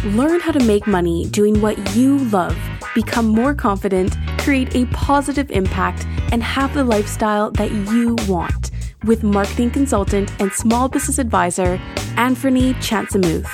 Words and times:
Learn 0.03 0.39
how 0.39 0.51
to 0.51 0.65
make 0.65 0.87
money 0.87 1.27
doing 1.27 1.61
what 1.61 1.95
you 1.95 2.17
love, 2.29 2.57
become 2.95 3.27
more 3.27 3.53
confident, 3.53 4.17
create 4.39 4.75
a 4.75 4.87
positive 4.87 5.51
impact, 5.51 6.07
and 6.31 6.41
have 6.41 6.73
the 6.73 6.83
lifestyle 6.83 7.51
that 7.51 7.69
you 7.71 8.15
want 8.27 8.71
with 9.03 9.21
marketing 9.21 9.69
consultant 9.69 10.31
and 10.41 10.51
small 10.53 10.89
business 10.89 11.19
advisor 11.19 11.79
Anthony 12.17 12.73
Chansamuth. 12.75 13.47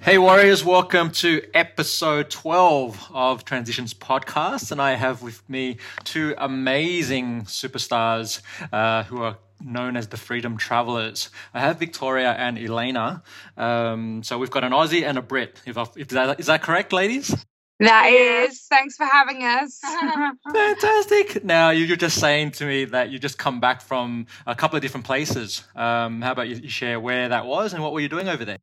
Hey, 0.00 0.18
Warriors, 0.18 0.64
welcome 0.64 1.12
to 1.12 1.42
episode 1.54 2.30
12 2.30 3.12
of 3.14 3.44
Transitions 3.44 3.94
Podcast. 3.94 4.72
And 4.72 4.82
I 4.82 4.94
have 4.94 5.22
with 5.22 5.48
me 5.48 5.76
two 6.02 6.34
amazing 6.36 7.42
superstars 7.42 8.42
uh, 8.72 9.04
who 9.04 9.22
are 9.22 9.38
known 9.64 9.96
as 9.96 10.08
the 10.08 10.16
Freedom 10.16 10.56
Travelers. 10.56 11.30
I 11.54 11.60
have 11.60 11.78
Victoria 11.78 12.32
and 12.32 12.58
Elena. 12.58 13.22
Um, 13.56 14.22
so 14.22 14.38
we've 14.38 14.50
got 14.50 14.64
an 14.64 14.72
Aussie 14.72 15.04
and 15.04 15.18
a 15.18 15.22
Brit. 15.22 15.60
If, 15.66 15.78
I, 15.78 15.86
if 15.96 16.08
that, 16.08 16.40
is 16.40 16.46
that 16.46 16.62
correct, 16.62 16.92
ladies? 16.92 17.34
That 17.80 18.06
is. 18.06 18.60
Thanks 18.68 18.96
for 18.96 19.04
having 19.04 19.42
us. 19.42 19.80
Fantastic. 20.52 21.44
Now, 21.44 21.70
you're 21.70 21.96
just 21.96 22.20
saying 22.20 22.52
to 22.52 22.66
me 22.66 22.84
that 22.86 23.10
you 23.10 23.18
just 23.18 23.38
come 23.38 23.60
back 23.60 23.80
from 23.80 24.26
a 24.46 24.54
couple 24.54 24.76
of 24.76 24.82
different 24.82 25.06
places. 25.06 25.64
Um, 25.74 26.22
how 26.22 26.32
about 26.32 26.48
you 26.48 26.68
share 26.68 27.00
where 27.00 27.28
that 27.30 27.46
was 27.46 27.72
and 27.72 27.82
what 27.82 27.92
were 27.92 28.00
you 28.00 28.08
doing 28.08 28.28
over 28.28 28.44
there? 28.44 28.58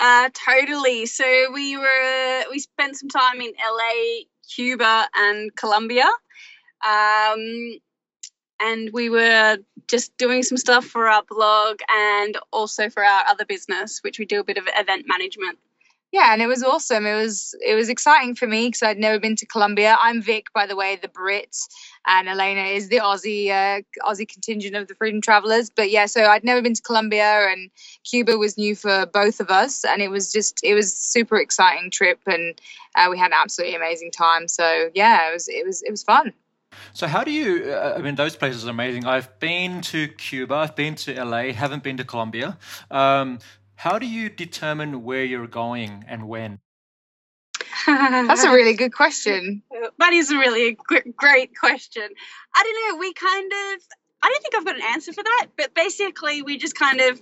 Uh, 0.00 0.28
totally. 0.48 1.06
So 1.06 1.24
we 1.52 1.76
were 1.76 2.44
we 2.50 2.58
spent 2.58 2.96
some 2.96 3.08
time 3.08 3.40
in 3.40 3.52
LA, 3.52 4.24
Cuba, 4.54 5.08
and 5.14 5.54
Colombia. 5.54 6.08
Um, 6.84 7.78
and 8.60 8.90
we 8.92 9.08
were 9.08 9.58
just 9.88 10.16
doing 10.16 10.42
some 10.42 10.58
stuff 10.58 10.84
for 10.84 11.08
our 11.08 11.22
blog 11.28 11.80
and 11.90 12.38
also 12.52 12.88
for 12.88 13.04
our 13.04 13.24
other 13.26 13.44
business, 13.44 14.00
which 14.02 14.18
we 14.18 14.24
do 14.24 14.40
a 14.40 14.44
bit 14.44 14.58
of 14.58 14.68
event 14.76 15.06
management. 15.06 15.58
Yeah, 16.14 16.32
and 16.32 16.40
it 16.40 16.46
was 16.46 16.62
awesome. 16.62 17.06
It 17.06 17.16
was 17.16 17.56
it 17.60 17.74
was 17.74 17.88
exciting 17.88 18.36
for 18.36 18.46
me 18.46 18.68
because 18.68 18.84
I'd 18.84 18.98
never 18.98 19.18
been 19.18 19.34
to 19.34 19.46
Colombia. 19.46 19.96
I'm 20.00 20.22
Vic, 20.22 20.46
by 20.54 20.64
the 20.64 20.76
way, 20.76 20.94
the 20.94 21.08
Brit, 21.08 21.56
and 22.06 22.28
Elena 22.28 22.68
is 22.68 22.88
the 22.88 22.98
Aussie 22.98 23.50
uh, 23.50 23.82
Aussie 24.08 24.28
contingent 24.32 24.76
of 24.76 24.86
the 24.86 24.94
Freedom 24.94 25.20
Travelers. 25.20 25.70
But 25.70 25.90
yeah, 25.90 26.06
so 26.06 26.22
I'd 26.22 26.44
never 26.44 26.62
been 26.62 26.74
to 26.74 26.82
Colombia, 26.82 27.48
and 27.50 27.68
Cuba 28.04 28.38
was 28.38 28.56
new 28.56 28.76
for 28.76 29.06
both 29.06 29.40
of 29.40 29.50
us, 29.50 29.84
and 29.84 30.00
it 30.00 30.08
was 30.08 30.30
just 30.30 30.60
it 30.62 30.74
was 30.74 30.94
super 30.94 31.36
exciting 31.36 31.90
trip, 31.90 32.20
and 32.26 32.60
uh, 32.94 33.08
we 33.10 33.18
had 33.18 33.32
an 33.32 33.38
absolutely 33.42 33.74
amazing 33.74 34.12
time. 34.12 34.46
So 34.46 34.90
yeah, 34.94 35.30
it 35.30 35.32
was 35.32 35.48
it 35.48 35.66
was 35.66 35.82
it 35.82 35.90
was 35.90 36.04
fun. 36.04 36.32
So 36.92 37.06
how 37.06 37.24
do 37.24 37.30
you? 37.30 37.72
Uh, 37.72 37.94
I 37.98 38.02
mean, 38.02 38.14
those 38.14 38.36
places 38.36 38.66
are 38.66 38.70
amazing. 38.70 39.06
I've 39.06 39.38
been 39.40 39.80
to 39.82 40.08
Cuba, 40.08 40.54
I've 40.54 40.76
been 40.76 40.94
to 40.96 41.24
LA, 41.24 41.52
haven't 41.52 41.82
been 41.82 41.96
to 41.96 42.04
Colombia. 42.04 42.58
Um, 42.90 43.38
how 43.76 43.98
do 43.98 44.06
you 44.06 44.28
determine 44.28 45.02
where 45.02 45.24
you're 45.24 45.46
going 45.46 46.04
and 46.08 46.28
when? 46.28 46.60
That's 47.86 48.44
a 48.44 48.50
really 48.50 48.74
good 48.74 48.92
question. 48.92 49.62
That 49.98 50.12
is 50.12 50.30
a 50.30 50.38
really 50.38 50.76
great 51.16 51.58
question. 51.58 52.08
I 52.54 52.62
don't 52.62 52.94
know. 52.94 53.00
We 53.00 53.12
kind 53.12 53.52
of. 53.52 53.82
I 54.22 54.28
don't 54.30 54.42
think 54.42 54.54
I've 54.54 54.64
got 54.64 54.76
an 54.76 54.94
answer 54.94 55.12
for 55.12 55.22
that, 55.22 55.48
but 55.56 55.74
basically, 55.74 56.40
we 56.40 56.56
just 56.56 56.74
kind 56.74 57.00
of 57.00 57.20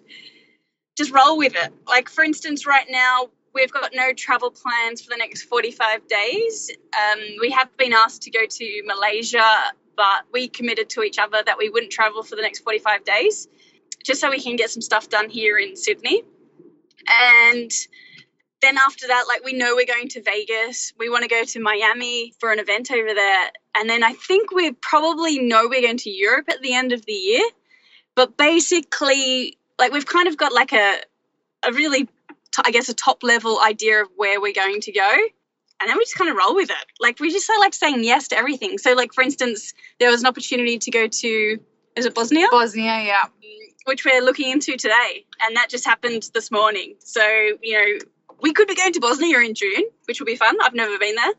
just 0.97 1.11
roll 1.11 1.37
with 1.37 1.57
it. 1.57 1.73
Like, 1.87 2.09
for 2.09 2.23
instance, 2.23 2.65
right 2.65 2.87
now, 2.89 3.31
we've 3.55 3.73
got 3.73 3.91
no 3.95 4.13
travel 4.13 4.51
plans 4.51 5.03
for 5.03 5.11
the 5.11 5.17
next 5.17 5.43
45 5.43 6.07
days. 6.09 6.71
Um, 6.93 7.21
we 7.41 7.51
have 7.51 7.75
been 7.77 7.93
asked 7.93 8.23
to 8.23 8.31
go 8.31 8.47
to 8.47 8.83
Malaysia, 8.87 9.73
but 9.97 10.25
we 10.33 10.49
committed 10.49 10.89
to 10.91 11.03
each 11.03 11.19
other 11.19 11.43
that 11.45 11.59
we 11.59 11.69
wouldn't 11.69 11.93
travel 11.93 12.23
for 12.23 12.37
the 12.37 12.43
next 12.43 12.61
45 12.61 13.05
days, 13.05 13.49
just 14.05 14.21
so 14.21 14.31
we 14.31 14.41
can 14.41 14.57
get 14.57 14.71
some 14.71 14.83
stuff 14.83 15.09
done 15.09 15.29
here 15.29 15.59
in 15.59 15.77
Sydney. 15.77 16.23
And 17.09 17.71
then 18.63 18.79
after 18.79 19.09
that, 19.09 19.25
like 19.29 19.45
we 19.45 19.53
know 19.53 19.75
we're 19.75 19.87
going 19.87 20.09
to 20.09 20.23
Vegas. 20.23 20.93
We 20.99 21.11
want 21.11 21.25
to 21.25 21.29
go 21.29 21.45
to 21.45 21.61
Miami 21.61 22.33
for 22.39 22.53
an 22.53 22.59
event 22.59 22.91
over 22.91 23.13
there. 23.13 23.51
And 23.75 23.91
then 23.91 24.05
I 24.05 24.13
think 24.13 24.53
we 24.53 24.73
probably 24.73 25.41
know 25.41 25.67
we're 25.69 25.83
going 25.83 25.99
to 25.99 26.11
Europe 26.11 26.47
at 26.49 26.63
the 26.63 26.75
end 26.75 26.93
of 26.93 27.05
the 27.05 27.13
year. 27.13 27.43
But 28.15 28.37
basically, 28.37 29.59
like 29.79 29.93
we've 29.93 30.07
kind 30.07 30.29
of 30.29 30.37
got 30.37 30.53
like 30.53 30.73
a 30.73 30.99
a 31.65 31.73
really 31.73 32.09
I 32.65 32.71
guess, 32.71 32.89
a 32.89 32.95
top 32.95 33.23
level 33.23 33.61
idea 33.61 34.03
of 34.03 34.09
where 34.17 34.41
we're 34.41 34.53
going 34.53 34.81
to 34.81 34.93
go. 34.93 35.17
And 35.81 35.89
then 35.89 35.97
we 35.99 36.05
just 36.05 36.17
kind 36.17 36.31
of 36.31 36.37
roll 36.37 36.55
with 36.55 36.71
it. 36.71 36.87
Like, 37.01 37.19
we 37.19 37.33
just 37.33 37.51
like 37.59 37.75
saying 37.75 38.05
yes 38.05 38.29
to 38.29 38.37
everything. 38.37 38.79
So, 38.79 38.93
like, 38.95 39.13
for 39.13 39.23
instance, 39.23 39.75
there 39.99 40.11
was 40.11 40.21
an 40.21 40.27
opportunity 40.29 40.79
to 40.79 40.91
go 40.91 41.09
to, 41.09 41.59
is 41.97 42.07
it 42.07 42.15
Bosnia? 42.15 42.47
Bosnia, 42.51 43.03
yeah. 43.03 43.25
Mm, 43.25 43.69
which 43.87 44.05
we're 44.05 44.23
looking 44.23 44.51
into 44.51 44.77
today. 44.77 45.25
And 45.41 45.57
that 45.57 45.69
just 45.69 45.85
happened 45.85 46.29
this 46.35 46.51
morning. 46.51 46.95
So, 47.01 47.25
you 47.63 47.73
know, 47.73 47.99
we 48.41 48.53
could 48.53 48.69
be 48.69 48.77
going 48.77 48.93
to 48.93 49.01
Bosnia 49.01 49.39
in 49.41 49.55
June, 49.55 49.85
which 50.07 50.21
will 50.21 50.27
be 50.27 50.37
fun. 50.37 50.57
I've 50.63 50.75
never 50.75 50.99
been 50.99 51.17
there 51.17 51.33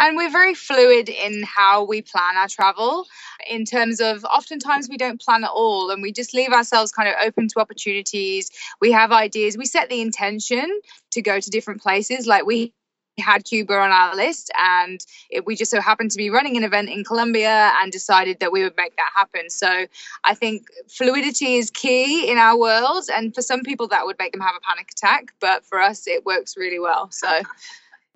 and 0.00 0.16
we're 0.16 0.30
very 0.30 0.54
fluid 0.54 1.08
in 1.08 1.44
how 1.44 1.84
we 1.84 2.02
plan 2.02 2.36
our 2.36 2.48
travel 2.48 3.06
in 3.48 3.64
terms 3.64 4.00
of 4.00 4.24
oftentimes 4.24 4.88
we 4.88 4.96
don't 4.96 5.20
plan 5.20 5.44
at 5.44 5.50
all 5.50 5.90
and 5.90 6.02
we 6.02 6.10
just 6.10 6.34
leave 6.34 6.52
ourselves 6.52 6.90
kind 6.90 7.08
of 7.08 7.14
open 7.24 7.46
to 7.46 7.60
opportunities 7.60 8.50
we 8.80 8.90
have 8.90 9.12
ideas 9.12 9.56
we 9.56 9.66
set 9.66 9.88
the 9.88 10.00
intention 10.00 10.80
to 11.10 11.22
go 11.22 11.38
to 11.38 11.50
different 11.50 11.80
places 11.80 12.26
like 12.26 12.44
we 12.44 12.72
had 13.18 13.44
Cuba 13.44 13.74
on 13.74 13.90
our 13.90 14.16
list, 14.16 14.50
and 14.58 15.04
it, 15.28 15.44
we 15.44 15.54
just 15.54 15.70
so 15.70 15.80
happened 15.80 16.10
to 16.12 16.16
be 16.16 16.30
running 16.30 16.56
an 16.56 16.64
event 16.64 16.88
in 16.88 17.04
Colombia 17.04 17.70
and 17.80 17.92
decided 17.92 18.40
that 18.40 18.50
we 18.50 18.62
would 18.62 18.76
make 18.76 18.96
that 18.96 19.10
happen. 19.14 19.50
So 19.50 19.86
I 20.24 20.34
think 20.34 20.68
fluidity 20.88 21.56
is 21.56 21.70
key 21.70 22.30
in 22.30 22.38
our 22.38 22.58
world, 22.58 23.04
and 23.14 23.34
for 23.34 23.42
some 23.42 23.62
people 23.62 23.88
that 23.88 24.06
would 24.06 24.16
make 24.18 24.32
them 24.32 24.40
have 24.40 24.54
a 24.56 24.60
panic 24.60 24.90
attack, 24.92 25.34
but 25.40 25.66
for 25.66 25.80
us 25.80 26.06
it 26.06 26.24
works 26.24 26.56
really 26.56 26.78
well. 26.78 27.10
So 27.10 27.42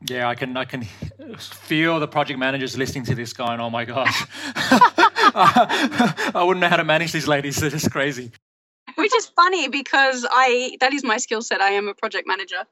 yeah, 0.09 0.29
I 0.29 0.35
can 0.35 0.57
I 0.57 0.65
can 0.65 0.85
feel 1.39 1.99
the 1.99 2.09
project 2.09 2.39
managers 2.39 2.77
listening 2.77 3.05
to 3.07 3.15
this 3.15 3.33
going, 3.33 3.61
oh 3.61 3.71
my 3.71 3.85
gosh. 3.85 4.27
I 5.37 6.43
wouldn't 6.47 6.61
know 6.61 6.69
how 6.69 6.77
to 6.77 6.85
manage 6.85 7.13
these 7.13 7.27
ladies. 7.27 7.57
They're 7.57 7.71
just 7.71 7.91
crazy. 7.91 8.31
Which 8.97 9.15
is 9.17 9.27
funny 9.27 9.69
because 9.69 10.27
I 10.31 10.77
that 10.81 10.93
is 10.93 11.03
my 11.05 11.17
skill 11.17 11.43
set. 11.43 11.61
I 11.61 11.71
am 11.71 11.89
a 11.89 11.95
project 11.95 12.29
manager. 12.29 12.65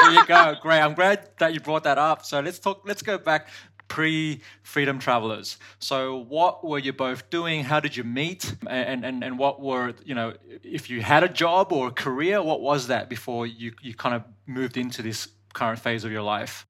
there 0.00 0.12
you 0.12 0.26
go. 0.26 0.54
Great. 0.62 0.80
I'm 0.80 0.94
glad 0.94 1.30
that 1.38 1.54
you 1.54 1.60
brought 1.60 1.84
that 1.84 1.98
up. 1.98 2.24
So 2.24 2.40
let's 2.40 2.58
talk 2.58 2.82
let's 2.84 3.02
go 3.02 3.16
back 3.16 3.48
pre 3.88 4.40
freedom 4.62 4.98
travelers 4.98 5.58
so 5.78 6.24
what 6.28 6.64
were 6.64 6.78
you 6.78 6.94
both 6.94 7.28
doing 7.28 7.62
how 7.62 7.78
did 7.78 7.94
you 7.94 8.02
meet 8.02 8.54
and, 8.66 9.04
and 9.04 9.22
and 9.22 9.38
what 9.38 9.60
were 9.60 9.92
you 10.02 10.14
know 10.14 10.32
if 10.62 10.88
you 10.88 11.02
had 11.02 11.22
a 11.22 11.28
job 11.28 11.72
or 11.72 11.88
a 11.88 11.90
career 11.90 12.42
what 12.42 12.62
was 12.62 12.86
that 12.86 13.10
before 13.10 13.46
you 13.46 13.72
you 13.82 13.92
kind 13.92 14.14
of 14.14 14.22
moved 14.46 14.78
into 14.78 15.02
this 15.02 15.28
current 15.52 15.78
phase 15.78 16.04
of 16.04 16.12
your 16.12 16.22
life 16.22 16.66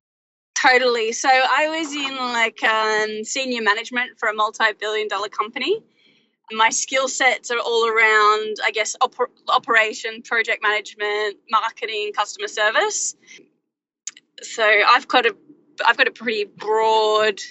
Totally. 0.63 1.11
So 1.11 1.27
I 1.29 1.67
was 1.67 1.93
in 1.93 2.15
like 2.15 2.63
um, 2.63 3.25
senior 3.25 3.61
management 3.61 4.17
for 4.17 4.29
a 4.29 4.33
multi-billion 4.33 5.09
dollar 5.09 5.27
company. 5.27 5.83
My 6.53 6.69
skill 6.69 7.09
sets 7.09 7.51
are 7.51 7.59
all 7.59 7.85
around, 7.85 8.55
I 8.63 8.71
guess, 8.73 8.95
oper- 9.01 9.27
operation, 9.49 10.21
project 10.21 10.63
management, 10.63 11.37
marketing, 11.51 12.13
customer 12.15 12.47
service. 12.47 13.13
So 14.41 14.63
I've 14.63 15.07
got 15.07 15.25
a, 15.25 15.35
I've 15.85 15.97
got 15.97 16.07
a 16.07 16.11
pretty 16.11 16.45
broad 16.45 17.41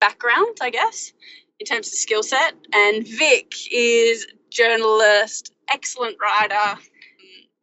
background, 0.00 0.58
I 0.60 0.70
guess, 0.70 1.12
in 1.58 1.66
terms 1.66 1.88
of 1.88 1.94
skill 1.94 2.22
set. 2.22 2.54
And 2.72 3.04
Vic 3.04 3.52
is 3.72 4.28
journalist, 4.48 5.52
excellent 5.68 6.18
writer, 6.22 6.80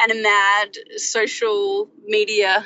and 0.01 0.11
a 0.11 0.21
mad 0.21 0.75
social 0.97 1.89
media 2.05 2.65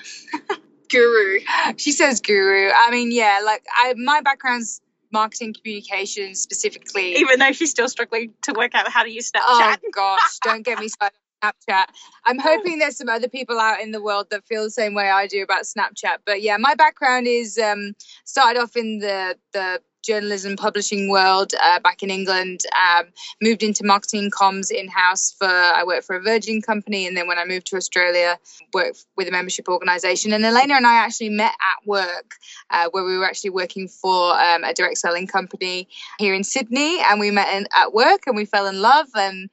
guru. 0.90 1.40
She 1.78 1.92
says 1.92 2.22
guru. 2.22 2.70
I 2.76 2.92
mean, 2.92 3.12
yeah, 3.12 3.40
like 3.44 3.64
I 3.72 3.94
my 3.98 4.22
background's 4.22 4.82
marketing 5.12 5.54
communications 5.54 6.42
specifically. 6.42 7.16
Even 7.16 7.40
though 7.40 7.52
she's 7.52 7.70
still 7.70 7.88
struggling 7.88 8.34
to 8.44 8.54
work 8.54 8.74
out 8.74 8.90
how 8.90 9.04
to 9.04 9.12
use 9.12 9.32
Snapchat. 9.32 9.78
Oh 9.84 9.90
gosh, 9.94 10.40
don't 10.44 10.64
get 10.64 10.80
me 10.80 10.88
started 10.90 11.18
Snapchat. 11.44 11.86
I'm 12.26 12.40
hoping 12.40 12.80
there's 12.80 12.98
some 12.98 13.10
other 13.10 13.30
people 13.30 13.60
out 13.60 13.82
in 13.82 13.92
the 13.92 14.02
world 14.02 14.28
that 14.32 14.46
feel 14.46 14.64
the 14.64 14.72
same 14.72 14.94
way 14.94 15.10
I 15.10 15.28
do 15.28 15.44
about 15.44 15.64
Snapchat. 15.64 16.18
But 16.26 16.42
yeah, 16.42 16.58
my 16.58 16.76
background 16.76 17.28
is 17.28 17.58
um, 17.58 17.94
started 18.26 18.60
off 18.60 18.76
in 18.76 19.00
the 19.00 19.38
the 19.54 19.80
journalism 20.04 20.56
publishing 20.56 21.10
world 21.10 21.54
uh, 21.62 21.80
back 21.80 22.04
in 22.04 22.10
England. 22.10 22.62
Um, 22.78 23.06
moved 23.42 23.64
into 23.64 23.86
marketing 23.86 24.30
comms 24.32 24.70
in 24.70 24.88
house 24.88 25.34
for 25.38 25.48
I 25.48 25.84
worked 25.86 26.06
for 26.06 26.16
a 26.16 26.22
Virgin 26.22 26.62
company, 26.62 27.08
and 27.08 27.18
then 27.18 27.28
when 27.28 27.40
I 27.40 27.46
moved 27.46 27.68
to 27.68 27.78
Australia, 27.78 28.38
worked 28.74 29.06
with 29.18 29.28
a 29.28 29.32
membership 29.32 29.68
organisation. 29.68 30.34
And 30.34 30.44
Elena 30.46 30.76
and 30.76 30.86
I 30.86 30.96
actually 30.96 31.30
met 31.30 31.52
at 31.54 31.88
work, 31.88 32.36
uh, 32.70 32.90
where 32.92 33.04
we 33.04 33.18
were 33.18 33.26
actually 33.26 33.52
working 33.52 33.88
for 33.88 34.34
um, 34.34 34.64
a 34.64 34.74
direct 34.74 34.98
selling 34.98 35.28
company 35.28 35.88
here 36.20 36.34
in 36.34 36.44
Sydney, 36.44 37.02
and 37.02 37.20
we 37.20 37.32
met 37.32 37.54
in, 37.56 37.68
at 37.76 37.94
work 37.94 38.28
and 38.28 38.36
we 38.36 38.46
fell 38.46 38.68
in 38.68 38.82
love 38.82 39.08
and 39.16 39.50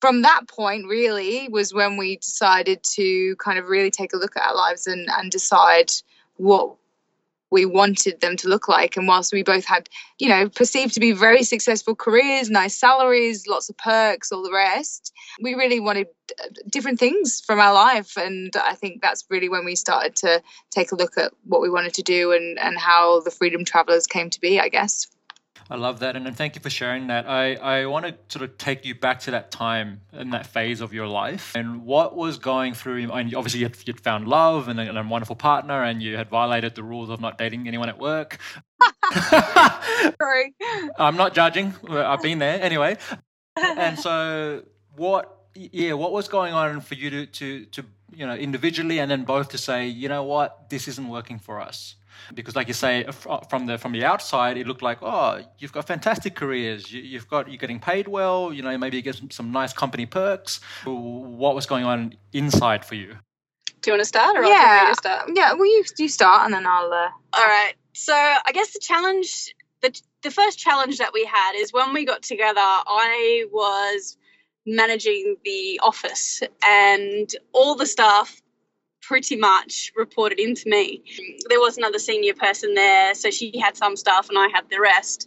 from 0.00 0.22
that 0.22 0.42
point 0.48 0.86
really 0.86 1.48
was 1.48 1.74
when 1.74 1.96
we 1.96 2.16
decided 2.16 2.82
to 2.82 3.34
kind 3.36 3.58
of 3.58 3.66
really 3.66 3.90
take 3.90 4.12
a 4.12 4.16
look 4.16 4.36
at 4.36 4.48
our 4.48 4.54
lives 4.54 4.86
and, 4.86 5.08
and 5.10 5.30
decide 5.30 5.90
what 6.36 6.76
we 7.50 7.64
wanted 7.64 8.20
them 8.20 8.36
to 8.36 8.48
look 8.48 8.68
like. 8.68 8.96
And 8.96 9.08
whilst 9.08 9.32
we 9.32 9.42
both 9.42 9.64
had, 9.64 9.88
you 10.18 10.28
know, 10.28 10.48
perceived 10.48 10.94
to 10.94 11.00
be 11.00 11.12
very 11.12 11.42
successful 11.42 11.94
careers, 11.94 12.50
nice 12.50 12.76
salaries, 12.76 13.46
lots 13.46 13.68
of 13.68 13.76
perks, 13.78 14.32
all 14.32 14.42
the 14.42 14.52
rest, 14.52 15.12
we 15.40 15.54
really 15.54 15.80
wanted 15.80 16.08
uh, 16.42 16.48
different 16.70 16.98
things 16.98 17.40
from 17.40 17.58
our 17.60 17.72
life. 17.72 18.16
And 18.16 18.52
I 18.56 18.74
think 18.74 19.02
that's 19.02 19.24
really 19.30 19.48
when 19.48 19.64
we 19.64 19.76
started 19.76 20.16
to 20.16 20.42
take 20.70 20.92
a 20.92 20.96
look 20.96 21.16
at 21.16 21.32
what 21.44 21.62
we 21.62 21.70
wanted 21.70 21.94
to 21.94 22.02
do 22.02 22.32
and, 22.32 22.58
and 22.58 22.78
how 22.78 23.20
the 23.20 23.30
Freedom 23.30 23.64
Travelers 23.64 24.06
came 24.06 24.30
to 24.30 24.40
be, 24.40 24.60
I 24.60 24.68
guess. 24.68 25.06
I 25.70 25.76
love 25.76 26.00
that, 26.00 26.16
and, 26.16 26.26
and 26.26 26.34
thank 26.34 26.54
you 26.54 26.62
for 26.62 26.70
sharing 26.70 27.08
that. 27.08 27.28
I, 27.28 27.54
I 27.54 27.86
want 27.86 28.06
to 28.06 28.14
sort 28.28 28.42
of 28.42 28.56
take 28.56 28.86
you 28.86 28.94
back 28.94 29.20
to 29.20 29.32
that 29.32 29.50
time 29.50 30.00
and 30.12 30.32
that 30.32 30.46
phase 30.46 30.80
of 30.80 30.94
your 30.94 31.06
life, 31.06 31.52
and 31.54 31.84
what 31.84 32.16
was 32.16 32.38
going 32.38 32.72
through. 32.72 33.12
And 33.12 33.34
obviously, 33.34 33.60
you'd, 33.60 33.76
you'd 33.86 34.00
found 34.00 34.28
love 34.28 34.68
and 34.68 34.80
a, 34.80 34.88
and 34.88 34.96
a 34.96 35.02
wonderful 35.02 35.36
partner, 35.36 35.82
and 35.82 36.02
you 36.02 36.16
had 36.16 36.30
violated 36.30 36.74
the 36.74 36.82
rules 36.82 37.10
of 37.10 37.20
not 37.20 37.36
dating 37.36 37.68
anyone 37.68 37.90
at 37.90 37.98
work. 37.98 38.38
Sorry, 40.20 40.54
I'm 40.98 41.16
not 41.16 41.34
judging. 41.34 41.74
I've 41.86 42.22
been 42.22 42.38
there 42.38 42.62
anyway. 42.62 42.96
And 43.56 43.98
so, 43.98 44.62
what? 44.96 45.34
Yeah, 45.54 45.94
what 45.94 46.12
was 46.12 46.28
going 46.28 46.54
on 46.54 46.80
for 46.80 46.94
you 46.94 47.10
to 47.10 47.26
to 47.26 47.64
to 47.66 47.84
you 48.14 48.26
know 48.26 48.34
individually, 48.34 49.00
and 49.00 49.10
then 49.10 49.24
both 49.24 49.50
to 49.50 49.58
say, 49.58 49.86
you 49.86 50.08
know 50.08 50.22
what, 50.22 50.70
this 50.70 50.88
isn't 50.88 51.08
working 51.08 51.38
for 51.38 51.60
us 51.60 51.96
because 52.34 52.56
like 52.56 52.68
you 52.68 52.74
say 52.74 53.06
from 53.48 53.66
the 53.66 53.78
from 53.78 53.92
the 53.92 54.04
outside 54.04 54.56
it 54.56 54.66
looked 54.66 54.82
like 54.82 54.98
oh 55.02 55.40
you've 55.58 55.72
got 55.72 55.86
fantastic 55.86 56.34
careers. 56.34 56.92
You, 56.92 57.18
have 57.18 57.28
got 57.28 57.48
you're 57.48 57.58
getting 57.58 57.80
paid 57.80 58.08
well 58.08 58.52
you 58.52 58.62
know 58.62 58.76
maybe 58.78 58.96
you 58.96 59.02
get 59.02 59.16
some, 59.16 59.30
some 59.30 59.52
nice 59.52 59.72
company 59.72 60.06
perks. 60.06 60.60
What 60.84 61.54
was 61.54 61.66
going 61.66 61.84
on 61.84 62.14
inside 62.32 62.84
for 62.84 62.94
you? 62.94 63.16
Do 63.80 63.90
you 63.90 63.92
want 63.92 64.00
to 64.02 64.06
start 64.06 64.36
or 64.36 64.44
yeah. 64.44 64.92
start? 64.92 65.30
yeah 65.34 65.52
well 65.52 65.66
you 65.66 65.84
you 65.98 66.08
start 66.08 66.44
and 66.44 66.52
then 66.52 66.66
i'll 66.66 66.92
uh... 66.92 67.08
all 67.32 67.46
right 67.46 67.74
so 67.92 68.12
i 68.12 68.50
guess 68.52 68.72
the 68.72 68.80
challenge 68.80 69.54
the, 69.82 70.00
the 70.22 70.30
first 70.32 70.58
challenge 70.58 70.98
that 70.98 71.12
we 71.12 71.24
had 71.24 71.52
is 71.54 71.72
when 71.72 71.94
we 71.94 72.04
got 72.04 72.22
together 72.22 72.60
i 72.60 73.44
was 73.52 74.16
managing 74.66 75.36
the 75.44 75.80
office 75.82 76.42
and 76.62 77.30
all 77.52 77.74
the 77.76 77.86
staff 77.86 78.42
pretty 79.08 79.36
much 79.36 79.90
reported 79.96 80.38
into 80.38 80.68
me. 80.68 81.02
There 81.48 81.58
was 81.58 81.78
another 81.78 81.98
senior 81.98 82.34
person 82.34 82.74
there, 82.74 83.14
so 83.14 83.30
she 83.30 83.58
had 83.58 83.74
some 83.74 83.96
stuff 83.96 84.28
and 84.28 84.38
I 84.38 84.48
had 84.54 84.68
the 84.70 84.78
rest. 84.80 85.26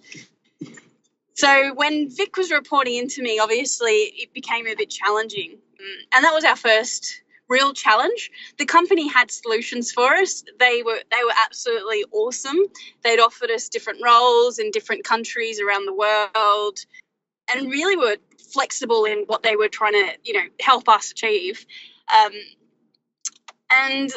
So 1.33 1.73
when 1.73 2.07
Vic 2.07 2.37
was 2.37 2.51
reporting 2.51 2.95
into 2.97 3.23
me, 3.23 3.39
obviously 3.39 3.91
it 3.91 4.33
became 4.33 4.67
a 4.67 4.75
bit 4.75 4.91
challenging. 4.91 5.57
Mm, 5.81 6.15
and 6.15 6.23
that 6.23 6.33
was 6.33 6.43
our 6.43 6.55
first 6.55 7.23
real 7.49 7.73
challenge. 7.73 8.29
The 8.59 8.65
company 8.65 9.07
had 9.07 9.31
solutions 9.31 9.91
for 9.91 10.13
us. 10.13 10.43
They 10.59 10.83
were 10.83 10.99
they 11.09 11.23
were 11.23 11.33
absolutely 11.43 12.05
awesome. 12.11 12.59
They'd 13.03 13.19
offered 13.19 13.49
us 13.49 13.67
different 13.67 13.99
roles 14.03 14.59
in 14.59 14.69
different 14.69 15.05
countries 15.05 15.59
around 15.59 15.87
the 15.87 15.95
world 15.95 16.77
and 17.51 17.71
really 17.71 17.97
were 17.97 18.17
flexible 18.53 19.05
in 19.05 19.23
what 19.25 19.41
they 19.41 19.55
were 19.55 19.69
trying 19.69 19.93
to, 19.93 20.11
you 20.23 20.33
know, 20.33 20.47
help 20.59 20.87
us 20.87 21.11
achieve. 21.11 21.65
Um, 22.15 22.33
and 23.71 24.11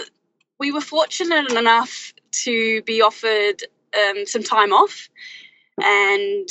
we 0.59 0.73
were 0.73 0.81
fortunate 0.81 1.53
enough 1.53 2.13
to 2.45 2.83
be 2.83 3.03
offered 3.03 3.63
um, 3.97 4.27
some 4.27 4.43
time 4.43 4.73
off 4.73 5.09
and 5.83 6.49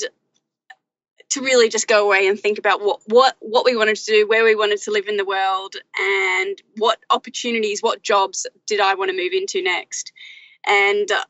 to 1.30 1.42
really 1.42 1.68
just 1.68 1.88
go 1.88 2.06
away 2.06 2.28
and 2.28 2.40
think 2.40 2.60
about 2.60 2.82
what, 2.82 3.00
what 3.08 3.36
what 3.40 3.66
we 3.66 3.76
wanted 3.76 3.96
to 3.96 4.06
do, 4.06 4.28
where 4.28 4.44
we 4.44 4.56
wanted 4.56 4.80
to 4.80 4.92
live 4.92 5.08
in 5.08 5.18
the 5.18 5.26
world, 5.26 5.76
and 6.00 6.62
what 6.78 7.00
opportunities, 7.10 7.82
what 7.82 8.04
jobs 8.04 8.46
did 8.68 8.80
I 8.80 8.94
want 8.94 9.10
to 9.10 9.18
move 9.18 9.34
into 9.34 9.64
next. 9.64 10.12
And 10.66 11.12
uh, 11.12 11.24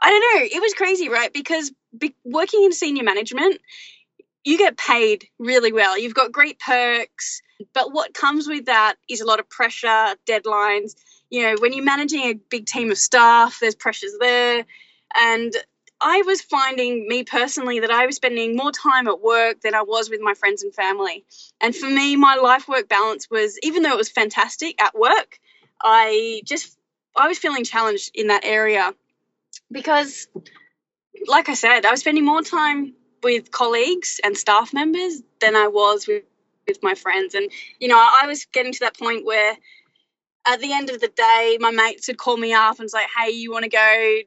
I 0.00 0.10
don't 0.10 0.20
know, 0.20 0.48
it 0.56 0.62
was 0.62 0.74
crazy, 0.74 1.08
right? 1.08 1.32
Because 1.32 1.72
be- 1.96 2.14
working 2.24 2.62
in 2.62 2.72
senior 2.72 3.02
management, 3.02 3.60
you 4.44 4.58
get 4.58 4.76
paid 4.76 5.26
really 5.40 5.72
well. 5.72 5.98
You've 5.98 6.14
got 6.14 6.30
great 6.30 6.60
perks, 6.60 7.42
but 7.74 7.92
what 7.92 8.14
comes 8.14 8.46
with 8.46 8.66
that 8.66 8.94
is 9.10 9.20
a 9.20 9.26
lot 9.26 9.40
of 9.40 9.50
pressure, 9.50 10.14
deadlines, 10.24 10.94
you 11.30 11.42
know, 11.42 11.56
when 11.58 11.72
you're 11.72 11.84
managing 11.84 12.22
a 12.22 12.34
big 12.34 12.66
team 12.66 12.90
of 12.90 12.98
staff, 12.98 13.58
there's 13.60 13.74
pressures 13.74 14.14
there. 14.18 14.64
And 15.16 15.54
I 16.00 16.22
was 16.22 16.40
finding, 16.40 17.08
me 17.08 17.24
personally, 17.24 17.80
that 17.80 17.90
I 17.90 18.06
was 18.06 18.16
spending 18.16 18.56
more 18.56 18.70
time 18.70 19.08
at 19.08 19.20
work 19.20 19.60
than 19.60 19.74
I 19.74 19.82
was 19.82 20.08
with 20.08 20.20
my 20.20 20.34
friends 20.34 20.62
and 20.62 20.72
family. 20.74 21.24
And 21.60 21.74
for 21.74 21.86
me, 21.86 22.16
my 22.16 22.36
life 22.36 22.68
work 22.68 22.88
balance 22.88 23.28
was, 23.30 23.58
even 23.62 23.82
though 23.82 23.92
it 23.92 23.96
was 23.96 24.08
fantastic 24.08 24.80
at 24.80 24.96
work, 24.96 25.38
I 25.82 26.40
just, 26.44 26.76
I 27.16 27.28
was 27.28 27.38
feeling 27.38 27.64
challenged 27.64 28.12
in 28.14 28.28
that 28.28 28.44
area 28.44 28.92
because, 29.72 30.28
like 31.26 31.48
I 31.48 31.54
said, 31.54 31.84
I 31.84 31.90
was 31.90 32.00
spending 32.00 32.24
more 32.24 32.42
time 32.42 32.94
with 33.22 33.50
colleagues 33.50 34.20
and 34.22 34.36
staff 34.36 34.72
members 34.72 35.20
than 35.40 35.56
I 35.56 35.66
was 35.66 36.06
with, 36.06 36.22
with 36.68 36.78
my 36.82 36.94
friends. 36.94 37.34
And, 37.34 37.50
you 37.80 37.88
know, 37.88 37.98
I 37.98 38.26
was 38.28 38.46
getting 38.52 38.72
to 38.72 38.80
that 38.80 38.96
point 38.96 39.24
where 39.24 39.56
at 40.48 40.60
the 40.60 40.72
end 40.72 40.90
of 40.90 41.00
the 41.00 41.08
day, 41.08 41.58
my 41.60 41.70
mates 41.70 42.08
would 42.08 42.18
call 42.18 42.36
me 42.36 42.52
up 42.52 42.80
and 42.80 42.90
say, 42.90 43.04
"Hey, 43.16 43.30
you 43.30 43.52
want 43.52 43.64
to 43.64 43.68
go 43.68 44.18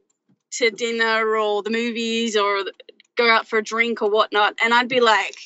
to 0.51 0.69
dinner 0.71 1.35
or 1.35 1.63
the 1.63 1.69
movies 1.69 2.38
or 2.38 2.63
go 3.15 3.29
out 3.29 3.47
for 3.47 3.59
a 3.59 3.63
drink 3.63 4.01
or 4.01 4.09
whatnot?" 4.09 4.56
And 4.63 4.73
I'd 4.73 4.88
be 4.88 5.01
like, 5.01 5.38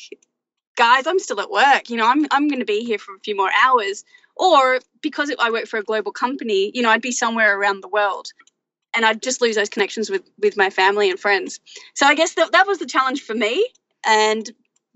"Guys, 0.75 1.07
I'm 1.07 1.19
still 1.19 1.39
at 1.39 1.49
work. 1.49 1.89
You 1.89 1.97
know, 1.97 2.07
I'm 2.07 2.27
I'm 2.31 2.47
going 2.47 2.59
to 2.59 2.65
be 2.65 2.83
here 2.83 2.99
for 2.99 3.15
a 3.15 3.19
few 3.19 3.35
more 3.35 3.51
hours." 3.63 4.03
Or 4.37 4.79
because 5.01 5.33
I 5.39 5.49
work 5.49 5.65
for 5.65 5.79
a 5.79 5.83
global 5.83 6.11
company, 6.11 6.69
you 6.73 6.81
know, 6.81 6.89
I'd 6.89 7.01
be 7.01 7.13
somewhere 7.13 7.57
around 7.57 7.81
the 7.81 7.87
world 7.87 8.27
and 8.95 9.05
I'd 9.05 9.21
just 9.21 9.41
lose 9.41 9.55
those 9.55 9.69
connections 9.69 10.09
with 10.09 10.23
with 10.39 10.57
my 10.57 10.69
family 10.69 11.09
and 11.09 11.19
friends. 11.19 11.59
So 11.93 12.05
I 12.05 12.15
guess 12.15 12.33
that 12.35 12.51
that 12.53 12.67
was 12.67 12.79
the 12.79 12.85
challenge 12.85 13.21
for 13.21 13.35
me. 13.35 13.67
And 14.05 14.49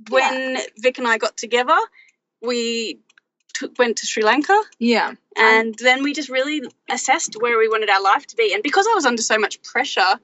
when 0.10 0.56
yeah. 0.56 0.62
Vic 0.78 0.98
and 0.98 1.08
I 1.08 1.18
got 1.18 1.38
together, 1.38 1.78
we 2.42 3.00
t- 3.54 3.69
went 3.78 3.98
to 3.98 4.06
Sri 4.06 4.24
Lanka. 4.24 4.60
Yeah. 4.78 5.13
And 5.38 5.75
then 5.80 6.04
we 6.04 6.13
just 6.13 6.30
really 6.30 6.62
assessed 6.90 7.36
where 7.40 7.57
we 7.57 7.69
wanted 7.69 7.90
our 7.90 8.02
life 8.02 8.28
to 8.28 8.35
be. 8.35 8.54
And 8.54 8.64
because 8.64 8.88
I 8.88 8.94
was 8.94 9.06
under 9.06 9.21
so 9.21 9.38
much 9.38 9.62
pressure, 9.62 10.19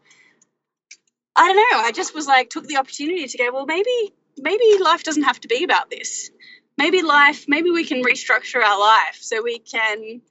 I 1.35 1.53
don't 1.53 1.55
know, 1.55 1.79
I 1.85 1.91
just 1.91 2.15
was 2.15 2.27
like, 2.27 2.50
took 2.50 2.67
the 2.67 2.77
opportunity 2.77 3.27
to 3.27 3.38
go, 3.38 3.51
well, 3.51 3.65
maybe, 3.65 4.13
maybe 4.38 4.77
life 4.81 5.03
doesn't 5.03 5.23
have 5.23 5.39
to 5.41 5.47
be 5.47 5.63
about 5.63 5.89
this. 5.89 6.31
Maybe 6.77 7.01
life, 7.01 7.45
maybe 7.47 7.71
we 7.71 7.85
can 7.85 8.03
restructure 8.03 8.61
our 8.61 8.79
life 8.79 9.17
so 9.19 9.41
we 9.41 9.59
can 9.59 10.21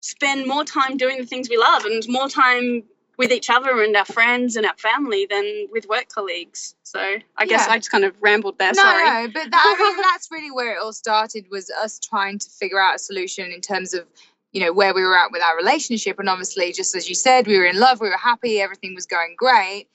spend 0.00 0.46
more 0.46 0.64
time 0.64 0.96
doing 0.96 1.18
the 1.18 1.26
things 1.26 1.48
we 1.48 1.56
love 1.56 1.84
and 1.84 2.02
more 2.08 2.28
time 2.28 2.82
with 3.22 3.30
each 3.30 3.50
other 3.50 3.80
and 3.84 3.96
our 3.96 4.04
friends 4.04 4.56
and 4.56 4.66
our 4.66 4.76
family 4.76 5.26
than 5.30 5.68
with 5.70 5.86
work 5.88 6.08
colleagues. 6.08 6.74
So 6.82 6.98
I 7.36 7.46
guess 7.46 7.68
I 7.68 7.78
just 7.78 7.88
kind 7.88 8.02
of 8.02 8.16
rambled 8.20 8.58
there. 8.58 8.72
No, 8.74 8.82
sorry. 8.82 9.04
no, 9.04 9.32
but 9.32 9.48
that, 9.48 9.76
I 9.78 9.82
mean, 9.90 10.02
that's 10.10 10.28
really 10.32 10.50
where 10.50 10.74
it 10.74 10.82
all 10.82 10.92
started 10.92 11.46
was 11.48 11.70
us 11.70 12.00
trying 12.00 12.40
to 12.40 12.50
figure 12.50 12.80
out 12.80 12.96
a 12.96 12.98
solution 12.98 13.52
in 13.52 13.60
terms 13.60 13.94
of 13.94 14.06
you 14.50 14.60
know 14.60 14.72
where 14.72 14.92
we 14.92 15.02
were 15.02 15.16
at 15.16 15.30
with 15.30 15.40
our 15.40 15.56
relationship 15.56 16.18
and 16.18 16.28
obviously 16.28 16.72
just 16.72 16.94
as 16.94 17.08
you 17.08 17.14
said 17.14 17.46
we 17.46 17.56
were 17.56 17.64
in 17.64 17.80
love 17.80 18.02
we 18.02 18.10
were 18.10 18.18
happy 18.18 18.60
everything 18.60 18.94
was 18.94 19.06
going 19.06 19.34
great 19.38 19.86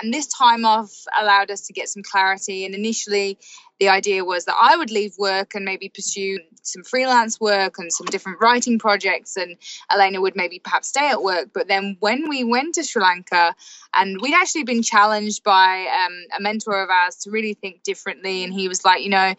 and 0.00 0.14
this 0.14 0.26
time 0.26 0.64
off 0.64 0.90
allowed 1.20 1.50
us 1.50 1.66
to 1.66 1.74
get 1.74 1.90
some 1.90 2.02
clarity 2.02 2.64
and 2.64 2.74
initially 2.74 3.36
the 3.78 3.88
idea 3.88 4.24
was 4.24 4.44
that 4.46 4.56
I 4.60 4.76
would 4.76 4.90
leave 4.90 5.14
work 5.18 5.54
and 5.54 5.64
maybe 5.64 5.88
pursue 5.88 6.38
some 6.62 6.82
freelance 6.82 7.40
work 7.40 7.78
and 7.78 7.92
some 7.92 8.06
different 8.06 8.40
writing 8.40 8.78
projects 8.78 9.36
and 9.36 9.56
Elena 9.90 10.20
would 10.20 10.34
maybe 10.34 10.58
perhaps 10.58 10.88
stay 10.88 11.08
at 11.08 11.22
work. 11.22 11.50
But 11.52 11.68
then 11.68 11.96
when 12.00 12.28
we 12.28 12.42
went 12.42 12.74
to 12.74 12.82
Sri 12.82 13.02
Lanka 13.02 13.54
and 13.94 14.20
we'd 14.20 14.34
actually 14.34 14.64
been 14.64 14.82
challenged 14.82 15.44
by 15.44 15.86
um, 16.04 16.12
a 16.36 16.40
mentor 16.40 16.82
of 16.82 16.90
ours 16.90 17.16
to 17.16 17.30
really 17.30 17.54
think 17.54 17.82
differently 17.82 18.42
and 18.44 18.52
he 18.52 18.68
was 18.68 18.84
like 18.84 19.02
you 19.02 19.10
know 19.10 19.34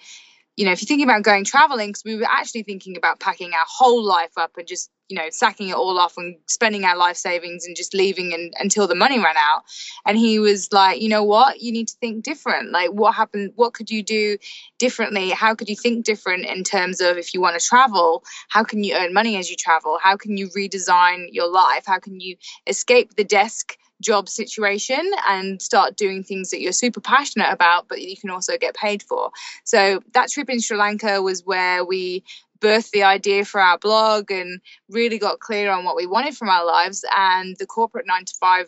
you 0.58 0.66
know, 0.66 0.72
if 0.72 0.82
you're 0.82 0.88
thinking 0.88 1.08
about 1.08 1.22
going 1.22 1.46
traveling, 1.46 1.90
because 1.90 2.04
we 2.04 2.16
were 2.16 2.26
actually 2.26 2.64
thinking 2.64 2.98
about 2.98 3.20
packing 3.20 3.54
our 3.54 3.66
whole 3.68 4.04
life 4.04 4.32
up 4.38 4.58
and 4.58 4.68
just, 4.68 4.90
you 5.08 5.16
know, 5.16 5.28
sacking 5.30 5.70
it 5.70 5.76
all 5.76 6.00
off 6.00 6.18
and 6.18 6.38
spending 6.48 6.84
our 6.84 6.98
life 6.98 7.16
savings 7.16 7.68
and 7.68 7.76
just 7.76 7.94
leaving 7.94 8.34
and, 8.34 8.56
until 8.60 8.88
the 8.88 8.96
money 8.96 9.20
ran 9.20 9.38
out. 9.38 9.62
And 10.04 10.18
he 10.18 10.40
was 10.40 10.74
like, 10.74 11.00
you 11.00 11.10
know 11.10 11.24
what, 11.24 11.62
you 11.62 11.72
need 11.72 11.90
to 11.90 11.96
think 12.02 12.24
different. 12.24 12.72
Like, 12.72 12.90
what 12.90 13.14
happened? 13.14 13.54
What 13.56 13.76
could 13.76 13.92
you 13.92 14.02
do 14.02 14.40
differently? 14.80 15.30
How 15.30 15.54
could 15.54 15.70
you 15.70 15.76
think 15.76 16.04
different 16.04 16.48
in 16.48 16.64
terms 16.64 17.02
of 17.02 17.18
if 17.18 17.36
you 17.36 17.40
want 17.40 17.60
to 17.60 17.66
travel? 17.66 18.24
How 18.50 18.64
can 18.64 18.84
you 18.84 18.96
earn 18.96 19.14
money 19.14 19.38
as 19.38 19.52
you 19.52 19.56
travel? 19.56 20.00
How 20.02 20.18
can 20.18 20.38
you 20.38 20.50
redesign 20.58 21.28
your 21.32 21.52
life? 21.52 21.84
How 21.86 22.00
can 22.00 22.20
you 22.20 22.36
escape 22.66 23.16
the 23.16 23.24
desk? 23.24 23.78
Job 24.01 24.30
situation 24.30 25.12
and 25.27 25.62
start 25.62 25.98
doing 25.98 26.24
things 26.24 26.51
that 26.51 26.62
you're 26.62 26.72
super 26.72 27.01
passionate 27.01 27.51
about, 27.51 27.88
but 27.88 28.01
you 28.01 28.16
can 28.16 28.30
also 28.30 28.58
get 28.58 28.75
paid 28.75 29.04
for. 29.04 29.32
So 29.63 30.01
that 30.13 30.30
trip 30.30 30.50
in 30.50 30.60
Sri 30.60 30.77
Lanka 30.77 31.22
was 31.22 31.46
where 31.46 31.84
we 31.84 32.24
birthed 32.60 32.92
the 32.92 33.04
idea 33.04 33.46
for 33.46 33.62
our 33.62 33.77
blog 33.77 34.32
and 34.32 34.62
really 34.89 35.20
got 35.20 35.39
clear 35.39 35.72
on 35.72 35.84
what 35.84 35.96
we 35.96 36.08
wanted 36.08 36.36
from 36.36 36.50
our 36.50 36.66
lives. 36.66 37.06
And 37.16 37.56
the 37.58 37.66
corporate 37.66 38.08
nine 38.08 38.25
to 38.25 38.34
five 38.39 38.68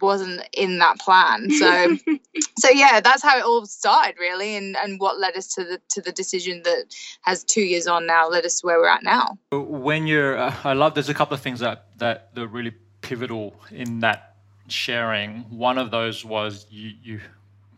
wasn't 0.00 0.42
in 0.52 0.78
that 0.80 0.98
plan. 0.98 1.48
So 1.62 1.96
so 2.58 2.70
yeah, 2.70 3.00
that's 3.00 3.22
how 3.22 3.38
it 3.38 3.44
all 3.44 3.66
started 3.66 4.16
really 4.18 4.56
and, 4.56 4.76
and 4.76 4.98
what 4.98 5.20
led 5.20 5.36
us 5.36 5.54
to 5.54 5.64
the 5.64 5.80
to 5.90 6.00
the 6.00 6.10
decision 6.10 6.62
that 6.64 6.86
has 7.22 7.44
two 7.44 7.60
years 7.60 7.86
on 7.86 8.06
now 8.06 8.28
led 8.28 8.44
us 8.44 8.60
to 8.60 8.66
where 8.66 8.78
we're 8.78 8.88
at 8.88 9.04
now. 9.04 9.38
When 9.52 10.06
you're 10.08 10.36
uh, 10.36 10.54
I 10.64 10.72
love 10.72 10.94
there's 10.94 11.08
a 11.08 11.14
couple 11.14 11.34
of 11.34 11.40
things 11.40 11.60
that 11.60 11.86
that 11.98 12.34
that 12.34 12.48
really 12.48 12.72
pivotal 13.00 13.54
in 13.70 14.00
that 14.00 14.31
sharing. 14.72 15.44
One 15.50 15.78
of 15.78 15.90
those 15.90 16.24
was 16.24 16.66
you 16.70 16.92
you 17.02 17.20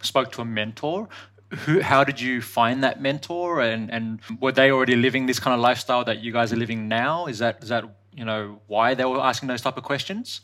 spoke 0.02 0.32
to 0.32 0.42
a 0.42 0.44
mentor. 0.44 1.08
Who, 1.50 1.80
how 1.80 2.02
did 2.04 2.20
you 2.20 2.42
find 2.42 2.82
that 2.82 3.00
mentor? 3.00 3.60
And, 3.60 3.90
and 3.90 4.20
were 4.40 4.52
they 4.52 4.70
already 4.70 4.96
living 4.96 5.26
this 5.26 5.38
kind 5.38 5.54
of 5.54 5.60
lifestyle 5.60 6.04
that 6.04 6.18
you 6.18 6.32
guys 6.32 6.52
are 6.52 6.56
living 6.56 6.88
now? 6.88 7.26
Is 7.26 7.38
that 7.38 7.62
is 7.62 7.68
that 7.68 7.84
you 8.12 8.24
know 8.24 8.60
why 8.66 8.94
they 8.94 9.04
were 9.04 9.20
asking 9.20 9.48
those 9.48 9.62
type 9.62 9.76
of 9.76 9.84
questions? 9.84 10.40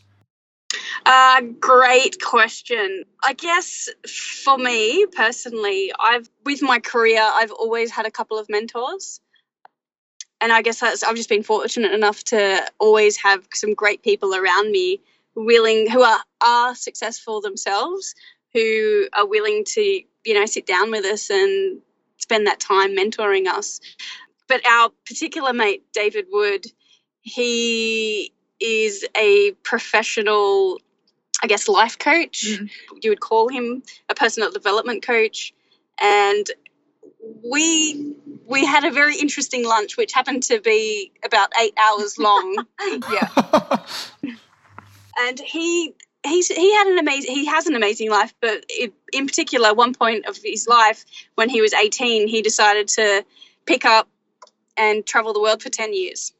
Uh, 1.05 1.41
great 1.59 2.21
question. 2.21 3.03
I 3.23 3.33
guess 3.33 3.89
for 4.43 4.57
me 4.57 5.05
personally, 5.07 5.91
I've 5.99 6.29
with 6.45 6.61
my 6.61 6.79
career, 6.79 7.21
I've 7.21 7.51
always 7.51 7.91
had 7.91 8.05
a 8.05 8.11
couple 8.11 8.37
of 8.37 8.47
mentors, 8.49 9.19
and 10.39 10.51
I 10.51 10.61
guess 10.61 10.81
I've 10.83 11.15
just 11.15 11.29
been 11.29 11.43
fortunate 11.43 11.93
enough 11.93 12.23
to 12.25 12.65
always 12.79 13.17
have 13.17 13.47
some 13.53 13.73
great 13.73 14.03
people 14.03 14.35
around 14.35 14.71
me, 14.71 15.01
willing 15.35 15.89
who 15.89 16.01
are 16.01 16.19
are 16.41 16.75
successful 16.75 17.41
themselves, 17.41 18.15
who 18.53 19.07
are 19.13 19.27
willing 19.27 19.63
to 19.65 19.81
you 19.81 20.33
know 20.33 20.45
sit 20.45 20.65
down 20.65 20.91
with 20.91 21.05
us 21.05 21.29
and 21.29 21.81
spend 22.17 22.47
that 22.47 22.59
time 22.59 22.95
mentoring 22.95 23.47
us. 23.47 23.79
But 24.47 24.65
our 24.67 24.89
particular 25.05 25.53
mate, 25.53 25.83
David 25.93 26.27
Wood, 26.29 26.65
he 27.21 28.33
is 28.59 29.05
a 29.17 29.51
professional, 29.63 30.79
I 31.41 31.47
guess, 31.47 31.67
life 31.67 31.97
coach. 31.97 32.45
Mm. 32.47 32.69
You 33.01 33.11
would 33.11 33.19
call 33.19 33.47
him 33.47 33.83
a 34.09 34.15
personal 34.15 34.51
development 34.51 35.03
coach. 35.03 35.53
And 35.99 36.45
we 37.43 38.15
we 38.45 38.65
had 38.65 38.83
a 38.83 38.91
very 38.91 39.17
interesting 39.17 39.65
lunch, 39.65 39.97
which 39.97 40.13
happened 40.13 40.43
to 40.43 40.59
be 40.59 41.11
about 41.23 41.51
eight 41.61 41.73
hours 41.77 42.17
long. 42.17 42.65
yeah. 43.11 43.77
and 45.19 45.39
he 45.39 45.93
he's 46.23 46.47
he 46.47 46.73
had 46.73 46.87
an 46.87 46.97
amazing 46.99 47.33
he 47.33 47.45
has 47.45 47.67
an 47.67 47.75
amazing 47.75 48.09
life 48.09 48.33
but 48.41 48.63
it, 48.69 48.93
in 49.11 49.25
particular 49.25 49.73
one 49.73 49.93
point 49.93 50.25
of 50.27 50.37
his 50.43 50.67
life 50.67 51.03
when 51.35 51.49
he 51.49 51.61
was 51.61 51.73
18 51.73 52.27
he 52.27 52.41
decided 52.41 52.87
to 52.87 53.25
pick 53.65 53.85
up 53.85 54.07
and 54.77 55.05
travel 55.05 55.33
the 55.33 55.41
world 55.41 55.61
for 55.61 55.69
10 55.69 55.93
years 55.93 56.33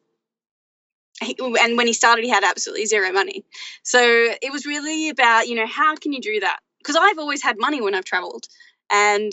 he, 1.22 1.36
and 1.40 1.78
when 1.78 1.88
he 1.88 1.94
started, 1.94 2.24
he 2.24 2.30
had 2.30 2.44
absolutely 2.44 2.86
zero 2.86 3.12
money. 3.12 3.46
So 3.84 4.00
it 4.02 4.52
was 4.52 4.66
really 4.66 5.10
about, 5.10 5.48
you 5.48 5.56
know, 5.56 5.68
how 5.68 5.96
can 5.96 6.14
you 6.14 6.22
do 6.22 6.40
that? 6.40 6.60
Because 6.80 6.96
I've 6.96 7.20
always 7.20 7.44
had 7.44 7.58
money 7.60 7.82
when 7.82 7.96
I've 7.96 8.06
traveled. 8.06 8.48
And, 8.90 9.32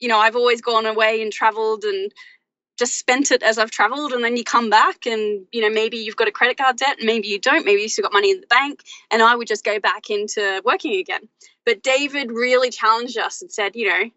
you 0.00 0.08
know, 0.08 0.18
I've 0.18 0.36
always 0.36 0.60
gone 0.60 0.86
away 0.86 1.22
and 1.22 1.32
traveled 1.32 1.84
and 1.84 2.12
just 2.78 2.98
spent 2.98 3.30
it 3.30 3.42
as 3.42 3.58
I've 3.58 3.70
traveled. 3.70 4.12
And 4.12 4.22
then 4.22 4.36
you 4.36 4.44
come 4.44 4.70
back 4.70 5.06
and, 5.06 5.46
you 5.52 5.60
know, 5.60 5.70
maybe 5.70 5.98
you've 5.98 6.16
got 6.16 6.28
a 6.28 6.32
credit 6.32 6.56
card 6.56 6.76
debt, 6.76 6.98
maybe 7.02 7.28
you 7.28 7.38
don't, 7.38 7.66
maybe 7.66 7.82
you 7.82 7.88
still 7.88 8.02
got 8.02 8.12
money 8.12 8.30
in 8.30 8.40
the 8.40 8.46
bank. 8.46 8.82
And 9.10 9.22
I 9.22 9.34
would 9.34 9.48
just 9.48 9.64
go 9.64 9.80
back 9.80 10.10
into 10.10 10.62
working 10.64 10.98
again. 10.98 11.28
But 11.66 11.82
David 11.82 12.30
really 12.30 12.70
challenged 12.70 13.18
us 13.18 13.42
and 13.42 13.50
said, 13.50 13.76
you 13.76 13.88
know, 13.88 14.10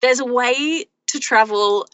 there's 0.00 0.20
a 0.20 0.24
way 0.24 0.86
to 1.08 1.20
travel 1.20 1.86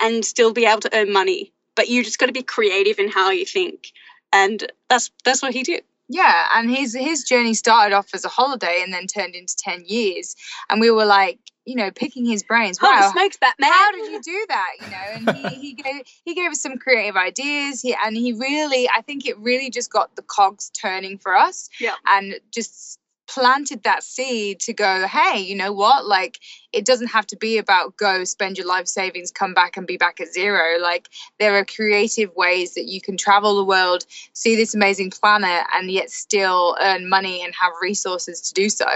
and 0.00 0.24
still 0.24 0.52
be 0.52 0.66
able 0.66 0.80
to 0.80 0.90
earn 0.96 1.12
money 1.12 1.52
but 1.74 1.88
you 1.88 2.04
just 2.04 2.18
got 2.18 2.26
to 2.26 2.32
be 2.32 2.42
creative 2.42 2.98
in 2.98 3.08
how 3.08 3.30
you 3.30 3.44
think 3.44 3.92
and 4.32 4.70
that's 4.88 5.10
that's 5.24 5.42
what 5.42 5.52
he 5.52 5.62
did 5.62 5.82
yeah 6.08 6.48
and 6.54 6.70
his 6.70 6.94
his 6.94 7.24
journey 7.24 7.54
started 7.54 7.94
off 7.94 8.08
as 8.14 8.24
a 8.24 8.28
holiday 8.28 8.82
and 8.82 8.92
then 8.92 9.06
turned 9.06 9.34
into 9.34 9.54
10 9.56 9.84
years 9.86 10.36
and 10.68 10.80
we 10.80 10.90
were 10.90 11.06
like 11.06 11.38
you 11.64 11.76
know 11.76 11.90
picking 11.90 12.24
his 12.24 12.42
brains. 12.42 12.80
Wow 12.80 12.90
Holy 13.12 13.12
smokes 13.12 13.38
how 13.60 13.92
did 13.92 14.12
you 14.12 14.22
do 14.22 14.46
that? 14.48 14.70
You 14.80 14.90
know 14.90 15.32
and 15.32 15.36
he, 15.36 15.54
he 15.54 15.72
gave 15.82 16.02
he 16.24 16.34
gave 16.34 16.50
us 16.50 16.60
some 16.60 16.78
creative 16.78 17.16
ideas. 17.16 17.82
He, 17.82 17.94
and 18.04 18.16
he 18.16 18.32
really 18.32 18.88
i 18.88 19.00
think 19.00 19.26
it 19.26 19.38
really 19.38 19.70
just 19.70 19.90
got 19.90 20.14
the 20.16 20.22
cogs 20.22 20.70
turning 20.70 21.18
for 21.18 21.36
us 21.36 21.68
yeah. 21.80 21.94
and 22.06 22.34
just 22.50 22.98
planted 23.26 23.82
that 23.82 24.02
seed 24.02 24.60
to 24.60 24.72
go, 24.72 25.06
hey, 25.06 25.40
you 25.40 25.54
know 25.54 25.72
what? 25.72 26.06
Like, 26.06 26.38
it 26.72 26.84
doesn't 26.84 27.08
have 27.08 27.26
to 27.28 27.36
be 27.36 27.58
about 27.58 27.96
go 27.96 28.24
spend 28.24 28.58
your 28.58 28.66
life 28.66 28.86
savings, 28.86 29.30
come 29.30 29.54
back 29.54 29.76
and 29.76 29.86
be 29.86 29.96
back 29.96 30.20
at 30.20 30.32
zero. 30.32 30.78
Like, 30.80 31.08
there 31.38 31.56
are 31.56 31.64
creative 31.64 32.34
ways 32.34 32.74
that 32.74 32.86
you 32.86 33.00
can 33.00 33.16
travel 33.16 33.56
the 33.56 33.64
world, 33.64 34.04
see 34.32 34.56
this 34.56 34.74
amazing 34.74 35.10
planet, 35.10 35.66
and 35.74 35.90
yet 35.90 36.10
still 36.10 36.76
earn 36.80 37.08
money 37.08 37.42
and 37.42 37.54
have 37.54 37.72
resources 37.80 38.40
to 38.42 38.54
do 38.54 38.68
so. 38.68 38.86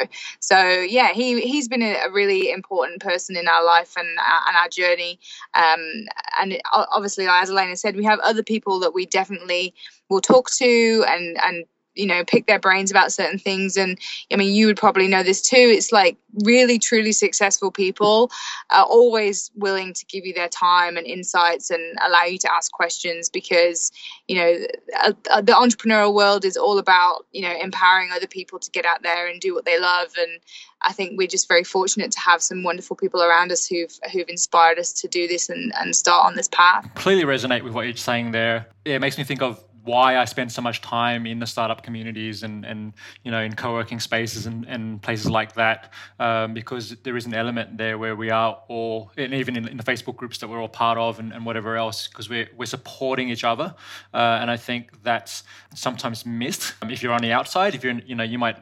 So, 0.40 0.58
yeah, 0.58 1.12
he, 1.12 1.40
he's 1.40 1.68
been 1.68 1.82
a, 1.82 2.08
really 2.08 2.50
important 2.50 3.02
person 3.02 3.36
in 3.36 3.46
our 3.46 3.64
life 3.64 3.92
and, 3.96 4.08
uh, 4.18 4.40
and 4.48 4.56
our 4.56 4.68
journey. 4.68 5.20
Um, 5.54 6.06
and 6.40 6.58
obviously, 6.72 7.26
as 7.28 7.50
Elena 7.50 7.76
said, 7.76 7.96
we 7.96 8.04
have 8.04 8.18
other 8.20 8.42
people 8.42 8.80
that 8.80 8.94
we 8.94 9.04
definitely 9.04 9.74
will 10.08 10.22
talk 10.22 10.50
to 10.52 11.04
and, 11.06 11.36
and 11.42 11.66
you 11.94 12.06
know 12.06 12.24
pick 12.24 12.46
their 12.46 12.58
brains 12.58 12.90
about 12.90 13.12
certain 13.12 13.38
things 13.38 13.76
and 13.76 13.98
i 14.32 14.36
mean 14.36 14.54
you 14.54 14.66
would 14.66 14.76
probably 14.76 15.08
know 15.08 15.22
this 15.22 15.42
too 15.42 15.56
it's 15.56 15.92
like 15.92 16.16
really 16.44 16.78
truly 16.78 17.12
successful 17.12 17.70
people 17.70 18.30
are 18.70 18.84
always 18.84 19.50
willing 19.56 19.92
to 19.92 20.04
give 20.06 20.24
you 20.24 20.32
their 20.32 20.48
time 20.48 20.96
and 20.96 21.06
insights 21.06 21.70
and 21.70 21.98
allow 22.06 22.22
you 22.24 22.38
to 22.38 22.52
ask 22.52 22.70
questions 22.72 23.28
because 23.28 23.90
you 24.28 24.36
know 24.36 24.58
uh, 25.02 25.12
uh, 25.30 25.40
the 25.40 25.52
entrepreneurial 25.52 26.14
world 26.14 26.44
is 26.44 26.56
all 26.56 26.78
about 26.78 27.26
you 27.32 27.42
know 27.42 27.54
empowering 27.60 28.10
other 28.12 28.26
people 28.26 28.58
to 28.58 28.70
get 28.70 28.84
out 28.84 29.02
there 29.02 29.26
and 29.26 29.40
do 29.40 29.54
what 29.54 29.64
they 29.64 29.80
love 29.80 30.08
and 30.18 30.40
I 30.82 30.92
think 30.92 31.18
we're 31.18 31.26
just 31.26 31.48
very 31.48 31.64
fortunate 31.64 32.12
to 32.12 32.20
have 32.20 32.42
some 32.42 32.62
wonderful 32.62 32.94
people 32.94 33.22
around 33.22 33.50
us 33.50 33.66
who've 33.66 33.92
who've 34.12 34.28
inspired 34.28 34.78
us 34.78 34.92
to 34.92 35.08
do 35.08 35.26
this 35.26 35.48
and, 35.48 35.72
and 35.76 35.94
start 35.94 36.26
on 36.26 36.36
this 36.36 36.48
path. 36.48 36.88
clearly 36.94 37.24
resonate 37.24 37.62
with 37.62 37.72
what 37.72 37.86
you're 37.86 37.96
saying 37.96 38.30
there. 38.30 38.68
It 38.84 39.00
makes 39.00 39.18
me 39.18 39.24
think 39.24 39.42
of 39.42 39.62
why 39.88 40.18
I 40.18 40.26
spend 40.26 40.52
so 40.52 40.62
much 40.62 40.82
time 40.82 41.26
in 41.26 41.38
the 41.38 41.46
startup 41.46 41.82
communities 41.82 42.42
and, 42.42 42.64
and 42.64 42.92
you 43.24 43.30
know 43.30 43.40
in 43.40 43.54
co-working 43.54 44.00
spaces 44.00 44.46
and, 44.46 44.66
and 44.66 45.00
places 45.00 45.30
like 45.30 45.54
that 45.54 45.92
um, 46.20 46.52
because 46.52 46.84
there 47.04 47.16
is 47.16 47.26
an 47.26 47.34
element 47.34 47.78
there 47.78 47.96
where 47.96 48.14
we 48.14 48.30
are 48.30 48.52
all 48.68 49.10
and 49.16 49.32
even 49.32 49.56
in, 49.56 49.66
in 49.66 49.76
the 49.76 49.82
Facebook 49.82 50.16
groups 50.16 50.36
that 50.38 50.48
we're 50.48 50.60
all 50.60 50.74
part 50.84 50.98
of 50.98 51.18
and, 51.18 51.32
and 51.32 51.44
whatever 51.46 51.76
else 51.76 52.06
because 52.06 52.28
we're, 52.28 52.48
we're 52.56 52.66
supporting 52.66 53.30
each 53.30 53.44
other. 53.44 53.74
Uh, 54.12 54.38
and 54.40 54.50
I 54.50 54.58
think 54.58 55.02
that's 55.02 55.42
sometimes 55.74 56.26
missed. 56.26 56.74
Um, 56.82 56.90
if 56.90 57.02
you're 57.02 57.14
on 57.14 57.22
the 57.22 57.32
outside 57.32 57.74
if 57.74 57.82
you're 57.82 57.98
you 58.10 58.14
know 58.14 58.24
you 58.24 58.38
might 58.38 58.58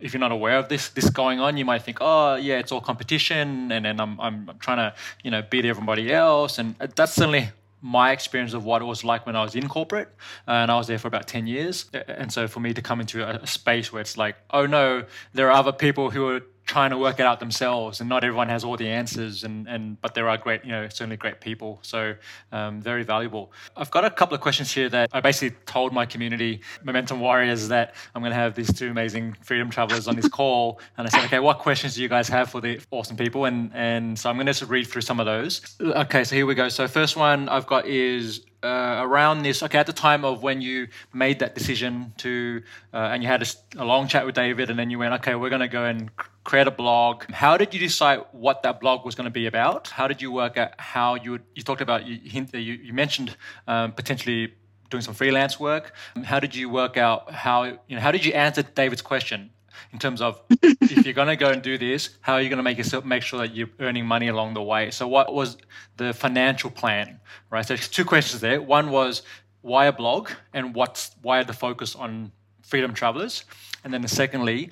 if 0.00 0.12
you're 0.12 0.20
not 0.20 0.32
aware 0.32 0.58
of 0.58 0.68
this 0.68 0.88
this 0.90 1.10
going 1.10 1.40
on, 1.40 1.56
you 1.56 1.64
might 1.64 1.82
think, 1.82 1.98
oh 2.00 2.34
yeah, 2.36 2.58
it's 2.58 2.72
all 2.72 2.80
competition, 2.80 3.70
and 3.72 3.84
then 3.84 4.00
I'm 4.00 4.20
I'm 4.20 4.50
trying 4.58 4.78
to 4.78 4.94
you 5.24 5.30
know 5.30 5.42
beat 5.42 5.64
everybody 5.64 6.12
else, 6.12 6.58
and 6.58 6.74
that's 6.96 7.14
certainly 7.14 7.50
my 7.80 8.12
experience 8.12 8.54
of 8.54 8.64
what 8.64 8.82
it 8.82 8.84
was 8.84 9.04
like 9.04 9.26
when 9.26 9.36
I 9.36 9.42
was 9.42 9.54
in 9.54 9.68
corporate, 9.68 10.14
and 10.46 10.70
I 10.70 10.76
was 10.76 10.86
there 10.86 10.98
for 10.98 11.08
about 11.08 11.26
10 11.26 11.46
years. 11.46 11.86
And 11.92 12.32
so 12.32 12.48
for 12.48 12.60
me 12.60 12.74
to 12.74 12.82
come 12.82 13.00
into 13.00 13.26
a, 13.26 13.46
space 13.46 13.92
where 13.92 14.00
it's 14.00 14.16
like, 14.16 14.36
oh 14.50 14.66
no, 14.66 15.04
there 15.32 15.48
are 15.48 15.52
other 15.52 15.72
people 15.72 16.10
who 16.10 16.28
are 16.28 16.40
trying 16.68 16.90
to 16.90 16.98
work 16.98 17.18
it 17.18 17.24
out 17.24 17.40
themselves 17.40 18.00
and 18.00 18.08
not 18.08 18.22
everyone 18.22 18.48
has 18.48 18.62
all 18.62 18.76
the 18.76 18.86
answers 18.86 19.42
and, 19.42 19.66
and 19.66 20.00
but 20.02 20.14
there 20.14 20.28
are 20.28 20.36
great 20.36 20.62
you 20.64 20.70
know 20.70 20.86
certainly 20.88 21.16
great 21.16 21.40
people. 21.40 21.80
So 21.82 22.14
um, 22.52 22.80
very 22.80 23.02
valuable. 23.02 23.50
I've 23.74 23.90
got 23.90 24.04
a 24.04 24.10
couple 24.10 24.34
of 24.34 24.42
questions 24.42 24.70
here 24.70 24.88
that 24.90 25.08
i 25.12 25.20
basically 25.20 25.56
told 25.64 25.92
my 25.92 26.04
community 26.04 26.60
momentum 26.84 27.20
warriors 27.20 27.68
that 27.68 27.94
i'm 28.14 28.22
going 28.22 28.30
to 28.30 28.42
have 28.44 28.54
these 28.54 28.72
two 28.72 28.90
amazing 28.90 29.34
freedom 29.42 29.70
travelers 29.70 30.06
on 30.06 30.14
this 30.14 30.28
call. 30.38 30.80
And 30.98 31.06
i 31.06 31.10
said 31.10 31.24
okay 31.24 31.40
what 31.40 31.58
questions 31.58 31.94
do 31.94 32.02
you 32.02 32.08
guys 32.08 32.28
have 32.28 32.50
for 32.50 32.60
the 32.60 32.80
awesome 32.90 33.16
people? 33.16 33.46
And 33.46 33.70
and 33.74 34.18
so 34.18 34.28
i'm 34.28 34.36
going 34.36 34.46
to 34.46 34.52
just 34.52 34.70
read 34.70 34.86
through 34.86 35.02
some 35.02 35.18
of 35.18 35.26
those. 35.26 35.76
Okay 35.80 36.22
so 36.22 36.36
here 36.36 36.46
we 36.46 36.54
go. 36.54 36.68
So 36.68 36.86
first 36.86 37.16
one 37.16 37.48
i've 37.48 37.66
got 37.66 37.86
is 37.86 38.42
uh, 38.62 39.00
around 39.02 39.42
this, 39.42 39.62
okay, 39.62 39.78
at 39.78 39.86
the 39.86 39.92
time 39.92 40.24
of 40.24 40.42
when 40.42 40.60
you 40.60 40.88
made 41.12 41.38
that 41.38 41.54
decision 41.54 42.12
to, 42.18 42.62
uh, 42.92 43.10
and 43.12 43.22
you 43.22 43.28
had 43.28 43.42
a, 43.42 43.46
a, 43.76 43.84
long 43.84 44.08
chat 44.08 44.26
with 44.26 44.34
David, 44.34 44.68
and 44.70 44.78
then 44.78 44.90
you 44.90 44.98
went, 44.98 45.14
okay, 45.14 45.34
we're 45.34 45.48
going 45.48 45.60
to 45.60 45.68
go 45.68 45.84
and 45.84 46.10
create 46.42 46.66
a 46.66 46.72
blog. 46.72 47.30
How 47.30 47.56
did 47.56 47.72
you 47.72 47.80
decide 47.80 48.24
what 48.32 48.62
that 48.64 48.80
blog 48.80 49.04
was 49.04 49.14
going 49.14 49.26
to 49.26 49.30
be 49.30 49.46
about? 49.46 49.88
How 49.88 50.08
did 50.08 50.20
you 50.20 50.32
work 50.32 50.56
out 50.56 50.72
how 50.78 51.14
you 51.14 51.32
would, 51.32 51.44
you 51.54 51.62
talked 51.62 51.80
about, 51.80 52.06
you, 52.06 52.16
you, 52.16 52.58
you 52.58 52.92
mentioned 52.92 53.36
um, 53.68 53.92
potentially 53.92 54.54
doing 54.90 55.02
some 55.02 55.14
freelance 55.14 55.60
work. 55.60 55.92
How 56.24 56.40
did 56.40 56.54
you 56.54 56.68
work 56.68 56.96
out 56.96 57.30
how, 57.30 57.64
you 57.64 57.96
know, 57.96 58.00
how 58.00 58.10
did 58.10 58.24
you 58.24 58.32
answer 58.32 58.62
David's 58.62 59.02
question? 59.02 59.50
In 59.92 59.98
terms 59.98 60.20
of 60.20 60.40
if 60.62 61.04
you're 61.04 61.14
going 61.14 61.28
to 61.28 61.36
go 61.36 61.50
and 61.50 61.62
do 61.62 61.78
this, 61.78 62.10
how 62.20 62.34
are 62.34 62.40
you 62.40 62.48
going 62.48 62.58
to 62.58 62.62
make 62.62 62.78
yourself 62.78 63.04
make 63.04 63.22
sure 63.22 63.40
that 63.40 63.54
you're 63.54 63.70
earning 63.80 64.06
money 64.06 64.28
along 64.28 64.54
the 64.54 64.62
way? 64.62 64.90
So, 64.90 65.06
what 65.08 65.32
was 65.32 65.56
the 65.96 66.12
financial 66.12 66.70
plan, 66.70 67.20
right? 67.50 67.64
So, 67.64 67.76
two 67.76 68.04
questions 68.04 68.40
there. 68.40 68.60
One 68.60 68.90
was 68.90 69.22
why 69.62 69.86
a 69.86 69.92
blog, 69.92 70.30
and 70.52 70.74
what's 70.74 71.12
why 71.22 71.42
the 71.42 71.52
focus 71.52 71.94
on 71.94 72.32
freedom 72.62 72.94
travelers? 72.94 73.44
And 73.84 73.92
then 73.92 74.06
secondly, 74.08 74.70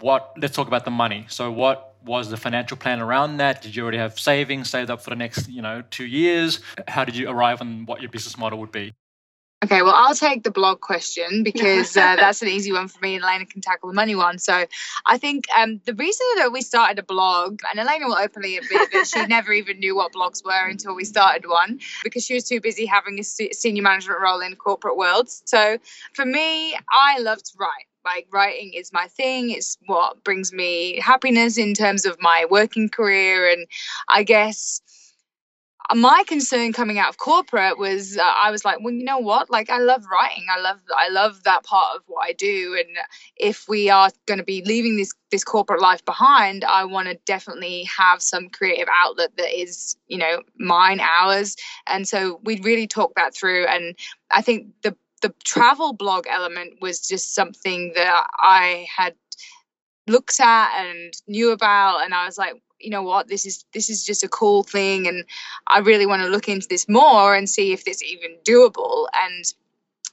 what 0.00 0.32
let's 0.38 0.54
talk 0.54 0.68
about 0.68 0.84
the 0.84 0.90
money. 0.90 1.26
So 1.28 1.50
what 1.50 1.94
was 2.04 2.30
the 2.30 2.36
financial 2.36 2.76
plan 2.76 3.00
around 3.00 3.38
that? 3.38 3.62
Did 3.62 3.74
you 3.74 3.82
already 3.82 3.98
have 3.98 4.18
savings 4.18 4.70
saved 4.70 4.90
up 4.90 5.02
for 5.02 5.10
the 5.10 5.16
next, 5.16 5.48
you 5.48 5.62
know, 5.62 5.82
two 5.90 6.06
years? 6.06 6.60
How 6.86 7.04
did 7.04 7.16
you 7.16 7.28
arrive 7.28 7.60
on 7.60 7.86
what 7.86 8.00
your 8.00 8.10
business 8.10 8.38
model 8.38 8.58
would 8.60 8.72
be? 8.72 8.94
Okay, 9.64 9.80
well, 9.80 9.94
I'll 9.94 10.14
take 10.14 10.42
the 10.42 10.50
blog 10.50 10.80
question 10.80 11.42
because 11.42 11.96
uh, 11.96 12.16
that's 12.16 12.42
an 12.42 12.48
easy 12.48 12.72
one 12.72 12.88
for 12.88 13.00
me, 13.00 13.14
and 13.14 13.24
Elena 13.24 13.46
can 13.46 13.62
tackle 13.62 13.88
the 13.88 13.94
money 13.94 14.14
one. 14.14 14.38
So, 14.38 14.66
I 15.06 15.18
think 15.18 15.46
um, 15.56 15.80
the 15.86 15.94
reason 15.94 16.26
that 16.36 16.52
we 16.52 16.60
started 16.60 16.98
a 16.98 17.02
blog, 17.02 17.60
and 17.70 17.80
Elena 17.80 18.06
will 18.06 18.16
openly 18.16 18.58
admit 18.58 18.90
that 18.92 19.06
she 19.06 19.24
never 19.26 19.52
even 19.52 19.78
knew 19.78 19.96
what 19.96 20.12
blogs 20.12 20.44
were 20.44 20.68
until 20.68 20.94
we 20.94 21.04
started 21.04 21.48
one 21.48 21.80
because 22.04 22.24
she 22.24 22.34
was 22.34 22.44
too 22.44 22.60
busy 22.60 22.84
having 22.84 23.18
a 23.18 23.24
senior 23.24 23.82
management 23.82 24.20
role 24.20 24.40
in 24.40 24.54
corporate 24.56 24.96
world. 24.96 25.28
So, 25.30 25.78
for 26.12 26.26
me, 26.26 26.74
I 26.74 27.18
love 27.20 27.42
to 27.42 27.52
write 27.58 27.86
like 28.04 28.28
writing 28.32 28.72
is 28.72 28.92
my 28.92 29.06
thing 29.08 29.50
it's 29.50 29.76
what 29.86 30.22
brings 30.22 30.52
me 30.52 30.98
happiness 31.00 31.58
in 31.58 31.74
terms 31.74 32.06
of 32.06 32.16
my 32.20 32.46
working 32.48 32.88
career 32.88 33.50
and 33.50 33.66
i 34.08 34.22
guess 34.22 34.80
my 35.94 36.24
concern 36.26 36.72
coming 36.72 36.98
out 36.98 37.08
of 37.08 37.18
corporate 37.18 37.78
was 37.78 38.16
uh, 38.16 38.22
I 38.22 38.50
was 38.50 38.64
like, 38.64 38.78
well, 38.80 38.92
you 38.92 39.04
know 39.04 39.18
what? 39.18 39.50
Like, 39.50 39.70
I 39.70 39.78
love 39.78 40.04
writing. 40.10 40.44
I 40.50 40.60
love 40.60 40.80
I 40.96 41.08
love 41.08 41.44
that 41.44 41.64
part 41.64 41.96
of 41.96 42.02
what 42.06 42.26
I 42.26 42.32
do. 42.32 42.76
And 42.78 42.96
if 43.36 43.68
we 43.68 43.88
are 43.90 44.10
going 44.26 44.38
to 44.38 44.44
be 44.44 44.62
leaving 44.64 44.96
this 44.96 45.12
this 45.30 45.44
corporate 45.44 45.80
life 45.80 46.04
behind, 46.04 46.64
I 46.64 46.84
want 46.84 47.08
to 47.08 47.18
definitely 47.26 47.84
have 47.84 48.22
some 48.22 48.48
creative 48.48 48.88
outlet 48.92 49.36
that 49.36 49.58
is, 49.58 49.96
you 50.08 50.18
know, 50.18 50.42
mine, 50.58 51.00
ours. 51.00 51.56
And 51.86 52.08
so 52.08 52.40
we 52.44 52.60
really 52.60 52.86
talked 52.86 53.16
that 53.16 53.34
through. 53.34 53.66
And 53.66 53.94
I 54.30 54.42
think 54.42 54.68
the 54.82 54.96
the 55.22 55.34
travel 55.44 55.92
blog 55.92 56.26
element 56.28 56.74
was 56.80 57.06
just 57.06 57.34
something 57.34 57.92
that 57.94 58.26
I 58.38 58.86
had 58.94 59.14
looked 60.08 60.38
at 60.40 60.84
and 60.84 61.12
knew 61.26 61.50
about, 61.50 62.04
and 62.04 62.14
I 62.14 62.26
was 62.26 62.38
like, 62.38 62.54
you 62.86 62.92
know 62.92 63.02
what 63.02 63.26
this 63.26 63.44
is 63.44 63.64
this 63.74 63.90
is 63.90 64.04
just 64.04 64.22
a 64.22 64.28
cool 64.28 64.62
thing 64.62 65.08
and 65.08 65.24
i 65.66 65.80
really 65.80 66.06
want 66.06 66.22
to 66.22 66.28
look 66.28 66.48
into 66.48 66.68
this 66.68 66.88
more 66.88 67.34
and 67.34 67.50
see 67.50 67.72
if 67.72 67.82
it's 67.88 68.02
even 68.02 68.36
doable. 68.44 69.06
And 69.12 69.44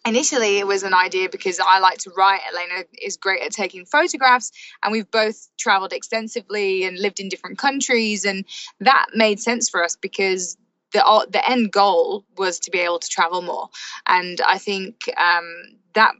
initially 0.06 0.58
it 0.58 0.66
was 0.66 0.82
an 0.82 0.94
idea 0.94 1.30
because 1.30 1.60
i 1.64 1.78
like 1.78 2.00
to 2.00 2.12
write. 2.18 2.42
Elena 2.52 2.86
is 3.00 3.16
great 3.16 3.44
at 3.44 3.52
taking 3.52 3.86
photographs 3.86 4.52
and 4.84 4.92
we've 4.92 5.12
both 5.12 5.48
traveled 5.58 5.94
extensively 5.94 6.84
and 6.84 6.98
lived 6.98 7.20
in 7.20 7.30
different 7.30 7.60
countries 7.60 8.26
and 8.26 8.44
that 8.80 9.06
made 9.14 9.40
sense 9.40 9.70
for 9.70 9.84
us 9.84 9.96
because 9.96 10.58
the 10.94 11.28
the 11.30 11.48
end 11.48 11.72
goal 11.72 12.26
was 12.38 12.60
to 12.62 12.72
be 12.72 12.80
able 12.80 13.00
to 13.00 13.08
travel 13.08 13.44
more. 13.44 13.70
And 14.08 14.42
i 14.42 14.58
think 14.58 14.96
um, 15.16 15.48
that 15.94 16.16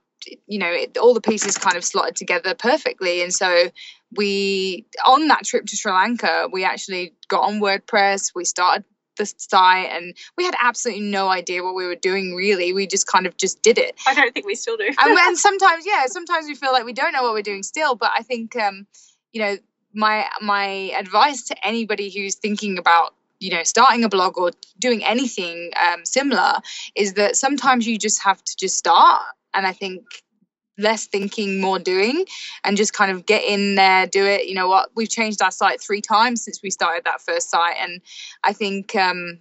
you 0.46 0.60
know 0.60 0.72
it, 0.72 0.98
all 1.00 1.16
the 1.16 1.28
pieces 1.32 1.58
kind 1.58 1.78
of 1.78 1.84
slotted 1.84 2.16
together 2.16 2.54
perfectly 2.54 3.24
and 3.24 3.34
so 3.34 3.70
we 4.16 4.86
on 5.06 5.28
that 5.28 5.46
trip 5.46 5.66
to 5.68 5.76
Sri 5.76 5.92
Lanka, 5.92 6.50
we 6.52 6.64
actually 6.64 7.14
got 7.28 7.44
on 7.44 7.60
WordPress. 7.60 8.32
We 8.36 8.46
started 8.46 8.84
the 9.18 9.32
site 9.38 9.90
and 9.92 10.16
we 10.38 10.44
had 10.44 10.56
absolutely 10.62 11.04
no 11.04 11.28
idea 11.28 11.64
what 11.64 11.76
we 11.76 11.86
were 11.86 11.96
doing 11.96 12.36
really. 12.36 12.74
We 12.74 12.88
just 12.88 13.08
kind 13.08 13.26
of 13.26 13.38
just 13.38 13.62
did 13.62 13.78
it. 13.78 13.96
I 14.08 14.14
don't 14.14 14.34
think 14.34 14.46
we 14.46 14.56
still 14.56 14.78
do. 14.78 14.86
And, 14.86 15.18
and 15.20 15.38
sometimes 15.38 15.86
yeah 15.86 16.06
sometimes 16.08 16.48
we 16.48 16.56
feel 16.56 16.72
like 16.72 16.86
we 16.86 16.94
don't 16.94 17.14
know 17.14 17.24
what 17.24 17.34
we're 17.34 17.44
doing 17.44 17.64
still 17.64 17.96
but 17.96 18.12
i 18.16 18.24
think 18.24 18.56
um 18.56 18.88
you 19.32 19.42
know 19.42 19.58
my 19.94 20.26
my 20.42 20.66
advice 20.98 21.44
to 21.46 21.68
anybody 21.68 22.10
who's 22.10 22.36
thinking 22.36 22.78
about 22.78 23.14
you 23.40 23.52
know 23.52 23.64
starting 23.64 24.04
a 24.04 24.10
blog 24.10 24.38
or 24.38 24.52
doing 24.80 25.04
anything 25.04 25.72
um, 25.82 26.06
similar 26.06 26.56
is 26.96 27.14
that 27.14 27.36
sometimes 27.36 27.86
you 27.86 27.98
just 27.98 28.24
have 28.24 28.44
to 28.44 28.56
just 28.58 28.78
start. 28.78 29.22
And 29.54 29.68
i 29.68 29.72
think 29.72 30.04
less 30.78 31.06
thinking, 31.06 31.62
more 31.62 31.80
doing, 31.80 32.26
and 32.64 32.78
just 32.78 32.94
kind 32.94 33.12
of 33.12 33.26
get 33.26 33.44
in 33.44 33.76
there, 33.76 34.08
do 34.08 34.26
it. 34.26 34.48
You 34.48 34.56
know 34.56 34.68
what? 34.68 34.90
We've 34.96 35.10
changed 35.10 35.42
our 35.42 35.52
site 35.52 35.82
three 35.82 36.02
times 36.02 36.44
since 36.44 36.62
we 36.62 36.70
started 36.70 37.04
that 37.06 37.22
first 37.22 37.50
site, 37.50 37.76
and 37.80 38.02
I 38.44 38.54
think 38.54 38.96
um, 38.96 39.40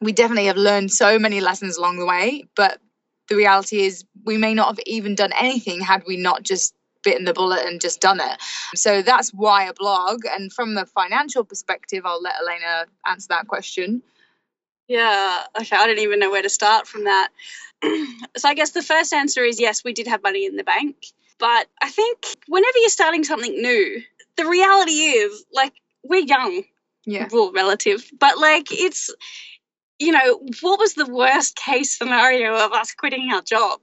we 0.00 0.12
definitely 0.12 0.46
have 0.46 0.56
learned 0.56 0.92
so 0.92 1.18
many 1.18 1.40
lessons 1.40 1.76
along 1.76 1.98
the 1.98 2.06
way. 2.06 2.44
But 2.56 2.80
the 3.28 3.36
reality 3.36 3.80
is, 3.82 4.04
we 4.24 4.36
may 4.36 4.54
not 4.54 4.68
have 4.68 4.80
even 4.86 5.14
done 5.14 5.32
anything 5.38 5.80
had 5.80 6.02
we 6.06 6.16
not 6.16 6.42
just 6.42 6.74
bitten 7.02 7.24
the 7.24 7.34
bullet 7.34 7.66
and 7.66 7.80
just 7.80 8.00
done 8.00 8.18
it. 8.20 8.40
So 8.74 9.02
that's 9.02 9.30
why 9.30 9.64
a 9.64 9.74
blog. 9.74 10.22
And 10.24 10.52
from 10.52 10.74
the 10.74 10.86
financial 10.86 11.44
perspective, 11.44 12.02
I'll 12.04 12.22
let 12.22 12.34
Elena 12.40 12.86
answer 13.06 13.26
that 13.28 13.46
question. 13.46 14.02
Yeah, 14.88 15.42
okay, 15.60 15.76
I 15.76 15.86
don't 15.86 15.98
even 15.98 16.18
know 16.18 16.30
where 16.30 16.42
to 16.42 16.50
start 16.50 16.86
from 16.86 17.04
that. 17.04 17.28
so 18.36 18.48
I 18.48 18.54
guess 18.54 18.70
the 18.70 18.82
first 18.82 19.12
answer 19.12 19.42
is 19.42 19.60
yes, 19.60 19.82
we 19.84 19.92
did 19.92 20.06
have 20.06 20.22
money 20.22 20.46
in 20.46 20.56
the 20.56 20.64
bank. 20.64 20.96
But 21.38 21.66
I 21.82 21.90
think 21.90 22.18
whenever 22.46 22.78
you're 22.78 22.90
starting 22.90 23.24
something 23.24 23.52
new, 23.52 24.02
the 24.36 24.46
reality 24.46 24.92
is 24.92 25.44
like 25.52 25.72
we're 26.02 26.24
young. 26.24 26.62
Yeah. 27.06 27.28
Well, 27.30 27.52
relative. 27.52 28.04
But 28.18 28.38
like 28.38 28.68
it's 28.70 29.10
you 29.98 30.12
know, 30.12 30.40
what 30.60 30.78
was 30.78 30.94
the 30.94 31.06
worst 31.06 31.56
case 31.56 31.96
scenario 31.96 32.54
of 32.54 32.72
us 32.72 32.94
quitting 32.94 33.30
our 33.32 33.42
job? 33.42 33.80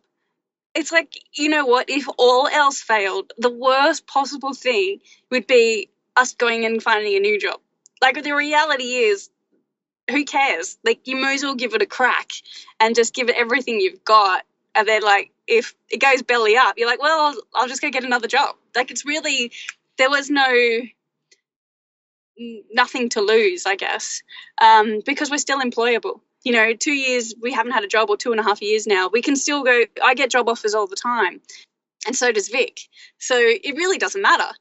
It's 0.73 0.91
like, 0.91 1.13
you 1.33 1.49
know 1.49 1.65
what, 1.65 1.89
if 1.89 2.07
all 2.17 2.47
else 2.47 2.81
failed, 2.81 3.33
the 3.37 3.49
worst 3.51 4.07
possible 4.07 4.53
thing 4.53 4.99
would 5.29 5.47
be 5.47 5.89
us 6.15 6.33
going 6.33 6.65
and 6.65 6.81
finding 6.81 7.15
a 7.15 7.19
new 7.19 7.39
job. 7.39 7.59
Like 8.01 8.21
the 8.23 8.33
reality 8.35 8.83
is 8.83 9.29
who 10.09 10.25
cares? 10.25 10.77
Like 10.83 11.07
you 11.07 11.15
might 11.15 11.35
as 11.35 11.43
well 11.43 11.55
give 11.55 11.73
it 11.73 11.81
a 11.81 11.85
crack 11.85 12.29
and 12.79 12.95
just 12.95 13.13
give 13.13 13.29
it 13.29 13.35
everything 13.37 13.79
you've 13.79 14.03
got. 14.03 14.43
And 14.75 14.87
then 14.87 15.01
like 15.01 15.31
if 15.47 15.73
it 15.89 15.97
goes 15.97 16.21
belly 16.21 16.55
up, 16.57 16.75
you're 16.77 16.87
like, 16.87 17.01
well, 17.01 17.19
I'll, 17.19 17.41
I'll 17.53 17.67
just 17.67 17.81
go 17.81 17.89
get 17.89 18.03
another 18.03 18.27
job. 18.27 18.55
Like 18.75 18.91
it's 18.91 19.05
really 19.05 19.51
there 19.97 20.09
was 20.09 20.29
no 20.29 20.81
nothing 22.73 23.09
to 23.09 23.21
lose, 23.21 23.65
I 23.65 23.75
guess, 23.75 24.23
um, 24.59 25.01
because 25.05 25.29
we're 25.29 25.37
still 25.37 25.61
employable. 25.61 26.21
You 26.43 26.53
know, 26.53 26.73
two 26.73 26.93
years 26.93 27.35
we 27.39 27.51
haven't 27.53 27.73
had 27.73 27.83
a 27.83 27.87
job, 27.87 28.09
or 28.09 28.17
two 28.17 28.31
and 28.31 28.39
a 28.39 28.43
half 28.43 28.61
years 28.61 28.87
now, 28.87 29.09
we 29.09 29.21
can 29.21 29.35
still 29.35 29.63
go. 29.63 29.83
I 30.03 30.15
get 30.15 30.31
job 30.31 30.49
offers 30.49 30.73
all 30.73 30.87
the 30.87 30.95
time, 30.95 31.39
and 32.07 32.15
so 32.15 32.31
does 32.31 32.49
Vic. 32.49 32.79
So 33.19 33.35
it 33.37 33.75
really 33.75 33.99
doesn't 33.99 34.21
matter 34.21 34.51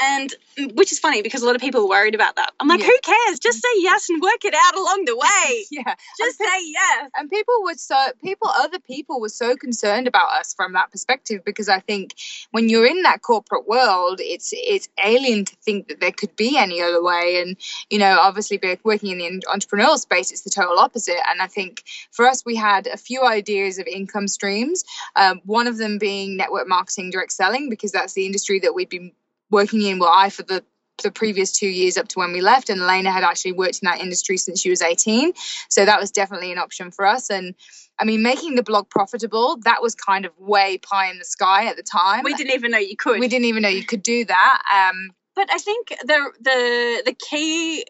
and 0.00 0.34
mm, 0.58 0.74
which 0.76 0.92
is 0.92 0.98
funny 0.98 1.22
because 1.22 1.42
a 1.42 1.46
lot 1.46 1.54
of 1.54 1.60
people 1.60 1.82
are 1.82 1.88
worried 1.88 2.14
about 2.14 2.36
that. 2.36 2.52
I'm 2.58 2.68
like, 2.68 2.80
yeah. 2.80 2.86
who 2.86 2.98
cares? 3.02 3.38
Just 3.38 3.62
say 3.62 3.68
yes 3.78 4.08
and 4.08 4.20
work 4.22 4.44
it 4.44 4.54
out 4.54 4.74
along 4.76 5.04
the 5.06 5.16
way. 5.16 5.64
yeah, 5.70 5.94
just 6.18 6.38
say 6.38 6.58
yes. 6.64 7.10
And 7.16 7.30
people 7.30 7.62
were 7.62 7.74
so 7.74 7.96
people, 8.22 8.48
other 8.48 8.78
people 8.78 9.20
were 9.20 9.28
so 9.28 9.56
concerned 9.56 10.06
about 10.06 10.30
us 10.38 10.54
from 10.54 10.72
that 10.72 10.90
perspective 10.90 11.42
because 11.44 11.68
I 11.68 11.80
think 11.80 12.14
when 12.50 12.68
you're 12.68 12.86
in 12.86 13.02
that 13.02 13.22
corporate 13.22 13.68
world, 13.68 14.20
it's 14.20 14.50
it's 14.52 14.88
alien 15.04 15.44
to 15.44 15.56
think 15.56 15.88
that 15.88 16.00
there 16.00 16.12
could 16.12 16.34
be 16.36 16.56
any 16.56 16.80
other 16.80 17.02
way. 17.02 17.40
And 17.40 17.56
you 17.90 17.98
know, 17.98 18.18
obviously, 18.20 18.60
working 18.84 19.10
in 19.10 19.40
the 19.40 19.46
entrepreneurial 19.46 19.98
space, 19.98 20.30
it's 20.30 20.42
the 20.42 20.50
total 20.50 20.78
opposite. 20.78 21.20
And 21.28 21.40
I 21.42 21.46
think 21.46 21.84
for 22.10 22.26
us, 22.26 22.44
we 22.44 22.56
had 22.56 22.86
a 22.86 22.96
few 22.96 23.22
ideas 23.22 23.78
of 23.78 23.86
income 23.86 24.28
streams. 24.28 24.84
Um, 25.16 25.40
one 25.44 25.66
of 25.66 25.76
them 25.76 25.98
being 25.98 26.36
network 26.36 26.68
marketing, 26.68 27.10
direct 27.10 27.32
selling, 27.32 27.70
because 27.70 27.92
that's 27.92 28.14
the 28.14 28.26
industry 28.26 28.60
that 28.60 28.74
we'd 28.74 28.88
been 28.88 29.12
working 29.50 29.82
in, 29.82 29.98
well, 29.98 30.12
I 30.12 30.30
for 30.30 30.42
the 30.42 30.64
the 31.02 31.10
previous 31.10 31.52
two 31.52 31.68
years 31.68 31.96
up 31.96 32.08
to 32.08 32.18
when 32.18 32.32
we 32.32 32.40
left, 32.40 32.70
and 32.70 32.80
Elena 32.80 33.10
had 33.10 33.24
actually 33.24 33.52
worked 33.52 33.80
in 33.82 33.86
that 33.86 34.00
industry 34.00 34.36
since 34.36 34.60
she 34.60 34.70
was 34.70 34.82
18. 34.82 35.32
So 35.68 35.84
that 35.84 35.98
was 35.98 36.10
definitely 36.10 36.52
an 36.52 36.58
option 36.58 36.90
for 36.90 37.06
us. 37.06 37.30
And 37.30 37.54
I 37.98 38.04
mean, 38.04 38.22
making 38.22 38.54
the 38.54 38.62
blog 38.62 38.88
profitable, 38.88 39.58
that 39.64 39.82
was 39.82 39.94
kind 39.94 40.24
of 40.24 40.32
way 40.38 40.78
pie 40.78 41.10
in 41.10 41.18
the 41.18 41.24
sky 41.24 41.66
at 41.66 41.76
the 41.76 41.82
time. 41.82 42.22
We 42.24 42.34
didn't 42.34 42.54
even 42.54 42.70
know 42.70 42.78
you 42.78 42.96
could. 42.96 43.20
We 43.20 43.28
didn't 43.28 43.46
even 43.46 43.62
know 43.62 43.68
you 43.68 43.84
could 43.84 44.02
do 44.02 44.24
that. 44.24 44.62
Um, 44.72 45.10
but 45.34 45.48
I 45.52 45.58
think 45.58 45.88
the 46.04 46.30
the 46.40 47.02
the 47.06 47.14
key 47.14 47.84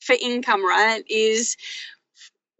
for 0.00 0.16
income, 0.20 0.66
right, 0.66 1.04
is 1.08 1.56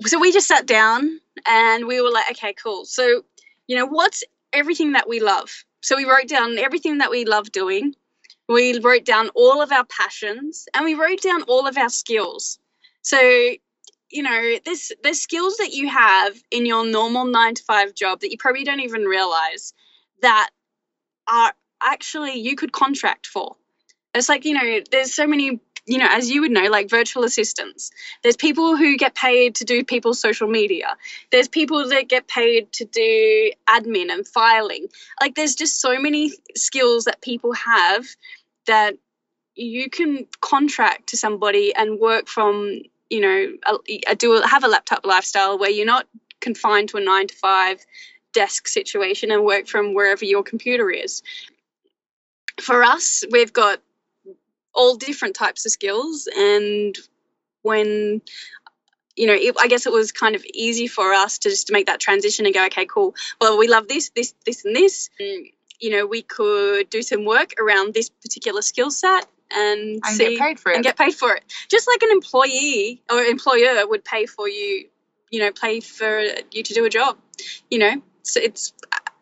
so 0.05 0.19
we 0.19 0.33
just 0.33 0.49
sat 0.49 0.67
down 0.67 1.21
and 1.47 1.87
we 1.87 2.01
were 2.01 2.11
like, 2.11 2.31
okay, 2.31 2.55
cool. 2.55 2.85
So, 2.85 3.23
you 3.67 3.77
know, 3.77 3.87
what's 3.87 4.25
everything 4.53 4.93
that 4.93 5.09
we 5.09 5.21
love? 5.21 5.65
So 5.83 5.97
we 5.97 6.05
wrote 6.05 6.29
down 6.29 6.59
everything 6.59 6.99
that 6.99 7.11
we 7.11 7.25
love 7.25 7.53
doing 7.53 7.95
we 8.51 8.79
wrote 8.81 9.05
down 9.05 9.31
all 9.35 9.63
of 9.63 9.71
our 9.71 9.85
passions 9.85 10.67
and 10.75 10.85
we 10.85 10.95
wrote 10.95 11.23
down 11.23 11.43
all 11.43 11.69
of 11.69 11.79
our 11.79 11.89
skills. 11.89 12.59
So, 13.03 13.19
you 13.21 14.23
know, 14.23 14.57
there's 14.65 14.91
there's 15.03 15.21
skills 15.21 15.59
that 15.59 15.73
you 15.73 15.89
have 15.89 16.37
in 16.51 16.67
your 16.67 16.85
normal 16.85 17.25
9 17.25 17.55
to 17.55 17.63
5 17.63 17.95
job 17.95 18.21
that 18.21 18.31
you 18.31 18.37
probably 18.39 18.65
don't 18.65 18.81
even 18.81 19.05
realize 19.05 19.73
that 20.23 20.51
are 21.29 21.55
actually 21.81 22.41
you 22.41 22.57
could 22.57 22.73
contract 22.73 23.27
for. 23.27 23.55
It's 24.15 24.29
like, 24.29 24.45
you 24.45 24.55
know, 24.55 24.81
there's 24.91 25.15
so 25.15 25.29
many 25.29 25.61
you 25.87 25.99
know, 25.99 26.09
as 26.09 26.31
you 26.31 26.43
would 26.43 26.51
know, 26.51 26.69
like 26.71 26.89
virtual 26.89 27.25
assistants. 27.25 27.91
There's 28.23 28.37
people 28.37 28.77
who 28.77 28.97
get 28.97 29.15
paid 29.15 29.57
to 29.57 29.65
do 29.65 29.83
people's 29.83 30.21
social 30.21 30.49
media. 30.49 30.97
There's 31.33 31.49
people 31.49 31.89
that 31.89 32.09
get 32.09 32.29
paid 32.29 32.73
to 32.75 32.85
do 32.85 33.53
admin 33.69 34.13
and 34.13 34.27
filing. 34.27 34.87
Like, 35.21 35.35
there's 35.35 35.57
just 35.57 35.81
so 35.81 35.99
many 35.99 36.33
skills 36.55 37.05
that 37.05 37.21
people 37.21 37.55
have 37.55 38.07
that 38.71 38.97
you 39.55 39.91
can 39.91 40.27
contract 40.41 41.09
to 41.09 41.17
somebody 41.17 41.75
and 41.75 41.99
work 41.99 42.29
from 42.29 42.81
you 43.11 43.21
know 43.21 43.53
a, 43.67 44.01
a 44.09 44.15
do 44.15 44.41
have 44.41 44.65
a 44.65 44.69
laptop 44.69 45.05
lifestyle 45.05 45.59
where 45.59 45.71
you're 45.71 45.87
not 45.87 46.07
confined 46.41 46.89
to 46.89 46.97
a 46.97 47.05
nine 47.05 47.27
to 47.27 47.35
five 47.35 47.85
desk 48.33 48.69
situation 48.69 49.33
and 49.33 49.45
work 49.45 49.67
from 49.67 49.93
wherever 49.93 50.25
your 50.25 50.45
computer 50.45 50.89
is. 50.89 51.23
For 52.61 52.85
us, 52.85 53.25
we've 53.31 53.53
got 53.53 53.81
all 54.73 54.97
different 54.97 55.35
types 55.35 55.67
of 55.67 55.73
skills, 55.73 56.29
and 56.35 56.97
when 57.63 58.23
you 59.17 59.27
know, 59.27 59.35
it, 59.35 59.57
I 59.59 59.67
guess 59.67 59.87
it 59.87 59.93
was 59.93 60.13
kind 60.13 60.37
of 60.37 60.45
easy 60.55 60.87
for 60.87 61.13
us 61.13 61.39
to 61.39 61.51
just 61.51 61.67
to 61.67 61.73
make 61.73 61.87
that 61.87 62.01
transition 62.01 62.47
and 62.47 62.55
go, 62.55 62.65
okay, 62.67 62.87
cool. 62.87 63.15
Well, 63.41 63.59
we 63.59 63.69
love 63.69 63.89
this, 63.89 64.11
this, 64.15 64.35
this, 64.47 64.65
and 64.65 64.75
this. 64.75 65.11
And, 65.19 65.47
you 65.81 65.91
know, 65.91 66.07
we 66.07 66.23
could 66.23 66.91
do 66.91 67.03
some 67.03 67.25
work 67.25 67.55
around 67.61 67.95
this 67.95 68.11
particular 68.11 68.63
skill 68.63 68.91
set 68.91 69.27
and, 69.51 70.01
And 70.05 70.07
see 70.07 70.37
get 70.37 70.39
paid 70.39 70.61
for 70.61 70.73
it. 70.73 70.75
and 70.77 70.85
get 70.85 70.97
paid 70.97 71.15
for 71.15 71.35
it. 71.35 71.43
Just 71.71 71.89
like 71.89 72.03
an 72.03 72.11
employee 72.11 73.03
or 73.11 73.21
employer 73.23 73.87
would 73.87 74.05
pay 74.05 74.27
for 74.27 74.49
you, 74.49 74.87
you 75.31 75.41
know, 75.41 75.51
pay 75.53 75.81
for 75.81 76.21
you 76.53 76.63
to 76.63 76.75
do 76.75 76.85
a 76.85 76.91
job. 76.91 77.17
You 77.71 77.79
know, 77.79 78.03
so 78.23 78.41
it's 78.41 78.73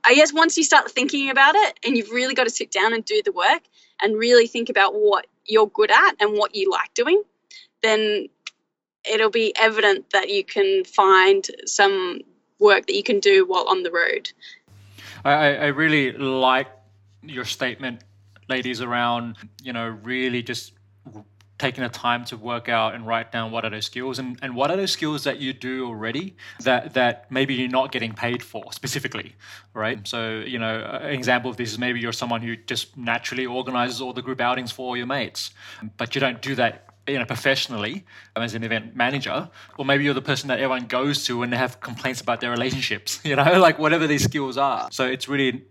I 0.04 0.14
guess 0.14 0.32
once 0.32 0.56
you 0.56 0.64
start 0.64 0.90
thinking 0.90 1.30
about 1.30 1.54
it 1.54 1.78
and 1.84 1.96
you've 1.96 2.10
really 2.10 2.34
got 2.34 2.44
to 2.44 2.50
sit 2.50 2.70
down 2.70 2.92
and 2.92 3.04
do 3.04 3.20
the 3.24 3.32
work 3.32 3.62
and 4.00 4.16
really 4.16 4.46
think 4.46 4.68
about 4.68 4.94
what 4.94 5.26
you're 5.44 5.66
good 5.68 5.90
at 5.90 6.16
and 6.20 6.32
what 6.32 6.54
you 6.54 6.70
like 6.70 6.94
doing, 6.94 7.22
then 7.82 8.28
it'll 9.04 9.30
be 9.30 9.54
evident 9.56 10.10
that 10.12 10.28
you 10.28 10.44
can 10.44 10.84
find 10.84 11.46
some 11.66 12.20
work 12.58 12.86
that 12.86 12.94
you 12.94 13.02
can 13.02 13.20
do 13.20 13.46
while 13.46 13.66
on 13.68 13.82
the 13.82 13.90
road. 13.90 14.30
I, 15.24 15.56
I 15.56 15.66
really 15.66 16.12
like 16.12 16.68
your 17.22 17.44
statement, 17.44 18.04
ladies, 18.48 18.80
around 18.80 19.36
you 19.62 19.72
know 19.72 19.88
really 20.02 20.42
just 20.42 20.72
taking 21.58 21.82
the 21.82 21.90
time 21.90 22.24
to 22.24 22.36
work 22.36 22.68
out 22.68 22.94
and 22.94 23.04
write 23.04 23.32
down 23.32 23.50
what 23.50 23.64
are 23.64 23.70
those 23.70 23.86
skills 23.86 24.20
and, 24.20 24.38
and 24.42 24.54
what 24.54 24.70
are 24.70 24.76
those 24.76 24.92
skills 24.92 25.24
that 25.24 25.40
you 25.40 25.52
do 25.52 25.86
already 25.86 26.36
that 26.60 26.94
that 26.94 27.30
maybe 27.32 27.52
you're 27.52 27.68
not 27.68 27.90
getting 27.90 28.12
paid 28.12 28.42
for 28.42 28.72
specifically, 28.72 29.34
right? 29.74 30.06
So 30.06 30.40
you 30.46 30.58
know 30.58 30.82
an 31.02 31.10
example 31.10 31.50
of 31.50 31.56
this 31.56 31.70
is 31.72 31.78
maybe 31.78 32.00
you're 32.00 32.12
someone 32.12 32.42
who 32.42 32.56
just 32.56 32.96
naturally 32.96 33.46
organizes 33.46 34.00
all 34.00 34.12
the 34.12 34.22
group 34.22 34.40
outings 34.40 34.72
for 34.72 34.88
all 34.88 34.96
your 34.96 35.06
mates, 35.06 35.50
but 35.96 36.14
you 36.14 36.20
don't 36.20 36.40
do 36.40 36.54
that 36.54 36.87
you 37.08 37.18
know 37.18 37.24
professionally 37.24 38.04
um, 38.36 38.42
as 38.42 38.54
an 38.54 38.62
event 38.64 38.94
manager 38.94 39.48
or 39.76 39.84
maybe 39.84 40.04
you're 40.04 40.14
the 40.14 40.22
person 40.22 40.48
that 40.48 40.58
everyone 40.58 40.86
goes 40.86 41.24
to 41.24 41.38
when 41.38 41.50
they 41.50 41.56
have 41.56 41.80
complaints 41.80 42.20
about 42.20 42.40
their 42.40 42.50
relationships 42.50 43.20
you 43.24 43.34
know 43.36 43.58
like 43.68 43.78
whatever 43.78 44.06
these 44.06 44.24
skills 44.24 44.56
are. 44.56 44.88
So 44.90 45.06
it's 45.06 45.28
really 45.28 45.64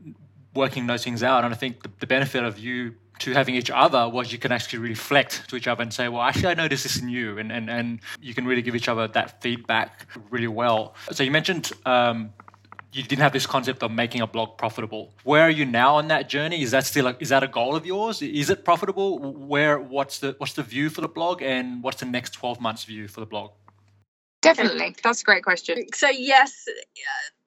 working 0.54 0.88
those 0.88 1.04
things 1.04 1.22
out 1.22 1.44
and 1.44 1.54
i 1.54 1.58
think 1.58 1.84
the, 1.84 1.92
the 2.00 2.08
benefit 2.08 2.44
of 2.44 2.58
you 2.58 2.96
to 3.20 3.32
having 3.34 3.56
each 3.56 3.70
other 3.70 4.08
was 4.10 4.32
you 4.32 4.40
can 4.40 4.52
actually 4.52 4.80
reflect 4.80 5.48
to 5.50 5.56
each 5.56 5.68
other 5.68 5.84
and 5.84 5.94
say 5.94 6.08
well 6.08 6.22
actually 6.22 6.48
i 6.48 6.54
noticed 6.56 6.84
this 6.84 7.00
in 7.00 7.10
you 7.10 7.38
and 7.38 7.52
and, 7.52 7.70
and 7.70 8.00
you 8.22 8.34
can 8.34 8.46
really 8.46 8.62
give 8.64 8.76
each 8.76 8.88
other 8.88 9.08
that 9.08 9.42
feedback 9.42 10.08
really 10.30 10.48
well. 10.48 10.96
So 11.12 11.24
you 11.24 11.32
mentioned 11.32 11.72
um, 11.86 12.34
you 12.98 13.04
didn't 13.04 13.22
have 13.22 13.32
this 13.32 13.46
concept 13.46 13.84
of 13.84 13.92
making 13.92 14.22
a 14.22 14.28
blog 14.28 14.58
profitable. 14.58 15.14
Where 15.24 15.44
are 15.44 15.50
you 15.50 15.66
now 15.66 15.98
on 15.98 16.08
that 16.08 16.28
journey? 16.28 16.64
Is 16.64 16.72
that 16.72 16.86
still 16.86 17.08
a, 17.08 17.16
is 17.20 17.30
that 17.30 17.44
a 17.44 17.48
goal 17.48 17.76
of 17.76 17.86
yours? 17.86 18.22
Is 18.22 18.50
it 18.50 18.66
profitable? 18.66 19.20
Where 19.20 19.80
what's 19.80 20.20
the 20.20 20.36
what's 20.40 20.54
the 20.54 20.64
view 20.64 20.90
for 20.90 21.02
the 21.02 21.08
blog 21.08 21.42
and 21.42 21.84
what's 21.84 22.00
the 22.00 22.06
next 22.06 22.32
12 22.32 22.60
months 22.60 22.84
view 22.84 23.08
for 23.08 23.20
the 23.20 23.26
blog? 23.26 23.52
Definitely. 24.42 24.96
That's 25.04 25.22
a 25.22 25.26
great 25.26 25.44
question. 25.44 25.86
So 25.94 26.10
yes, 26.10 26.66
uh, 26.68 26.72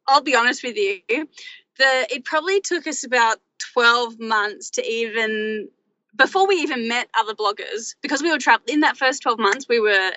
I'll 0.07 0.23
be 0.23 0.37
honest 0.37 0.63
with 0.63 0.77
you. 0.77 1.01
The 1.09 2.07
it 2.11 2.25
probably 2.25 2.61
took 2.61 2.87
us 2.87 3.05
about 3.05 3.39
12 3.75 4.21
months 4.21 4.71
to 4.71 4.87
even 4.87 5.69
before 6.17 6.47
we 6.47 6.57
even 6.57 6.89
met 6.89 7.09
other 7.19 7.35
bloggers 7.35 7.95
because 8.03 8.23
we 8.23 8.31
were 8.31 8.39
trapped 8.39 8.71
in 8.71 8.81
that 8.81 8.97
first 8.97 9.23
12 9.23 9.39
months 9.39 9.67
we 9.69 9.79
were 9.79 10.13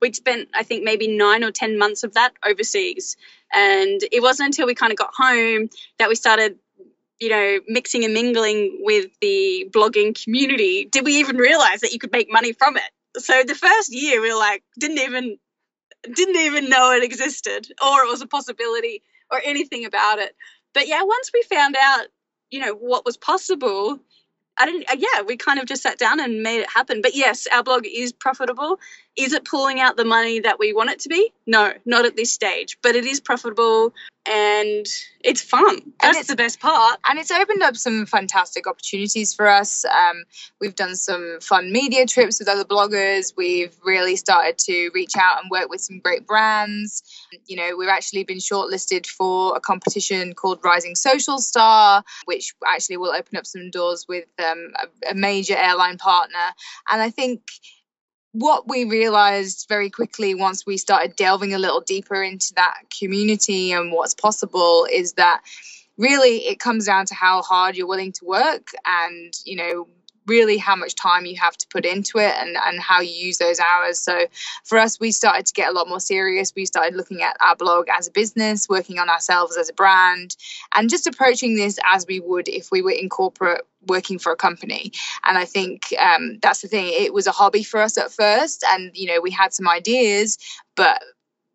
we'd 0.00 0.14
spent 0.14 0.48
I 0.54 0.62
think 0.62 0.84
maybe 0.84 1.08
9 1.08 1.44
or 1.44 1.50
10 1.50 1.78
months 1.78 2.04
of 2.04 2.14
that 2.14 2.32
overseas 2.44 3.16
and 3.52 4.00
it 4.12 4.22
wasn't 4.22 4.46
until 4.46 4.66
we 4.66 4.74
kind 4.74 4.92
of 4.92 4.98
got 4.98 5.10
home 5.16 5.68
that 5.98 6.08
we 6.08 6.14
started 6.14 6.58
you 7.20 7.28
know 7.28 7.58
mixing 7.66 8.04
and 8.04 8.14
mingling 8.14 8.78
with 8.82 9.06
the 9.20 9.68
blogging 9.72 10.20
community 10.22 10.84
did 10.90 11.04
we 11.04 11.16
even 11.18 11.36
realize 11.36 11.80
that 11.80 11.92
you 11.92 11.98
could 11.98 12.12
make 12.12 12.30
money 12.30 12.52
from 12.52 12.76
it 12.76 12.90
so 13.20 13.42
the 13.42 13.54
first 13.54 13.92
year 13.92 14.20
we 14.20 14.32
were 14.32 14.38
like 14.38 14.62
didn't 14.78 14.98
even 14.98 15.38
didn't 16.02 16.36
even 16.36 16.68
know 16.68 16.92
it 16.92 17.02
existed 17.02 17.68
or 17.82 18.02
it 18.02 18.08
was 18.08 18.22
a 18.22 18.26
possibility 18.26 19.02
or 19.30 19.40
anything 19.44 19.84
about 19.84 20.18
it. 20.18 20.34
But 20.74 20.86
yeah, 20.86 21.02
once 21.02 21.30
we 21.32 21.42
found 21.42 21.76
out, 21.80 22.06
you 22.50 22.60
know, 22.60 22.74
what 22.74 23.04
was 23.04 23.16
possible, 23.16 23.98
I 24.58 24.66
didn't, 24.66 24.90
uh, 24.90 24.96
yeah, 24.98 25.22
we 25.22 25.36
kind 25.36 25.58
of 25.58 25.66
just 25.66 25.82
sat 25.82 25.98
down 25.98 26.20
and 26.20 26.42
made 26.42 26.60
it 26.60 26.68
happen. 26.68 27.00
But 27.02 27.14
yes, 27.14 27.46
our 27.52 27.62
blog 27.62 27.86
is 27.86 28.12
profitable. 28.12 28.80
Is 29.16 29.32
it 29.32 29.44
pulling 29.44 29.80
out 29.80 29.96
the 29.96 30.04
money 30.04 30.40
that 30.40 30.58
we 30.58 30.72
want 30.72 30.90
it 30.90 31.00
to 31.00 31.08
be? 31.08 31.32
No, 31.46 31.72
not 31.84 32.04
at 32.04 32.16
this 32.16 32.32
stage, 32.32 32.78
but 32.82 32.94
it 32.94 33.04
is 33.04 33.20
profitable 33.20 33.92
and 34.26 34.86
it's 35.24 35.40
fun. 35.42 35.92
That's 36.00 36.18
it's- 36.18 36.26
the 36.26 36.36
best 36.36 36.60
part. 36.60 37.00
and 37.08 37.18
it's 37.18 37.30
opened 37.30 37.62
up 37.62 37.76
some 37.76 38.06
fantastic 38.06 38.66
opportunities 38.66 39.32
for 39.34 39.46
us. 39.48 39.84
Um, 39.84 40.24
we've 40.60 40.74
done 40.74 40.94
some 40.96 41.38
fun 41.40 41.72
media 41.72 42.06
trips 42.06 42.38
with 42.38 42.48
other 42.48 42.64
bloggers. 42.64 43.32
We've 43.36 43.74
really 43.84 44.16
started 44.16 44.58
to 44.58 44.90
reach 44.94 45.16
out 45.16 45.40
and 45.42 45.50
work 45.50 45.68
with 45.70 45.80
some 45.80 45.98
great 46.00 46.26
brands. 46.26 47.02
You 47.46 47.56
know, 47.56 47.76
we've 47.76 47.88
actually 47.88 48.24
been 48.24 48.38
shortlisted 48.38 49.06
for 49.06 49.56
a 49.56 49.60
competition 49.60 50.34
called 50.34 50.60
Rising 50.62 50.94
Social 50.94 51.38
Star, 51.38 52.02
which 52.24 52.54
actually 52.66 52.96
will 52.96 53.12
open 53.12 53.36
up 53.36 53.46
some 53.46 53.70
doors 53.70 54.06
with 54.08 54.26
um, 54.38 54.72
a, 54.82 55.12
a 55.12 55.14
major 55.14 55.56
airline 55.56 55.98
partner. 55.98 56.38
And 56.90 57.02
I 57.02 57.10
think 57.10 57.42
what 58.32 58.68
we 58.68 58.84
realized 58.84 59.66
very 59.68 59.90
quickly 59.90 60.34
once 60.34 60.66
we 60.66 60.76
started 60.76 61.16
delving 61.16 61.54
a 61.54 61.58
little 61.58 61.80
deeper 61.80 62.22
into 62.22 62.52
that 62.54 62.82
community 62.96 63.72
and 63.72 63.92
what's 63.92 64.14
possible 64.14 64.86
is 64.92 65.14
that 65.14 65.40
really 65.96 66.46
it 66.46 66.60
comes 66.60 66.86
down 66.86 67.06
to 67.06 67.14
how 67.14 67.42
hard 67.42 67.76
you're 67.76 67.86
willing 67.86 68.12
to 68.12 68.24
work 68.24 68.68
and 68.86 69.34
you 69.44 69.56
know 69.56 69.88
really 70.28 70.56
how 70.56 70.76
much 70.76 70.94
time 70.94 71.26
you 71.26 71.36
have 71.36 71.56
to 71.56 71.66
put 71.68 71.84
into 71.84 72.18
it 72.18 72.34
and, 72.38 72.56
and 72.66 72.80
how 72.80 73.00
you 73.00 73.10
use 73.10 73.38
those 73.38 73.58
hours. 73.58 73.98
So 73.98 74.26
for 74.64 74.78
us 74.78 75.00
we 75.00 75.10
started 75.10 75.46
to 75.46 75.52
get 75.52 75.70
a 75.70 75.72
lot 75.72 75.88
more 75.88 76.00
serious. 76.00 76.52
We 76.54 76.66
started 76.66 76.94
looking 76.94 77.22
at 77.22 77.36
our 77.40 77.56
blog 77.56 77.88
as 77.88 78.06
a 78.06 78.10
business 78.10 78.68
working 78.68 78.98
on 78.98 79.08
ourselves 79.08 79.56
as 79.56 79.68
a 79.68 79.72
brand 79.72 80.36
and 80.74 80.90
just 80.90 81.06
approaching 81.06 81.56
this 81.56 81.78
as 81.92 82.06
we 82.06 82.20
would 82.20 82.48
if 82.48 82.70
we 82.70 82.82
were 82.82 82.90
in 82.90 83.08
corporate 83.08 83.62
working 83.86 84.18
for 84.18 84.32
a 84.32 84.36
company. 84.36 84.92
And 85.24 85.38
i 85.38 85.44
think 85.44 85.94
um, 85.98 86.38
that's 86.42 86.62
the 86.62 86.68
thing. 86.68 86.86
It 86.88 87.14
was 87.14 87.26
a 87.26 87.32
hobby 87.32 87.62
for 87.62 87.80
us 87.80 87.96
at 87.96 88.12
first 88.12 88.64
and 88.72 88.90
you 88.94 89.06
know 89.06 89.20
we 89.20 89.30
had 89.30 89.52
some 89.52 89.68
ideas 89.68 90.38
but 90.76 91.02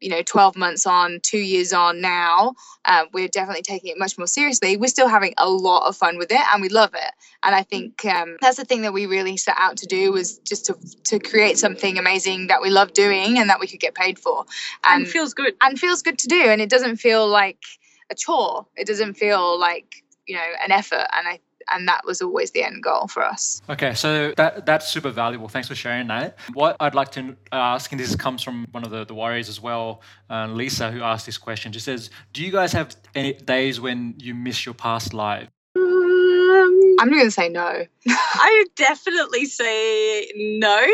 you 0.04 0.10
know 0.10 0.22
12 0.22 0.58
months 0.58 0.86
on 0.86 1.20
two 1.24 1.40
years 1.40 1.72
on 1.72 2.02
now 2.02 2.54
uh, 2.86 3.06
we're 3.14 3.30
definitely 3.30 3.62
taking 3.62 3.92
it 3.92 3.98
much 3.98 4.18
more 4.18 4.28
seriously. 4.28 4.76
We're 4.76 4.88
still 4.88 5.08
having 5.08 5.34
a 5.38 5.50
lot 5.50 5.88
of 5.88 5.96
fun 5.96 6.18
with 6.18 6.32
it 6.32 6.42
and 6.54 6.62
we 6.62 6.70
love 6.70 6.94
it. 6.94 7.12
And 7.44 7.56
i 7.56 7.64
think 7.64 8.06
um, 8.06 8.38
that's 8.42 8.58
the 8.58 8.66
thing 8.66 8.82
that 8.82 8.94
we 8.94 9.06
really 9.06 9.38
set 9.38 9.56
out 9.58 9.78
to 9.78 9.86
do 9.86 10.12
was 10.12 10.40
just 10.40 10.66
to, 10.66 10.78
to 11.06 11.20
create 11.20 11.58
something 11.58 11.98
amazing 11.98 12.48
that 12.48 12.62
we 12.62 12.70
love 12.70 12.94
doing 12.94 13.40
and 13.40 13.50
that 13.50 13.60
we 13.60 13.68
could 13.68 13.80
get 13.80 13.96
paid 13.96 14.20
for. 14.20 14.46
And 14.84 15.04
and, 15.04 15.12
feels 15.12 15.34
good. 15.34 15.56
and 15.62 15.80
feels 15.80 16.02
good 16.02 16.20
to 16.20 16.28
do 16.28 16.42
and 16.42 16.62
it 16.62 16.70
doesn't 16.70 16.98
feel 16.98 17.28
like 17.28 17.64
a 18.12 18.16
chore. 18.16 18.66
It 18.76 18.88
doesn't 18.88 19.14
feel 19.14 19.60
like 19.60 20.04
you 20.28 20.36
know 20.36 20.50
an 20.64 20.72
effort. 20.72 21.08
And 21.14 21.28
i 21.28 21.40
and 21.72 21.88
that 21.88 22.02
was 22.06 22.22
always 22.22 22.52
the 22.52 22.64
end 22.64 22.82
goal 22.84 23.08
for 23.08 23.24
us 23.24 23.62
Okay, 23.70 23.94
so 23.94 24.34
that 24.38 24.66
that's 24.66 24.88
super 24.88 25.10
valuable. 25.10 25.48
Thanks 25.48 25.68
for 25.68 25.76
sharing 25.76 26.08
that. 26.08 26.38
What 26.54 26.76
I'd 26.80 26.96
like 26.96 27.12
to 27.14 27.36
ask, 27.52 27.92
and 27.92 28.00
this 28.00 28.16
comes 28.16 28.44
from 28.44 28.68
one 28.72 28.84
of 28.84 28.92
the, 28.92 29.06
the 29.06 29.14
warriors 29.14 29.50
as 29.50 29.62
well, 29.62 30.02
uh, 30.30 30.48
Lisa, 30.48 30.92
who 30.92 31.02
asked 31.02 31.26
this 31.26 31.38
question. 31.38 31.72
She 31.72 31.80
says, 31.80 32.10
"Do 32.34 32.44
you 32.44 32.52
guys 32.52 32.74
have 32.74 32.96
any 33.16 33.34
days 33.34 33.80
when 33.80 34.16
you 34.18 34.36
miss 34.36 34.66
your 34.66 34.76
past 34.76 35.14
life?" 35.14 35.50
Um, 35.76 36.96
i'm 37.00 37.10
not 37.10 37.16
going 37.16 37.26
to 37.26 37.32
say 37.32 37.50
no 37.50 37.84
I 38.08 38.60
would 38.60 38.76
definitely 38.76 39.46
say 39.46 40.32
no. 40.36 40.86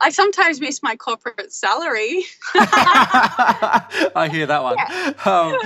I 0.00 0.10
sometimes 0.10 0.60
miss 0.60 0.82
my 0.82 0.96
corporate 0.96 1.52
salary. 1.52 2.24
I 2.54 4.28
hear 4.30 4.46
that 4.46 4.62
one. 4.62 4.76
Um, 5.24 5.58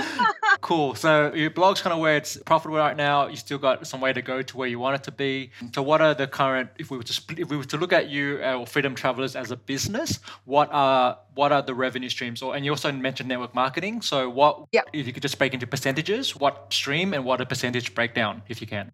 cool. 0.61 0.95
So 0.95 1.33
your 1.33 1.49
blog's 1.49 1.81
kind 1.81 1.93
of 1.93 1.99
where 1.99 2.17
it's 2.17 2.37
profitable 2.37 2.77
right 2.77 2.95
now. 2.95 3.27
You 3.27 3.35
still 3.35 3.57
got 3.57 3.85
some 3.87 4.01
way 4.01 4.13
to 4.13 4.21
go 4.21 4.41
to 4.41 4.57
where 4.57 4.67
you 4.67 4.79
want 4.79 4.95
it 4.95 5.03
to 5.05 5.11
be. 5.11 5.51
So 5.73 5.81
what 5.81 6.01
are 6.01 6.13
the 6.13 6.27
current? 6.27 6.69
If 6.77 6.91
we 6.91 6.97
were 6.97 7.03
to 7.03 7.13
split, 7.13 7.39
if 7.39 7.49
we 7.49 7.57
were 7.57 7.63
to 7.65 7.77
look 7.77 7.93
at 7.93 8.09
you 8.09 8.39
uh, 8.43 8.55
or 8.57 8.67
Freedom 8.67 8.95
Travelers 8.95 9.35
as 9.35 9.51
a 9.51 9.55
business, 9.55 10.19
what 10.45 10.69
are 10.71 11.17
what 11.33 11.51
are 11.51 11.61
the 11.61 11.73
revenue 11.73 12.09
streams? 12.09 12.41
Or 12.41 12.55
and 12.55 12.65
you 12.65 12.71
also 12.71 12.91
mentioned 12.91 13.29
network 13.29 13.55
marketing. 13.55 14.01
So 14.01 14.29
what? 14.29 14.65
Yep. 14.71 14.89
If 14.93 15.07
you 15.07 15.13
could 15.13 15.23
just 15.23 15.37
break 15.37 15.53
into 15.53 15.67
percentages, 15.67 16.35
what 16.35 16.71
stream 16.71 17.13
and 17.13 17.25
what 17.25 17.41
a 17.41 17.45
percentage 17.45 17.93
breakdown, 17.95 18.41
if 18.49 18.61
you 18.61 18.67
can. 18.67 18.91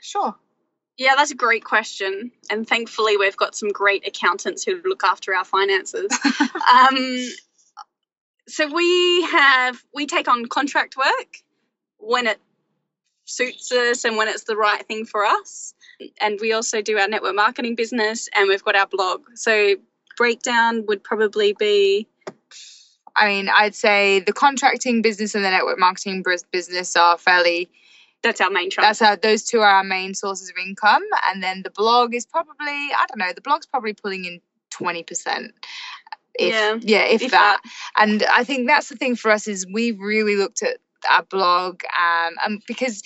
sure 0.00 0.36
Yeah, 0.98 1.14
that's 1.16 1.30
a 1.30 1.36
great 1.36 1.64
question. 1.64 2.32
And 2.50 2.66
thankfully, 2.66 3.16
we've 3.16 3.36
got 3.36 3.54
some 3.54 3.68
great 3.68 4.06
accountants 4.06 4.64
who 4.64 4.80
look 4.84 5.04
after 5.04 5.34
our 5.34 5.44
finances. 5.44 6.10
um, 6.72 7.26
so 8.48 8.72
we 8.72 9.22
have, 9.24 9.82
we 9.94 10.06
take 10.06 10.28
on 10.28 10.46
contract 10.46 10.96
work 10.96 11.42
when 11.98 12.26
it 12.26 12.40
suits 13.26 13.72
us 13.72 14.04
and 14.04 14.16
when 14.16 14.28
it's 14.28 14.44
the 14.44 14.56
right 14.56 14.86
thing 14.86 15.04
for 15.04 15.24
us. 15.24 15.74
And 16.20 16.38
we 16.40 16.52
also 16.52 16.80
do 16.80 16.98
our 16.98 17.08
network 17.08 17.34
marketing 17.34 17.74
business 17.74 18.28
and 18.34 18.48
we've 18.48 18.64
got 18.64 18.76
our 18.76 18.86
blog. 18.86 19.22
So 19.34 19.76
breakdown 20.16 20.86
would 20.86 21.04
probably 21.04 21.52
be 21.52 22.08
I 23.16 23.28
mean, 23.28 23.48
I'd 23.48 23.74
say 23.74 24.20
the 24.20 24.32
contracting 24.34 25.00
business 25.00 25.34
and 25.34 25.42
the 25.42 25.50
network 25.50 25.78
marketing 25.78 26.22
business 26.52 26.96
are 26.96 27.16
fairly. 27.16 27.70
That's 28.22 28.40
our 28.40 28.50
main 28.50 28.70
chunk. 28.70 28.86
That's 28.86 29.02
our, 29.02 29.16
those 29.16 29.44
two 29.44 29.60
are 29.60 29.68
our 29.68 29.84
main 29.84 30.14
sources 30.14 30.50
of 30.50 30.56
income, 30.56 31.02
and 31.28 31.42
then 31.42 31.62
the 31.62 31.70
blog 31.70 32.14
is 32.14 32.26
probably 32.26 32.56
I 32.66 33.06
don't 33.08 33.18
know. 33.18 33.32
The 33.34 33.40
blog's 33.40 33.66
probably 33.66 33.92
pulling 33.92 34.24
in 34.24 34.40
twenty 34.70 35.02
percent. 35.02 35.52
If, 36.38 36.52
yeah, 36.52 36.78
yeah, 36.82 37.04
if, 37.04 37.22
if 37.22 37.30
that. 37.30 37.60
that. 37.62 38.02
And 38.02 38.22
I 38.24 38.44
think 38.44 38.66
that's 38.66 38.88
the 38.88 38.96
thing 38.96 39.16
for 39.16 39.30
us 39.30 39.48
is 39.48 39.66
we've 39.72 39.98
really 39.98 40.36
looked 40.36 40.62
at 40.62 40.78
our 41.10 41.22
blog 41.22 41.82
um, 41.98 42.34
and 42.44 42.62
because 42.66 43.02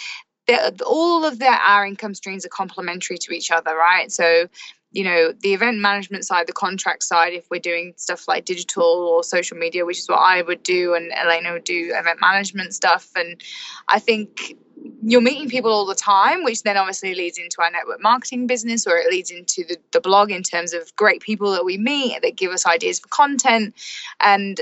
all 0.85 1.25
of 1.25 1.39
the, 1.39 1.47
our 1.47 1.87
income 1.87 2.15
streams 2.15 2.45
are 2.45 2.49
complementary 2.49 3.19
to 3.19 3.33
each 3.33 3.53
other, 3.53 3.77
right? 3.77 4.11
So 4.11 4.49
you 4.93 5.05
know 5.05 5.33
the 5.33 5.55
event 5.55 5.79
management 5.79 6.25
side 6.25 6.47
the 6.47 6.53
contract 6.53 7.03
side 7.03 7.33
if 7.33 7.49
we're 7.51 7.61
doing 7.61 7.95
stuff 7.97 8.27
like 8.27 8.45
digital 8.45 8.83
or 8.83 9.23
social 9.23 9.57
media 9.57 9.85
which 9.85 9.99
is 9.99 10.09
what 10.09 10.19
i 10.19 10.43
would 10.43 10.63
do 10.63 10.95
and 10.95 11.13
elena 11.13 11.53
would 11.53 11.65
do 11.65 11.93
event 11.95 12.19
management 12.21 12.75
stuff 12.75 13.09
and 13.15 13.41
i 13.89 13.99
think 13.99 14.57
you're 15.03 15.21
meeting 15.21 15.49
people 15.49 15.71
all 15.71 15.87
the 15.87 15.95
time 15.95 16.45
which 16.45 16.63
then 16.63 16.77
obviously 16.77 17.15
leads 17.15 17.39
into 17.39 17.61
our 17.61 17.71
network 17.71 18.03
marketing 18.03 18.47
business 18.47 18.87
or 18.87 18.97
it 18.97 19.11
leads 19.11 19.31
into 19.31 19.65
the, 19.65 19.77
the 19.93 20.01
blog 20.01 20.31
in 20.31 20.43
terms 20.43 20.73
of 20.73 20.95
great 20.97 21.21
people 21.21 21.53
that 21.53 21.65
we 21.65 21.79
meet 21.79 22.21
that 22.23 22.37
give 22.37 22.53
us 22.53 22.67
ideas 22.67 23.01
for 23.01 23.09
content. 23.09 23.75
And 24.21 24.61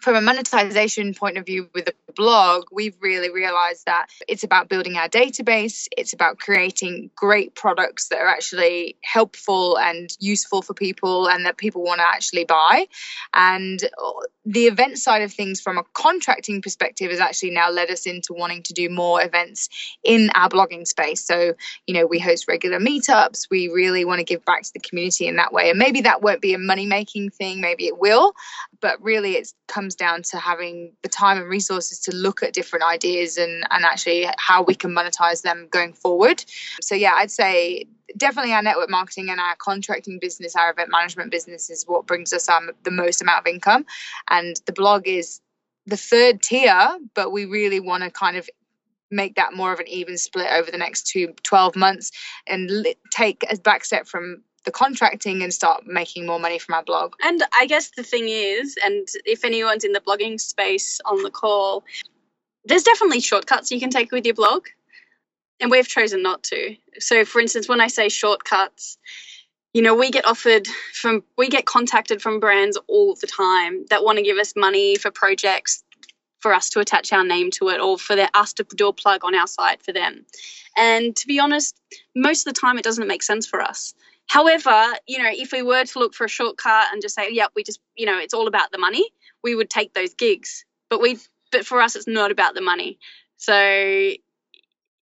from 0.00 0.16
a 0.16 0.20
monetization 0.20 1.14
point 1.14 1.36
of 1.36 1.46
view 1.46 1.68
with 1.74 1.84
the 1.84 2.09
blog, 2.10 2.64
we've 2.72 2.96
really 3.00 3.30
realized 3.30 3.86
that 3.86 4.06
it's 4.28 4.44
about 4.44 4.68
building 4.68 4.96
our 4.96 5.08
database, 5.08 5.86
it's 5.96 6.12
about 6.12 6.38
creating 6.38 7.10
great 7.16 7.54
products 7.54 8.08
that 8.08 8.18
are 8.18 8.28
actually 8.28 8.96
helpful 9.02 9.78
and 9.78 10.10
useful 10.20 10.62
for 10.62 10.74
people 10.74 11.28
and 11.28 11.44
that 11.44 11.56
people 11.56 11.82
want 11.82 12.00
to 12.00 12.06
actually 12.06 12.44
buy. 12.44 12.86
And 13.34 13.82
uh, 13.82 14.12
the 14.44 14.66
event 14.66 14.98
side 14.98 15.22
of 15.22 15.32
things 15.32 15.60
from 15.60 15.78
a 15.78 15.84
contracting 15.92 16.62
perspective 16.62 17.10
has 17.10 17.20
actually 17.20 17.50
now 17.50 17.70
led 17.70 17.90
us 17.90 18.06
into 18.06 18.32
wanting 18.32 18.62
to 18.64 18.72
do 18.72 18.88
more 18.88 19.22
events 19.22 19.68
in 20.02 20.30
our 20.34 20.48
blogging 20.48 20.86
space. 20.86 21.24
So, 21.24 21.54
you 21.86 21.94
know, 21.94 22.06
we 22.06 22.18
host 22.18 22.46
regular 22.48 22.78
meetups, 22.78 23.48
we 23.50 23.68
really 23.68 24.04
want 24.04 24.18
to 24.18 24.24
give 24.24 24.44
back 24.44 24.62
to 24.62 24.72
the 24.72 24.80
community 24.80 25.26
in 25.26 25.36
that 25.36 25.52
way. 25.52 25.70
And 25.70 25.78
maybe 25.78 26.00
that 26.02 26.22
won't 26.22 26.40
be 26.40 26.54
a 26.54 26.58
money 26.58 26.86
making 26.86 27.30
thing, 27.30 27.60
maybe 27.60 27.86
it 27.86 27.98
will, 27.98 28.32
but 28.80 29.02
really 29.02 29.32
it 29.32 29.52
comes 29.68 29.94
down 29.94 30.22
to 30.22 30.38
having 30.38 30.92
the 31.02 31.08
time 31.08 31.38
and 31.38 31.48
resources 31.48 32.00
to 32.00 32.09
look 32.10 32.42
at 32.42 32.52
different 32.52 32.84
ideas 32.84 33.36
and, 33.36 33.66
and 33.70 33.84
actually 33.84 34.28
how 34.38 34.62
we 34.62 34.74
can 34.74 34.90
monetize 34.90 35.42
them 35.42 35.68
going 35.70 35.92
forward. 35.92 36.44
So, 36.80 36.94
yeah, 36.94 37.12
I'd 37.14 37.30
say 37.30 37.86
definitely 38.16 38.52
our 38.52 38.62
network 38.62 38.90
marketing 38.90 39.30
and 39.30 39.40
our 39.40 39.56
contracting 39.56 40.18
business, 40.20 40.56
our 40.56 40.70
event 40.70 40.90
management 40.90 41.30
business 41.30 41.70
is 41.70 41.84
what 41.86 42.06
brings 42.06 42.32
us 42.32 42.48
um, 42.48 42.70
the 42.82 42.90
most 42.90 43.22
amount 43.22 43.40
of 43.40 43.46
income. 43.46 43.86
And 44.28 44.60
the 44.66 44.72
blog 44.72 45.06
is 45.06 45.40
the 45.86 45.96
third 45.96 46.42
tier, 46.42 46.98
but 47.14 47.32
we 47.32 47.44
really 47.46 47.80
want 47.80 48.02
to 48.02 48.10
kind 48.10 48.36
of 48.36 48.48
make 49.10 49.34
that 49.34 49.54
more 49.54 49.72
of 49.72 49.80
an 49.80 49.88
even 49.88 50.16
split 50.16 50.48
over 50.52 50.70
the 50.70 50.78
next 50.78 51.06
two, 51.06 51.34
12 51.42 51.76
months 51.76 52.10
and 52.46 52.86
take 53.12 53.44
a 53.50 53.56
back 53.58 53.84
step 53.84 54.06
from 54.06 54.42
the 54.64 54.70
contracting 54.70 55.42
and 55.42 55.52
start 55.52 55.86
making 55.86 56.26
more 56.26 56.38
money 56.38 56.58
from 56.58 56.74
our 56.74 56.82
blog. 56.82 57.14
And 57.22 57.42
I 57.58 57.66
guess 57.66 57.90
the 57.96 58.02
thing 58.02 58.28
is, 58.28 58.76
and 58.84 59.08
if 59.24 59.44
anyone's 59.44 59.84
in 59.84 59.92
the 59.92 60.00
blogging 60.00 60.38
space 60.40 61.00
on 61.04 61.22
the 61.22 61.30
call, 61.30 61.84
there's 62.64 62.82
definitely 62.82 63.20
shortcuts 63.20 63.70
you 63.70 63.80
can 63.80 63.90
take 63.90 64.12
with 64.12 64.26
your 64.26 64.34
blog 64.34 64.66
and 65.60 65.70
we've 65.70 65.88
chosen 65.88 66.22
not 66.22 66.42
to. 66.44 66.76
So, 66.98 67.24
for 67.24 67.40
instance, 67.40 67.68
when 67.68 67.80
I 67.80 67.88
say 67.88 68.08
shortcuts, 68.08 68.98
you 69.72 69.82
know, 69.82 69.94
we 69.94 70.10
get 70.10 70.26
offered 70.26 70.66
from, 70.66 71.22
we 71.38 71.48
get 71.48 71.64
contacted 71.64 72.20
from 72.20 72.40
brands 72.40 72.78
all 72.88 73.14
the 73.14 73.26
time 73.26 73.84
that 73.88 74.04
want 74.04 74.18
to 74.18 74.24
give 74.24 74.38
us 74.38 74.54
money 74.56 74.96
for 74.96 75.10
projects 75.10 75.84
for 76.40 76.54
us 76.54 76.70
to 76.70 76.80
attach 76.80 77.12
our 77.12 77.24
name 77.24 77.50
to 77.50 77.68
it 77.68 77.80
or 77.80 77.98
for 77.98 78.16
their, 78.16 78.30
us 78.34 78.54
to 78.54 78.64
do 78.74 78.88
a 78.88 78.92
plug 78.92 79.24
on 79.24 79.34
our 79.34 79.46
site 79.46 79.82
for 79.82 79.92
them. 79.92 80.24
And 80.76 81.14
to 81.16 81.26
be 81.26 81.38
honest, 81.38 81.78
most 82.16 82.46
of 82.46 82.54
the 82.54 82.60
time 82.60 82.78
it 82.78 82.84
doesn't 82.84 83.06
make 83.06 83.22
sense 83.22 83.46
for 83.46 83.60
us. 83.60 83.94
However, 84.30 84.94
you 85.08 85.18
know, 85.18 85.28
if 85.30 85.50
we 85.50 85.62
were 85.62 85.84
to 85.84 85.98
look 85.98 86.14
for 86.14 86.24
a 86.24 86.28
shortcut 86.28 86.86
and 86.92 87.02
just 87.02 87.16
say, 87.16 87.28
yep, 87.32 87.50
we 87.56 87.64
just, 87.64 87.80
you 87.96 88.06
know, 88.06 88.16
it's 88.18 88.32
all 88.32 88.46
about 88.46 88.70
the 88.70 88.78
money, 88.78 89.04
we 89.42 89.56
would 89.56 89.68
take 89.68 89.92
those 89.92 90.14
gigs. 90.14 90.64
But 90.88 91.00
we, 91.00 91.18
but 91.50 91.66
for 91.66 91.80
us, 91.80 91.96
it's 91.96 92.06
not 92.06 92.30
about 92.30 92.54
the 92.54 92.60
money. 92.60 92.98
So 93.38 94.12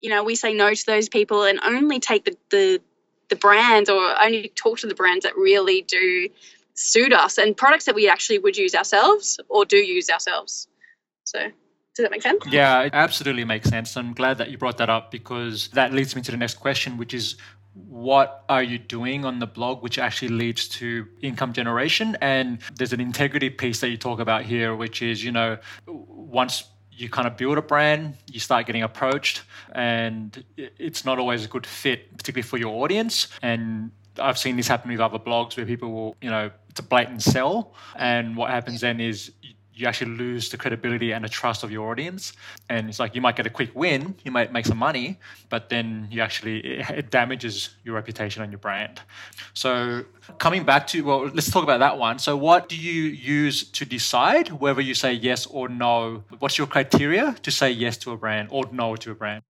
you 0.02 0.10
know, 0.10 0.24
we 0.24 0.36
say 0.36 0.54
no 0.54 0.74
to 0.74 0.86
those 0.86 1.10
people 1.10 1.44
and 1.44 1.60
only 1.64 2.00
take 2.00 2.26
the, 2.26 2.38
the, 2.52 2.82
the 3.30 3.36
brands 3.36 3.90
or 3.90 4.16
only 4.22 4.52
talk 4.56 4.80
to 4.80 4.88
the 4.88 4.96
brands 4.96 5.24
that 5.24 5.36
really 5.36 5.82
do 5.82 6.30
suit 6.74 7.12
us 7.12 7.38
and 7.38 7.58
products 7.58 7.86
that 7.86 7.96
we 7.96 8.08
actually 8.08 8.40
would 8.40 8.56
use 8.56 8.76
ourselves 8.76 9.40
or 9.50 9.66
do 9.66 9.78
use 9.78 10.10
ourselves. 10.10 10.68
So 11.24 11.40
does 11.40 12.04
that 12.04 12.12
make 12.12 12.22
sense? 12.22 12.44
Yeah, 12.48 12.84
it 12.84 12.92
absolutely 12.94 13.44
makes 13.44 13.68
sense. 13.70 13.98
I'm 13.98 14.14
glad 14.14 14.38
that 14.38 14.52
you 14.52 14.58
brought 14.58 14.78
that 14.78 14.90
up 14.90 15.10
because 15.10 15.70
that 15.70 15.94
leads 15.94 16.16
me 16.16 16.22
to 16.22 16.32
the 16.32 16.38
next 16.38 16.56
question, 16.56 16.98
which 16.98 17.14
is 17.14 17.36
what 17.88 18.44
are 18.50 18.64
you 18.64 18.78
doing 18.78 19.26
on 19.26 19.40
the 19.40 19.48
blog 19.48 19.84
which 19.84 19.98
actually 20.00 20.30
leads 20.30 20.68
to 20.68 21.08
income 21.22 21.54
generation 21.54 22.18
and 22.22 22.60
there's 22.76 22.94
an 22.94 23.00
integrity 23.00 23.50
piece 23.50 23.80
that 23.82 23.90
you 23.90 23.98
talk 23.98 24.20
about 24.20 24.44
here 24.44 24.76
which 24.76 25.02
is 25.02 25.24
you 25.24 25.32
know 25.32 25.58
once 25.88 26.64
you 26.98 27.10
kind 27.10 27.28
of 27.28 27.38
build 27.38 27.58
a 27.58 27.62
brand, 27.62 28.16
you 28.32 28.40
start 28.40 28.66
getting 28.66 28.82
approached, 28.82 29.44
and 29.74 30.44
it's 30.58 31.06
not 31.06 31.20
always 31.20 31.46
a 31.46 31.48
good 31.48 31.66
fit, 31.66 32.12
particularly 32.18 32.42
for 32.42 32.58
your 32.58 32.84
audience. 32.84 33.28
And 33.44 33.92
I've 34.20 34.38
seen 34.38 34.58
this 34.58 34.68
happen 34.68 34.90
with 34.92 35.00
other 35.00 35.20
blogs 35.20 35.56
where 35.56 35.66
people 35.66 35.92
will, 35.92 36.16
you 36.22 36.30
know, 36.32 36.50
it's 36.70 36.80
a 36.80 36.84
blatant 36.84 37.22
sell. 37.22 37.76
And 37.96 38.36
what 38.36 38.50
happens 38.50 38.82
then 38.82 39.00
is 39.00 39.32
you 39.78 39.88
actually 39.88 40.12
lose 40.12 40.50
the 40.50 40.58
credibility 40.58 41.12
and 41.12 41.24
the 41.24 41.30
trust 41.30 41.64
of 41.64 41.72
your 41.72 41.92
audience. 41.92 42.34
And 42.70 42.90
it's 42.90 43.00
like 43.00 43.14
you 43.14 43.22
might 43.22 43.36
get 43.36 43.46
a 43.46 43.50
quick 43.50 43.72
win, 43.76 44.16
you 44.24 44.32
might 44.32 44.52
make 44.52 44.66
some 44.66 44.78
money, 44.78 45.20
but 45.50 45.70
then 45.70 46.08
you 46.10 46.22
actually, 46.22 46.60
it, 46.90 47.12
damages 47.12 47.70
your 47.84 47.96
reputation 47.96 48.42
and 48.42 48.52
your 48.52 48.60
brand. 48.60 49.02
So, 49.54 50.04
coming 50.40 50.64
back 50.64 50.88
to, 50.88 51.02
well, 51.02 51.28
let's 51.28 51.52
talk 51.52 51.64
about 51.64 51.80
that 51.80 51.98
one. 51.98 52.18
So, 52.20 52.36
what 52.36 52.68
do 52.70 52.76
you 52.76 53.04
use 53.04 53.64
to 53.72 53.86
decide 53.86 54.50
whether 54.50 54.82
you 54.82 54.96
say 54.96 55.14
yes 55.14 55.46
or 55.46 55.70
no? 55.70 56.24
What's 56.40 56.58
your 56.58 56.68
criteria 56.68 57.36
to 57.44 57.52
say 57.52 57.72
yes 57.72 57.98
to 57.98 58.12
a 58.12 58.18
brand 58.18 58.50
or 58.52 58.66
no 58.72 58.96
to 58.96 59.12
a 59.12 59.16
brand? 59.16 59.44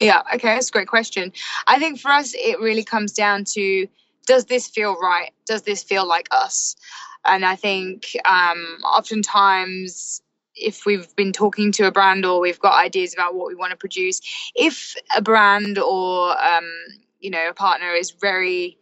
Yeah, 0.00 0.22
okay, 0.34 0.54
that's 0.54 0.68
a 0.68 0.72
great 0.72 0.88
question. 0.88 1.32
I 1.66 1.78
think 1.78 2.00
for 2.00 2.10
us, 2.10 2.34
it 2.34 2.60
really 2.60 2.84
comes 2.84 3.12
down 3.12 3.44
to 3.54 3.86
does 4.26 4.46
this 4.46 4.68
feel 4.68 4.96
right? 5.00 5.32
Does 5.46 5.62
this 5.62 5.82
feel 5.82 6.06
like 6.06 6.28
us? 6.30 6.76
And 7.28 7.44
I 7.44 7.56
think 7.56 8.16
um, 8.24 8.78
oftentimes, 8.84 10.22
if 10.54 10.86
we've 10.86 11.14
been 11.16 11.32
talking 11.32 11.70
to 11.72 11.86
a 11.86 11.92
brand 11.92 12.24
or 12.24 12.40
we've 12.40 12.60
got 12.60 12.82
ideas 12.82 13.12
about 13.12 13.34
what 13.34 13.48
we 13.48 13.54
want 13.54 13.70
to 13.70 13.76
produce, 13.76 14.20
if 14.54 14.94
a 15.16 15.20
brand 15.20 15.78
or 15.78 16.30
um, 16.42 16.70
you 17.20 17.30
know 17.30 17.48
a 17.48 17.54
partner 17.54 17.92
is 17.92 18.10
very 18.10 18.78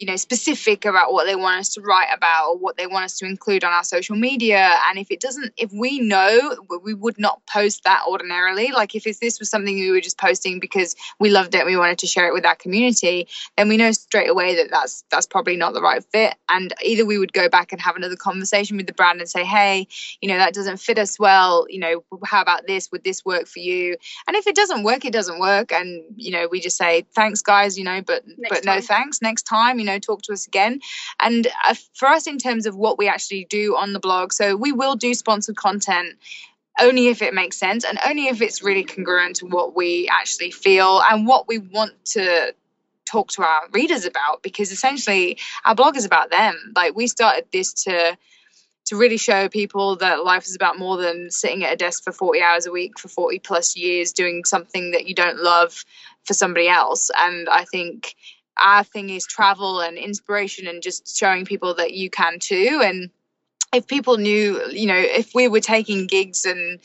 you 0.00 0.06
know 0.06 0.16
specific 0.16 0.86
about 0.86 1.12
what 1.12 1.26
they 1.26 1.36
want 1.36 1.60
us 1.60 1.68
to 1.74 1.82
write 1.82 2.08
about 2.12 2.48
or 2.48 2.56
what 2.56 2.78
they 2.78 2.86
want 2.86 3.04
us 3.04 3.18
to 3.18 3.26
include 3.26 3.62
on 3.62 3.72
our 3.72 3.84
social 3.84 4.16
media. 4.16 4.74
And 4.88 4.98
if 4.98 5.10
it 5.10 5.20
doesn't 5.20 5.52
if 5.58 5.70
we 5.72 6.00
know 6.00 6.56
we 6.82 6.94
would 6.94 7.18
not 7.18 7.44
post 7.46 7.84
that 7.84 8.02
ordinarily. 8.08 8.72
Like 8.72 8.94
if 8.94 9.04
this 9.20 9.38
was 9.38 9.50
something 9.50 9.74
we 9.74 9.90
were 9.90 10.00
just 10.00 10.18
posting 10.18 10.58
because 10.58 10.96
we 11.18 11.28
loved 11.28 11.54
it 11.54 11.66
we 11.66 11.76
wanted 11.76 11.98
to 11.98 12.06
share 12.06 12.26
it 12.26 12.32
with 12.32 12.46
our 12.46 12.56
community 12.56 13.28
then 13.58 13.68
we 13.68 13.76
know 13.76 13.92
straight 13.92 14.30
away 14.30 14.56
that 14.56 14.70
that's 14.70 15.04
that's 15.10 15.26
probably 15.26 15.56
not 15.56 15.74
the 15.74 15.82
right 15.82 16.02
fit. 16.02 16.34
And 16.48 16.72
either 16.82 17.04
we 17.04 17.18
would 17.18 17.34
go 17.34 17.50
back 17.50 17.70
and 17.70 17.80
have 17.80 17.94
another 17.94 18.16
conversation 18.16 18.78
with 18.78 18.86
the 18.86 18.94
brand 18.94 19.20
and 19.20 19.28
say 19.28 19.44
hey 19.44 19.86
you 20.22 20.30
know 20.30 20.38
that 20.38 20.54
doesn't 20.54 20.78
fit 20.78 20.98
us 20.98 21.18
well. 21.18 21.66
You 21.68 21.78
know 21.78 22.04
how 22.24 22.40
about 22.40 22.66
this? 22.66 22.90
Would 22.90 23.04
this 23.04 23.22
work 23.22 23.46
for 23.46 23.58
you? 23.58 23.96
And 24.26 24.34
if 24.34 24.46
it 24.46 24.56
doesn't 24.56 24.82
work 24.82 25.04
it 25.04 25.12
doesn't 25.12 25.40
work. 25.40 25.72
And 25.72 26.02
you 26.16 26.30
know 26.30 26.48
we 26.50 26.58
just 26.60 26.78
say 26.78 27.04
thanks 27.14 27.42
guys 27.42 27.76
you 27.76 27.84
know 27.84 28.00
but 28.00 28.26
next 28.38 28.48
but 28.48 28.62
time. 28.64 28.76
no 28.76 28.80
thanks. 28.80 29.20
Next 29.20 29.42
time 29.42 29.78
you 29.78 29.84
know 29.84 29.89
know, 29.92 29.98
talk 29.98 30.22
to 30.22 30.32
us 30.32 30.46
again. 30.46 30.80
And 31.18 31.46
uh, 31.66 31.74
for 31.94 32.08
us, 32.08 32.26
in 32.26 32.38
terms 32.38 32.66
of 32.66 32.76
what 32.76 32.98
we 32.98 33.08
actually 33.08 33.46
do 33.48 33.76
on 33.76 33.92
the 33.92 34.00
blog, 34.00 34.32
so 34.32 34.56
we 34.56 34.72
will 34.72 34.96
do 34.96 35.14
sponsored 35.14 35.56
content 35.56 36.16
only 36.80 37.08
if 37.08 37.22
it 37.22 37.34
makes 37.34 37.56
sense 37.56 37.84
and 37.84 37.98
only 38.06 38.28
if 38.28 38.40
it's 38.40 38.62
really 38.62 38.84
congruent 38.84 39.36
to 39.36 39.46
what 39.46 39.76
we 39.76 40.08
actually 40.08 40.50
feel 40.50 41.02
and 41.10 41.26
what 41.26 41.48
we 41.48 41.58
want 41.58 41.92
to 42.04 42.54
talk 43.04 43.28
to 43.28 43.42
our 43.42 43.62
readers 43.72 44.04
about 44.06 44.42
because 44.42 44.70
essentially 44.70 45.36
our 45.64 45.74
blog 45.74 45.96
is 45.96 46.04
about 46.04 46.30
them 46.30 46.54
like 46.76 46.94
we 46.94 47.06
started 47.06 47.44
this 47.52 47.72
to 47.72 48.16
to 48.86 48.96
really 48.96 49.16
show 49.16 49.48
people 49.48 49.96
that 49.96 50.24
life 50.24 50.44
is 50.46 50.54
about 50.54 50.78
more 50.78 50.96
than 50.96 51.30
sitting 51.30 51.64
at 51.64 51.72
a 51.72 51.76
desk 51.76 52.02
for 52.02 52.12
40 52.12 52.40
hours 52.40 52.66
a 52.66 52.72
week 52.72 52.98
for 52.98 53.08
40 53.08 53.38
plus 53.40 53.76
years 53.76 54.12
doing 54.12 54.44
something 54.44 54.92
that 54.92 55.06
you 55.06 55.14
don't 55.14 55.38
love 55.38 55.84
for 56.24 56.34
somebody 56.34 56.68
else 56.68 57.10
and 57.16 57.48
i 57.48 57.64
think 57.64 58.14
our 58.60 58.84
thing 58.84 59.10
is 59.10 59.26
travel 59.26 59.80
and 59.80 59.96
inspiration 59.96 60.66
and 60.66 60.82
just 60.82 61.16
showing 61.16 61.44
people 61.44 61.74
that 61.74 61.92
you 61.92 62.10
can 62.10 62.38
too. 62.38 62.80
And 62.84 63.10
if 63.72 63.86
people 63.86 64.16
knew 64.16 64.60
you 64.70 64.86
know 64.86 64.96
if 64.96 65.34
we 65.34 65.48
were 65.48 65.60
taking 65.60 66.06
gigs 66.06 66.44
and 66.44 66.80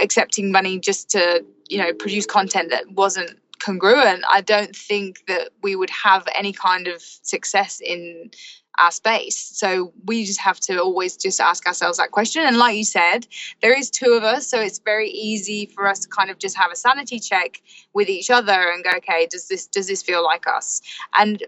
accepting 0.00 0.50
money 0.50 0.78
just 0.78 1.10
to 1.10 1.44
you 1.68 1.78
know 1.78 1.92
produce 1.92 2.26
content 2.26 2.70
that 2.70 2.90
wasn't 2.92 3.38
congruent 3.60 4.24
i 4.28 4.40
don't 4.40 4.74
think 4.74 5.24
that 5.26 5.50
we 5.62 5.76
would 5.76 5.90
have 5.90 6.26
any 6.34 6.52
kind 6.52 6.88
of 6.88 7.00
success 7.00 7.80
in 7.80 8.30
our 8.78 8.90
space. 8.90 9.36
So 9.36 9.92
we 10.04 10.24
just 10.24 10.40
have 10.40 10.60
to 10.60 10.78
always 10.78 11.16
just 11.16 11.40
ask 11.40 11.66
ourselves 11.66 11.98
that 11.98 12.10
question. 12.10 12.42
And 12.42 12.56
like 12.56 12.76
you 12.76 12.84
said, 12.84 13.26
there 13.62 13.76
is 13.76 13.90
two 13.90 14.12
of 14.12 14.22
us, 14.22 14.46
so 14.46 14.60
it's 14.60 14.78
very 14.78 15.10
easy 15.10 15.66
for 15.66 15.86
us 15.86 16.00
to 16.00 16.08
kind 16.08 16.30
of 16.30 16.38
just 16.38 16.56
have 16.56 16.70
a 16.72 16.76
sanity 16.76 17.18
check 17.18 17.60
with 17.92 18.08
each 18.08 18.30
other 18.30 18.52
and 18.52 18.84
go, 18.84 18.90
okay, 18.96 19.26
does 19.30 19.48
this 19.48 19.66
does 19.66 19.86
this 19.86 20.02
feel 20.02 20.24
like 20.24 20.46
us? 20.46 20.82
And 21.16 21.42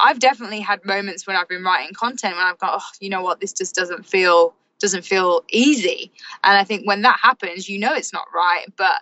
I've 0.00 0.18
definitely 0.18 0.60
had 0.60 0.84
moments 0.84 1.26
when 1.26 1.36
I've 1.36 1.48
been 1.48 1.62
writing 1.62 1.94
content 1.94 2.36
when 2.36 2.46
I've 2.46 2.58
got, 2.58 2.80
oh, 2.80 2.88
you 3.00 3.10
know 3.10 3.22
what, 3.22 3.40
this 3.40 3.52
just 3.52 3.74
doesn't 3.74 4.06
feel 4.06 4.54
doesn't 4.78 5.04
feel 5.04 5.44
easy. 5.50 6.10
And 6.42 6.56
I 6.56 6.64
think 6.64 6.86
when 6.86 7.02
that 7.02 7.18
happens, 7.22 7.68
you 7.68 7.78
know 7.78 7.94
it's 7.94 8.12
not 8.12 8.26
right, 8.34 8.66
but 8.76 9.00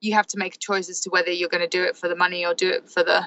you 0.00 0.14
have 0.14 0.26
to 0.28 0.38
make 0.38 0.56
a 0.56 0.58
choice 0.58 0.90
as 0.90 1.00
to 1.00 1.10
whether 1.10 1.30
you're 1.30 1.48
going 1.48 1.62
to 1.62 1.68
do 1.68 1.82
it 1.84 1.96
for 1.96 2.08
the 2.08 2.16
money 2.16 2.44
or 2.44 2.54
do 2.54 2.68
it 2.68 2.90
for 2.90 3.02
the 3.02 3.26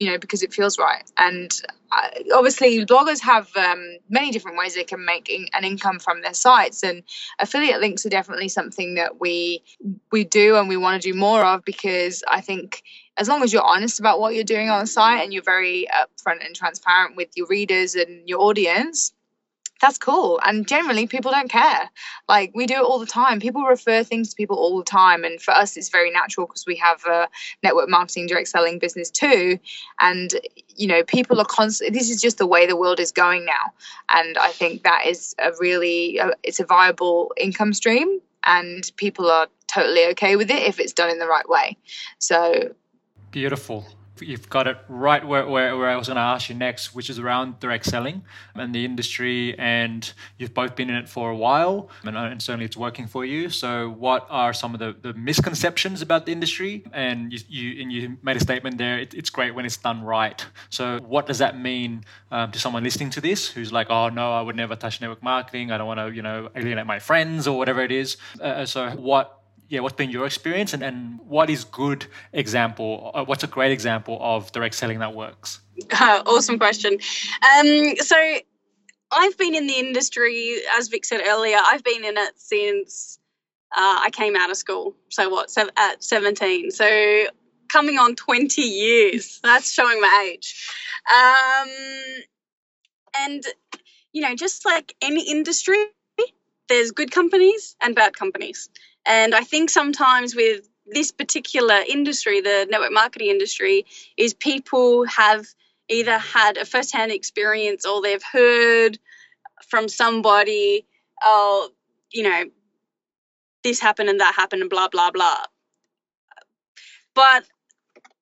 you 0.00 0.10
know 0.10 0.18
because 0.18 0.42
it 0.42 0.52
feels 0.52 0.78
right. 0.78 1.04
And 1.18 1.52
uh, 1.92 2.08
obviously 2.34 2.84
bloggers 2.86 3.20
have 3.20 3.54
um, 3.56 3.98
many 4.08 4.30
different 4.30 4.56
ways 4.56 4.74
they 4.74 4.84
can 4.84 5.04
make 5.04 5.28
in- 5.28 5.48
an 5.52 5.62
income 5.64 5.98
from 5.98 6.22
their 6.22 6.34
sites. 6.34 6.82
And 6.82 7.02
affiliate 7.38 7.80
links 7.80 8.04
are 8.06 8.10
definitely 8.10 8.48
something 8.48 8.94
that 8.94 9.20
we 9.20 9.62
we 10.10 10.24
do 10.24 10.56
and 10.56 10.68
we 10.68 10.76
want 10.76 11.00
to 11.00 11.12
do 11.12 11.16
more 11.16 11.44
of 11.44 11.64
because 11.64 12.22
i 12.28 12.40
think 12.40 12.82
as 13.16 13.28
long 13.28 13.42
as 13.42 13.52
you're 13.52 13.62
honest 13.62 14.00
about 14.00 14.20
what 14.20 14.34
you're 14.34 14.44
doing 14.44 14.70
on 14.70 14.80
the 14.80 14.86
site 14.86 15.22
and 15.22 15.32
you're 15.32 15.42
very 15.42 15.86
upfront 15.92 16.44
and 16.44 16.54
transparent 16.54 17.16
with 17.16 17.28
your 17.36 17.46
readers 17.48 17.94
and 17.94 18.28
your 18.28 18.40
audience 18.40 19.12
that's 19.80 19.98
cool. 19.98 20.38
And 20.44 20.68
generally, 20.68 21.06
people 21.06 21.30
don't 21.30 21.50
care. 21.50 21.90
Like, 22.28 22.52
we 22.54 22.66
do 22.66 22.74
it 22.74 22.82
all 22.82 22.98
the 22.98 23.06
time. 23.06 23.40
People 23.40 23.62
refer 23.62 24.04
things 24.04 24.30
to 24.30 24.36
people 24.36 24.56
all 24.56 24.78
the 24.78 24.84
time. 24.84 25.24
And 25.24 25.40
for 25.40 25.52
us, 25.52 25.76
it's 25.76 25.88
very 25.88 26.10
natural 26.10 26.46
because 26.46 26.66
we 26.66 26.76
have 26.76 27.04
a 27.06 27.28
network 27.62 27.88
marketing, 27.88 28.26
direct 28.26 28.48
selling 28.48 28.78
business 28.78 29.10
too. 29.10 29.58
And, 29.98 30.34
you 30.76 30.86
know, 30.86 31.02
people 31.02 31.40
are 31.40 31.46
constantly, 31.46 31.98
This 31.98 32.10
is 32.10 32.20
just 32.20 32.38
the 32.38 32.46
way 32.46 32.66
the 32.66 32.76
world 32.76 33.00
is 33.00 33.10
going 33.10 33.44
now. 33.46 33.72
And 34.10 34.36
I 34.38 34.50
think 34.50 34.82
that 34.82 35.06
is 35.06 35.34
a 35.38 35.52
really, 35.58 36.20
uh, 36.20 36.32
it's 36.42 36.60
a 36.60 36.64
viable 36.64 37.32
income 37.36 37.72
stream. 37.72 38.20
And 38.46 38.90
people 38.96 39.30
are 39.30 39.48
totally 39.66 40.06
okay 40.08 40.36
with 40.36 40.50
it 40.50 40.62
if 40.62 40.80
it's 40.80 40.92
done 40.92 41.10
in 41.10 41.18
the 41.18 41.26
right 41.26 41.48
way. 41.48 41.76
So, 42.18 42.74
beautiful 43.30 43.86
you've 44.20 44.48
got 44.48 44.66
it 44.66 44.78
right 44.88 45.26
where, 45.26 45.46
where, 45.46 45.76
where 45.76 45.88
I 45.88 45.96
was 45.96 46.08
going 46.08 46.16
to 46.16 46.22
ask 46.22 46.48
you 46.48 46.54
next, 46.54 46.94
which 46.94 47.10
is 47.10 47.18
around 47.18 47.60
direct 47.60 47.86
selling 47.86 48.22
and 48.54 48.74
the 48.74 48.84
industry. 48.84 49.58
And 49.58 50.10
you've 50.38 50.54
both 50.54 50.76
been 50.76 50.90
in 50.90 50.96
it 50.96 51.08
for 51.08 51.30
a 51.30 51.36
while, 51.36 51.90
and, 52.04 52.16
uh, 52.16 52.20
and 52.20 52.42
certainly 52.42 52.66
it's 52.66 52.76
working 52.76 53.06
for 53.06 53.24
you. 53.24 53.50
So, 53.50 53.90
what 53.90 54.26
are 54.30 54.52
some 54.52 54.74
of 54.74 54.80
the, 54.80 54.94
the 55.00 55.14
misconceptions 55.14 56.02
about 56.02 56.26
the 56.26 56.32
industry? 56.32 56.84
And 56.92 57.32
you, 57.32 57.40
you, 57.48 57.82
and 57.82 57.92
you 57.92 58.18
made 58.22 58.36
a 58.36 58.40
statement 58.40 58.78
there 58.78 58.98
it, 58.98 59.14
it's 59.14 59.30
great 59.30 59.54
when 59.54 59.64
it's 59.64 59.76
done 59.76 60.02
right. 60.02 60.44
So, 60.68 60.98
what 61.00 61.26
does 61.26 61.38
that 61.38 61.58
mean 61.58 62.04
um, 62.30 62.52
to 62.52 62.58
someone 62.58 62.84
listening 62.84 63.10
to 63.10 63.20
this 63.20 63.48
who's 63.48 63.72
like, 63.72 63.88
oh, 63.90 64.08
no, 64.08 64.32
I 64.32 64.42
would 64.42 64.56
never 64.56 64.76
touch 64.76 65.00
network 65.00 65.22
marketing. 65.22 65.70
I 65.70 65.78
don't 65.78 65.86
want 65.86 66.00
to, 66.00 66.10
you 66.14 66.22
know, 66.22 66.48
alienate 66.54 66.86
my 66.86 66.98
friends 66.98 67.46
or 67.46 67.56
whatever 67.56 67.82
it 67.82 67.92
is. 67.92 68.16
Uh, 68.40 68.64
so, 68.64 68.90
what 68.90 69.39
yeah, 69.70 69.80
what's 69.80 69.94
been 69.94 70.10
your 70.10 70.26
experience 70.26 70.74
and, 70.74 70.82
and 70.82 71.20
what 71.20 71.48
is 71.48 71.62
good 71.64 72.06
example, 72.32 73.12
uh, 73.14 73.24
what's 73.24 73.44
a 73.44 73.46
great 73.46 73.70
example 73.70 74.18
of 74.20 74.50
direct 74.50 74.74
selling 74.74 74.98
that 74.98 75.14
works? 75.14 75.60
Uh, 75.92 76.22
awesome 76.26 76.58
question. 76.58 76.94
Um, 76.94 77.96
so 77.98 78.16
I've 79.12 79.38
been 79.38 79.54
in 79.54 79.68
the 79.68 79.78
industry, 79.78 80.56
as 80.76 80.88
Vic 80.88 81.04
said 81.04 81.20
earlier, 81.24 81.56
I've 81.64 81.84
been 81.84 82.04
in 82.04 82.18
it 82.18 82.32
since 82.36 83.20
uh, 83.70 84.00
I 84.02 84.10
came 84.10 84.34
out 84.34 84.50
of 84.50 84.56
school. 84.56 84.96
So 85.08 85.30
what, 85.30 85.52
sev- 85.52 85.70
at 85.76 86.02
17. 86.02 86.72
So 86.72 87.26
coming 87.68 87.96
on 87.96 88.16
20 88.16 88.60
years. 88.60 89.38
That's 89.44 89.72
showing 89.72 90.00
my 90.00 90.32
age. 90.32 90.68
Um, 91.08 91.68
and, 93.16 93.44
you 94.12 94.22
know, 94.22 94.34
just 94.34 94.64
like 94.66 94.96
any 95.00 95.30
industry, 95.30 95.78
there's 96.68 96.90
good 96.90 97.10
companies 97.10 97.76
and 97.80 97.94
bad 97.94 98.16
companies. 98.16 98.68
And 99.10 99.34
I 99.34 99.42
think 99.42 99.70
sometimes 99.70 100.36
with 100.36 100.68
this 100.86 101.10
particular 101.10 101.80
industry, 101.88 102.40
the 102.40 102.68
network 102.70 102.92
marketing 102.92 103.26
industry, 103.26 103.84
is 104.16 104.34
people 104.34 105.04
have 105.06 105.46
either 105.88 106.16
had 106.16 106.56
a 106.56 106.64
first-hand 106.64 107.10
experience 107.10 107.84
or 107.84 108.00
they've 108.00 108.22
heard 108.22 109.00
from 109.68 109.88
somebody, 109.88 110.86
oh, 111.24 111.70
you 112.12 112.22
know, 112.22 112.44
this 113.64 113.80
happened 113.80 114.10
and 114.10 114.20
that 114.20 114.34
happened 114.36 114.62
and 114.62 114.70
blah 114.70 114.86
blah 114.86 115.10
blah. 115.10 115.42
But 117.12 117.44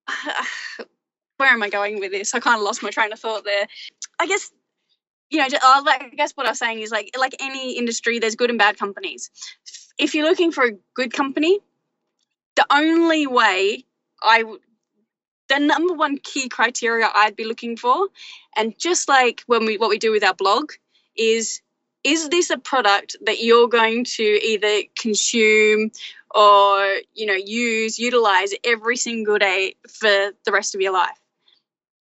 where 1.36 1.50
am 1.50 1.62
I 1.62 1.68
going 1.68 2.00
with 2.00 2.12
this? 2.12 2.34
I 2.34 2.40
kind 2.40 2.56
of 2.56 2.64
lost 2.64 2.82
my 2.82 2.88
train 2.88 3.12
of 3.12 3.20
thought 3.20 3.44
there. 3.44 3.66
I 4.18 4.26
guess 4.26 4.50
you 5.30 5.38
know, 5.38 5.46
oh, 5.62 5.84
I 5.86 6.10
guess 6.16 6.32
what 6.32 6.46
I 6.46 6.50
was 6.50 6.58
saying 6.58 6.80
is 6.80 6.90
like 6.90 7.10
like 7.18 7.36
any 7.40 7.76
industry, 7.76 8.18
there's 8.18 8.36
good 8.36 8.50
and 8.50 8.58
bad 8.58 8.78
companies. 8.78 9.30
If 9.98 10.14
you're 10.14 10.28
looking 10.28 10.52
for 10.52 10.64
a 10.64 10.72
good 10.94 11.12
company, 11.12 11.58
the 12.56 12.66
only 12.70 13.26
way 13.26 13.84
I 14.22 14.44
the 15.48 15.58
number 15.58 15.94
one 15.94 16.18
key 16.18 16.48
criteria 16.48 17.08
I'd 17.14 17.36
be 17.36 17.44
looking 17.44 17.76
for, 17.76 18.08
and 18.56 18.78
just 18.78 19.08
like 19.08 19.42
when 19.46 19.66
we 19.66 19.76
what 19.76 19.90
we 19.90 19.98
do 19.98 20.12
with 20.12 20.24
our 20.24 20.34
blog, 20.34 20.72
is 21.16 21.60
is 22.04 22.28
this 22.30 22.50
a 22.50 22.58
product 22.58 23.16
that 23.22 23.42
you're 23.42 23.68
going 23.68 24.04
to 24.04 24.22
either 24.22 24.82
consume 24.98 25.90
or 26.34 27.00
you 27.14 27.26
know 27.26 27.34
use 27.34 27.98
utilize 27.98 28.54
every 28.64 28.96
single 28.96 29.38
day 29.38 29.74
for 29.88 30.30
the 30.44 30.52
rest 30.52 30.74
of 30.74 30.80
your 30.80 30.92
life? 30.92 31.20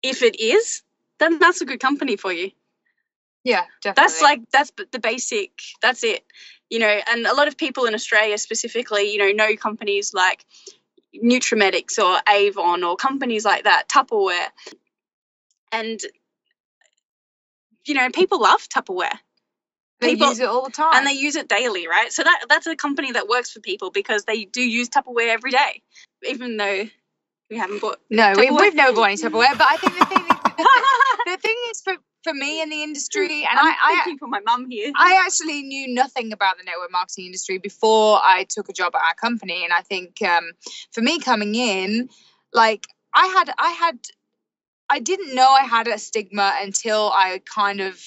If 0.03 0.23
it 0.23 0.39
is 0.39 0.83
then 1.19 1.39
that's 1.39 1.63
a 1.63 1.65
good 1.65 1.81
company 1.81 2.17
for 2.17 2.33
you 2.33 2.51
yeah 3.47 3.65
definitely. 3.83 4.03
that's 4.03 4.23
like 4.23 4.41
that's 4.51 4.73
the 4.93 4.99
basic 4.99 5.51
that's 5.81 6.05
it 6.05 6.25
you 6.71 6.79
know, 6.79 7.01
and 7.11 7.27
a 7.27 7.35
lot 7.35 7.49
of 7.49 7.57
people 7.57 7.85
in 7.85 7.95
Australia 7.95 8.39
specifically, 8.39 9.13
you 9.13 9.19
know, 9.19 9.31
know 9.31 9.57
companies 9.57 10.13
like 10.13 10.45
Nutrimetics 11.15 11.99
or 11.99 12.19
Avon 12.29 12.83
or 12.83 12.97
companies 12.97 13.45
like 13.45 13.65
that, 13.65 13.89
Tupperware. 13.89 14.49
And, 15.71 16.01
you 17.87 17.95
know, 17.95 18.11
people 18.11 18.41
love 18.41 18.69
Tupperware. 18.69 19.19
They 20.01 20.11
people, 20.11 20.29
use 20.29 20.41
it 20.41 20.49
all 20.49 20.65
the 20.65 20.73
time. 20.73 20.95
And 20.95 21.07
they 21.07 21.13
use 21.13 21.37
it 21.37 21.49
daily, 21.49 21.89
right? 21.89 22.13
So 22.13 22.23
that 22.23 22.45
that's 22.49 22.67
a 22.67 22.77
company 22.77 23.13
that 23.13 23.29
works 23.29 23.51
for 23.51 23.61
people 23.61 23.91
because 23.91 24.25
they 24.25 24.45
do 24.45 24.61
use 24.61 24.91
Tupperware 24.91 25.29
every 25.29 25.53
day, 25.53 25.83
even 26.29 26.59
though 26.59 26.85
we 27.49 27.57
haven't 27.57 27.81
bought. 27.81 27.99
No, 28.11 28.35
we, 28.37 28.47
have 28.47 28.75
never 28.75 28.93
bought 28.93 29.05
any 29.05 29.17
Tupperware. 29.17 29.57
But 29.57 29.69
I 29.69 29.77
think 29.77 29.99
the 29.99 30.05
thing, 30.05 30.19
is, 30.19 30.55
the, 30.57 31.31
the 31.31 31.37
thing 31.39 31.57
is 31.71 31.81
for 31.81 31.95
for 32.27 32.35
me 32.35 32.61
in 32.61 32.71
the 32.71 32.83
industry. 32.83 33.47
And 33.49 33.59
I'm 33.59 33.67
I, 33.67 34.05
I 34.09 34.17
for 34.19 34.27
my 34.27 34.41
mum 34.41 34.69
here. 34.69 34.93
I 34.97 35.23
actually 35.25 35.63
knew 35.63 35.95
nothing 35.95 36.33
about 36.33 36.59
the 36.59 36.65
network 36.65 36.91
marketing 36.91 37.27
industry 37.27 37.59
before 37.59 38.19
I 38.23 38.47
took 38.49 38.69
a 38.69 38.73
job 38.73 38.95
at 38.97 39.03
our 39.03 39.15
company. 39.15 39.63
And 39.65 39.73
I 39.73 39.83
think 39.83 40.21
um, 40.23 40.51
for 40.91 41.03
me 41.03 41.21
coming 41.21 41.55
in, 41.55 42.09
like 42.53 42.87
I 43.15 43.27
had, 43.27 43.55
I 43.59 43.71
had, 43.71 43.99
I 44.91 44.99
didn't 44.99 45.35
know 45.35 45.49
I 45.49 45.63
had 45.63 45.87
a 45.87 45.99
stigma 45.99 46.57
until 46.61 47.13
I 47.15 47.41
kind 47.55 47.81
of 47.81 48.03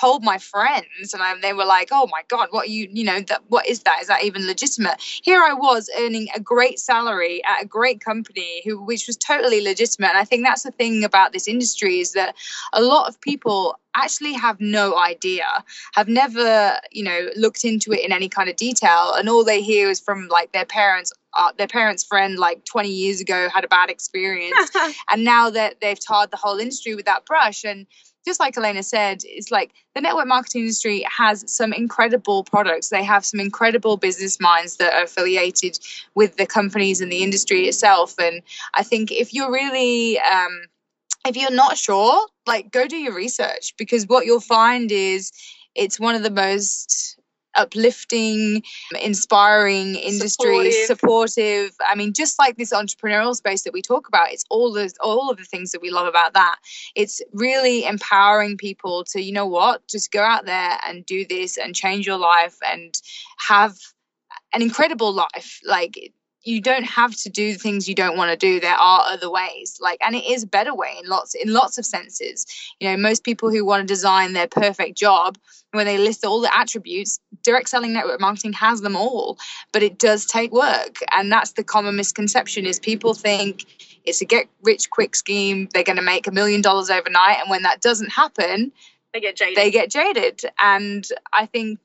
told 0.00 0.24
my 0.24 0.38
friends 0.38 1.12
and 1.12 1.22
I, 1.22 1.38
they 1.40 1.52
were 1.52 1.64
like 1.64 1.88
oh 1.92 2.06
my 2.10 2.22
god 2.28 2.48
what 2.50 2.68
you 2.68 2.88
you 2.90 3.04
know 3.04 3.20
that 3.20 3.42
what 3.48 3.68
is 3.68 3.80
that? 3.82 3.98
Is 4.00 4.08
that 4.08 4.24
even 4.24 4.46
legitimate? 4.46 4.96
Here 5.00 5.42
i 5.42 5.52
was 5.52 5.90
earning 5.98 6.28
a 6.34 6.40
great 6.40 6.78
salary 6.78 7.42
at 7.44 7.62
a 7.62 7.66
great 7.66 8.00
company 8.00 8.62
who 8.64 8.82
which 8.82 9.06
was 9.06 9.16
totally 9.16 9.60
legitimate 9.60 10.08
and 10.08 10.18
i 10.18 10.24
think 10.24 10.44
that's 10.44 10.62
the 10.62 10.70
thing 10.70 11.04
about 11.04 11.32
this 11.32 11.46
industry 11.48 11.98
is 12.00 12.12
that 12.12 12.34
a 12.72 12.82
lot 12.82 13.08
of 13.08 13.20
people 13.20 13.78
actually 13.94 14.32
have 14.32 14.60
no 14.60 14.96
idea 14.98 15.44
have 15.94 16.08
never 16.08 16.78
you 16.90 17.02
know 17.02 17.28
looked 17.36 17.64
into 17.64 17.92
it 17.92 18.04
in 18.04 18.12
any 18.12 18.28
kind 18.28 18.48
of 18.48 18.56
detail 18.56 19.14
and 19.16 19.28
all 19.28 19.44
they 19.44 19.62
hear 19.62 19.90
is 19.90 20.00
from 20.00 20.28
like 20.28 20.52
their 20.52 20.66
parents 20.66 21.12
uh, 21.32 21.52
their 21.58 21.68
parents' 21.68 22.02
friend 22.02 22.38
like 22.38 22.64
20 22.64 22.88
years 22.88 23.20
ago 23.20 23.48
had 23.48 23.64
a 23.64 23.68
bad 23.68 23.88
experience 23.88 24.70
and 25.10 25.24
now 25.24 25.50
that 25.50 25.80
they've 25.80 26.04
tarred 26.04 26.30
the 26.30 26.36
whole 26.36 26.58
industry 26.58 26.94
with 26.94 27.06
that 27.06 27.24
brush 27.24 27.64
and 27.64 27.86
just 28.24 28.40
like 28.40 28.56
Elena 28.56 28.82
said, 28.82 29.22
it's 29.24 29.50
like 29.50 29.72
the 29.94 30.00
network 30.00 30.26
marketing 30.26 30.62
industry 30.62 31.06
has 31.16 31.44
some 31.52 31.72
incredible 31.72 32.44
products. 32.44 32.88
They 32.88 33.02
have 33.02 33.24
some 33.24 33.40
incredible 33.40 33.96
business 33.96 34.40
minds 34.40 34.76
that 34.76 34.94
are 34.94 35.04
affiliated 35.04 35.78
with 36.14 36.36
the 36.36 36.46
companies 36.46 37.00
and 37.00 37.10
the 37.10 37.22
industry 37.22 37.66
itself. 37.66 38.14
And 38.18 38.42
I 38.74 38.82
think 38.82 39.10
if 39.10 39.32
you're 39.32 39.50
really, 39.50 40.18
um, 40.20 40.62
if 41.26 41.36
you're 41.36 41.50
not 41.50 41.78
sure, 41.78 42.26
like 42.46 42.70
go 42.70 42.86
do 42.86 42.96
your 42.96 43.14
research 43.14 43.74
because 43.76 44.06
what 44.06 44.26
you'll 44.26 44.40
find 44.40 44.90
is 44.92 45.32
it's 45.74 46.00
one 46.00 46.14
of 46.14 46.22
the 46.22 46.30
most 46.30 47.19
uplifting, 47.54 48.62
inspiring 49.02 49.94
industry, 49.96 50.72
supportive. 50.72 50.72
supportive. 50.86 51.76
I 51.88 51.94
mean, 51.94 52.12
just 52.12 52.38
like 52.38 52.56
this 52.56 52.72
entrepreneurial 52.72 53.34
space 53.34 53.62
that 53.62 53.72
we 53.72 53.82
talk 53.82 54.08
about, 54.08 54.30
it's 54.30 54.44
all 54.50 54.72
the 54.72 54.92
all 55.00 55.30
of 55.30 55.38
the 55.38 55.44
things 55.44 55.72
that 55.72 55.82
we 55.82 55.90
love 55.90 56.06
about 56.06 56.34
that. 56.34 56.56
It's 56.94 57.20
really 57.32 57.84
empowering 57.84 58.56
people 58.56 59.04
to, 59.10 59.22
you 59.22 59.32
know 59.32 59.46
what, 59.46 59.86
just 59.88 60.12
go 60.12 60.22
out 60.22 60.46
there 60.46 60.78
and 60.86 61.04
do 61.06 61.24
this 61.24 61.56
and 61.56 61.74
change 61.74 62.06
your 62.06 62.18
life 62.18 62.56
and 62.66 62.94
have 63.38 63.76
an 64.52 64.62
incredible 64.62 65.12
life. 65.12 65.60
Like 65.64 66.12
you 66.42 66.60
don't 66.60 66.84
have 66.84 67.14
to 67.14 67.28
do 67.28 67.52
the 67.52 67.58
things 67.58 67.88
you 67.88 67.94
don't 67.94 68.16
want 68.16 68.30
to 68.30 68.36
do 68.36 68.60
there 68.60 68.74
are 68.74 69.02
other 69.06 69.30
ways 69.30 69.78
like 69.80 69.98
and 70.00 70.14
it 70.14 70.24
is 70.24 70.42
a 70.42 70.46
better 70.46 70.74
way 70.74 70.94
in 71.02 71.08
lots 71.08 71.34
in 71.34 71.52
lots 71.52 71.78
of 71.78 71.84
senses 71.84 72.46
you 72.78 72.88
know 72.88 72.96
most 72.96 73.24
people 73.24 73.50
who 73.50 73.64
want 73.64 73.86
to 73.86 73.86
design 73.86 74.32
their 74.32 74.48
perfect 74.48 74.96
job 74.96 75.36
when 75.72 75.86
they 75.86 75.98
list 75.98 76.24
all 76.24 76.40
the 76.40 76.56
attributes 76.56 77.20
direct 77.42 77.68
selling 77.68 77.92
network 77.92 78.20
marketing 78.20 78.52
has 78.52 78.80
them 78.80 78.96
all 78.96 79.38
but 79.72 79.82
it 79.82 79.98
does 79.98 80.26
take 80.26 80.52
work. 80.52 80.96
And 81.12 81.30
that's 81.30 81.52
the 81.52 81.64
common 81.64 81.96
misconception 81.96 82.66
is 82.66 82.78
people 82.78 83.14
think 83.14 83.64
it's 84.04 84.20
a 84.20 84.24
get 84.24 84.48
rich 84.62 84.90
quick 84.90 85.14
scheme 85.14 85.68
they're 85.72 85.84
going 85.84 85.96
to 85.96 86.02
make 86.02 86.26
a 86.26 86.30
million 86.30 86.60
dollars 86.60 86.90
overnight 86.90 87.38
and 87.40 87.50
when 87.50 87.62
that 87.62 87.80
doesn't 87.80 88.10
happen 88.10 88.72
they 89.12 89.20
get 89.20 89.36
jaded. 89.36 89.56
they 89.56 89.70
get 89.70 89.90
jaded. 89.90 90.40
And 90.58 91.06
i 91.32 91.46
think 91.46 91.78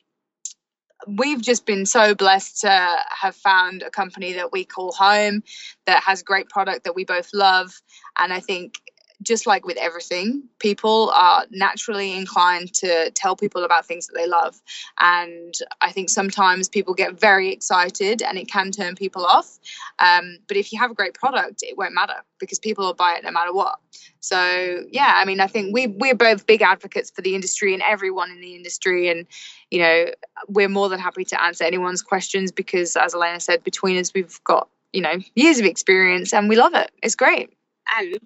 we've 1.07 1.41
just 1.41 1.65
been 1.65 1.85
so 1.85 2.15
blessed 2.15 2.61
to 2.61 2.97
have 3.09 3.35
found 3.35 3.83
a 3.83 3.89
company 3.89 4.33
that 4.33 4.51
we 4.51 4.63
call 4.63 4.91
home 4.93 5.43
that 5.85 6.01
has 6.01 6.23
great 6.23 6.49
product 6.49 6.83
that 6.85 6.95
we 6.95 7.05
both 7.05 7.29
love. 7.33 7.81
And 8.17 8.31
i 8.31 8.39
think 8.39 8.79
just 9.21 9.47
like 9.47 9.65
with 9.65 9.77
everything, 9.77 10.43
people 10.59 11.11
are 11.13 11.45
naturally 11.51 12.13
inclined 12.13 12.73
to 12.73 13.11
tell 13.11 13.35
people 13.35 13.63
about 13.63 13.85
things 13.85 14.07
that 14.07 14.13
they 14.15 14.27
love. 14.27 14.61
And 14.99 15.53
I 15.81 15.91
think 15.91 16.09
sometimes 16.09 16.69
people 16.69 16.93
get 16.93 17.19
very 17.19 17.51
excited 17.51 18.21
and 18.21 18.37
it 18.37 18.49
can 18.49 18.71
turn 18.71 18.95
people 18.95 19.25
off. 19.25 19.57
Um, 19.99 20.37
but 20.47 20.57
if 20.57 20.71
you 20.71 20.79
have 20.79 20.91
a 20.91 20.95
great 20.95 21.13
product, 21.13 21.63
it 21.63 21.77
won't 21.77 21.93
matter 21.93 22.15
because 22.39 22.59
people 22.59 22.85
will 22.85 22.93
buy 22.93 23.15
it 23.17 23.23
no 23.23 23.31
matter 23.31 23.53
what. 23.53 23.79
So, 24.19 24.83
yeah, 24.91 25.13
I 25.15 25.25
mean, 25.25 25.39
I 25.39 25.47
think 25.47 25.73
we, 25.73 25.87
we're 25.87 26.15
both 26.15 26.45
big 26.45 26.61
advocates 26.61 27.11
for 27.11 27.21
the 27.21 27.35
industry 27.35 27.73
and 27.73 27.83
everyone 27.83 28.31
in 28.31 28.41
the 28.41 28.55
industry. 28.55 29.09
And, 29.09 29.27
you 29.69 29.79
know, 29.79 30.05
we're 30.47 30.69
more 30.69 30.89
than 30.89 30.99
happy 30.99 31.25
to 31.25 31.41
answer 31.41 31.63
anyone's 31.63 32.01
questions 32.01 32.51
because, 32.51 32.95
as 32.95 33.13
Elena 33.13 33.39
said, 33.39 33.63
between 33.63 33.97
us, 33.97 34.13
we've 34.13 34.43
got, 34.43 34.67
you 34.93 35.01
know, 35.01 35.17
years 35.35 35.59
of 35.59 35.65
experience 35.65 36.33
and 36.33 36.49
we 36.49 36.55
love 36.55 36.73
it. 36.73 36.91
It's 37.03 37.15
great. 37.15 37.55
And 37.97 38.19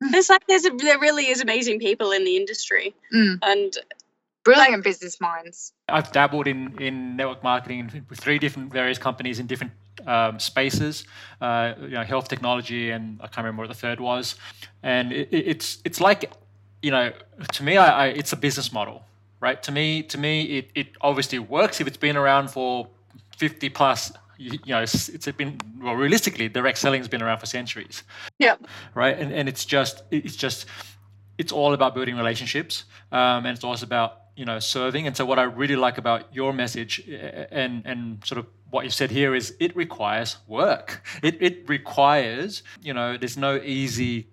it's 0.14 0.30
like 0.30 0.46
there's 0.46 0.64
a, 0.64 0.70
there 0.70 0.98
really 0.98 1.28
is 1.28 1.40
amazing 1.40 1.78
people 1.78 2.10
in 2.12 2.24
the 2.24 2.36
industry, 2.36 2.94
Mm. 3.14 3.38
and 3.42 3.76
Brilliant 4.42 4.82
business 4.84 5.20
minds. 5.20 5.74
I've 5.90 6.10
dabbled 6.12 6.46
in, 6.46 6.80
in 6.80 7.14
network 7.14 7.42
marketing 7.44 8.06
with 8.08 8.18
three 8.18 8.38
different 8.38 8.72
various 8.72 8.96
companies 8.96 9.38
in 9.38 9.46
different 9.46 9.72
um, 10.06 10.38
spaces, 10.40 11.04
uh, 11.42 11.74
you 11.78 11.88
know, 11.88 12.02
health 12.04 12.28
technology, 12.28 12.90
and 12.90 13.18
I 13.20 13.26
can't 13.26 13.44
remember 13.44 13.64
what 13.64 13.68
the 13.68 13.74
third 13.74 14.00
was. 14.00 14.36
And 14.82 15.12
it, 15.12 15.28
it- 15.30 15.46
it's 15.46 15.78
it's 15.84 16.00
like, 16.00 16.32
you 16.80 16.90
know, 16.90 17.12
to 17.52 17.62
me, 17.62 17.76
I, 17.76 18.06
I, 18.06 18.06
it's 18.06 18.32
a 18.32 18.36
business 18.36 18.72
model, 18.72 19.02
right? 19.40 19.62
To 19.62 19.72
me, 19.72 20.02
to 20.04 20.16
me, 20.16 20.42
it, 20.58 20.70
it 20.74 20.86
obviously 21.02 21.38
works 21.38 21.78
if 21.82 21.86
it's 21.86 21.98
been 21.98 22.16
around 22.16 22.48
for 22.50 22.88
fifty 23.36 23.68
plus. 23.68 24.10
You, 24.40 24.58
you 24.64 24.74
know, 24.74 24.82
it's, 24.82 25.08
it's 25.10 25.30
been 25.32 25.58
well. 25.82 25.94
Realistically, 25.94 26.48
direct 26.48 26.78
selling 26.78 27.00
has 27.00 27.08
been 27.08 27.22
around 27.22 27.38
for 27.38 27.46
centuries 27.46 28.04
yeah, 28.38 28.56
right? 28.94 29.16
And, 29.18 29.32
and 29.32 29.48
it's 29.48 29.64
just 29.64 30.02
it's 30.10 30.34
just 30.34 30.66
it's 31.38 31.52
all 31.52 31.74
about 31.74 31.94
building 31.94 32.16
relationships, 32.16 32.84
um, 33.12 33.46
and 33.46 33.48
it's 33.48 33.64
also 33.64 33.86
about 33.86 34.22
you 34.34 34.44
know 34.46 34.58
serving. 34.58 35.06
And 35.06 35.16
so 35.16 35.24
what 35.26 35.38
I 35.38 35.42
really 35.42 35.76
like 35.76 35.98
about 35.98 36.34
your 36.34 36.52
message 36.52 37.06
and 37.08 37.82
and 37.84 38.24
sort 38.24 38.38
of 38.38 38.46
what 38.70 38.84
you 38.84 38.90
said 38.90 39.10
here 39.10 39.34
is 39.34 39.54
it 39.60 39.76
requires 39.76 40.38
work. 40.48 41.02
It 41.22 41.40
it 41.42 41.68
requires 41.68 42.62
you 42.82 42.94
know 42.94 43.18
there's 43.18 43.36
no 43.36 43.56
easy 43.56 44.28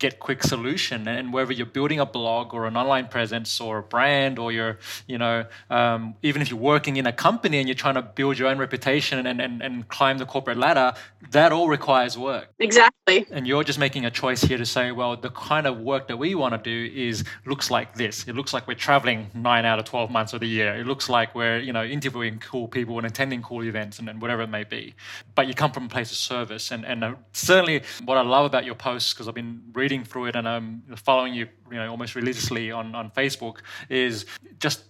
get 0.00 0.18
quick 0.18 0.42
solution. 0.42 1.06
And 1.06 1.32
whether 1.32 1.52
you're 1.52 1.66
building 1.66 2.00
a 2.00 2.06
blog 2.06 2.52
or 2.52 2.66
an 2.66 2.76
online 2.76 3.06
presence 3.06 3.60
or 3.60 3.78
a 3.78 3.82
brand 3.82 4.38
or 4.38 4.50
you're 4.50 4.78
you 5.06 5.18
know 5.18 5.44
um, 5.70 6.14
even 6.22 6.42
if 6.42 6.50
you're 6.50 6.58
working 6.58 6.96
in 6.96 7.06
a 7.06 7.12
company 7.12 7.58
and 7.58 7.68
you're 7.68 7.82
trying 7.86 7.94
to 7.94 8.02
build 8.02 8.38
your 8.38 8.48
own 8.48 8.58
reputation 8.58 9.24
and, 9.26 9.40
and, 9.40 9.62
and 9.62 9.88
climb 9.88 10.18
the 10.18 10.26
corporate 10.26 10.56
ladder 10.56 10.92
that 11.30 11.52
all 11.52 11.68
requires 11.68 12.18
work. 12.18 12.48
Exactly. 12.58 13.26
and 13.30 13.46
you're 13.46 13.62
just 13.62 13.78
making 13.78 14.04
a 14.04 14.10
choice 14.10 14.42
here 14.42 14.58
to 14.58 14.66
say 14.66 14.90
well 14.90 15.16
the 15.16 15.30
kind 15.30 15.66
of 15.66 15.78
work 15.78 16.08
that 16.08 16.16
we 16.16 16.34
want 16.34 16.52
to 16.54 16.58
do 16.58 16.92
is 16.94 17.24
looks 17.46 17.70
like 17.70 17.94
this. 17.94 18.26
It 18.26 18.34
looks 18.34 18.52
like 18.52 18.66
we're 18.66 18.74
traveling 18.74 19.30
9 19.34 19.64
out 19.64 19.78
of 19.78 19.84
12 19.84 20.10
months 20.10 20.32
of 20.32 20.40
the 20.40 20.48
year. 20.48 20.74
It 20.74 20.86
looks 20.86 21.08
like 21.08 21.34
we're 21.34 21.58
you 21.58 21.72
know 21.72 21.84
interviewing 21.84 22.38
cool 22.40 22.66
people 22.66 22.98
and 22.98 23.06
attending 23.06 23.42
cool 23.42 23.62
events 23.62 23.98
and, 23.98 24.08
and 24.08 24.20
whatever 24.20 24.42
it 24.42 24.50
may 24.50 24.64
be. 24.64 24.94
But 25.34 25.46
you 25.46 25.54
come 25.54 25.72
from 25.72 25.84
a 25.84 25.88
place 25.88 26.10
of 26.10 26.16
service. 26.16 26.70
And 26.70 26.84
and 26.84 27.04
uh, 27.04 27.14
certainly 27.32 27.82
what 28.04 28.16
i 28.16 28.22
love 28.22 28.46
about 28.46 28.64
your 28.64 28.74
posts 28.74 29.12
because 29.12 29.28
i've 29.28 29.34
been 29.34 29.60
reading 29.72 29.89
through 30.04 30.26
it 30.26 30.36
and 30.36 30.48
i'm 30.48 30.82
following 30.96 31.34
you 31.34 31.48
you 31.70 31.76
know 31.76 31.90
almost 31.90 32.14
religiously 32.14 32.70
on 32.70 32.94
on 32.94 33.10
facebook 33.10 33.58
is 33.88 34.24
just 34.58 34.84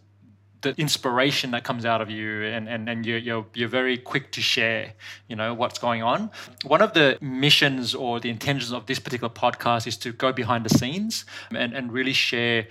the 0.63 0.75
inspiration 0.79 1.53
that 1.53 1.65
comes 1.65 1.85
out 1.85 2.01
of 2.01 2.11
you 2.11 2.43
and, 2.45 2.69
and, 2.69 2.89
and 2.89 3.07
you're, 3.07 3.19
you're, 3.19 3.47
you're 3.55 3.69
very 3.69 3.97
quick 3.97 4.31
to 4.33 4.41
share 4.41 4.93
you 5.29 5.37
know 5.37 5.55
what's 5.55 5.79
going 5.79 6.03
on. 6.03 6.31
One 6.65 6.83
of 6.83 6.93
the 6.93 7.19
missions 7.21 7.95
or 7.95 8.21
the 8.21 8.31
intentions 8.31 8.73
of 8.73 8.87
this 8.87 8.99
particular 8.99 9.33
podcast 9.33 9.87
is 9.87 9.97
to 9.99 10.13
go 10.13 10.33
behind 10.33 10.65
the 10.65 10.71
scenes 10.71 11.25
and, 11.51 11.73
and 11.73 11.93
really 11.93 12.13
share 12.13 12.67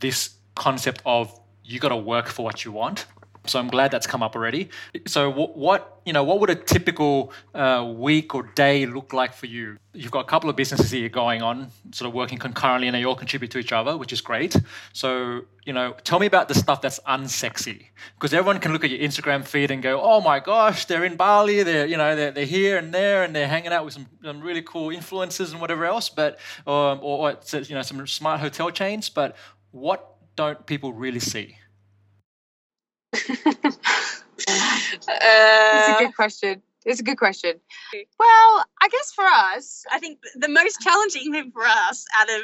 this 0.00 0.34
concept 0.54 1.02
of 1.06 1.38
you 1.64 1.78
got 1.78 1.88
to 1.88 1.96
work 1.96 2.28
for 2.28 2.44
what 2.44 2.64
you 2.64 2.72
want 2.72 3.06
so 3.46 3.58
I'm 3.58 3.68
glad 3.68 3.90
that's 3.90 4.06
come 4.06 4.22
up 4.22 4.36
already. 4.36 4.68
So 5.06 5.32
wh- 5.32 5.56
what 5.56 6.00
you 6.04 6.12
know, 6.12 6.24
what 6.24 6.40
would 6.40 6.50
a 6.50 6.54
typical 6.54 7.32
uh, 7.54 7.92
week 7.96 8.34
or 8.34 8.42
day 8.54 8.86
look 8.86 9.12
like 9.12 9.32
for 9.34 9.46
you? 9.46 9.78
You've 9.92 10.10
got 10.10 10.20
a 10.20 10.28
couple 10.28 10.50
of 10.50 10.56
businesses 10.56 10.90
here 10.90 11.08
going 11.08 11.42
on, 11.42 11.70
sort 11.92 12.08
of 12.08 12.14
working 12.14 12.38
concurrently, 12.38 12.88
and 12.88 12.94
they 12.94 13.04
all 13.04 13.14
contribute 13.14 13.50
to 13.52 13.58
each 13.58 13.72
other, 13.72 13.96
which 13.96 14.12
is 14.12 14.20
great. 14.20 14.56
So 14.92 15.42
you 15.64 15.72
know, 15.72 15.94
tell 16.04 16.18
me 16.18 16.26
about 16.26 16.48
the 16.48 16.54
stuff 16.54 16.80
that's 16.80 17.00
unsexy, 17.00 17.86
because 18.14 18.34
everyone 18.34 18.60
can 18.60 18.72
look 18.72 18.84
at 18.84 18.90
your 18.90 19.00
Instagram 19.00 19.44
feed 19.46 19.70
and 19.70 19.82
go, 19.82 20.00
"Oh 20.02 20.20
my 20.20 20.40
gosh, 20.40 20.84
they're 20.84 21.04
in 21.04 21.16
Bali, 21.16 21.62
they're 21.62 21.86
you 21.86 21.96
know 21.96 22.14
they're, 22.14 22.30
they're 22.30 22.44
here 22.44 22.76
and 22.76 22.92
there, 22.92 23.22
and 23.24 23.34
they're 23.34 23.48
hanging 23.48 23.72
out 23.72 23.84
with 23.84 23.94
some, 23.94 24.06
some 24.22 24.40
really 24.40 24.62
cool 24.62 24.88
influencers 24.88 25.52
and 25.52 25.60
whatever 25.60 25.84
else." 25.84 26.08
But 26.08 26.38
um, 26.66 27.00
or, 27.02 27.30
or 27.30 27.36
you 27.52 27.74
know 27.74 27.82
some 27.82 28.06
smart 28.06 28.40
hotel 28.40 28.70
chains, 28.70 29.08
but 29.08 29.36
what 29.70 30.16
don't 30.36 30.66
people 30.66 30.92
really 30.92 31.20
see? 31.20 31.56
It's 33.12 35.08
Uh, 35.08 35.94
a 35.96 35.96
good 35.98 36.14
question. 36.14 36.62
It's 36.84 37.00
a 37.00 37.02
good 37.02 37.18
question. 37.18 37.60
Well, 38.18 38.64
I 38.80 38.88
guess 38.90 39.12
for 39.12 39.24
us, 39.24 39.84
I 39.92 39.98
think 39.98 40.18
the 40.34 40.48
most 40.48 40.80
challenging 40.80 41.32
thing 41.32 41.50
for 41.52 41.64
us 41.64 42.06
out 42.18 42.30
of 42.30 42.42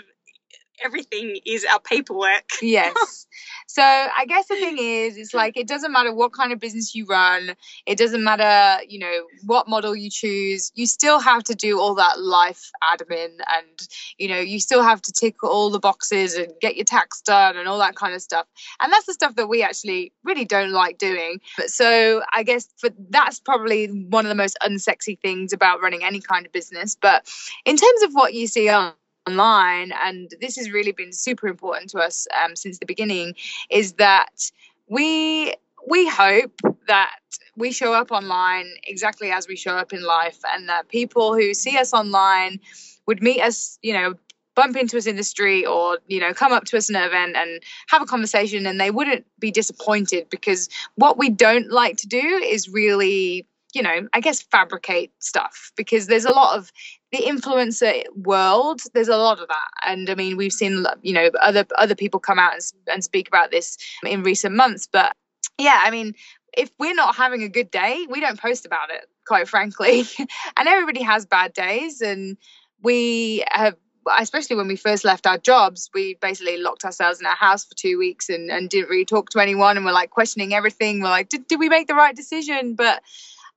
everything 0.84 1.38
is 1.44 1.64
our 1.64 1.80
paperwork. 1.80 2.44
yes. 2.62 3.26
So 3.66 3.82
I 3.82 4.24
guess 4.26 4.46
the 4.48 4.54
thing 4.54 4.78
is, 4.78 5.16
it's 5.16 5.32
mm. 5.32 5.36
like 5.36 5.56
it 5.56 5.66
doesn't 5.66 5.92
matter 5.92 6.14
what 6.14 6.32
kind 6.32 6.52
of 6.52 6.60
business 6.60 6.94
you 6.94 7.06
run. 7.06 7.54
It 7.84 7.98
doesn't 7.98 8.22
matter, 8.22 8.84
you 8.88 8.98
know, 8.98 9.26
what 9.44 9.68
model 9.68 9.94
you 9.94 10.10
choose. 10.10 10.72
You 10.74 10.86
still 10.86 11.18
have 11.20 11.44
to 11.44 11.54
do 11.54 11.80
all 11.80 11.94
that 11.96 12.20
life 12.20 12.70
admin, 12.82 13.38
and 13.38 13.88
you 14.18 14.28
know, 14.28 14.38
you 14.38 14.60
still 14.60 14.82
have 14.82 15.02
to 15.02 15.12
tick 15.12 15.42
all 15.42 15.70
the 15.70 15.80
boxes 15.80 16.34
and 16.34 16.52
get 16.60 16.76
your 16.76 16.84
tax 16.84 17.20
done 17.20 17.56
and 17.56 17.68
all 17.68 17.78
that 17.78 17.96
kind 17.96 18.14
of 18.14 18.22
stuff. 18.22 18.46
And 18.80 18.92
that's 18.92 19.06
the 19.06 19.14
stuff 19.14 19.36
that 19.36 19.48
we 19.48 19.62
actually 19.62 20.12
really 20.24 20.44
don't 20.44 20.72
like 20.72 20.98
doing. 20.98 21.40
But 21.56 21.70
so 21.70 22.22
I 22.32 22.42
guess 22.42 22.68
for 22.78 22.90
that's 23.10 23.40
probably 23.40 23.86
one 23.86 24.24
of 24.24 24.28
the 24.28 24.34
most 24.34 24.56
unsexy 24.62 25.18
things 25.20 25.52
about 25.52 25.80
running 25.80 26.04
any 26.04 26.20
kind 26.20 26.46
of 26.46 26.52
business. 26.52 26.96
But 27.00 27.28
in 27.64 27.76
terms 27.76 28.02
of 28.02 28.12
what 28.12 28.34
you 28.34 28.46
see 28.46 28.68
on 28.68 28.92
online, 29.26 29.92
and 30.04 30.32
this 30.40 30.56
has 30.56 30.70
really 30.70 30.92
been 30.92 31.12
super 31.12 31.48
important 31.48 31.90
to 31.90 31.98
us 31.98 32.26
um, 32.42 32.56
since 32.56 32.78
the 32.78 32.86
beginning, 32.86 33.34
is 33.70 33.94
that 33.94 34.50
we 34.88 35.54
we 35.88 36.08
hope 36.08 36.60
that 36.88 37.16
we 37.56 37.70
show 37.72 37.92
up 37.92 38.10
online 38.10 38.66
exactly 38.86 39.30
as 39.30 39.46
we 39.48 39.56
show 39.56 39.76
up 39.76 39.92
in 39.92 40.02
life, 40.02 40.38
and 40.54 40.68
that 40.68 40.88
people 40.88 41.34
who 41.34 41.54
see 41.54 41.76
us 41.76 41.92
online 41.92 42.60
would 43.06 43.22
meet 43.22 43.40
us, 43.40 43.78
you 43.82 43.92
know, 43.92 44.14
bump 44.56 44.76
into 44.76 44.96
us 44.96 45.06
in 45.06 45.16
the 45.16 45.22
street 45.22 45.66
or 45.66 45.98
you 46.08 46.18
know 46.18 46.32
come 46.34 46.50
up 46.50 46.64
to 46.64 46.76
us 46.76 46.88
in 46.88 46.96
an 46.96 47.04
event 47.04 47.36
and 47.36 47.62
have 47.88 48.02
a 48.02 48.06
conversation 48.06 48.66
and 48.66 48.80
they 48.80 48.90
wouldn't 48.90 49.24
be 49.38 49.50
disappointed 49.52 50.28
because 50.30 50.68
what 50.96 51.18
we 51.18 51.28
don't 51.28 51.70
like 51.70 51.96
to 51.98 52.08
do 52.08 52.18
is 52.18 52.68
really 52.68 53.46
you 53.74 53.82
know 53.82 54.08
i 54.12 54.20
guess 54.20 54.42
fabricate 54.42 55.12
stuff 55.18 55.72
because 55.76 56.06
there's 56.06 56.24
a 56.24 56.32
lot 56.32 56.56
of 56.56 56.72
the 57.12 57.18
influencer 57.18 58.04
world 58.14 58.80
there's 58.94 59.08
a 59.08 59.16
lot 59.16 59.40
of 59.40 59.48
that. 59.48 59.70
And 59.86 60.10
i 60.10 60.14
mean 60.14 60.36
we've 60.36 60.52
seen 60.52 60.86
you 61.02 61.12
know 61.12 61.30
other 61.40 61.64
other 61.76 61.94
people 61.94 62.20
come 62.20 62.38
out 62.38 62.52
and, 62.54 62.62
and 62.88 63.04
speak 63.04 63.28
about 63.28 63.50
this 63.50 63.76
in 64.04 64.22
recent 64.22 64.54
months. 64.54 64.88
But 64.90 65.16
yeah 65.58 65.82
i 65.84 65.90
mean 65.90 66.14
if 66.56 66.70
we're 66.78 66.94
not 66.94 67.14
having 67.14 67.42
a 67.42 67.48
good 67.48 67.70
day 67.70 68.06
we 68.08 68.20
don't 68.20 68.40
post 68.40 68.66
about 68.66 68.90
it 68.90 69.06
quite 69.26 69.48
frankly. 69.48 70.04
And 70.56 70.68
everybody 70.68 71.02
has 71.02 71.26
bad 71.26 71.52
days. 71.52 72.00
And 72.00 72.36
we 72.82 73.44
have 73.50 73.76
especially 74.18 74.54
when 74.54 74.68
we 74.68 74.76
first 74.76 75.04
left 75.04 75.26
our 75.26 75.36
jobs 75.36 75.90
we 75.92 76.16
basically 76.22 76.56
locked 76.58 76.84
ourselves 76.84 77.18
in 77.18 77.26
our 77.26 77.34
house 77.34 77.64
for 77.64 77.74
two 77.74 77.98
weeks 77.98 78.28
and, 78.28 78.52
and 78.52 78.70
didn't 78.70 78.88
really 78.88 79.04
talk 79.04 79.30
to 79.30 79.40
anyone. 79.40 79.76
And 79.76 79.84
we're 79.84 79.92
like 79.92 80.10
questioning 80.10 80.54
everything. 80.54 81.02
We're 81.02 81.08
like 81.08 81.28
did, 81.28 81.48
did 81.48 81.58
we 81.58 81.68
make 81.68 81.88
the 81.88 81.94
right 81.94 82.14
decision? 82.14 82.74
But 82.76 83.02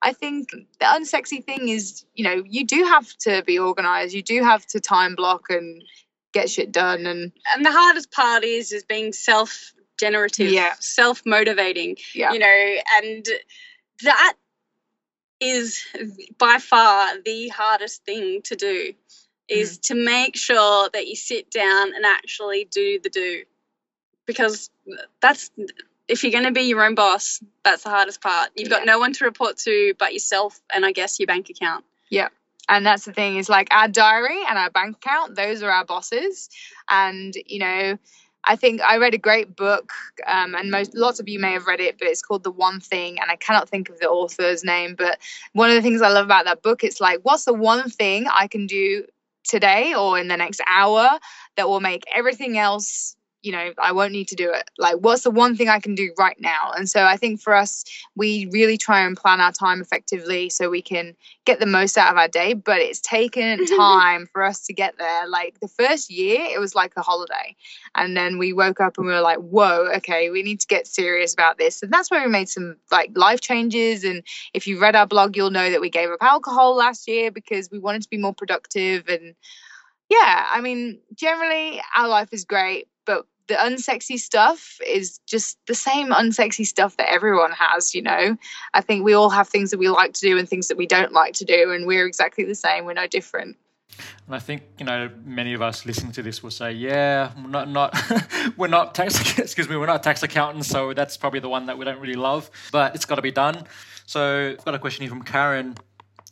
I 0.01 0.13
think 0.13 0.51
the 0.51 0.85
unsexy 0.85 1.43
thing 1.43 1.67
is, 1.69 2.05
you 2.13 2.23
know, 2.23 2.43
you 2.47 2.65
do 2.65 2.83
have 2.85 3.07
to 3.19 3.43
be 3.45 3.59
organized. 3.59 4.13
You 4.13 4.21
do 4.23 4.43
have 4.43 4.65
to 4.67 4.79
time 4.79 5.15
block 5.15 5.49
and 5.49 5.83
get 6.33 6.49
shit 6.49 6.71
done. 6.71 7.05
And 7.05 7.31
And 7.53 7.65
the 7.65 7.71
hardest 7.71 8.11
part 8.11 8.43
is 8.43 8.71
is 8.71 8.83
being 8.83 9.11
self 9.13 9.73
generative, 9.99 10.51
Yeah. 10.51 10.73
self 10.79 11.23
motivating. 11.25 11.97
yeah, 12.15 12.31
You 12.31 12.39
know, 12.39 12.75
and 12.95 13.25
that 14.03 14.33
is 15.39 15.83
by 16.37 16.57
far 16.59 17.19
the 17.23 17.49
hardest 17.49 18.03
thing 18.05 18.41
to 18.43 18.55
do 18.55 18.93
is 19.47 19.77
mm. 19.77 19.81
to 19.81 19.95
make 19.95 20.35
sure 20.37 20.89
that 20.93 21.07
you 21.07 21.15
sit 21.15 21.49
down 21.49 21.93
and 21.95 22.05
actually 22.05 22.65
do 22.71 22.99
the 23.01 23.09
do 23.09 23.43
because 24.25 24.69
that's 25.21 25.49
if 26.09 26.23
you're 26.23 26.31
going 26.31 26.43
to 26.45 26.51
be 26.51 26.61
your 26.61 26.83
own 26.83 26.95
boss 26.95 27.41
that's 27.63 27.83
the 27.83 27.89
hardest 27.89 28.21
part. 28.21 28.49
You've 28.55 28.69
got 28.69 28.85
no 28.85 28.99
one 28.99 29.13
to 29.13 29.25
report 29.25 29.57
to 29.57 29.93
but 29.99 30.13
yourself 30.13 30.59
and 30.73 30.85
i 30.85 30.91
guess 30.91 31.19
your 31.19 31.27
bank 31.27 31.49
account. 31.49 31.85
Yeah. 32.09 32.29
And 32.67 32.85
that's 32.85 33.05
the 33.05 33.13
thing 33.13 33.37
is 33.37 33.49
like 33.49 33.67
our 33.71 33.87
diary 33.87 34.39
and 34.47 34.57
our 34.57 34.69
bank 34.69 34.97
account 34.97 35.35
those 35.35 35.63
are 35.63 35.71
our 35.71 35.85
bosses. 35.85 36.49
And 36.89 37.33
you 37.45 37.59
know 37.59 37.97
I 38.45 38.55
think 38.55 38.81
I 38.81 38.97
read 38.97 39.13
a 39.13 39.17
great 39.17 39.55
book, 39.55 39.91
um, 40.25 40.55
and 40.55 40.71
most 40.71 40.95
lots 40.95 41.19
of 41.19 41.27
you 41.27 41.39
may 41.39 41.51
have 41.51 41.67
read 41.67 41.81
it, 41.81 41.99
but 41.99 42.07
it's 42.07 42.21
called 42.21 42.43
The 42.43 42.51
One 42.51 42.79
Thing, 42.79 43.19
and 43.19 43.29
I 43.29 43.35
cannot 43.35 43.67
think 43.67 43.89
of 43.89 43.99
the 43.99 44.07
author's 44.07 44.63
name. 44.63 44.95
But 44.95 45.19
one 45.51 45.69
of 45.69 45.75
the 45.75 45.81
things 45.81 46.01
I 46.01 46.09
love 46.09 46.25
about 46.25 46.45
that 46.45 46.61
book, 46.61 46.83
it's 46.83 47.01
like, 47.01 47.19
what's 47.23 47.45
the 47.45 47.53
one 47.53 47.89
thing 47.89 48.27
I 48.33 48.47
can 48.47 48.65
do 48.65 49.05
today 49.43 49.93
or 49.93 50.17
in 50.17 50.29
the 50.29 50.37
next 50.37 50.61
hour 50.67 51.19
that 51.57 51.67
will 51.67 51.79
make 51.79 52.03
everything 52.13 52.57
else 52.57 53.15
you 53.41 53.51
know, 53.51 53.71
I 53.81 53.91
won't 53.93 54.11
need 54.11 54.27
to 54.29 54.35
do 54.35 54.51
it. 54.51 54.69
Like, 54.77 54.97
what's 54.97 55.23
the 55.23 55.31
one 55.31 55.55
thing 55.55 55.69
I 55.69 55.79
can 55.79 55.95
do 55.95 56.13
right 56.17 56.35
now? 56.39 56.71
And 56.75 56.89
so 56.89 57.05
I 57.05 57.15
think 57.15 57.41
for 57.41 57.55
us, 57.55 57.85
we 58.15 58.49
really 58.51 58.77
try 58.77 58.99
and 59.01 59.15
plan 59.15 59.39
our 59.39 59.53
time 59.53 59.81
effectively 59.81 60.49
so 60.49 60.69
we 60.69 60.81
can 60.81 61.15
get 61.45 61.59
the 61.59 61.65
most 61.65 61.97
out 61.97 62.11
of 62.11 62.17
our 62.17 62.27
day. 62.27 62.53
But 62.53 62.79
it's 62.79 62.99
taken 62.99 63.65
time 63.77 64.27
for 64.31 64.43
us 64.43 64.65
to 64.65 64.73
get 64.73 64.97
there. 64.97 65.27
Like, 65.27 65.59
the 65.61 65.69
first 65.69 66.09
year, 66.09 66.39
it 66.41 66.59
was 66.59 66.75
like 66.75 66.93
a 66.97 67.01
holiday. 67.01 67.55
And 67.95 68.17
then 68.17 68.37
we 68.37 68.51
woke 68.51 68.81
up 68.81 68.97
and 68.97 69.07
we 69.07 69.13
were 69.13 69.21
like, 69.21 69.39
whoa, 69.39 69.87
okay, 69.97 70.29
we 70.29 70.43
need 70.43 70.59
to 70.59 70.67
get 70.67 70.85
serious 70.85 71.33
about 71.33 71.57
this. 71.57 71.81
And 71.81 71.93
that's 71.93 72.11
where 72.11 72.23
we 72.23 72.29
made 72.29 72.49
some 72.49 72.75
like 72.91 73.11
life 73.15 73.39
changes. 73.39 74.03
And 74.03 74.23
if 74.53 74.67
you 74.67 74.79
read 74.79 74.95
our 74.95 75.07
blog, 75.07 75.37
you'll 75.37 75.49
know 75.49 75.71
that 75.71 75.81
we 75.81 75.89
gave 75.89 76.09
up 76.09 76.21
alcohol 76.21 76.75
last 76.75 77.07
year 77.07 77.31
because 77.31 77.69
we 77.71 77.79
wanted 77.79 78.01
to 78.01 78.09
be 78.09 78.17
more 78.17 78.33
productive 78.33 79.07
and 79.07 79.35
yeah, 80.09 80.47
I 80.49 80.59
mean, 80.61 80.99
generally 81.13 81.81
our 81.95 82.07
life 82.07 82.29
is 82.31 82.43
great, 82.43 82.87
but 83.05 83.25
the 83.47 83.55
unsexy 83.55 84.17
stuff 84.17 84.77
is 84.87 85.19
just 85.25 85.57
the 85.65 85.75
same 85.75 86.09
unsexy 86.09 86.65
stuff 86.65 86.95
that 86.97 87.11
everyone 87.11 87.51
has, 87.51 87.93
you 87.93 88.01
know. 88.01 88.37
I 88.73 88.81
think 88.81 89.03
we 89.03 89.13
all 89.13 89.29
have 89.31 89.49
things 89.49 89.71
that 89.71 89.79
we 89.79 89.89
like 89.89 90.13
to 90.13 90.21
do 90.21 90.37
and 90.37 90.47
things 90.47 90.67
that 90.69 90.77
we 90.77 90.85
don't 90.85 91.11
like 91.11 91.33
to 91.33 91.45
do, 91.45 91.71
and 91.71 91.85
we're 91.85 92.05
exactly 92.05 92.45
the 92.45 92.55
same. 92.55 92.85
We're 92.85 92.93
no 92.93 93.07
different. 93.07 93.57
And 94.27 94.35
I 94.35 94.39
think 94.39 94.61
you 94.77 94.85
know 94.85 95.09
many 95.25 95.53
of 95.53 95.61
us 95.61 95.85
listening 95.85 96.11
to 96.13 96.21
this 96.21 96.41
will 96.43 96.51
say, 96.51 96.71
"Yeah, 96.71 97.31
not 97.37 97.69
not 97.69 97.99
we're 98.57 98.67
not 98.67 98.95
tax 98.95 99.37
excuse 99.39 99.67
me, 99.67 99.75
we're 99.75 99.87
not 99.87 100.03
tax 100.03 100.23
accountants, 100.23 100.69
so 100.69 100.93
that's 100.93 101.17
probably 101.17 101.39
the 101.39 101.49
one 101.49 101.65
that 101.65 101.77
we 101.77 101.85
don't 101.85 101.99
really 101.99 102.15
love, 102.15 102.49
but 102.71 102.95
it's 102.95 103.05
got 103.05 103.15
to 103.15 103.21
be 103.21 103.31
done." 103.31 103.65
So 104.05 104.55
I've 104.57 104.65
got 104.65 104.75
a 104.75 104.79
question 104.79 105.03
here 105.03 105.09
from 105.09 105.23
Karen 105.23 105.75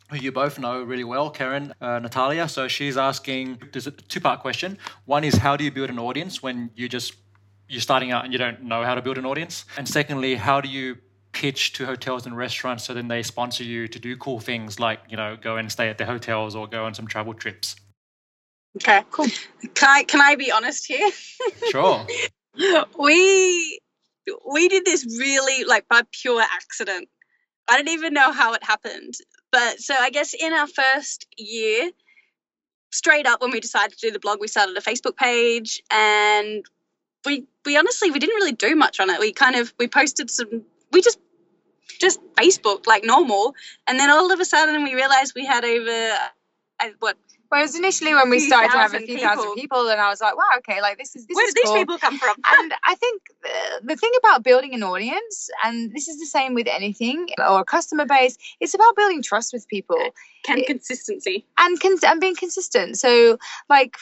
who 0.09 0.17
you 0.17 0.31
both 0.31 0.59
know 0.59 0.81
really 0.83 1.03
well, 1.03 1.29
Karen 1.29 1.73
uh, 1.81 1.99
Natalia. 1.99 2.47
So 2.47 2.67
she's 2.67 2.97
asking, 2.97 3.59
there's 3.71 3.87
a 3.87 3.91
two-part 3.91 4.39
question. 4.39 4.77
One 5.05 5.23
is 5.23 5.35
how 5.35 5.57
do 5.57 5.63
you 5.63 5.71
build 5.71 5.89
an 5.89 5.99
audience 5.99 6.41
when 6.41 6.71
you 6.75 6.87
just 6.87 7.13
you're 7.69 7.81
starting 7.81 8.11
out 8.11 8.23
and 8.23 8.31
you 8.31 8.39
don't 8.39 8.63
know 8.63 8.83
how 8.83 8.95
to 8.95 9.01
build 9.01 9.17
an 9.17 9.25
audience? 9.25 9.65
And 9.77 9.87
secondly, 9.87 10.35
how 10.35 10.61
do 10.61 10.69
you 10.69 10.97
pitch 11.33 11.73
to 11.73 11.85
hotels 11.85 12.25
and 12.25 12.35
restaurants 12.35 12.85
so 12.85 12.93
then 12.93 13.09
they 13.09 13.21
sponsor 13.21 13.63
you 13.63 13.87
to 13.87 13.99
do 13.99 14.17
cool 14.17 14.39
things 14.39 14.79
like 14.79 14.99
you 15.07 15.15
know 15.17 15.37
go 15.39 15.57
and 15.57 15.71
stay 15.71 15.87
at 15.87 15.97
the 15.97 16.05
hotels 16.05 16.55
or 16.55 16.67
go 16.67 16.85
on 16.85 16.93
some 16.93 17.07
travel 17.07 17.33
trips? 17.33 17.75
Okay, 18.77 19.03
cool. 19.11 19.27
Can 19.73 19.89
I 19.89 20.03
can 20.03 20.21
I 20.21 20.35
be 20.35 20.51
honest 20.51 20.85
here? 20.87 21.09
Sure. 21.71 22.05
we 22.97 23.79
we 24.49 24.67
did 24.67 24.85
this 24.85 25.05
really 25.19 25.63
like 25.65 25.87
by 25.87 26.01
pure 26.11 26.41
accident. 26.41 27.07
I 27.67 27.77
don't 27.77 27.89
even 27.89 28.13
know 28.13 28.31
how 28.31 28.53
it 28.53 28.63
happened. 28.63 29.15
But 29.51 29.79
so 29.79 29.95
I 29.95 30.09
guess 30.09 30.33
in 30.33 30.53
our 30.53 30.67
first 30.67 31.27
year, 31.37 31.91
straight 32.91 33.25
up 33.25 33.41
when 33.41 33.51
we 33.51 33.59
decided 33.59 33.97
to 33.97 34.07
do 34.07 34.11
the 34.11 34.19
blog, 34.19 34.39
we 34.39 34.47
started 34.47 34.77
a 34.77 34.81
Facebook 34.81 35.15
page 35.15 35.81
and 35.91 36.65
we 37.25 37.45
we 37.65 37.77
honestly 37.77 38.11
we 38.11 38.19
didn't 38.19 38.35
really 38.35 38.53
do 38.53 38.75
much 38.75 38.99
on 38.99 39.09
it. 39.09 39.19
We 39.19 39.31
kind 39.33 39.55
of 39.55 39.73
we 39.79 39.87
posted 39.87 40.29
some 40.29 40.63
we 40.91 41.01
just 41.01 41.19
just 41.99 42.19
Facebook 42.35 42.85
like 42.85 43.03
normal, 43.03 43.55
and 43.87 43.99
then 43.99 44.09
all 44.09 44.31
of 44.31 44.39
a 44.39 44.45
sudden 44.45 44.83
we 44.83 44.93
realized 44.93 45.33
we 45.35 45.45
had 45.45 45.65
over 45.65 46.17
what 46.99 47.17
Whereas 47.49 47.75
initially 47.75 48.13
when 48.13 48.29
we 48.29 48.39
started 48.39 48.71
to 48.71 48.77
have 48.77 48.93
a 48.93 48.99
few 48.99 49.07
people. 49.15 49.23
thousand 49.29 49.53
people, 49.55 49.87
and 49.89 49.99
I 50.01 50.09
was 50.09 50.21
like, 50.21 50.35
wow, 50.35 50.43
okay, 50.59 50.81
like 50.81 50.97
this 50.97 51.15
is 51.15 51.25
this 51.27 51.35
Where 51.35 51.47
is 51.47 51.53
did 51.53 51.65
cool. 51.65 51.73
these 51.75 51.81
people 51.81 51.97
come 51.97 52.17
from? 52.17 52.35
and 52.59 52.73
I 52.85 52.95
think 52.95 53.21
the, 53.41 53.87
the 53.87 53.95
thing 53.95 54.11
about 54.19 54.43
building 54.43 54.73
an 54.73 54.83
audience, 54.83 55.49
and 55.63 55.93
this 55.93 56.07
is 56.07 56.19
the 56.19 56.25
same 56.25 56.53
with 56.53 56.67
anything 56.67 57.27
or 57.37 57.61
a 57.61 57.65
customer 57.65 58.05
base, 58.05 58.37
it's 58.59 58.73
about 58.73 58.95
building 58.95 59.21
trust 59.21 59.53
with 59.53 59.67
people. 59.67 60.01
Can 60.43 60.63
consistency 60.63 61.45
and 61.57 61.79
con- 61.79 61.97
and 62.05 62.21
being 62.21 62.35
consistent. 62.35 62.97
So 62.97 63.37
like 63.69 63.97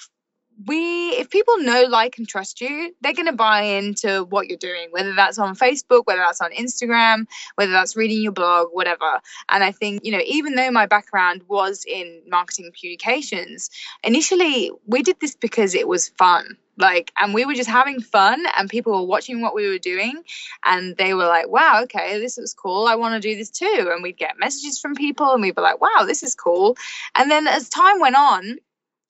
we 0.65 1.09
if 1.09 1.29
people 1.29 1.57
know 1.59 1.83
like 1.83 2.17
and 2.17 2.27
trust 2.27 2.61
you 2.61 2.93
they're 3.01 3.13
going 3.13 3.25
to 3.25 3.33
buy 3.33 3.61
into 3.61 4.23
what 4.25 4.47
you're 4.47 4.57
doing 4.57 4.87
whether 4.91 5.13
that's 5.13 5.37
on 5.37 5.55
facebook 5.55 6.03
whether 6.05 6.21
that's 6.21 6.41
on 6.41 6.51
instagram 6.51 7.25
whether 7.55 7.71
that's 7.71 7.95
reading 7.95 8.21
your 8.21 8.31
blog 8.31 8.67
whatever. 8.71 9.19
And 9.49 9.63
i 9.63 9.71
think 9.71 10.05
you 10.05 10.11
know 10.11 10.21
even 10.25 10.55
though 10.55 10.71
my 10.71 10.85
background 10.85 11.43
was 11.47 11.85
in 11.85 12.21
marketing 12.27 12.71
communications 12.77 13.69
initially 14.03 14.71
we 14.85 15.03
did 15.03 15.19
this 15.19 15.35
because 15.35 15.75
it 15.75 15.87
was 15.87 16.09
fun. 16.09 16.57
Like 16.77 17.13
and 17.17 17.33
we 17.33 17.45
were 17.45 17.53
just 17.53 17.69
having 17.69 18.01
fun 18.01 18.43
and 18.57 18.69
people 18.69 18.91
were 18.91 19.07
watching 19.07 19.39
what 19.41 19.55
we 19.55 19.69
were 19.69 19.77
doing 19.77 20.21
and 20.65 20.97
they 20.97 21.13
were 21.13 21.25
like 21.25 21.47
wow 21.47 21.81
okay 21.83 22.19
this 22.19 22.37
is 22.37 22.53
cool. 22.53 22.85
I 22.87 22.95
want 22.95 23.13
to 23.13 23.25
do 23.29 23.35
this 23.35 23.49
too. 23.49 23.89
And 23.93 24.03
we'd 24.03 24.17
get 24.17 24.37
messages 24.37 24.77
from 24.79 24.93
people 24.93 25.31
and 25.31 25.41
we'd 25.41 25.55
be 25.55 25.61
like 25.61 25.79
wow 25.79 26.03
this 26.05 26.21
is 26.21 26.35
cool. 26.35 26.75
And 27.15 27.31
then 27.31 27.47
as 27.47 27.69
time 27.69 28.01
went 28.01 28.17
on 28.17 28.57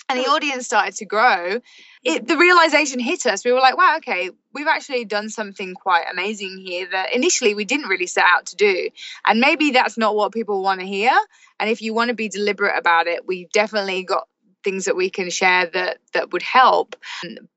and 0.07 0.19
the 0.19 0.25
oh. 0.27 0.35
audience 0.35 0.65
started 0.65 0.95
to 0.95 1.05
grow, 1.05 1.59
it, 2.03 2.27
the 2.27 2.37
realization 2.37 2.99
hit 2.99 3.25
us. 3.25 3.43
We 3.43 3.51
were 3.51 3.59
like, 3.59 3.77
wow, 3.77 3.95
okay, 3.97 4.29
we've 4.53 4.67
actually 4.67 5.05
done 5.05 5.29
something 5.29 5.73
quite 5.73 6.05
amazing 6.11 6.57
here 6.59 6.87
that 6.91 7.13
initially 7.13 7.55
we 7.55 7.65
didn't 7.65 7.87
really 7.87 8.07
set 8.07 8.25
out 8.25 8.47
to 8.47 8.55
do. 8.55 8.89
And 9.25 9.39
maybe 9.39 9.71
that's 9.71 9.97
not 9.97 10.15
what 10.15 10.31
people 10.31 10.61
want 10.61 10.81
to 10.81 10.85
hear. 10.85 11.11
And 11.59 11.69
if 11.69 11.81
you 11.81 11.93
want 11.93 12.09
to 12.09 12.15
be 12.15 12.29
deliberate 12.29 12.77
about 12.77 13.07
it, 13.07 13.25
we've 13.25 13.49
definitely 13.51 14.03
got 14.03 14.27
things 14.63 14.85
that 14.85 14.95
we 14.95 15.09
can 15.09 15.29
share 15.29 15.65
that 15.67 15.97
that 16.13 16.31
would 16.31 16.43
help. 16.43 16.95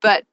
But 0.01 0.25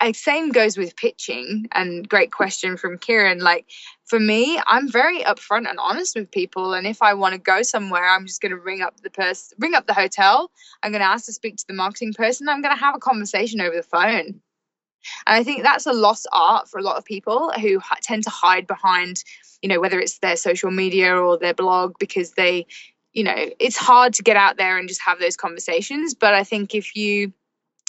uh, 0.00 0.12
same 0.14 0.52
goes 0.52 0.78
with 0.78 0.96
pitching 0.96 1.68
and 1.72 2.08
great 2.08 2.32
question 2.32 2.76
from 2.76 2.98
Kieran. 2.98 3.40
Like 3.40 3.66
for 4.06 4.20
me, 4.20 4.60
I'm 4.66 4.88
very 4.88 5.22
upfront 5.24 5.68
and 5.68 5.78
honest 5.80 6.14
with 6.14 6.30
people. 6.30 6.74
And 6.74 6.86
if 6.86 7.02
I 7.02 7.14
want 7.14 7.34
to 7.34 7.40
go 7.40 7.62
somewhere, 7.62 8.08
I'm 8.08 8.26
just 8.26 8.40
going 8.40 8.50
to 8.50 8.58
ring 8.58 8.80
up 8.80 9.00
the 9.00 9.10
person, 9.10 9.56
ring 9.58 9.74
up 9.74 9.86
the 9.86 9.94
hotel. 9.94 10.50
I'm 10.82 10.92
going 10.92 11.00
to 11.00 11.08
ask 11.08 11.26
to 11.26 11.32
speak 11.32 11.56
to 11.56 11.66
the 11.66 11.74
marketing 11.74 12.14
person. 12.14 12.48
I'm 12.48 12.62
going 12.62 12.74
to 12.74 12.80
have 12.80 12.94
a 12.94 13.00
conversation 13.00 13.60
over 13.60 13.74
the 13.74 13.82
phone. 13.82 14.40
And 15.26 15.36
I 15.36 15.42
think 15.42 15.62
that's 15.62 15.86
a 15.86 15.92
lost 15.92 16.28
art 16.32 16.68
for 16.68 16.78
a 16.78 16.82
lot 16.82 16.96
of 16.96 17.04
people 17.04 17.52
who 17.60 17.80
tend 18.00 18.22
to 18.24 18.30
hide 18.30 18.66
behind, 18.66 19.22
you 19.60 19.68
know, 19.68 19.80
whether 19.80 19.98
it's 19.98 20.18
their 20.18 20.36
social 20.36 20.70
media 20.70 21.16
or 21.16 21.36
their 21.36 21.54
blog 21.54 21.94
because 21.98 22.32
they, 22.32 22.66
you 23.12 23.24
know, 23.24 23.50
it's 23.58 23.76
hard 23.76 24.14
to 24.14 24.22
get 24.22 24.36
out 24.36 24.56
there 24.56 24.78
and 24.78 24.88
just 24.88 25.02
have 25.02 25.18
those 25.18 25.36
conversations. 25.36 26.14
But 26.14 26.32
I 26.34 26.44
think 26.44 26.74
if 26.74 26.94
you 26.94 27.32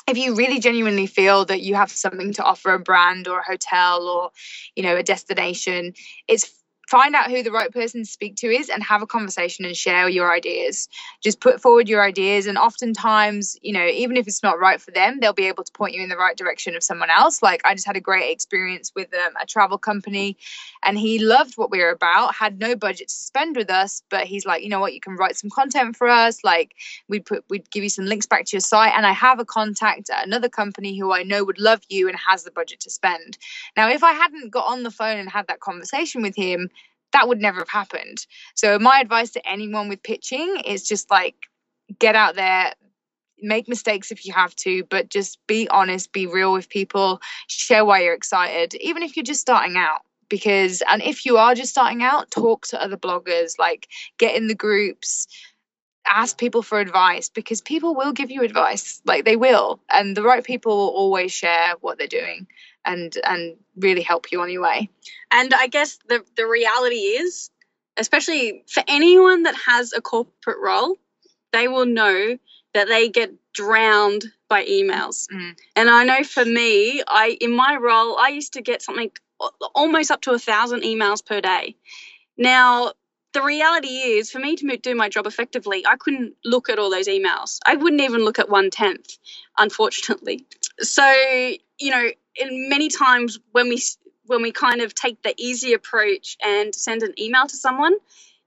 if 0.07 0.17
you 0.17 0.35
really 0.35 0.59
genuinely 0.59 1.05
feel 1.05 1.45
that 1.45 1.61
you 1.61 1.75
have 1.75 1.91
something 1.91 2.33
to 2.33 2.43
offer 2.43 2.73
a 2.73 2.79
brand 2.79 3.27
or 3.27 3.39
a 3.39 3.45
hotel 3.45 4.07
or 4.07 4.31
you 4.75 4.83
know 4.83 4.95
a 4.95 5.03
destination 5.03 5.93
it's 6.27 6.56
find 6.87 7.15
out 7.15 7.29
who 7.29 7.43
the 7.43 7.51
right 7.51 7.71
person 7.71 8.01
to 8.01 8.09
speak 8.09 8.35
to 8.37 8.47
is 8.47 8.69
and 8.69 8.81
have 8.81 9.01
a 9.01 9.07
conversation 9.07 9.65
and 9.65 9.75
share 9.75 10.07
your 10.07 10.33
ideas. 10.33 10.87
Just 11.21 11.41
put 11.41 11.61
forward 11.61 11.89
your 11.89 12.01
ideas 12.01 12.47
and 12.47 12.57
oftentimes 12.57 13.57
you 13.61 13.73
know 13.73 13.85
even 13.85 14.17
if 14.17 14.27
it's 14.27 14.41
not 14.41 14.59
right 14.59 14.81
for 14.81 14.91
them 14.91 15.19
they'll 15.19 15.33
be 15.33 15.47
able 15.47 15.63
to 15.63 15.71
point 15.73 15.93
you 15.93 16.01
in 16.01 16.09
the 16.09 16.17
right 16.17 16.37
direction 16.37 16.75
of 16.75 16.83
someone 16.83 17.09
else. 17.09 17.43
Like 17.43 17.61
i 17.65 17.73
just 17.73 17.85
had 17.85 17.97
a 17.97 18.01
great 18.01 18.31
experience 18.31 18.91
with 18.95 19.13
um, 19.13 19.33
a 19.41 19.45
travel 19.45 19.77
company 19.77 20.37
and 20.83 20.97
he 20.97 21.19
loved 21.19 21.55
what 21.57 21.69
we 21.69 21.79
were 21.79 21.89
about 21.89 22.33
had 22.33 22.59
no 22.59 22.75
budget 22.75 23.09
to 23.09 23.15
spend 23.15 23.55
with 23.55 23.69
us 23.69 24.01
but 24.09 24.25
he's 24.25 24.45
like 24.45 24.63
you 24.63 24.69
know 24.69 24.79
what? 24.79 24.93
You 24.93 25.01
can 25.01 25.15
write 25.15 25.35
some 25.35 25.49
content 25.49 25.95
for 25.95 26.07
us. 26.07 26.43
Like 26.43 26.75
we'd 27.09 27.25
put 27.25 27.43
we'd 27.49 27.69
give 27.69 27.83
you 27.83 27.89
some 27.89 28.05
links 28.05 28.25
back 28.25 28.45
to 28.45 28.55
your 28.55 28.61
site. 28.61 28.93
And 28.95 29.05
i 29.05 29.11
have 29.11 29.39
a 29.39 29.45
contact 29.45 30.09
at 30.09 30.25
another 30.25 30.49
company 30.49 30.97
who 30.97 31.11
i 31.11 31.23
know 31.23 31.43
would 31.43 31.59
love 31.59 31.81
you 31.89 32.07
and 32.07 32.17
has 32.17 32.43
the 32.43 32.51
budget 32.51 32.79
to 32.81 32.89
spend. 32.89 33.37
Now 33.75 33.89
if 33.89 34.03
i 34.03 34.13
hadn't 34.13 34.51
got 34.51 34.67
on 34.67 34.83
the 34.83 34.91
phone 34.91 35.17
and 35.17 35.29
had 35.29 35.47
that 35.47 35.59
conversation 35.59 36.21
with 36.21 36.35
him 36.35 36.69
that 37.13 37.27
would 37.27 37.39
never 37.39 37.59
have 37.59 37.69
happened. 37.69 38.25
So 38.55 38.79
my 38.79 38.99
advice 38.99 39.31
to 39.31 39.49
anyone 39.49 39.89
with 39.89 40.03
pitching 40.03 40.61
is 40.65 40.87
just 40.87 41.09
like 41.09 41.35
get 41.99 42.15
out 42.15 42.35
there, 42.35 42.73
make 43.39 43.67
mistakes 43.67 44.11
if 44.11 44.25
you 44.25 44.33
have 44.33 44.55
to, 44.57 44.83
but 44.85 45.09
just 45.09 45.39
be 45.47 45.67
honest, 45.69 46.11
be 46.11 46.27
real 46.27 46.53
with 46.53 46.69
people, 46.69 47.21
share 47.47 47.85
why 47.85 48.01
you're 48.01 48.13
excited, 48.13 48.73
even 48.75 49.03
if 49.03 49.15
you're 49.15 49.23
just 49.23 49.41
starting 49.41 49.77
out. 49.77 50.01
Because, 50.29 50.83
and 50.91 51.01
if 51.01 51.25
you 51.25 51.37
are 51.37 51.55
just 51.55 51.71
starting 51.71 52.03
out, 52.03 52.29
talk 52.29 52.67
to 52.67 52.81
other 52.81 52.97
bloggers, 52.97 53.57
like 53.57 53.87
get 54.17 54.35
in 54.35 54.47
the 54.47 54.55
groups, 54.55 55.27
ask 56.05 56.37
people 56.37 56.61
for 56.61 56.79
advice 56.79 57.29
because 57.29 57.61
people 57.61 57.95
will 57.95 58.11
give 58.11 58.31
you 58.31 58.43
advice 58.43 59.01
like 59.05 59.25
they 59.25 59.35
will 59.35 59.79
and 59.89 60.15
the 60.15 60.23
right 60.23 60.43
people 60.43 60.75
will 60.75 60.89
always 60.89 61.31
share 61.31 61.73
what 61.81 61.97
they're 61.97 62.07
doing 62.07 62.47
and 62.87 63.17
and 63.23 63.55
really 63.75 64.01
help 64.01 64.31
you 64.31 64.41
on 64.41 64.49
your 64.49 64.63
way 64.63 64.89
and 65.31 65.53
i 65.53 65.67
guess 65.67 65.99
the 66.09 66.23
the 66.35 66.47
reality 66.47 66.95
is 66.95 67.51
especially 67.97 68.63
for 68.67 68.83
anyone 68.87 69.43
that 69.43 69.55
has 69.55 69.93
a 69.93 70.01
corporate 70.01 70.59
role, 70.61 70.97
they 71.51 71.67
will 71.67 71.85
know 71.85 72.37
that 72.73 72.87
they 72.87 73.09
get 73.09 73.33
drowned 73.53 74.25
by 74.49 74.63
emails. 74.65 75.27
Mm. 75.33 75.57
And 75.75 75.89
I 75.89 76.03
know 76.03 76.23
for 76.23 76.45
me, 76.45 77.01
I 77.07 77.37
in 77.41 77.51
my 77.51 77.75
role, 77.75 78.17
I 78.17 78.29
used 78.29 78.53
to 78.53 78.61
get 78.61 78.81
something 78.81 79.11
almost 79.75 80.11
up 80.11 80.21
to 80.21 80.31
a 80.31 80.39
thousand 80.39 80.81
emails 80.83 81.25
per 81.25 81.41
day. 81.41 81.75
Now, 82.37 82.93
the 83.33 83.41
reality 83.41 83.87
is, 83.87 84.31
for 84.31 84.39
me 84.39 84.55
to 84.55 84.77
do 84.77 84.95
my 84.95 85.09
job 85.09 85.27
effectively, 85.27 85.85
I 85.85 85.95
couldn't 85.97 86.33
look 86.45 86.69
at 86.69 86.79
all 86.79 86.89
those 86.89 87.07
emails. 87.07 87.59
I 87.65 87.75
wouldn't 87.75 88.01
even 88.01 88.23
look 88.23 88.39
at 88.39 88.49
one 88.49 88.69
tenth, 88.69 89.17
unfortunately. 89.57 90.45
So, 90.79 91.07
you 91.79 91.91
know, 91.91 92.09
in 92.39 92.69
many 92.69 92.89
times 92.89 93.39
when 93.51 93.69
we 93.69 93.81
when 94.25 94.41
we 94.41 94.51
kind 94.51 94.81
of 94.81 94.93
take 94.93 95.21
the 95.23 95.33
easy 95.37 95.73
approach 95.73 96.37
and 96.43 96.75
send 96.75 97.01
an 97.01 97.13
email 97.19 97.47
to 97.47 97.55
someone, 97.55 97.95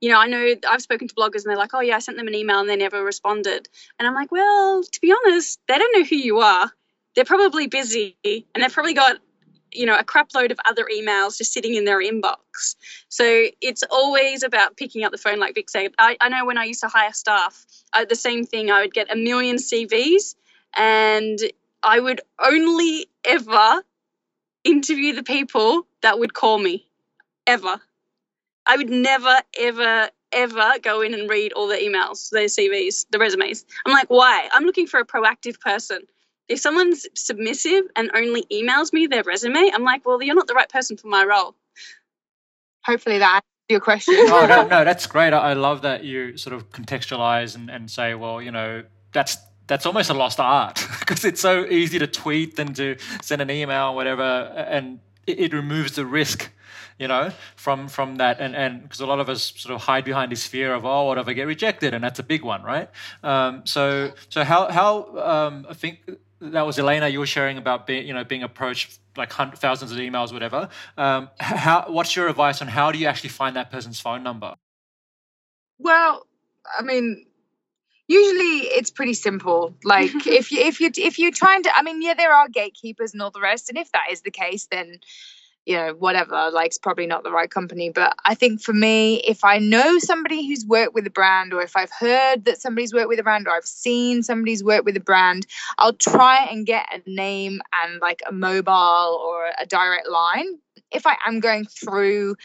you 0.01 0.11
know, 0.11 0.18
I 0.18 0.26
know 0.26 0.55
I've 0.68 0.82
spoken 0.82 1.09
to 1.09 1.14
bloggers 1.14 1.45
and 1.45 1.47
they're 1.47 1.57
like, 1.57 1.74
oh, 1.74 1.80
yeah, 1.80 1.97
I 1.97 1.99
sent 1.99 2.16
them 2.16 2.28
an 2.28 2.34
email 2.34 2.61
and 2.61 2.68
they 2.68 2.76
never 2.76 3.03
responded. 3.03 3.68
And 3.99 4.07
I'm 4.07 4.14
like, 4.14 4.30
well, 4.30 4.82
to 4.82 5.01
be 5.01 5.12
honest, 5.12 5.61
they 5.68 5.78
don't 5.78 5.99
know 5.99 6.05
who 6.05 6.16
you 6.16 6.38
are. 6.38 6.70
They're 7.14 7.24
probably 7.24 7.66
busy 7.66 8.16
and 8.24 8.62
they've 8.62 8.72
probably 8.72 8.95
got, 8.95 9.16
you 9.72 9.86
know, 9.86 9.97
a 9.99 10.05
crap 10.05 10.28
load 10.34 10.53
of 10.53 10.59
other 10.68 10.86
emails 10.93 11.36
just 11.38 11.53
sitting 11.53 11.74
in 11.74 11.84
their 11.84 12.01
inbox. 12.01 12.76
So 13.09 13.47
it's 13.61 13.82
always 13.91 14.43
about 14.43 14.76
picking 14.76 15.05
up 15.05 15.12
the 15.12 15.18
phone, 15.18 15.38
like 15.38 15.55
Vic 15.55 15.68
said. 15.68 15.93
I, 15.99 16.16
I 16.20 16.28
know 16.28 16.47
when 16.47 16.57
I 16.57 16.64
used 16.64 16.80
to 16.80 16.88
hire 16.88 17.12
staff, 17.12 17.66
I, 17.93 18.05
the 18.05 18.16
same 18.16 18.45
thing, 18.45 18.70
I 18.70 18.82
would 18.82 18.95
get 18.95 19.12
a 19.12 19.16
million 19.16 19.57
CVs 19.57 20.34
and 20.74 21.38
I 21.83 22.01
would 22.01 22.20
only 22.39 23.07
ever 23.24 23.83
interview 24.64 25.14
the 25.14 25.22
people 25.22 25.87
that 26.03 26.18
would 26.18 26.35
call 26.35 26.59
me, 26.59 26.87
ever 27.47 27.81
I 28.66 28.76
would 28.76 28.91
never, 28.91 29.35
ever, 29.59 30.11
ever 30.33 30.72
go 30.83 31.01
in 31.01 31.14
and 31.14 31.28
read 31.28 31.53
all 31.53 31.66
the 31.66 31.76
emails, 31.76 32.31
their 32.31 32.47
CVs, 32.47 33.07
the 33.11 33.18
resumes. 33.18 33.64
I'm 33.85 33.93
like, 33.93 34.09
why? 34.09 34.49
I'm 34.53 34.64
looking 34.64 34.87
for 34.87 35.01
a 35.01 35.05
proactive 35.05 35.59
person. 35.61 36.03
If 36.49 36.61
someone's 36.61 37.07
submissive 37.14 37.85
and 37.97 38.11
only 38.14 38.45
emails 38.53 38.93
me 38.93 39.09
their 39.09 39.22
resume, 39.22 39.70
I'm 39.72 39.83
like, 39.83 40.07
well, 40.07 40.22
you're 40.22 40.35
not 40.35 40.47
the 40.47 40.55
right 40.55 40.68
person 40.68 40.97
for 40.97 41.09
my 41.09 41.24
role. 41.24 41.55
Hopefully 42.85 43.18
that 43.18 43.35
answers 43.35 43.45
your 43.68 43.81
question. 43.81 44.14
oh, 44.18 44.47
no, 44.49 44.62
no, 44.66 44.85
that's 44.85 45.07
great. 45.07 45.33
I 45.33 45.53
love 45.55 45.83
that 45.83 46.05
you 46.05 46.37
sort 46.37 46.55
of 46.55 46.70
contextualize 46.70 47.55
and, 47.57 47.70
and 47.70 47.91
say, 47.91 48.14
well, 48.14 48.41
you 48.41 48.53
know, 48.53 48.85
that's 49.12 49.37
that's 49.71 49.87
almost 49.87 50.11
a 50.11 50.14
lost 50.14 50.41
art 50.41 50.85
because 50.99 51.25
it's 51.25 51.41
so 51.41 51.64
easy 51.66 51.99
to 52.01 52.07
tweet 52.09 52.57
than 52.57 52.75
to 52.75 52.97
send 53.23 53.41
an 53.41 53.51
email 53.51 53.91
or 53.91 53.95
whatever, 53.95 54.23
and 54.23 54.99
it, 55.27 55.39
it 55.39 55.53
removes 55.55 55.93
the 55.93 56.05
risk 56.05 56.51
you 56.99 57.09
know, 57.09 57.31
from 57.57 57.89
from 57.89 58.16
that, 58.16 58.41
and 58.41 58.55
and 58.55 58.83
because 58.83 59.01
a 59.01 59.07
lot 59.07 59.21
of 59.21 59.31
us 59.31 59.55
sort 59.57 59.75
of 59.75 59.81
hide 59.81 60.05
behind 60.05 60.31
this 60.31 60.47
fear 60.47 60.75
of 60.75 60.85
oh, 60.85 61.07
what 61.07 61.16
if 61.16 61.27
I 61.27 61.33
get 61.33 61.47
rejected, 61.47 61.95
and 61.95 62.05
that's 62.05 62.18
a 62.18 62.23
big 62.23 62.43
one, 62.43 62.62
right? 62.62 62.91
Um, 63.23 63.62
so 63.64 64.12
so 64.29 64.45
how 64.45 64.71
how 64.71 65.18
um, 65.18 65.66
I 65.71 65.73
think 65.73 66.01
that 66.43 66.66
was 66.66 66.79
Elena 66.79 67.09
you 67.09 67.18
were 67.18 67.27
sharing 67.27 67.57
about 67.57 67.87
being 67.87 68.07
you 68.07 68.12
know 68.12 68.23
being 68.23 68.43
approached 68.43 68.99
like 69.16 69.33
hundreds, 69.33 69.62
thousands 69.62 69.93
of 69.93 69.99
emails, 69.99 70.31
whatever. 70.31 70.68
Um, 70.99 71.31
how 71.39 71.87
what's 71.89 72.14
your 72.14 72.29
advice 72.29 72.61
on 72.61 72.68
how 72.68 72.93
do 72.93 72.99
you 72.99 73.07
actually 73.07 73.31
find 73.31 73.57
that 73.57 73.71
person's 73.71 73.99
phone 73.99 74.23
number? 74.23 74.55
Well, 75.79 76.27
I 76.79 76.83
mean, 76.83 77.25
usually 78.11 78.67
it's 78.77 78.91
pretty 78.91 79.15
simple 79.15 79.75
like 79.85 80.11
if 80.27 80.51
you 80.51 80.61
if 80.61 80.81
you 80.81 80.91
if 80.97 81.19
you're 81.19 81.31
trying 81.31 81.63
to 81.63 81.71
i 81.77 81.83
mean 81.83 82.03
yeah 82.03 82.15
there 82.15 82.33
are 82.33 82.49
gatekeepers 82.49 83.13
and 83.13 83.23
all 83.23 83.31
the 83.31 83.41
rest 83.41 83.69
and 83.69 83.79
if 83.79 83.91
that 83.93 84.07
is 84.11 84.23
the 84.23 84.31
case 84.31 84.67
then 84.71 84.99
you 85.67 85.77
know, 85.77 85.93
whatever, 85.93 86.51
like 86.51 86.69
it's 86.69 86.79
probably 86.79 87.07
not 87.07 87.23
the 87.23 87.31
right 87.31 87.51
company. 87.51 87.91
But 87.91 88.17
I 88.25 88.35
think 88.35 88.63
for 88.63 88.73
me, 88.73 89.21
if 89.21 89.45
I 89.45 89.59
know 89.59 89.99
somebody 89.99 90.49
who's 90.49 90.65
worked 90.67 90.95
with 90.95 91.07
a 91.07 91.11
brand, 91.11 91.53
or 91.53 91.63
if 91.63 91.77
I've 91.77 91.93
heard 91.93 92.47
that 92.47 92.61
somebody's 92.61 92.95
worked 92.95 93.09
with 93.09 93.21
a 93.21 93.23
brand, 93.23 93.47
or 93.47 93.55
I've 93.55 93.65
seen 93.65 94.23
somebody's 94.23 94.65
worked 94.65 94.85
with 94.85 94.97
a 94.97 95.01
brand, 95.01 95.47
I'll 95.79 95.93
try 95.93 96.45
and 96.47 96.67
get 96.67 96.87
a 96.93 97.09
name 97.09 97.61
and 97.85 98.01
like 98.01 98.23
a 98.27 98.33
mobile 98.33 99.23
or 99.23 99.53
a 99.61 99.67
direct 99.67 100.09
line. 100.09 100.59
If 100.91 101.07
I 101.07 101.17
am 101.27 101.41
going 101.41 101.67
through, 101.67 102.37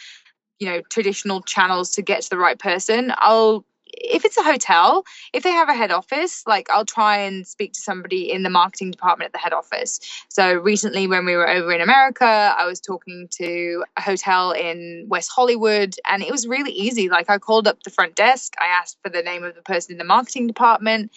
you 0.59 0.67
know, 0.67 0.81
traditional 0.89 1.41
channels 1.41 1.91
to 1.91 2.01
get 2.01 2.21
to 2.23 2.29
the 2.29 2.37
right 2.37 2.59
person, 2.59 3.13
I'll 3.17 3.65
if 3.97 4.25
it's 4.25 4.37
a 4.37 4.43
hotel, 4.43 5.03
if 5.33 5.43
they 5.43 5.51
have 5.51 5.69
a 5.69 5.73
head 5.73 5.91
office, 5.91 6.43
like 6.45 6.69
I'll 6.69 6.85
try 6.85 7.17
and 7.17 7.47
speak 7.47 7.73
to 7.73 7.81
somebody 7.81 8.31
in 8.31 8.43
the 8.43 8.49
marketing 8.49 8.91
department 8.91 9.27
at 9.27 9.33
the 9.33 9.39
head 9.39 9.53
office. 9.53 9.99
So 10.29 10.53
recently, 10.55 11.07
when 11.07 11.25
we 11.25 11.35
were 11.35 11.47
over 11.47 11.71
in 11.71 11.81
America, 11.81 12.25
I 12.57 12.65
was 12.65 12.79
talking 12.79 13.27
to 13.31 13.83
a 13.97 14.01
hotel 14.01 14.51
in 14.51 15.05
West 15.07 15.31
Hollywood, 15.33 15.95
and 16.07 16.23
it 16.23 16.31
was 16.31 16.47
really 16.47 16.71
easy. 16.71 17.09
Like 17.09 17.29
I 17.29 17.37
called 17.37 17.67
up 17.67 17.83
the 17.83 17.89
front 17.89 18.15
desk, 18.15 18.53
I 18.59 18.67
asked 18.67 18.97
for 19.03 19.09
the 19.09 19.21
name 19.21 19.43
of 19.43 19.55
the 19.55 19.61
person 19.61 19.93
in 19.93 19.97
the 19.97 20.03
marketing 20.03 20.47
department. 20.47 21.11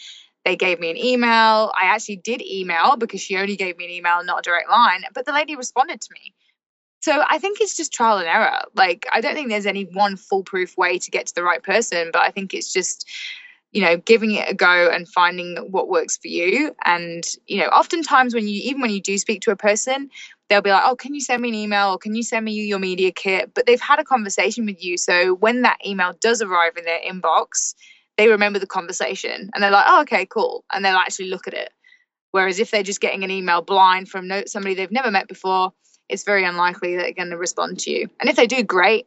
They 0.45 0.57
gave 0.57 0.81
me 0.81 0.91
an 0.91 0.97
email. 0.97 1.73
I 1.81 1.87
actually 1.87 2.17
did 2.17 2.41
email 2.41 2.97
because 2.97 3.21
she 3.21 3.37
only 3.37 3.57
gave 3.57 3.77
me 3.77 3.85
an 3.85 3.91
email, 3.91 4.25
not 4.25 4.39
a 4.39 4.43
direct 4.43 4.71
line, 4.71 5.03
but 5.13 5.27
the 5.27 5.33
lady 5.33 5.57
responded 5.57 6.01
to 6.01 6.09
me. 6.15 6.33
So 7.01 7.23
I 7.29 7.39
think 7.39 7.61
it's 7.61 7.77
just 7.77 7.93
trial 7.93 8.19
and 8.19 8.27
error. 8.27 8.63
Like 8.75 9.07
I 9.13 9.21
don't 9.21 9.35
think 9.35 9.49
there's 9.49 9.67
any 9.67 9.85
one 9.85 10.17
foolproof 10.17 10.77
way 10.77 10.99
to 10.99 11.11
get 11.11 11.27
to 11.27 11.35
the 11.35 11.43
right 11.43 11.63
person, 11.63 12.11
but 12.13 12.23
I 12.23 12.31
think 12.31 12.55
it's 12.55 12.73
just 12.73 13.09
you 13.73 13.83
know 13.83 13.99
giving 13.99 14.33
it 14.33 14.51
a 14.51 14.55
go 14.55 14.91
and 14.91 15.07
finding 15.07 15.57
what 15.71 15.89
works 15.89 16.17
for 16.17 16.29
you. 16.29 16.75
And 16.85 17.25
you 17.47 17.59
know 17.59 17.67
oftentimes 17.67 18.35
when 18.35 18.49
you 18.49 18.61
even 18.65 18.81
when 18.81 18.91
you 18.91 19.01
do 19.01 19.17
speak 19.19 19.43
to 19.43 19.51
a 19.51 19.57
person 19.57 20.11
they'll 20.49 20.63
be 20.63 20.71
like 20.71 20.83
oh 20.87 20.97
can 20.97 21.15
you 21.15 21.21
send 21.21 21.43
me 21.43 21.51
an 21.51 21.55
email? 21.55 21.91
Or 21.91 21.99
can 21.99 22.15
you 22.15 22.23
send 22.23 22.45
me 22.45 22.53
your 22.53 22.79
media 22.79 23.13
kit? 23.13 23.53
But 23.55 23.67
they've 23.67 23.81
had 23.81 24.01
a 24.01 24.05
conversation 24.05 24.67
with 24.67 24.83
you. 24.83 24.97
So 24.97 25.35
when 25.35 25.63
that 25.63 25.79
email 25.87 26.15
does 26.21 26.43
arrive 26.43 26.77
in 26.77 26.85
their 26.85 27.01
inbox 27.01 27.75
they 28.17 28.29
remember 28.29 28.59
the 28.59 28.67
conversation 28.67 29.51
and 29.55 29.63
they're 29.63 29.71
like 29.71 29.85
oh 29.87 30.01
okay 30.01 30.27
cool. 30.27 30.65
And 30.73 30.85
they'll 30.85 30.97
actually 30.97 31.31
look 31.31 31.47
at 31.47 31.55
it. 31.55 31.71
Whereas 32.33 32.59
if 32.59 32.73
they're 32.73 32.83
just 32.83 33.01
getting 33.01 33.23
an 33.23 33.31
email 33.31 33.63
blind 33.63 34.09
from 34.09 34.31
somebody 34.47 34.75
they've 34.75 34.91
never 34.91 35.13
met 35.13 35.29
before 35.29 35.73
it's 36.09 36.25
very 36.25 36.45
unlikely 36.45 36.97
they're 36.97 37.13
going 37.13 37.31
to 37.31 37.37
respond 37.37 37.81
to 37.81 37.91
you. 37.91 38.11
And 38.21 38.29
if 38.29 38.37
they 38.37 38.47
do, 38.47 38.63
great. 38.63 39.07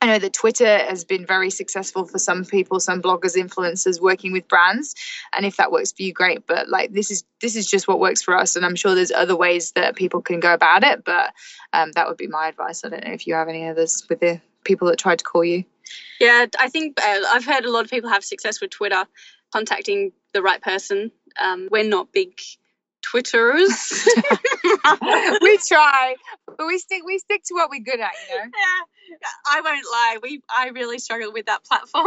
I 0.00 0.06
know 0.06 0.18
that 0.18 0.32
Twitter 0.32 0.78
has 0.78 1.04
been 1.04 1.24
very 1.24 1.48
successful 1.48 2.04
for 2.04 2.18
some 2.18 2.44
people, 2.44 2.80
some 2.80 3.00
bloggers, 3.00 3.36
influencers 3.36 4.00
working 4.00 4.32
with 4.32 4.48
brands. 4.48 4.96
And 5.32 5.46
if 5.46 5.58
that 5.58 5.70
works 5.70 5.92
for 5.92 6.02
you, 6.02 6.12
great. 6.12 6.44
But 6.44 6.68
like 6.68 6.92
this 6.92 7.12
is 7.12 7.22
this 7.40 7.54
is 7.54 7.70
just 7.70 7.86
what 7.86 8.00
works 8.00 8.20
for 8.20 8.36
us. 8.36 8.56
And 8.56 8.66
I'm 8.66 8.74
sure 8.74 8.96
there's 8.96 9.12
other 9.12 9.36
ways 9.36 9.70
that 9.72 9.94
people 9.94 10.20
can 10.20 10.40
go 10.40 10.52
about 10.52 10.82
it. 10.82 11.04
But 11.04 11.32
um, 11.72 11.92
that 11.92 12.08
would 12.08 12.16
be 12.16 12.26
my 12.26 12.48
advice. 12.48 12.84
I 12.84 12.88
don't 12.88 13.06
know 13.06 13.12
if 13.12 13.28
you 13.28 13.34
have 13.34 13.48
any 13.48 13.68
others 13.68 14.04
with 14.08 14.18
the 14.18 14.40
people 14.64 14.88
that 14.88 14.98
tried 14.98 15.20
to 15.20 15.24
call 15.24 15.44
you. 15.44 15.64
Yeah, 16.18 16.46
I 16.58 16.68
think 16.68 17.00
uh, 17.00 17.20
I've 17.30 17.44
heard 17.44 17.64
a 17.64 17.70
lot 17.70 17.84
of 17.84 17.90
people 17.90 18.10
have 18.10 18.24
success 18.24 18.60
with 18.60 18.70
Twitter, 18.70 19.04
contacting 19.52 20.10
the 20.32 20.42
right 20.42 20.60
person. 20.60 21.12
Um, 21.40 21.68
we're 21.70 21.88
not 21.88 22.12
big 22.12 22.40
Twitters. 23.02 24.08
we 25.42 25.58
try, 25.58 26.16
but 26.46 26.66
we 26.66 26.78
stick 26.78 27.02
we 27.04 27.18
stick 27.18 27.42
to 27.44 27.54
what 27.54 27.70
we're 27.70 27.80
good 27.80 28.00
at, 28.00 28.12
you 28.30 28.36
know. 28.36 28.44
Yeah, 28.44 29.18
I 29.50 29.60
won't 29.60 29.86
lie. 29.90 30.18
We 30.22 30.42
I 30.54 30.68
really 30.68 30.98
struggle 30.98 31.32
with 31.32 31.46
that 31.46 31.64
platform. 31.64 32.06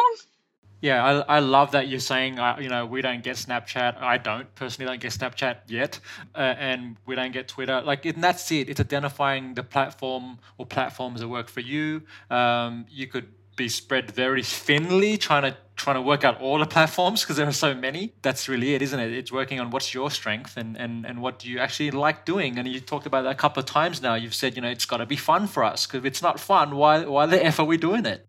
Yeah, 0.81 1.03
I, 1.03 1.37
I 1.37 1.39
love 1.39 1.71
that 1.71 1.87
you're 1.87 1.99
saying, 1.99 2.37
uh, 2.37 2.57
you 2.59 2.69
know, 2.69 2.85
we 2.85 3.01
don't 3.01 3.23
get 3.23 3.37
Snapchat. 3.37 3.99
I 4.01 4.17
don't 4.17 4.53
personally 4.55 4.87
don't 4.87 4.99
get 4.99 5.13
Snapchat 5.13 5.61
yet, 5.67 5.99
uh, 6.35 6.53
and 6.59 6.97
we 7.05 7.15
don't 7.15 7.31
get 7.31 7.47
Twitter. 7.47 7.81
Like, 7.81 8.05
and 8.05 8.23
that's 8.23 8.51
it. 8.51 8.69
It's 8.69 8.79
identifying 8.79 9.55
the 9.55 9.63
platform 9.63 10.37
or 10.57 10.65
platforms 10.65 11.21
that 11.21 11.27
work 11.27 11.47
for 11.49 11.61
you. 11.61 12.03
Um, 12.29 12.85
you 12.89 13.07
could 13.07 13.27
be 13.55 13.69
spread 13.69 14.11
very 14.11 14.43
thinly, 14.43 15.17
trying 15.17 15.43
to 15.43 15.57
trying 15.75 15.95
to 15.95 16.01
work 16.01 16.23
out 16.23 16.39
all 16.39 16.57
the 16.59 16.65
platforms 16.65 17.21
because 17.21 17.35
there 17.35 17.47
are 17.47 17.51
so 17.51 17.73
many. 17.73 18.13
That's 18.21 18.47
really 18.47 18.73
it, 18.73 18.81
isn't 18.81 18.99
it? 18.99 19.11
It's 19.11 19.31
working 19.31 19.59
on 19.59 19.71
what's 19.71 19.93
your 19.93 20.09
strength 20.09 20.55
and, 20.55 20.77
and, 20.77 21.05
and 21.05 21.21
what 21.21 21.39
do 21.39 21.49
you 21.49 21.59
actually 21.59 21.91
like 21.91 22.25
doing. 22.25 22.57
And 22.57 22.65
you 22.67 22.79
talked 22.79 23.05
about 23.05 23.23
that 23.23 23.31
a 23.31 23.35
couple 23.35 23.59
of 23.59 23.65
times 23.65 24.01
now. 24.01 24.15
You've 24.15 24.33
said, 24.33 24.55
you 24.55 24.61
know, 24.61 24.69
it's 24.69 24.85
got 24.85 24.97
to 24.97 25.05
be 25.05 25.17
fun 25.17 25.47
for 25.47 25.63
us 25.63 25.85
because 25.85 25.99
if 25.99 26.05
it's 26.05 26.21
not 26.21 26.39
fun, 26.39 26.75
why 26.75 27.05
why 27.05 27.25
the 27.25 27.43
f 27.43 27.59
are 27.59 27.65
we 27.65 27.77
doing 27.77 28.05
it? 28.05 28.25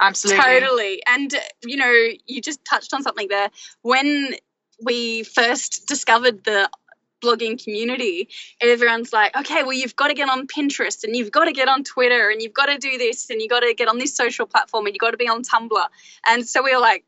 Absolutely, 0.00 0.42
totally. 0.42 1.02
And 1.06 1.34
you 1.64 1.76
know, 1.76 1.92
you 2.26 2.40
just 2.40 2.64
touched 2.64 2.94
on 2.94 3.02
something 3.02 3.28
there 3.28 3.50
when 3.82 4.34
we 4.82 5.22
first 5.22 5.86
discovered 5.86 6.44
the 6.44 6.68
blogging 7.24 7.62
community, 7.62 8.28
everyone's 8.60 9.12
like, 9.12 9.36
okay, 9.36 9.62
well, 9.62 9.72
you've 9.72 9.96
got 9.96 10.08
to 10.08 10.14
get 10.14 10.28
on 10.28 10.46
Pinterest 10.46 11.04
and 11.04 11.16
you've 11.16 11.30
got 11.30 11.46
to 11.46 11.52
get 11.52 11.68
on 11.68 11.84
Twitter 11.84 12.28
and 12.28 12.42
you've 12.42 12.54
got 12.54 12.66
to 12.66 12.78
do 12.78 12.98
this 12.98 13.30
and 13.30 13.40
you've 13.40 13.50
got 13.50 13.60
to 13.60 13.74
get 13.74 13.88
on 13.88 13.98
this 13.98 14.14
social 14.14 14.46
platform 14.46 14.86
and 14.86 14.94
you've 14.94 15.00
got 15.00 15.12
to 15.12 15.16
be 15.16 15.28
on 15.28 15.42
Tumblr. 15.42 15.86
And 16.26 16.46
so 16.46 16.62
we 16.62 16.74
were 16.74 16.80
like, 16.80 17.04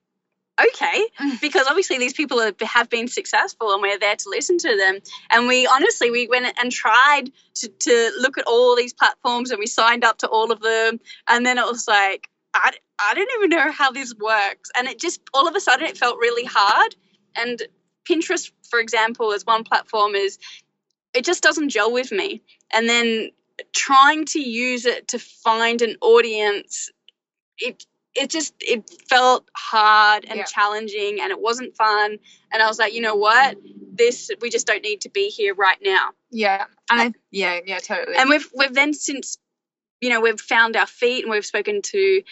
okay, 0.58 1.06
mm. 1.20 1.40
because 1.40 1.66
obviously 1.66 1.98
these 1.98 2.14
people 2.14 2.40
have, 2.40 2.58
have 2.60 2.88
been 2.88 3.08
successful 3.08 3.72
and 3.72 3.82
we're 3.82 3.98
there 3.98 4.16
to 4.16 4.30
listen 4.30 4.58
to 4.58 4.76
them. 4.76 4.98
And 5.30 5.46
we 5.46 5.66
honestly, 5.66 6.10
we 6.10 6.28
went 6.28 6.46
and 6.60 6.72
tried 6.72 7.30
to, 7.56 7.68
to 7.68 8.12
look 8.20 8.38
at 8.38 8.44
all 8.46 8.74
these 8.74 8.94
platforms 8.94 9.50
and 9.50 9.58
we 9.58 9.66
signed 9.66 10.04
up 10.04 10.18
to 10.18 10.28
all 10.28 10.50
of 10.50 10.60
them. 10.60 10.98
And 11.28 11.44
then 11.44 11.58
it 11.58 11.66
was 11.66 11.86
like, 11.86 12.30
I, 12.54 12.72
I 12.98 13.14
don't 13.14 13.30
even 13.38 13.50
know 13.50 13.70
how 13.70 13.90
this 13.90 14.14
works. 14.14 14.70
And 14.76 14.88
it 14.88 14.98
just, 14.98 15.20
all 15.34 15.46
of 15.46 15.54
a 15.54 15.60
sudden, 15.60 15.86
it 15.86 15.98
felt 15.98 16.18
really 16.18 16.44
hard. 16.44 16.96
And 17.34 17.62
Pinterest, 18.08 18.50
for 18.70 18.78
example, 18.80 19.32
as 19.32 19.44
one 19.44 19.64
platform 19.64 20.14
is 20.14 20.38
it 21.14 21.24
just 21.24 21.42
doesn't 21.42 21.70
gel 21.70 21.92
with 21.92 22.12
me. 22.12 22.42
And 22.72 22.88
then 22.88 23.30
trying 23.74 24.26
to 24.26 24.40
use 24.40 24.84
it 24.86 25.08
to 25.08 25.18
find 25.18 25.82
an 25.82 25.96
audience, 26.00 26.90
it 27.58 27.84
it 28.14 28.30
just 28.30 28.54
it 28.60 28.88
felt 29.08 29.48
hard 29.56 30.24
and 30.28 30.38
Yeah. 30.38 30.44
challenging 30.44 31.20
and 31.20 31.30
it 31.30 31.38
wasn't 31.40 31.76
fun 31.76 32.18
and 32.50 32.62
i 32.62 32.66
was 32.66 32.78
like 32.78 32.94
you 32.94 33.02
know 33.02 33.14
what 33.14 33.58
this 33.92 34.30
we 34.40 34.48
just 34.48 34.66
don't 34.66 34.82
need 34.82 35.02
to 35.02 35.10
be 35.10 35.28
here 35.28 35.54
right 35.54 35.78
now 35.84 36.10
Yeah, 36.30 36.64
and 36.90 37.00
uh, 37.00 37.04
I, 37.04 37.12
yeah, 37.30 37.60
yeah, 37.66 37.78
totally. 37.78 38.16
and 38.16 38.30
we've 38.30 38.48
we've 38.56 38.72
then 38.74 38.94
since 38.94 39.36
you 40.00 40.08
know 40.08 40.20
we've 40.20 40.40
found 40.40 40.76
our 40.76 40.86
feet 40.86 41.24
and 41.24 41.30
we've 41.30 41.44
spoken 41.44 41.82
to 41.82 42.22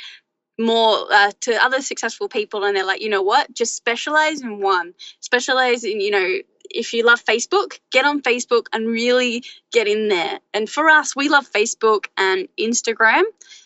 more 0.59 1.07
uh, 1.13 1.33
to 1.41 1.53
other 1.63 1.83
successful 1.83 2.29
people 2.29 2.65
and 2.65 2.77
they're 2.77 2.87
like 2.87 3.03
you 3.03 3.09
know 3.09 3.23
what 3.23 3.53
just 3.55 3.75
specialize 3.75 4.41
in 4.41 4.61
one 4.61 4.95
specialize 5.21 5.85
in 5.85 6.01
you 6.01 6.11
know 6.11 6.37
if 6.71 6.93
you 6.93 7.05
love 7.05 7.23
facebook 7.25 7.79
get 7.91 8.05
on 8.05 8.23
facebook 8.23 8.67
and 8.73 8.87
really 8.87 9.43
get 9.73 9.89
in 9.89 10.09
there 10.09 10.39
and 10.53 10.71
for 10.71 10.89
us 10.89 11.15
we 11.17 11.29
love 11.29 11.51
facebook 11.51 12.07
and 12.17 12.49
instagram 12.59 13.23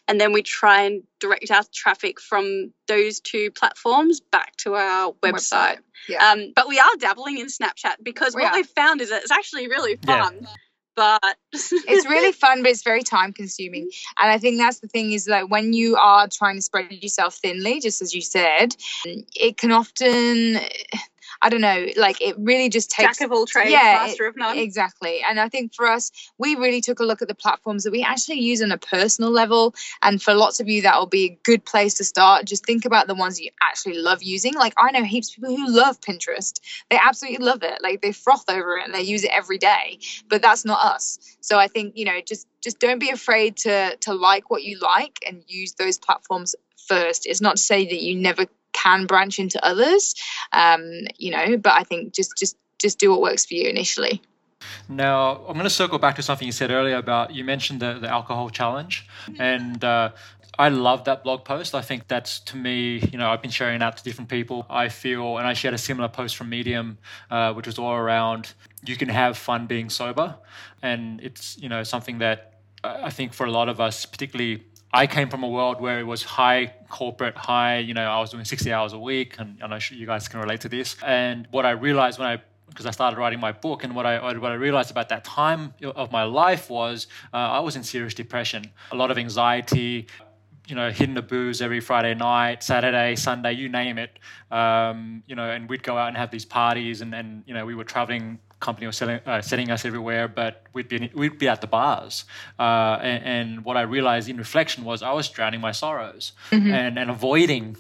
and 0.08 0.18
then 0.18 0.32
we 0.32 0.42
try 0.42 0.82
and 0.82 1.02
direct 1.20 1.50
our 1.50 1.62
traffic 1.72 2.20
from 2.20 2.72
those 2.86 3.20
two 3.20 3.50
platforms 3.50 4.20
back 4.20 4.56
to 4.56 4.74
our 4.74 5.12
website, 5.22 5.32
Website, 5.32 5.78
yeah. 6.08 6.30
um, 6.30 6.52
but 6.56 6.66
we 6.66 6.78
are 6.78 6.96
dabbling 6.98 7.38
in 7.38 7.46
snapchat 7.48 7.96
because 8.02 8.34
We 8.34 8.42
what 8.42 8.52
are. 8.52 8.56
we've 8.56 8.66
found 8.66 9.02
is 9.02 9.10
that 9.10 9.22
it's 9.22 9.30
actually 9.30 9.68
really 9.68 9.98
Yeah. 10.06 10.30
But 10.98 11.36
it's 11.52 12.08
really 12.08 12.32
fun, 12.32 12.62
but 12.62 12.72
it's 12.72 12.82
very 12.82 13.02
time 13.04 13.32
consuming. 13.32 13.88
And 14.18 14.32
I 14.32 14.38
think 14.38 14.58
that's 14.58 14.80
the 14.80 14.88
thing 14.88 15.12
is 15.12 15.26
that 15.26 15.48
when 15.48 15.72
you 15.72 15.96
are 15.96 16.26
trying 16.26 16.56
to 16.56 16.62
spread 16.62 16.90
yourself 16.90 17.36
thinly, 17.36 17.78
just 17.78 18.02
as 18.02 18.12
you 18.12 18.20
said, 18.20 18.74
it 19.04 19.56
can 19.56 19.70
often, 19.70 20.58
I 21.40 21.50
don't 21.50 21.60
know, 21.60 21.86
like 21.96 22.20
it 22.20 22.36
really 22.38 22.68
just 22.68 22.90
takes. 22.90 23.18
jack 23.18 23.26
of 23.26 23.32
all 23.32 23.46
trades, 23.46 23.70
Yeah, 23.70 24.04
master 24.06 24.26
of 24.26 24.36
none. 24.36 24.58
Exactly. 24.58 25.20
And 25.28 25.38
I 25.38 25.48
think 25.48 25.72
for 25.72 25.86
us, 25.86 26.10
we 26.36 26.56
really 26.56 26.80
took 26.80 26.98
a 26.98 27.04
look 27.04 27.22
at 27.22 27.28
the 27.28 27.34
platforms 27.34 27.84
that 27.84 27.92
we 27.92 28.02
actually 28.02 28.40
use 28.40 28.60
on 28.60 28.72
a 28.72 28.78
personal 28.78 29.30
level. 29.30 29.74
And 30.02 30.20
for 30.20 30.34
lots 30.34 30.58
of 30.58 30.68
you, 30.68 30.82
that 30.82 30.98
will 30.98 31.06
be 31.06 31.24
a 31.24 31.38
good 31.44 31.64
place 31.64 31.94
to 31.94 32.04
start. 32.04 32.44
Just 32.44 32.66
think 32.66 32.84
about 32.84 33.06
the 33.06 33.14
ones 33.14 33.40
you 33.40 33.50
actually 33.62 33.98
love 33.98 34.22
using. 34.22 34.54
Like 34.54 34.74
I 34.76 34.90
know 34.90 35.04
heaps 35.04 35.30
of 35.30 35.36
people 35.36 35.56
who 35.56 35.70
love 35.70 36.00
Pinterest. 36.00 36.54
They 36.90 36.98
absolutely 37.00 37.44
love 37.44 37.62
it. 37.62 37.82
Like 37.82 38.02
they 38.02 38.12
froth 38.12 38.50
over 38.50 38.76
it 38.78 38.84
and 38.84 38.92
they 38.92 39.02
use 39.02 39.22
it 39.22 39.30
every 39.32 39.58
day. 39.58 40.00
But 40.28 40.42
that's 40.42 40.64
not 40.64 40.84
us. 40.84 41.18
So 41.40 41.56
I 41.56 41.68
think, 41.68 41.96
you 41.96 42.04
know, 42.04 42.20
just 42.20 42.48
just 42.60 42.80
don't 42.80 42.98
be 42.98 43.10
afraid 43.10 43.56
to 43.58 43.96
to 44.00 44.12
like 44.12 44.50
what 44.50 44.64
you 44.64 44.78
like 44.80 45.18
and 45.26 45.44
use 45.46 45.74
those 45.74 45.98
platforms 45.98 46.56
first. 46.88 47.26
It's 47.26 47.40
not 47.40 47.56
to 47.56 47.62
say 47.62 47.84
that 47.86 48.02
you 48.02 48.16
never 48.16 48.46
can 48.72 49.06
branch 49.06 49.38
into 49.38 49.64
others. 49.64 50.14
Um, 50.52 50.82
you 51.16 51.30
know, 51.30 51.56
but 51.56 51.72
I 51.72 51.84
think 51.84 52.14
just 52.14 52.36
just 52.36 52.56
just 52.80 52.98
do 52.98 53.10
what 53.10 53.20
works 53.20 53.46
for 53.46 53.54
you 53.54 53.68
initially. 53.68 54.22
Now, 54.88 55.36
I'm 55.46 55.54
going 55.54 55.64
to 55.64 55.70
circle 55.70 55.98
back 55.98 56.16
to 56.16 56.22
something 56.22 56.46
you 56.46 56.52
said 56.52 56.70
earlier 56.70 56.96
about 56.96 57.34
you 57.34 57.44
mentioned 57.44 57.80
the, 57.80 57.98
the 58.00 58.08
alcohol 58.08 58.50
challenge. 58.50 59.06
And 59.38 59.82
uh, 59.84 60.10
I 60.58 60.68
love 60.70 61.04
that 61.04 61.22
blog 61.22 61.44
post. 61.44 61.74
I 61.74 61.82
think 61.82 62.08
that's 62.08 62.40
to 62.40 62.56
me, 62.56 62.98
you 63.12 63.18
know, 63.18 63.30
I've 63.30 63.40
been 63.40 63.50
sharing 63.50 63.78
that 63.80 63.96
to 63.98 64.04
different 64.04 64.28
people. 64.28 64.66
I 64.68 64.88
feel, 64.88 65.38
and 65.38 65.46
I 65.46 65.52
shared 65.52 65.74
a 65.74 65.78
similar 65.78 66.08
post 66.08 66.36
from 66.36 66.48
Medium, 66.48 66.98
uh, 67.30 67.52
which 67.52 67.66
was 67.66 67.78
all 67.78 67.94
around 67.94 68.52
you 68.84 68.96
can 68.96 69.08
have 69.08 69.36
fun 69.36 69.66
being 69.66 69.90
sober. 69.90 70.36
And 70.82 71.20
it's, 71.20 71.56
you 71.58 71.68
know, 71.68 71.82
something 71.82 72.18
that 72.18 72.60
I 72.82 73.04
I 73.04 73.10
think 73.10 73.34
for 73.34 73.46
a 73.46 73.50
lot 73.50 73.68
of 73.68 73.80
us, 73.80 74.06
particularly 74.06 74.64
I 74.92 75.06
came 75.06 75.28
from 75.28 75.42
a 75.42 75.48
world 75.48 75.80
where 75.80 76.00
it 76.00 76.06
was 76.06 76.22
high 76.22 76.72
corporate, 76.88 77.36
high, 77.36 77.78
you 77.78 77.92
know, 77.92 78.08
I 78.10 78.20
was 78.20 78.30
doing 78.30 78.44
60 78.44 78.72
hours 78.72 78.92
a 78.94 78.98
week, 78.98 79.36
and 79.38 79.58
I'm 79.62 79.78
sure 79.80 79.98
you 79.98 80.06
guys 80.06 80.28
can 80.28 80.40
relate 80.40 80.62
to 80.62 80.68
this. 80.68 80.96
And 81.04 81.46
what 81.50 81.66
I 81.66 81.70
realized 81.72 82.18
when 82.18 82.28
I 82.28 82.42
because 82.68 82.84
I 82.84 82.90
started 82.90 83.18
writing 83.18 83.40
my 83.40 83.52
book, 83.52 83.84
and 83.84 83.94
what 83.94 84.06
I 84.06 84.36
what 84.38 84.52
I 84.52 84.54
realized 84.54 84.90
about 84.90 85.08
that 85.08 85.24
time 85.24 85.74
of 85.82 86.12
my 86.12 86.24
life 86.24 86.70
was 86.70 87.06
uh, 87.32 87.36
I 87.36 87.60
was 87.60 87.76
in 87.76 87.82
serious 87.82 88.14
depression, 88.14 88.70
a 88.92 88.96
lot 88.96 89.10
of 89.10 89.18
anxiety, 89.18 90.06
you 90.68 90.74
know, 90.74 90.90
hitting 90.90 91.14
the 91.14 91.22
booze 91.22 91.62
every 91.62 91.80
Friday 91.80 92.14
night, 92.14 92.62
Saturday, 92.62 93.16
Sunday, 93.16 93.52
you 93.52 93.68
name 93.68 93.98
it. 93.98 94.18
Um, 94.50 95.22
you 95.26 95.34
know, 95.34 95.50
and 95.50 95.68
we'd 95.68 95.82
go 95.82 95.96
out 95.96 96.08
and 96.08 96.16
have 96.16 96.30
these 96.30 96.44
parties, 96.44 97.00
and, 97.00 97.14
and 97.14 97.42
you 97.46 97.54
know, 97.54 97.64
we 97.66 97.74
were 97.74 97.84
traveling. 97.84 98.38
Company 98.60 98.86
was 98.86 98.96
selling, 98.96 99.20
uh, 99.24 99.40
sending 99.40 99.70
us 99.70 99.84
everywhere, 99.84 100.26
but 100.26 100.64
we'd 100.72 100.88
be 100.88 101.10
we'd 101.14 101.38
be 101.38 101.48
at 101.48 101.60
the 101.60 101.66
bars. 101.66 102.24
Uh, 102.58 102.98
and, 103.00 103.24
and 103.24 103.64
what 103.64 103.76
I 103.76 103.82
realized 103.82 104.28
in 104.28 104.36
reflection 104.36 104.84
was 104.84 105.02
I 105.02 105.12
was 105.12 105.28
drowning 105.28 105.60
my 105.60 105.72
sorrows 105.72 106.32
and, 106.72 106.98
and 106.98 107.10
avoiding 107.10 107.76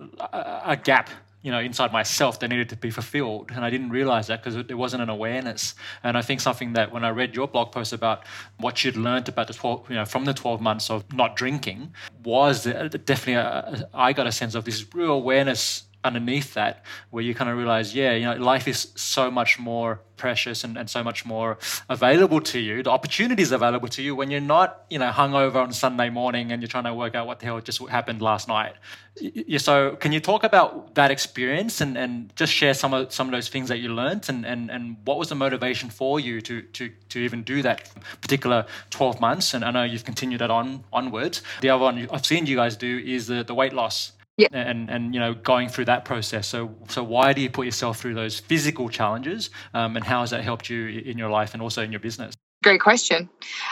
a, 0.00 0.62
a 0.66 0.76
gap 0.76 1.10
you 1.46 1.52
know 1.52 1.60
inside 1.60 1.92
myself 1.92 2.40
that 2.40 2.48
needed 2.48 2.68
to 2.70 2.76
be 2.76 2.90
fulfilled. 2.90 3.52
And 3.54 3.64
i 3.64 3.70
didn't 3.70 3.90
realize 3.90 4.26
that 4.26 4.42
because 4.42 4.66
there 4.66 4.76
wasn't 4.76 5.02
an 5.04 5.08
awareness. 5.08 5.76
And 6.02 6.18
i 6.18 6.22
think 6.22 6.40
something 6.40 6.72
that 6.72 6.92
when 6.92 7.04
i 7.04 7.10
read 7.10 7.36
your 7.36 7.46
blog 7.46 7.70
post 7.70 7.92
about 7.92 8.26
what 8.58 8.82
you'd 8.82 8.96
learned 8.96 9.28
about 9.28 9.46
the 9.46 9.54
12 9.54 9.88
you 9.90 9.94
know 9.94 10.04
from 10.04 10.24
the 10.24 10.34
12 10.34 10.60
months 10.60 10.90
of 10.90 11.04
not 11.12 11.36
drinking 11.36 11.94
was 12.24 12.66
uh, 12.66 12.88
definitely 13.04 13.34
a, 13.34 13.88
i 13.94 14.12
got 14.12 14.26
a 14.26 14.32
sense 14.32 14.56
of 14.56 14.64
this 14.64 14.84
real 14.92 15.12
awareness 15.12 15.84
underneath 16.06 16.54
that 16.54 16.84
where 17.10 17.22
you 17.22 17.34
kind 17.34 17.50
of 17.50 17.56
realize 17.56 17.94
yeah 17.94 18.12
you 18.12 18.24
know 18.24 18.36
life 18.36 18.66
is 18.68 18.92
so 18.94 19.30
much 19.30 19.58
more 19.58 20.00
precious 20.16 20.64
and, 20.64 20.76
and 20.76 20.88
so 20.88 21.02
much 21.02 21.24
more 21.24 21.58
available 21.88 22.40
to 22.40 22.58
you. 22.58 22.82
The 22.82 22.90
opportunities 22.90 23.52
available 23.52 23.88
to 23.88 24.02
you 24.02 24.14
when 24.14 24.30
you're 24.30 24.40
not 24.40 24.84
you 24.90 24.98
know 24.98 25.10
hungover 25.10 25.56
on 25.56 25.72
sunday 25.72 26.10
morning 26.10 26.52
and 26.52 26.62
you're 26.62 26.68
trying 26.68 26.84
to 26.84 26.94
work 26.94 27.14
out 27.14 27.26
what 27.26 27.40
the 27.40 27.46
hell 27.46 27.60
just 27.60 27.86
happened 27.88 28.22
last 28.22 28.48
night. 28.48 28.74
So 29.58 29.96
can 29.96 30.12
you 30.12 30.20
talk 30.20 30.44
about 30.44 30.94
that 30.94 31.10
experience 31.10 31.80
and, 31.80 31.96
and 31.96 32.34
just 32.36 32.52
share 32.52 32.74
some 32.74 32.92
of 32.92 33.12
some 33.12 33.28
of 33.28 33.32
those 33.32 33.48
things 33.48 33.68
that 33.68 33.78
you 33.78 33.88
learned 33.88 34.28
and, 34.28 34.44
and, 34.44 34.70
and 34.70 34.96
what 35.04 35.18
was 35.18 35.28
the 35.28 35.34
motivation 35.34 35.88
for 35.88 36.20
you 36.20 36.40
to, 36.42 36.62
to, 36.62 36.90
to 37.08 37.18
even 37.20 37.42
do 37.42 37.62
that 37.62 37.90
particular 38.20 38.66
12 38.90 39.20
months? 39.20 39.54
And 39.54 39.64
i 39.64 39.70
know 39.70 39.84
you've 39.84 40.04
continued 40.04 40.40
that 40.40 40.50
on 40.50 40.84
onwards. 40.92 41.42
The 41.60 41.70
other 41.70 41.84
one 41.84 42.08
i've 42.12 42.26
seen 42.26 42.46
you 42.46 42.56
guys 42.56 42.76
do 42.76 42.98
is 42.98 43.26
the, 43.26 43.42
the 43.42 43.54
weight 43.54 43.72
loss 43.72 44.12
Yeah. 44.38 44.48
and 44.52 44.90
and 44.90 45.14
you 45.14 45.20
know 45.20 45.32
going 45.32 45.68
through 45.70 45.86
that 45.86 46.04
process. 46.04 46.46
So 46.46 46.74
so 46.88 47.02
why 47.02 47.32
do 47.32 47.40
you 47.40 47.48
put 47.48 47.64
yourself 47.64 47.98
through 47.98 48.14
those 48.14 48.38
physical 48.38 48.88
challenges, 48.90 49.50
um, 49.72 49.96
and 49.96 50.04
how 50.04 50.20
has 50.20 50.30
that 50.30 50.44
helped 50.44 50.68
you 50.68 50.88
in 50.88 51.16
your 51.16 51.30
life 51.30 51.54
and 51.54 51.62
also 51.62 51.82
in 51.82 51.90
your 51.90 52.00
business? 52.00 52.34
Great 52.62 52.80
question. 52.80 53.30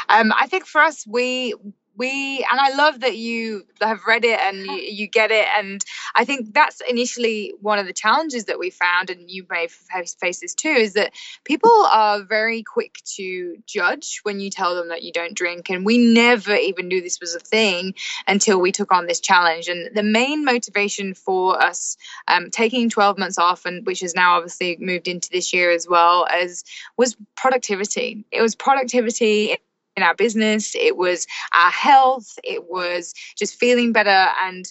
Um, 0.08 0.32
I 0.34 0.46
think 0.46 0.66
for 0.66 0.80
us, 0.80 1.06
we 1.06 1.54
we 1.96 2.46
and 2.50 2.60
I 2.60 2.74
love 2.74 3.00
that 3.00 3.16
you 3.16 3.66
have 3.80 4.04
read 4.06 4.24
it 4.24 4.38
and 4.40 4.58
you, 4.66 4.72
you 4.72 5.06
get 5.06 5.30
it, 5.30 5.46
and 5.56 5.84
I 6.14 6.24
think 6.24 6.52
that's 6.52 6.80
initially 6.88 7.54
one 7.60 7.78
of 7.78 7.86
the 7.86 7.92
challenges 7.92 8.46
that 8.46 8.58
we 8.58 8.70
found, 8.70 9.10
and 9.10 9.30
you 9.30 9.46
may 9.50 9.68
face 9.68 10.40
this 10.40 10.54
too, 10.54 10.68
is 10.68 10.94
that 10.94 11.12
people 11.44 11.70
are 11.90 12.22
very 12.22 12.62
quick 12.62 12.98
to 13.16 13.56
judge 13.66 14.20
when 14.22 14.40
you 14.40 14.50
tell 14.50 14.74
them 14.74 14.88
that 14.88 15.02
you 15.02 15.12
don't 15.12 15.34
drink, 15.34 15.70
and 15.70 15.84
we 15.84 15.98
never 15.98 16.54
even 16.54 16.88
knew 16.88 17.00
this 17.00 17.20
was 17.20 17.34
a 17.34 17.40
thing 17.40 17.94
until 18.26 18.60
we 18.60 18.72
took 18.72 18.92
on 18.92 19.06
this 19.06 19.20
challenge. 19.20 19.68
And 19.68 19.94
the 19.94 20.02
main 20.02 20.44
motivation 20.44 21.14
for 21.14 21.62
us 21.62 21.96
um, 22.28 22.50
taking 22.50 22.90
12 22.90 23.18
months 23.18 23.38
off, 23.38 23.66
and 23.66 23.86
which 23.86 24.00
has 24.00 24.14
now 24.14 24.36
obviously 24.36 24.76
moved 24.80 25.08
into 25.08 25.30
this 25.30 25.52
year 25.52 25.70
as 25.70 25.88
well, 25.88 26.26
as 26.26 26.64
was 26.96 27.16
productivity. 27.36 28.24
It 28.30 28.42
was 28.42 28.54
productivity 28.54 29.56
in 29.96 30.02
our 30.02 30.14
business, 30.14 30.74
it 30.74 30.96
was 30.96 31.26
our 31.52 31.70
health, 31.70 32.38
it 32.42 32.68
was 32.68 33.14
just 33.36 33.58
feeling 33.58 33.92
better. 33.92 34.28
And 34.42 34.64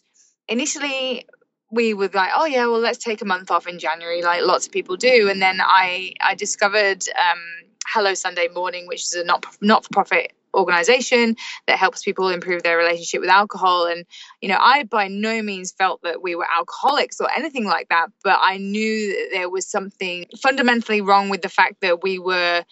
initially, 0.48 1.26
we 1.72 1.94
were 1.94 2.10
like, 2.14 2.32
oh 2.36 2.46
yeah, 2.46 2.66
well 2.68 2.80
let's 2.80 3.00
take 3.00 3.22
a 3.22 3.26
month 3.26 3.50
off 3.50 3.68
in 3.68 3.80
January, 3.80 4.22
like 4.22 4.42
lots 4.44 4.68
of 4.68 4.72
people 4.72 4.96
do. 4.96 5.30
And 5.30 5.42
then 5.42 5.60
I 5.62 6.14
I 6.22 6.36
discovered 6.36 7.04
um, 7.18 7.40
Hello 7.88 8.14
Sunday 8.14 8.48
Morning, 8.50 8.88
which 8.88 9.02
is 9.02 9.14
a 9.14 9.24
not 9.24 9.46
not 9.62 9.86
for 9.86 9.90
profit 9.90 10.34
organization 10.54 11.36
that 11.68 11.78
helps 11.78 12.04
people 12.04 12.30
improve 12.30 12.64
their 12.64 12.78
relationship 12.78 13.22
with 13.22 13.30
alcohol 13.30 13.88
and 13.88 14.06
you 14.42 14.48
know 14.48 14.58
i 14.60 14.84
by 14.84 15.08
no 15.08 15.42
means 15.42 15.72
felt 15.72 16.02
that 16.04 16.22
we 16.22 16.36
were 16.36 16.46
alcoholics 16.56 17.20
or 17.20 17.28
anything 17.36 17.66
like 17.66 17.90
that 17.90 18.08
but 18.24 18.38
i 18.40 18.58
knew 18.58 19.08
that 19.08 19.30
there 19.32 19.50
was 19.50 19.68
something 19.68 20.26
fundamentally 20.42 21.02
wrong 21.02 21.30
with 21.30 21.42
the 21.42 21.50
fact 21.50 21.82
that 21.82 22.04
we 22.04 22.20
were 22.20 22.64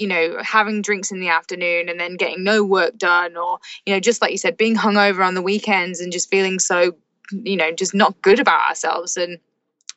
you 0.00 0.08
know 0.08 0.38
having 0.42 0.80
drinks 0.80 1.12
in 1.12 1.20
the 1.20 1.28
afternoon 1.28 1.88
and 1.90 2.00
then 2.00 2.16
getting 2.16 2.42
no 2.42 2.64
work 2.64 2.96
done 2.96 3.36
or 3.36 3.58
you 3.84 3.92
know 3.92 4.00
just 4.00 4.22
like 4.22 4.32
you 4.32 4.38
said 4.38 4.56
being 4.56 4.74
hungover 4.74 5.24
on 5.24 5.34
the 5.34 5.42
weekends 5.42 6.00
and 6.00 6.10
just 6.10 6.30
feeling 6.30 6.58
so 6.58 6.92
you 7.30 7.56
know 7.56 7.70
just 7.70 7.94
not 7.94 8.20
good 8.22 8.40
about 8.40 8.68
ourselves. 8.68 9.16
And 9.16 9.38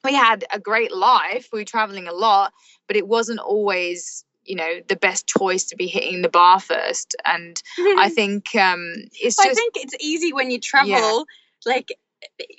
we 0.03 0.13
had 0.13 0.43
a 0.51 0.59
great 0.59 0.93
life. 0.93 1.47
We 1.53 1.59
were 1.59 1.65
traveling 1.65 2.07
a 2.07 2.13
lot 2.13 2.53
but 2.87 2.97
it 2.97 3.07
wasn't 3.07 3.39
always 3.39 4.25
you 4.43 4.57
know 4.57 4.81
the 4.89 4.97
best 4.97 5.25
choice 5.25 5.63
to 5.63 5.77
be 5.77 5.87
hitting 5.87 6.21
the 6.21 6.29
bar 6.29 6.59
first. 6.59 7.15
And 7.23 7.61
i 7.97 8.09
think 8.09 8.53
um 8.55 8.93
it's 9.13 9.37
just 9.37 9.47
I 9.47 9.53
think 9.53 9.75
it's 9.77 9.95
easy 10.01 10.33
when 10.33 10.51
you 10.51 10.59
travel, 10.59 11.25
like 11.65 11.97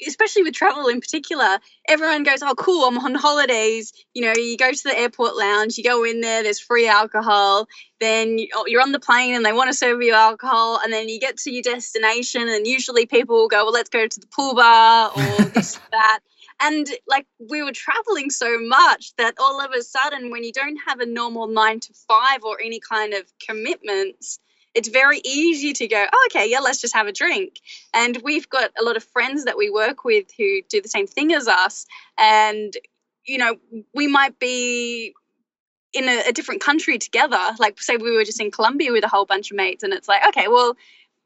especially 0.07 0.43
with 0.43 0.55
travel 0.55 0.89
in 0.89 1.01
particular. 1.01 1.59
Everyone 1.89 2.23
goes, 2.23 2.43
"Oh, 2.43 2.55
cool! 2.55 2.85
I'm 2.85 2.99
on 2.99 3.15
holidays." 3.15 3.93
You 4.15 4.23
know, 4.23 4.33
you 4.37 4.57
go 4.57 4.71
to 4.73 4.83
the 4.85 4.99
airport 4.99 5.37
lounge, 5.37 5.77
you 5.79 5.85
go 5.85 6.05
in 6.05 6.21
there. 6.21 6.43
There's 6.43 6.61
free 6.61 6.89
alcohol. 6.89 7.69
Then 8.01 8.39
you- 8.39 8.49
you're 8.67 8.83
on 8.83 8.93
the 8.93 9.01
plane, 9.01 9.35
and 9.35 9.45
they 9.45 9.53
want 9.53 9.71
to 9.71 9.77
serve 9.77 10.03
you 10.03 10.13
alcohol. 10.13 10.81
And 10.83 10.93
then 10.93 11.09
you 11.09 11.19
get 11.19 11.37
to 11.39 11.51
your 11.51 11.63
destination, 11.63 12.49
and 12.49 12.67
usually 12.67 13.07
people 13.07 13.37
will 13.37 13.49
go, 13.49 13.65
"Well, 13.65 13.73
let's 13.73 13.91
go 13.91 14.07
to 14.07 14.21
the 14.21 14.27
pool 14.27 14.55
bar 14.55 15.11
or 15.15 15.17
this 15.55 15.79
that." 15.91 16.21
And 16.61 16.87
like 17.07 17.27
we 17.39 17.63
were 17.63 17.73
traveling 17.73 18.31
so 18.31 18.59
much 18.61 19.13
that 19.17 19.35
all 19.39 19.61
of 19.61 19.73
a 19.73 19.83
sudden, 19.83 20.31
when 20.31 20.45
you 20.45 20.53
don't 20.53 20.79
have 20.87 21.01
a 21.01 21.07
normal 21.07 21.49
nine 21.49 21.81
to 21.81 21.93
five 22.09 22.45
or 22.45 22.61
any 22.61 22.81
kind 22.81 23.13
of 23.15 23.25
commitments, 23.45 24.39
it's 24.75 24.89
very 24.89 25.21
easy 25.25 25.73
to 25.73 25.87
go, 25.87 26.05
oh, 26.13 26.29
okay, 26.31 26.51
yeah, 26.51 26.61
let's 26.61 26.81
just 26.81 26.95
have 26.95 27.07
a 27.07 27.13
drink. 27.13 27.61
And 27.93 28.21
we've 28.25 28.49
got 28.49 28.71
a 28.81 28.85
lot 28.85 28.97
of 28.97 29.05
friends 29.05 29.45
that 29.45 29.57
we 29.57 29.71
work 29.71 30.05
with 30.05 30.27
who 30.37 30.63
do 30.69 30.81
the 30.81 30.89
same 30.89 31.07
thing 31.07 31.33
as 31.33 31.47
us. 31.47 31.87
And, 32.19 32.75
you 33.25 33.39
know, 33.39 33.57
we 33.95 34.07
might 34.07 34.39
be 34.39 35.15
in 35.93 36.09
a, 36.09 36.29
a 36.29 36.33
different 36.33 36.61
country 36.61 36.99
together. 36.99 37.39
Like, 37.59 37.81
say 37.81 37.97
we 37.97 38.17
were 38.17 38.25
just 38.25 38.41
in 38.41 38.51
Colombia 38.51 38.91
with 38.91 39.05
a 39.05 39.09
whole 39.09 39.27
bunch 39.27 39.51
of 39.51 39.57
mates, 39.57 39.85
and 39.85 39.93
it's 39.93 40.09
like, 40.09 40.27
okay, 40.29 40.49
well, 40.49 40.77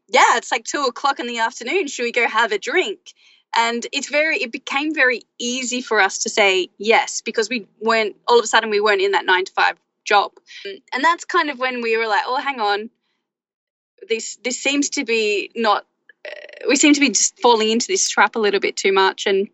yeah, 0.09 0.37
it's 0.37 0.53
like 0.53 0.65
two 0.65 0.85
o'clock 0.85 1.19
in 1.21 1.27
the 1.27 1.39
afternoon. 1.39 1.87
Should 1.87 2.05
we 2.05 2.13
go 2.13 2.29
have 2.29 2.53
a 2.53 2.59
drink? 2.59 3.15
And 3.57 3.87
it's 3.93 4.11
very, 4.11 4.43
it 4.43 4.53
became 4.53 4.95
very 4.95 5.23
easy 5.39 5.81
for 5.81 6.01
us 6.01 6.19
to 6.19 6.29
say 6.29 6.69
yes 6.77 7.23
because 7.23 7.49
we 7.49 7.67
weren't, 7.81 8.17
all 8.27 8.39
of 8.39 8.45
a 8.45 8.47
sudden, 8.47 8.69
we 8.69 8.81
weren't 8.81 9.01
in 9.01 9.13
that 9.13 9.25
nine 9.25 9.47
to 9.47 9.53
five 9.53 9.79
job. 10.05 10.33
And 10.65 11.03
that's 11.03 11.25
kind 11.25 11.49
of 11.49 11.59
when 11.59 11.81
we 11.81 11.97
were 11.97 12.07
like, 12.07 12.25
oh, 12.27 12.37
hang 12.37 12.61
on, 12.61 12.91
this 14.09 14.37
this 14.45 14.59
seems 14.61 14.91
to 14.91 15.05
be 15.05 15.51
not. 15.55 15.87
Uh, 16.27 16.67
we 16.69 16.77
seem 16.77 16.95
to 16.95 17.01
be 17.01 17.09
just 17.09 17.39
falling 17.41 17.71
into 17.71 17.87
this 17.87 18.09
trap 18.09 18.37
a 18.37 18.39
little 18.39 18.61
bit 18.61 18.77
too 18.77 18.93
much. 18.93 19.27
And 19.27 19.49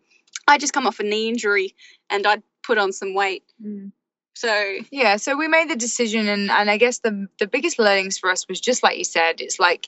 I 0.47 0.57
just 0.57 0.73
come 0.73 0.87
off 0.87 0.99
a 0.99 1.03
knee 1.03 1.29
injury, 1.29 1.75
and 2.09 2.25
I 2.25 2.41
put 2.63 2.77
on 2.77 2.91
some 2.91 3.13
weight. 3.13 3.43
Mm. 3.63 3.91
So 4.33 4.77
yeah, 4.91 5.15
so 5.15 5.37
we 5.37 5.47
made 5.47 5.69
the 5.69 5.75
decision, 5.75 6.27
and 6.27 6.51
and 6.51 6.69
I 6.69 6.77
guess 6.77 6.99
the 6.99 7.27
the 7.39 7.47
biggest 7.47 7.79
learnings 7.79 8.17
for 8.17 8.29
us 8.29 8.47
was 8.47 8.59
just 8.59 8.83
like 8.83 8.97
you 8.97 9.05
said, 9.05 9.41
it's 9.41 9.59
like 9.59 9.87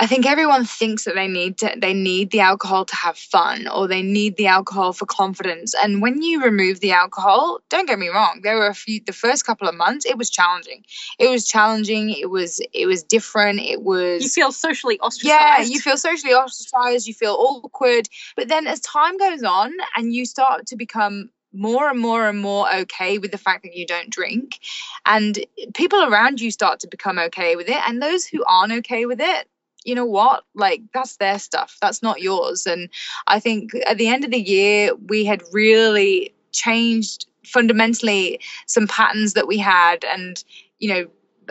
I 0.00 0.06
think 0.06 0.26
everyone 0.26 0.64
thinks 0.64 1.04
that 1.04 1.16
they 1.16 1.26
need 1.26 1.58
to 1.58 1.74
they 1.76 1.92
need 1.92 2.30
the 2.30 2.38
alcohol 2.38 2.84
to 2.84 2.94
have 2.94 3.18
fun 3.18 3.66
or 3.66 3.88
they 3.88 4.00
need 4.00 4.36
the 4.36 4.46
alcohol 4.46 4.92
for 4.92 5.06
confidence. 5.06 5.74
And 5.74 6.00
when 6.00 6.22
you 6.22 6.40
remove 6.42 6.78
the 6.78 6.92
alcohol, 6.92 7.58
don't 7.68 7.86
get 7.86 7.98
me 7.98 8.06
wrong, 8.06 8.40
there 8.44 8.56
were 8.56 8.68
a 8.68 8.74
few 8.74 9.00
the 9.04 9.12
first 9.12 9.44
couple 9.44 9.68
of 9.68 9.74
months 9.74 10.06
it 10.06 10.16
was 10.16 10.30
challenging. 10.30 10.84
It 11.18 11.28
was 11.28 11.48
challenging, 11.48 12.10
it 12.10 12.30
was 12.30 12.60
it 12.72 12.86
was 12.86 13.02
different, 13.02 13.58
it 13.58 13.82
was 13.82 14.22
You 14.22 14.28
feel 14.28 14.52
socially 14.52 15.00
ostracized. 15.00 15.28
Yeah, 15.28 15.62
you 15.62 15.80
feel 15.80 15.96
socially 15.96 16.32
ostracized, 16.32 17.08
you 17.08 17.14
feel 17.14 17.34
awkward. 17.34 18.08
But 18.36 18.46
then 18.46 18.68
as 18.68 18.78
time 18.80 19.18
goes 19.18 19.42
on 19.42 19.72
and 19.96 20.14
you 20.14 20.26
start 20.26 20.66
to 20.68 20.76
become 20.76 21.30
more 21.52 21.88
and 21.90 21.98
more 21.98 22.28
and 22.28 22.40
more 22.40 22.72
okay 22.72 23.18
with 23.18 23.32
the 23.32 23.38
fact 23.38 23.62
that 23.64 23.74
you 23.74 23.86
don't 23.86 24.10
drink 24.10 24.60
and 25.06 25.38
people 25.72 26.04
around 26.04 26.40
you 26.42 26.50
start 26.50 26.78
to 26.80 26.86
become 26.86 27.18
okay 27.18 27.56
with 27.56 27.68
it 27.68 27.80
and 27.88 28.02
those 28.02 28.26
who 28.26 28.44
aren't 28.44 28.72
okay 28.72 29.06
with 29.06 29.18
it 29.18 29.48
you 29.88 29.94
know 29.94 30.04
what? 30.04 30.44
Like, 30.54 30.82
that's 30.92 31.16
their 31.16 31.38
stuff. 31.38 31.78
That's 31.80 32.02
not 32.02 32.20
yours. 32.20 32.66
And 32.66 32.90
I 33.26 33.40
think 33.40 33.70
at 33.86 33.96
the 33.96 34.08
end 34.08 34.22
of 34.22 34.30
the 34.30 34.40
year, 34.40 34.94
we 34.94 35.24
had 35.24 35.42
really 35.50 36.34
changed 36.52 37.26
fundamentally 37.46 38.38
some 38.66 38.86
patterns 38.86 39.32
that 39.32 39.48
we 39.48 39.56
had. 39.56 40.04
And, 40.04 40.44
you 40.78 40.92
know, 40.92 41.06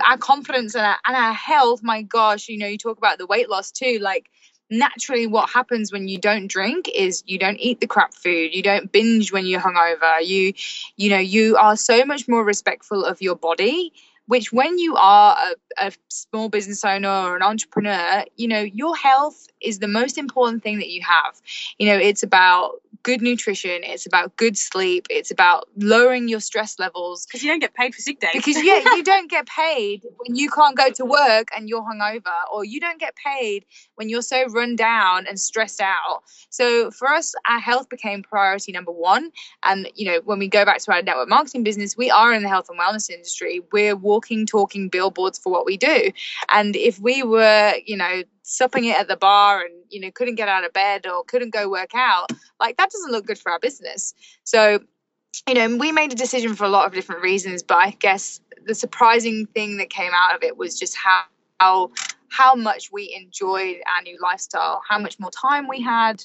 our 0.07 0.19
confidence 0.19 0.75
and 0.75 0.85
our, 0.85 0.97
and 1.07 1.15
our 1.15 1.33
health, 1.33 1.81
my 1.81 2.03
gosh, 2.03 2.47
you 2.47 2.59
know, 2.59 2.67
you 2.67 2.77
talk 2.77 2.99
about 2.99 3.17
the 3.17 3.25
weight 3.25 3.49
loss 3.49 3.71
too. 3.71 3.97
Like, 3.99 4.29
naturally 4.69 5.25
what 5.25 5.49
happens 5.49 5.93
when 5.93 6.09
you 6.09 6.19
don't 6.19 6.47
drink 6.47 6.89
is 6.93 7.23
you 7.25 7.39
don't 7.39 7.55
eat 7.57 7.79
the 7.79 7.87
crap 7.87 8.13
food 8.13 8.53
you 8.53 8.61
don't 8.61 8.91
binge 8.91 9.31
when 9.31 9.45
you're 9.45 9.61
hungover 9.61 10.21
you 10.21 10.51
you 10.97 11.09
know 11.09 11.17
you 11.17 11.55
are 11.55 11.77
so 11.77 12.03
much 12.03 12.27
more 12.27 12.43
respectful 12.43 13.05
of 13.05 13.21
your 13.21 13.33
body 13.37 13.93
which 14.27 14.53
when 14.53 14.77
you 14.77 14.95
are 14.95 15.35
a, 15.79 15.87
a, 15.87 15.91
small 16.09 16.49
business 16.49 16.83
owner 16.85 17.09
or 17.09 17.35
an 17.35 17.41
entrepreneur 17.41 18.23
you 18.35 18.47
know 18.47 18.61
your 18.61 18.95
health 18.95 19.47
is 19.61 19.79
the 19.79 19.87
most 19.87 20.17
important 20.17 20.63
thing 20.63 20.77
that 20.79 20.89
you 20.89 21.01
have. 21.01 21.41
You 21.77 21.87
know 21.89 21.97
it's 21.97 22.23
about 22.23 22.81
good 23.03 23.21
nutrition 23.21 23.83
it's 23.83 24.05
about 24.05 24.35
good 24.35 24.57
sleep 24.57 25.05
it's 25.09 25.31
about 25.31 25.69
lowering 25.77 26.27
your 26.27 26.39
stress 26.39 26.79
levels. 26.79 27.25
Because 27.25 27.43
you 27.43 27.49
don't 27.49 27.59
get 27.59 27.73
paid 27.73 27.93
for 27.95 28.01
sick 28.01 28.19
days. 28.19 28.31
Because 28.33 28.61
yeah 28.63 28.81
you 28.95 29.03
don't 29.03 29.29
get 29.29 29.47
paid 29.47 30.03
when 30.17 30.35
you 30.35 30.49
can't 30.49 30.75
go 30.75 30.89
to 30.89 31.05
work 31.05 31.47
and 31.55 31.69
you're 31.69 31.81
hungover 31.81 32.33
or 32.51 32.65
you 32.65 32.79
don't 32.79 32.99
get 32.99 33.15
paid 33.15 33.65
when 33.95 34.09
you're 34.09 34.21
so 34.21 34.45
run 34.47 34.75
down 34.75 35.25
and 35.27 35.39
stressed 35.39 35.81
out. 35.81 36.23
So 36.49 36.91
for 36.91 37.09
us 37.09 37.33
our 37.47 37.59
health 37.59 37.89
became 37.89 38.23
priority 38.23 38.71
number 38.71 38.91
one. 38.91 39.31
And 39.63 39.89
you 39.95 40.11
know 40.11 40.21
when 40.25 40.39
we 40.39 40.47
go 40.47 40.65
back 40.65 40.79
to 40.79 40.91
our 40.91 41.01
network 41.01 41.29
marketing 41.29 41.63
business 41.63 41.95
we 41.95 42.09
are 42.09 42.33
in 42.33 42.43
the 42.43 42.49
health 42.49 42.67
and 42.69 42.79
wellness 42.79 43.09
industry. 43.09 43.61
We're 43.71 43.95
walking 43.95 44.45
talking 44.45 44.89
billboards 44.89 45.39
for 45.39 45.51
what 45.51 45.65
we 45.65 45.77
do. 45.77 46.11
And 46.49 46.75
if 46.75 46.99
we 46.99 47.23
were 47.23 47.73
you 47.85 47.97
know 47.97 48.23
supping 48.49 48.85
it 48.85 48.97
at 48.97 49.09
the 49.09 49.17
bar 49.17 49.59
and 49.59 49.73
you 49.89 49.99
know 49.99 50.09
couldn't 50.09 50.35
get 50.35 50.47
out 50.47 50.63
of 50.63 50.71
bed 50.71 51.05
or 51.05 51.23
couldn't 51.25 51.51
go 51.51 51.69
work 51.69 51.91
out 51.93 52.31
like 52.61 52.77
that 52.77 52.89
doesn't 52.89 53.11
look 53.11 53.25
good 53.25 53.37
for 53.37 53.51
our 53.51 53.59
business. 53.59 54.13
So 54.43 54.79
you 55.47 55.53
know 55.53 55.75
we 55.75 55.91
made 55.91 56.13
a 56.13 56.15
decision 56.15 56.55
for 56.55 56.63
a 56.63 56.69
lot 56.69 56.87
of 56.87 56.93
different 56.93 57.21
reasons 57.21 57.61
but 57.61 57.75
i 57.75 57.91
guess 57.99 58.39
the 58.65 58.73
surprising 58.73 59.45
thing 59.45 59.77
that 59.77 59.89
came 59.89 60.11
out 60.13 60.35
of 60.35 60.43
it 60.43 60.57
was 60.57 60.79
just 60.79 60.95
how 60.95 61.23
how, 61.59 61.91
how 62.29 62.55
much 62.55 62.91
we 62.91 63.13
enjoyed 63.15 63.77
our 63.93 64.01
new 64.03 64.17
lifestyle 64.21 64.81
how 64.87 64.97
much 64.99 65.19
more 65.19 65.31
time 65.31 65.67
we 65.67 65.81
had. 65.81 66.23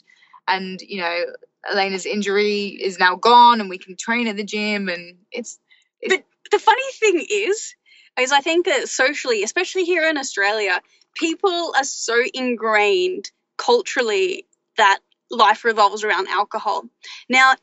And 0.48 0.80
you 0.80 1.00
know 1.00 1.24
elena's 1.70 2.06
injury 2.06 2.66
is 2.68 2.98
now 2.98 3.16
gone 3.16 3.60
and 3.60 3.68
we 3.68 3.78
can 3.78 3.96
train 3.96 4.26
at 4.28 4.36
the 4.36 4.44
gym 4.44 4.88
and 4.88 5.16
it's, 5.30 5.58
it's 6.00 6.14
but 6.14 6.24
the 6.50 6.58
funny 6.58 6.92
thing 6.94 7.24
is 7.30 7.74
is 8.18 8.32
i 8.32 8.40
think 8.40 8.66
that 8.66 8.88
socially 8.88 9.44
especially 9.44 9.84
here 9.84 10.08
in 10.08 10.18
australia 10.18 10.80
people 11.14 11.72
are 11.76 11.84
so 11.84 12.22
ingrained 12.34 13.30
culturally 13.56 14.46
that 14.76 15.00
life 15.30 15.64
revolves 15.64 16.04
around 16.04 16.28
alcohol. 16.28 16.84
Now, 17.28 17.54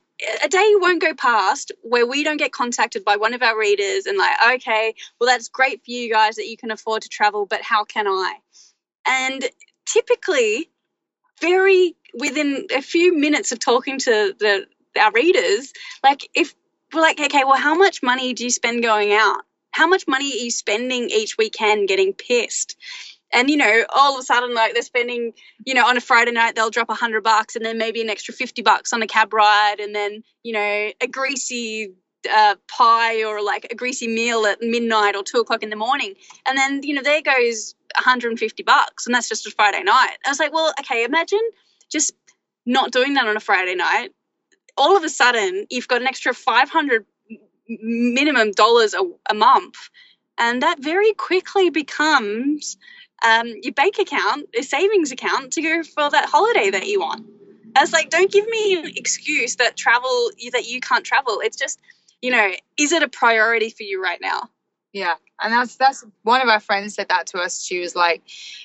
a 0.44 0.50
day 0.50 0.74
won't 0.76 1.02
go 1.02 1.14
past 1.14 1.72
where 1.82 2.06
we 2.06 2.24
don't 2.24 2.38
get 2.38 2.52
contacted 2.52 3.06
by 3.06 3.16
one 3.16 3.34
of 3.34 3.42
our 3.42 3.58
readers 3.58 4.06
and 4.06 4.18
like, 4.18 4.36
okay, 4.56 4.94
well 5.20 5.30
that's 5.30 5.48
great 5.48 5.84
for 5.86 5.92
you 5.92 6.12
guys 6.12 6.36
that 6.36 6.48
you 6.48 6.58
can 6.58 6.72
afford 6.72 7.04
to 7.04 7.10
travel, 7.10 7.46
but 7.46 7.62
how 7.62 7.86
can 7.86 8.08
I? 8.08 8.36
And 9.06 9.46
typically, 9.86 10.70
very 11.40 11.96
within 12.14 12.68
a 12.76 12.82
few 12.82 13.18
minutes 13.18 13.52
of 13.52 13.60
talking 13.60 14.00
to 14.00 14.36
the 14.38 14.66
our 15.00 15.12
readers, 15.12 15.72
like 16.04 16.30
if 16.34 16.54
we're 16.94 17.02
like, 17.02 17.20
okay, 17.20 17.44
well, 17.46 17.58
how 17.58 17.76
much 17.76 18.02
money 18.04 18.34
do 18.34 18.44
you 18.44 18.50
spend 18.50 18.84
going 18.84 19.14
out? 19.14 19.42
How 19.72 19.88
much 19.88 20.08
money 20.08 20.26
are 20.26 20.44
you 20.44 20.52
spending 20.52 21.10
each 21.10 21.38
weekend 21.38 21.88
getting 21.88 22.14
pissed? 22.14 22.76
And 23.32 23.50
you 23.50 23.58
know 23.58 23.86
all 23.96 24.16
of 24.16 24.20
a 24.20 24.24
sudden 24.24 24.54
like 24.54 24.74
they're 24.74 24.82
spending 24.82 25.34
you 25.66 25.74
know 25.74 25.86
on 25.86 25.98
a 25.98 26.02
friday 26.02 26.32
night 26.32 26.56
they'll 26.56 26.70
drop 26.70 26.90
a 26.90 26.96
hundred 26.96 27.24
bucks 27.24 27.56
and 27.56 27.66
then 27.66 27.78
maybe 27.78 28.02
an 28.02 28.10
extra 28.10 28.34
50 28.34 28.62
bucks 28.62 28.94
on 28.94 29.02
a 29.02 29.08
cab 29.08 29.34
ride 29.34 29.80
and 29.80 29.94
then 29.94 30.24
you 30.44 30.54
know 30.54 30.92
a 31.02 31.08
greasy 31.08 31.94
uh, 32.32 32.56
pie 32.68 33.24
or 33.24 33.42
like 33.42 33.68
a 33.72 33.76
greasy 33.76 34.08
meal 34.08 34.46
at 34.46 34.62
midnight 34.62 35.16
or 35.16 35.24
two 35.24 35.38
o'clock 35.38 35.64
in 35.64 35.70
the 35.70 35.76
morning. 35.76 36.16
And 36.46 36.58
then 36.58 36.82
you 36.84 36.94
know 36.94 37.02
there 37.02 37.22
goes 37.22 37.76
150 37.96 38.64
bucks 38.64 39.06
and 39.06 39.16
that's 39.16 39.30
just 39.30 39.48
a 39.48 39.52
friday 39.52 39.84
night. 39.84 40.18
I 40.26 40.30
was 40.30 40.40
like 40.40 40.54
well 40.54 40.74
okay 40.80 41.04
imagine 41.04 41.40
just 41.90 42.14
not 42.66 42.92
doing 42.92 43.14
that 43.14 43.28
on 43.28 43.38
a 43.38 43.40
friday 43.40 43.76
night. 43.76 44.10
All 44.78 44.98
of 44.98 45.04
a 45.04 45.10
sudden 45.10 45.66
you've 45.70 45.88
got 45.88 46.02
an 46.02 46.08
extra 46.08 46.34
500 46.34 47.06
minimum 47.68 48.52
dollars 48.52 48.94
a, 48.94 49.04
a 49.30 49.34
month. 49.34 49.76
And 50.38 50.62
that 50.62 50.80
very 50.80 51.14
quickly 51.14 51.70
becomes 51.70 52.78
um, 53.26 53.48
your 53.62 53.74
bank 53.74 54.00
account, 54.00 54.50
your 54.54 54.64
savings 54.64 55.12
account 55.12 55.54
to 55.54 55.62
go 55.62 55.84
for 55.84 56.10
that 56.10 56.26
holiday 56.30 56.70
that 56.70 56.88
you 56.88 57.00
want. 57.00 57.26
I 57.76 57.82
was 57.82 57.94
like, 57.94 58.10
don't 58.10 58.32
give 58.32 58.48
me 58.48 58.80
an 58.80 58.92
excuse 58.96 59.58
that 59.58 59.78
travel 59.78 60.32
that 60.52 60.68
you 60.68 60.80
can't 60.80 61.06
travel. 61.06 61.40
It's 61.44 61.58
just, 61.58 61.80
you 62.22 62.32
know, 62.32 62.52
is 62.78 62.92
it 62.92 63.04
a 63.04 63.08
priority 63.08 63.70
for 63.70 63.84
you 63.84 64.02
right 64.02 64.20
now? 64.22 64.50
Yeah, 64.92 65.16
and 65.42 65.54
that's 65.54 65.76
that's 65.76 66.04
one 66.24 66.42
of 66.42 66.50
our 66.50 66.60
friends 66.60 66.96
said 66.96 67.10
that 67.10 67.28
to 67.28 67.40
us. 67.40 67.64
She 67.64 67.80
was 67.80 67.96
like, 67.96 68.24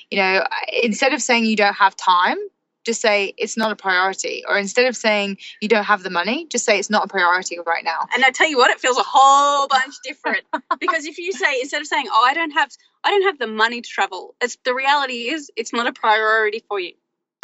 you 0.09 0.17
know, 0.17 0.43
instead 0.81 1.13
of 1.13 1.21
saying 1.21 1.45
you 1.45 1.55
don't 1.55 1.75
have 1.75 1.95
time, 1.95 2.37
just 2.85 3.01
say 3.01 3.33
it's 3.37 3.57
not 3.57 3.71
a 3.71 3.75
priority. 3.75 4.43
Or 4.47 4.57
instead 4.57 4.85
of 4.85 4.95
saying 4.95 5.37
you 5.61 5.67
don't 5.67 5.83
have 5.83 6.03
the 6.03 6.09
money, 6.09 6.47
just 6.47 6.65
say 6.65 6.79
it's 6.79 6.89
not 6.89 7.05
a 7.05 7.07
priority 7.07 7.57
right 7.65 7.83
now. 7.83 8.07
And 8.13 8.23
I 8.23 8.31
tell 8.31 8.49
you 8.49 8.57
what, 8.57 8.71
it 8.71 8.79
feels 8.79 8.97
a 8.97 9.03
whole 9.05 9.67
bunch 9.67 9.95
different. 10.03 10.43
because 10.79 11.05
if 11.05 11.17
you 11.17 11.31
say 11.33 11.59
instead 11.61 11.81
of 11.81 11.87
saying, 11.87 12.07
Oh, 12.11 12.25
I 12.25 12.33
don't 12.33 12.51
have 12.51 12.69
I 13.03 13.09
don't 13.09 13.23
have 13.23 13.39
the 13.39 13.47
money 13.47 13.81
to 13.81 13.89
travel, 13.89 14.35
it's 14.41 14.57
the 14.63 14.73
reality 14.73 15.29
is 15.29 15.51
it's 15.55 15.73
not 15.73 15.87
a 15.87 15.93
priority 15.93 16.63
for 16.67 16.79
you. 16.79 16.93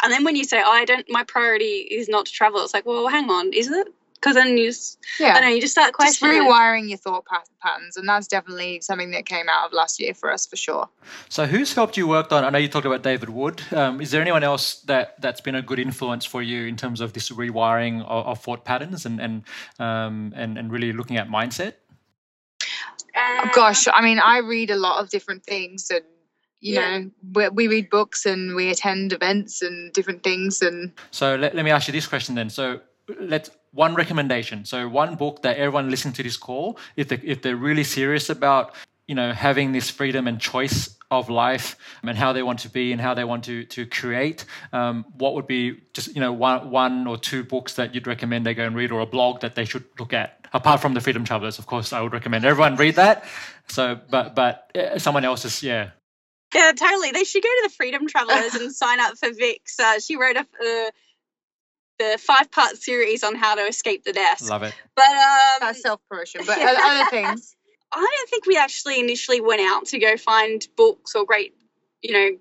And 0.02 0.12
then 0.12 0.24
when 0.24 0.36
you 0.36 0.44
say, 0.44 0.62
Oh, 0.64 0.72
I 0.72 0.84
don't 0.84 1.06
my 1.08 1.24
priority 1.24 1.64
is 1.64 2.08
not 2.08 2.26
to 2.26 2.32
travel, 2.32 2.62
it's 2.62 2.74
like, 2.74 2.86
well 2.86 3.08
hang 3.08 3.30
on, 3.30 3.52
is 3.52 3.68
it? 3.68 3.88
Because 4.22 4.36
then 4.36 4.56
you 4.56 4.68
just 4.68 4.98
yeah. 5.18 5.34
I 5.34 5.40
know 5.40 5.48
you 5.48 5.60
just 5.60 5.72
start 5.72 5.92
questioning 5.92 6.36
just 6.36 6.48
rewiring 6.48 6.88
your 6.88 6.98
thought 6.98 7.26
patterns 7.60 7.96
and 7.96 8.08
that's 8.08 8.28
definitely 8.28 8.80
something 8.80 9.10
that 9.10 9.26
came 9.26 9.48
out 9.48 9.66
of 9.66 9.72
last 9.72 9.98
year 10.00 10.14
for 10.14 10.30
us 10.30 10.46
for 10.46 10.56
sure. 10.56 10.88
So 11.28 11.46
who's 11.46 11.74
helped 11.74 11.96
you 11.96 12.06
work 12.06 12.30
on 12.30 12.44
I 12.44 12.50
know 12.50 12.58
you 12.58 12.68
talked 12.68 12.86
about 12.86 13.02
David 13.02 13.30
Wood 13.30 13.62
um, 13.72 14.00
is 14.00 14.10
there 14.12 14.22
anyone 14.22 14.44
else 14.44 14.80
that 14.82 15.20
that's 15.20 15.40
been 15.40 15.56
a 15.56 15.62
good 15.62 15.78
influence 15.78 16.24
for 16.24 16.40
you 16.40 16.66
in 16.66 16.76
terms 16.76 17.00
of 17.00 17.12
this 17.12 17.30
rewiring 17.30 18.02
of, 18.02 18.26
of 18.26 18.38
thought 18.40 18.64
patterns 18.64 19.04
and 19.04 19.20
and, 19.20 19.42
um, 19.78 20.32
and 20.36 20.56
and 20.56 20.70
really 20.70 20.92
looking 20.92 21.16
at 21.16 21.28
mindset? 21.28 21.74
Uh, 23.14 23.48
gosh 23.54 23.88
I 23.92 24.02
mean 24.02 24.20
I 24.20 24.38
read 24.38 24.70
a 24.70 24.76
lot 24.76 25.02
of 25.02 25.10
different 25.10 25.44
things 25.44 25.90
and 25.90 26.04
you 26.60 26.74
yeah. 26.74 26.98
know 26.98 27.10
we, 27.32 27.48
we, 27.48 27.66
read 27.66 27.90
books 27.90 28.24
and 28.24 28.54
we 28.54 28.70
attend 28.70 29.12
events 29.12 29.62
and 29.62 29.92
different 29.92 30.22
things 30.22 30.62
and 30.62 30.92
so 31.10 31.34
let, 31.34 31.56
let 31.56 31.64
me 31.64 31.72
ask 31.72 31.88
you 31.88 31.92
this 31.92 32.06
question 32.06 32.36
then. 32.36 32.48
So 32.50 32.80
let's 33.18 33.50
one 33.72 33.94
recommendation. 33.94 34.64
So 34.64 34.88
one 34.88 35.16
book 35.16 35.42
that 35.42 35.56
everyone 35.56 35.90
listening 35.90 36.14
to 36.14 36.22
this 36.22 36.36
call, 36.36 36.78
if 36.96 37.08
they 37.08 37.16
if 37.16 37.42
they're 37.42 37.56
really 37.56 37.84
serious 37.84 38.30
about 38.30 38.74
you 39.08 39.14
know 39.14 39.32
having 39.32 39.72
this 39.72 39.90
freedom 39.90 40.26
and 40.26 40.40
choice 40.40 40.96
of 41.10 41.28
life 41.28 41.76
and 42.02 42.16
how 42.16 42.32
they 42.32 42.42
want 42.42 42.60
to 42.60 42.70
be 42.70 42.92
and 42.92 43.00
how 43.00 43.14
they 43.14 43.24
want 43.24 43.44
to 43.44 43.64
to 43.64 43.86
create, 43.86 44.44
um, 44.72 45.04
what 45.16 45.34
would 45.34 45.46
be 45.46 45.80
just 45.92 46.14
you 46.14 46.20
know 46.20 46.32
one 46.32 46.70
one 46.70 47.06
or 47.06 47.16
two 47.16 47.42
books 47.44 47.74
that 47.74 47.94
you'd 47.94 48.06
recommend 48.06 48.46
they 48.46 48.54
go 48.54 48.64
and 48.64 48.76
read, 48.76 48.92
or 48.92 49.00
a 49.00 49.06
blog 49.06 49.40
that 49.40 49.54
they 49.54 49.64
should 49.64 49.84
look 49.98 50.12
at? 50.12 50.38
Apart 50.54 50.82
from 50.82 50.92
the 50.92 51.00
Freedom 51.00 51.24
Travelers, 51.24 51.58
of 51.58 51.66
course, 51.66 51.94
I 51.94 52.02
would 52.02 52.12
recommend 52.12 52.44
everyone 52.44 52.76
read 52.76 52.96
that. 52.96 53.24
So, 53.68 53.98
but 54.10 54.34
but 54.34 54.70
uh, 54.76 54.98
someone 54.98 55.24
else's, 55.24 55.62
yeah. 55.62 55.90
Yeah, 56.54 56.72
totally. 56.72 57.12
They 57.12 57.24
should 57.24 57.42
go 57.42 57.48
to 57.48 57.60
the 57.62 57.74
Freedom 57.74 58.06
Travelers 58.06 58.54
and 58.54 58.70
sign 58.72 59.00
up 59.00 59.16
for 59.16 59.30
Vix. 59.32 59.80
Uh, 59.80 59.98
she 60.00 60.16
wrote 60.16 60.36
a, 60.36 60.40
uh, 60.40 60.90
the 62.02 62.18
five 62.18 62.50
part 62.50 62.76
series 62.76 63.22
on 63.22 63.34
how 63.34 63.54
to 63.54 63.62
escape 63.62 64.04
the 64.04 64.12
desk. 64.12 64.50
Love 64.50 64.62
it. 64.62 64.74
But 64.94 65.08
um, 65.08 65.58
That's 65.60 65.82
self 65.82 66.00
promotion, 66.08 66.42
but 66.46 66.58
other 66.60 67.10
things. 67.10 67.56
I 67.94 68.00
don't 68.00 68.30
think 68.30 68.46
we 68.46 68.56
actually 68.56 69.00
initially 69.00 69.40
went 69.40 69.60
out 69.60 69.86
to 69.86 69.98
go 69.98 70.16
find 70.16 70.66
books 70.76 71.14
or 71.14 71.26
great, 71.26 71.54
you 72.00 72.14
know, 72.14 72.38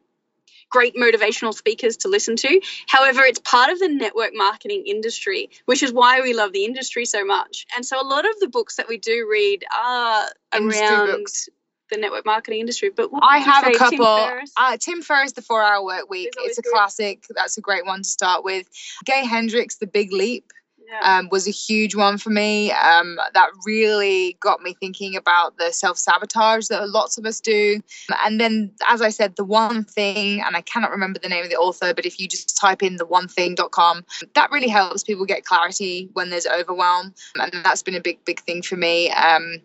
great 0.70 0.96
motivational 0.96 1.54
speakers 1.54 1.98
to 1.98 2.08
listen 2.08 2.38
to. 2.38 2.62
However, 2.88 3.22
it's 3.24 3.40
part 3.40 3.70
of 3.70 3.78
the 3.78 3.90
network 3.90 4.32
marketing 4.34 4.86
industry, 4.88 5.50
which 5.66 5.84
is 5.84 5.92
why 5.92 6.22
we 6.22 6.34
love 6.34 6.54
the 6.54 6.64
industry 6.64 7.04
so 7.04 7.26
much. 7.26 7.68
And 7.76 7.86
so 7.86 8.02
a 8.02 8.08
lot 8.08 8.28
of 8.28 8.40
the 8.40 8.48
books 8.48 8.78
that 8.78 8.88
we 8.88 8.98
do 8.98 9.28
read 9.30 9.66
are 9.78 10.30
Industry 10.56 10.88
around 10.88 11.08
books. 11.08 11.50
The 11.92 11.98
network 11.98 12.26
marketing 12.26 12.62
industry. 12.62 12.90
But 12.90 13.12
what 13.12 13.24
I 13.24 13.38
have 13.38 13.66
a 13.68 13.72
Tim 13.72 13.78
couple. 13.80 14.06
Ferriss? 14.06 14.52
Uh, 14.58 14.78
Tim 14.78 15.02
Ferriss, 15.02 15.34
The 15.34 15.42
Four 15.42 15.62
Hour 15.62 15.84
Work 15.84 16.10
Week. 16.10 16.30
It's 16.38 16.52
It's 16.52 16.58
a 16.60 16.62
good. 16.64 16.74
classic. 16.74 17.26
That's 17.36 17.58
a 17.58 17.62
great 17.62 17.86
one 17.86 18.00
to 18.04 18.10
start 18.10 18.44
with. 18.44 18.68
Gay 19.06 19.26
Hendricks, 19.26 19.76
The 19.76 19.88
Big 19.88 20.12
Leap. 20.12 20.52
Yeah. 20.90 21.20
um, 21.20 21.30
was 21.32 21.48
a 21.48 21.52
huge 21.52 21.96
one 21.96 22.18
for 22.18 22.32
me. 22.32 22.70
Um, 22.74 23.18
that 23.34 23.50
really 23.66 24.36
got 24.42 24.62
me 24.62 24.76
thinking 24.78 25.16
about 25.16 25.58
the 25.58 25.72
self 25.72 25.98
sabotage 25.98 26.68
that 26.68 26.90
lots 26.90 27.18
of 27.18 27.26
us 27.26 27.40
do. 27.40 27.80
And 28.26 28.42
then, 28.42 28.72
as 28.90 29.02
I 29.02 29.08
said, 29.08 29.38
the 29.38 29.46
one 29.46 29.86
thing, 29.86 30.42
and 30.42 30.54
I 30.58 30.60
cannot 30.60 30.92
remember 30.92 31.18
the 31.20 31.30
name 31.30 31.46
of 31.46 31.50
the 31.50 31.56
author, 31.56 31.94
but 31.94 32.06
if 32.06 32.20
you 32.20 32.28
just 32.28 32.58
type 32.58 32.84
in 32.84 32.98
the 32.98 33.06
one 33.06 33.30
thing.com, 33.30 34.04
that 34.36 34.52
really 34.52 34.68
helps 34.68 35.02
people 35.04 35.26
get 35.26 35.46
clarity 35.46 36.10
when 36.12 36.30
there's 36.30 36.46
overwhelm. 36.48 37.14
And 37.40 37.54
that's 37.64 37.84
been 37.84 37.96
a 37.96 38.02
big, 38.02 38.26
big 38.26 38.42
thing 38.42 38.62
for 38.62 38.76
me. 38.76 39.12
Um, 39.12 39.62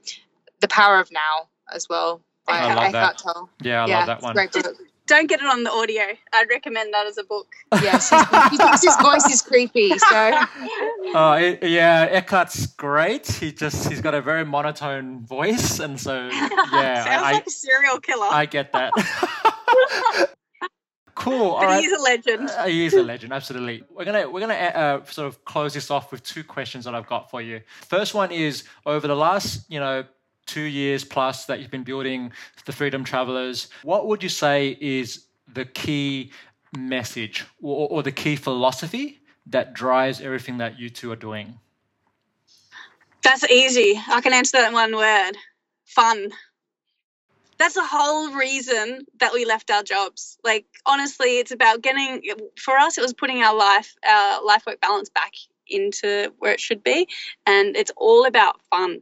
the 0.61 0.69
Power 0.69 1.01
of 1.01 1.11
Now 1.11 1.49
as 1.73 1.89
well. 1.89 2.23
By 2.47 2.59
I 2.59 2.75
love 2.75 2.93
that. 2.93 2.95
Eckhart 2.95 3.19
Tolle. 3.19 3.51
Yeah, 3.61 3.85
I 3.85 3.87
yeah, 3.89 3.99
love 3.99 4.07
that 4.07 4.23
one. 4.23 4.35
Great 4.35 4.53
book. 4.53 4.77
Don't 5.07 5.29
get 5.29 5.41
it 5.41 5.47
on 5.47 5.63
the 5.63 5.71
audio. 5.71 6.03
I'd 6.33 6.49
recommend 6.49 6.93
that 6.93 7.07
as 7.07 7.17
a 7.17 7.23
book. 7.23 7.47
Yes, 7.75 8.11
his, 8.31 8.51
he 8.51 8.57
thinks 8.57 8.85
his 8.85 8.97
voice 8.97 9.25
is 9.27 9.41
creepy. 9.41 9.97
So 9.99 10.07
Oh, 11.15 11.39
it, 11.39 11.63
yeah, 11.63 12.09
Eckhart's 12.11 12.67
great. 12.67 13.27
He 13.27 13.53
just 13.53 13.89
he's 13.89 14.01
got 14.01 14.15
a 14.15 14.21
very 14.21 14.45
monotone 14.45 15.25
voice, 15.25 15.79
and 15.79 15.99
so 16.01 16.29
yeah, 16.29 17.05
Sounds 17.05 17.23
I, 17.23 17.33
like 17.35 17.47
a 17.47 17.51
serial 17.51 18.01
killer. 18.01 18.27
I, 18.27 18.41
I 18.41 18.47
get 18.47 18.73
that. 18.73 18.93
cool. 21.15 21.51
All 21.51 21.61
but 21.61 21.67
right. 21.67 21.85
he's 21.85 21.93
a 21.93 22.03
legend. 22.03 22.51
Uh, 22.51 22.67
he 22.67 22.87
is 22.87 22.95
a 22.95 23.03
legend, 23.03 23.33
absolutely. 23.33 23.85
We're 23.89 24.05
gonna 24.05 24.29
we're 24.29 24.41
gonna 24.41 24.55
uh, 24.55 25.05
sort 25.05 25.29
of 25.29 25.45
close 25.45 25.75
this 25.75 25.89
off 25.89 26.11
with 26.11 26.25
two 26.25 26.43
questions 26.43 26.85
that 26.85 26.97
I've 26.97 27.07
got 27.07 27.31
for 27.31 27.41
you. 27.41 27.61
First 27.83 28.13
one 28.13 28.33
is 28.33 28.65
over 28.85 29.07
the 29.07 29.17
last 29.17 29.71
you 29.71 29.79
know 29.79 30.05
two 30.47 30.63
years 30.63 31.05
plus 31.05 31.45
that 31.47 31.61
you've 31.61 31.71
been 31.71 31.85
building 31.85 32.33
the 32.65 32.73
Freedom 32.73 33.05
Travelers. 33.05 33.69
What 33.83 34.07
would 34.07 34.23
you 34.23 34.29
say 34.29 34.77
is 34.81 35.27
the 35.53 35.65
key 35.65 36.33
message 36.77 37.45
or, 37.61 37.89
or 37.89 38.03
the 38.03 38.13
key 38.13 38.37
philosophy 38.37 39.21
that 39.47 39.75
drives 39.75 40.21
everything 40.21 40.59
that 40.59 40.79
you 40.79 40.91
two 40.91 41.13
are 41.13 41.17
doing? 41.17 41.59
That's 43.23 43.49
easy. 43.51 44.01
I 44.09 44.21
can 44.21 44.33
answer 44.33 44.59
that 44.59 44.69
in 44.69 44.75
one 44.75 44.95
word. 44.95 45.33
Fun. 45.85 46.31
That's 47.59 47.75
the 47.75 47.87
whole 47.87 48.35
reason 48.35 49.07
that 49.19 49.33
we 49.33 49.45
left 49.45 49.71
our 49.71 49.83
jobs. 49.83 50.39
Like 50.45 50.67
honestly, 50.85 51.39
it's 51.39 51.51
about 51.51 51.83
getting 51.83 52.23
for 52.59 52.77
us 52.77 52.99
it 52.99 53.01
was 53.03 53.15
putting 53.15 53.43
our 53.43 53.57
life 53.57 53.95
our 54.07 54.45
life 54.45 54.65
work 54.67 54.81
balance 54.81 55.09
back 55.09 55.33
into 55.69 56.33
where 56.39 56.53
it 56.53 56.61
should 56.61 56.85
be 56.85 57.09
and 57.47 57.77
it's 57.77 57.91
all 57.97 58.27
about 58.27 58.61
fun. 58.71 59.01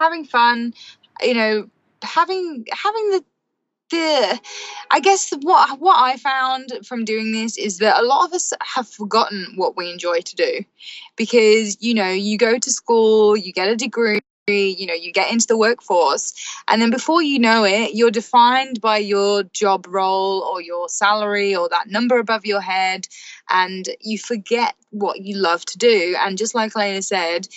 Having 0.00 0.24
fun, 0.24 0.74
you 1.22 1.34
know, 1.34 1.68
having 2.02 2.66
having 2.72 3.10
the 3.10 3.24
the 3.90 4.40
I 4.90 5.00
guess 5.00 5.32
what 5.40 5.80
what 5.80 5.96
I 5.98 6.16
found 6.16 6.72
from 6.86 7.04
doing 7.04 7.32
this 7.32 7.56
is 7.56 7.78
that 7.78 8.00
a 8.00 8.04
lot 8.04 8.26
of 8.26 8.34
us 8.34 8.52
have 8.62 8.88
forgotten 8.88 9.54
what 9.56 9.76
we 9.76 9.90
enjoy 9.90 10.20
to 10.20 10.36
do. 10.36 10.64
Because 11.16 11.78
you 11.80 11.94
know 11.94 12.10
you 12.10 12.38
go 12.38 12.58
to 12.58 12.70
school 12.70 13.36
you 13.36 13.52
get 13.52 13.68
a 13.68 13.76
degree 13.76 14.20
you 14.46 14.86
know 14.86 14.94
you 14.94 15.12
get 15.12 15.30
into 15.30 15.46
the 15.46 15.58
workforce 15.58 16.32
and 16.68 16.80
then 16.80 16.90
before 16.90 17.22
you 17.22 17.38
know 17.38 17.64
it 17.64 17.94
you're 17.94 18.10
defined 18.10 18.80
by 18.80 18.96
your 18.96 19.42
job 19.42 19.86
role 19.86 20.40
or 20.40 20.62
your 20.62 20.88
salary 20.88 21.54
or 21.54 21.68
that 21.68 21.88
number 21.88 22.18
above 22.18 22.46
your 22.46 22.60
head 22.60 23.06
and 23.50 23.90
you 24.00 24.18
forget 24.18 24.74
what 24.90 25.20
you 25.20 25.36
love 25.36 25.64
to 25.66 25.78
do. 25.78 26.16
And 26.18 26.38
just 26.38 26.54
like 26.54 26.74
Lena 26.74 27.02
said 27.02 27.48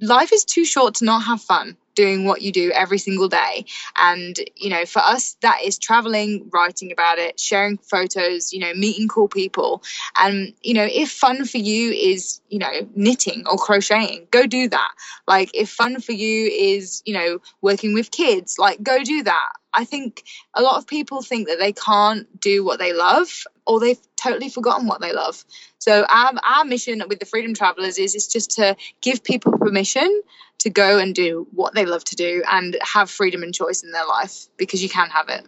life 0.00 0.32
is 0.32 0.44
too 0.44 0.64
short 0.64 0.96
to 0.96 1.04
not 1.04 1.22
have 1.24 1.40
fun 1.42 1.76
doing 1.96 2.24
what 2.24 2.42
you 2.42 2.52
do 2.52 2.70
every 2.70 2.98
single 2.98 3.28
day. 3.28 3.64
And 3.96 4.38
you 4.54 4.70
know 4.70 4.86
for 4.86 5.00
us 5.00 5.36
that 5.40 5.62
is 5.64 5.78
traveling 5.78 6.48
writing 6.52 6.92
about 6.92 7.18
it 7.18 7.40
sharing 7.40 7.78
photos 7.78 8.52
you 8.52 8.60
know 8.60 8.72
meeting 8.74 9.08
cool 9.08 9.28
people. 9.28 9.82
And 10.16 10.54
you 10.62 10.74
know 10.74 10.86
if 10.88 11.10
fun 11.10 11.44
for 11.44 11.58
you 11.58 11.90
is 11.90 12.40
you 12.48 12.60
know 12.60 12.88
knitting 12.94 13.44
or 13.50 13.56
crocheting 13.56 14.28
go 14.30 14.46
do 14.46 14.68
that. 14.68 14.92
Like 15.26 15.50
if 15.54 15.70
fun 15.70 16.00
for 16.00 16.12
you 16.12 16.46
is 16.46 17.02
you 17.04 17.14
know 17.14 17.38
working 17.60 17.94
with 17.94 18.12
kids 18.12 18.56
like 18.58 18.82
go 18.82 19.02
do 19.02 19.24
that. 19.24 19.52
I 19.76 19.84
think 19.84 20.24
a 20.54 20.62
lot 20.62 20.78
of 20.78 20.86
people 20.86 21.20
think 21.20 21.48
that 21.48 21.58
they 21.58 21.72
can't 21.72 22.40
do 22.40 22.64
what 22.64 22.78
they 22.78 22.94
love 22.94 23.44
or 23.66 23.78
they've 23.78 23.98
totally 24.16 24.48
forgotten 24.48 24.86
what 24.86 25.02
they 25.02 25.12
love. 25.12 25.44
So 25.78 26.04
our, 26.08 26.32
our 26.42 26.64
mission 26.64 27.02
with 27.08 27.20
the 27.20 27.26
freedom 27.26 27.52
travelers 27.52 27.98
is 27.98 28.14
is 28.14 28.26
just 28.26 28.52
to 28.52 28.76
give 29.02 29.22
people 29.22 29.52
permission 29.58 30.22
to 30.66 30.70
go 30.70 30.98
and 30.98 31.14
do 31.14 31.46
what 31.52 31.74
they 31.74 31.86
love 31.86 32.02
to 32.02 32.16
do 32.16 32.42
and 32.50 32.76
have 32.82 33.08
freedom 33.08 33.44
and 33.44 33.54
choice 33.54 33.84
in 33.84 33.92
their 33.92 34.04
life 34.04 34.48
because 34.56 34.82
you 34.82 34.88
can 34.88 35.08
have 35.10 35.28
it. 35.28 35.46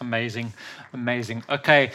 Amazing, 0.00 0.52
amazing. 0.92 1.42
Okay, 1.48 1.90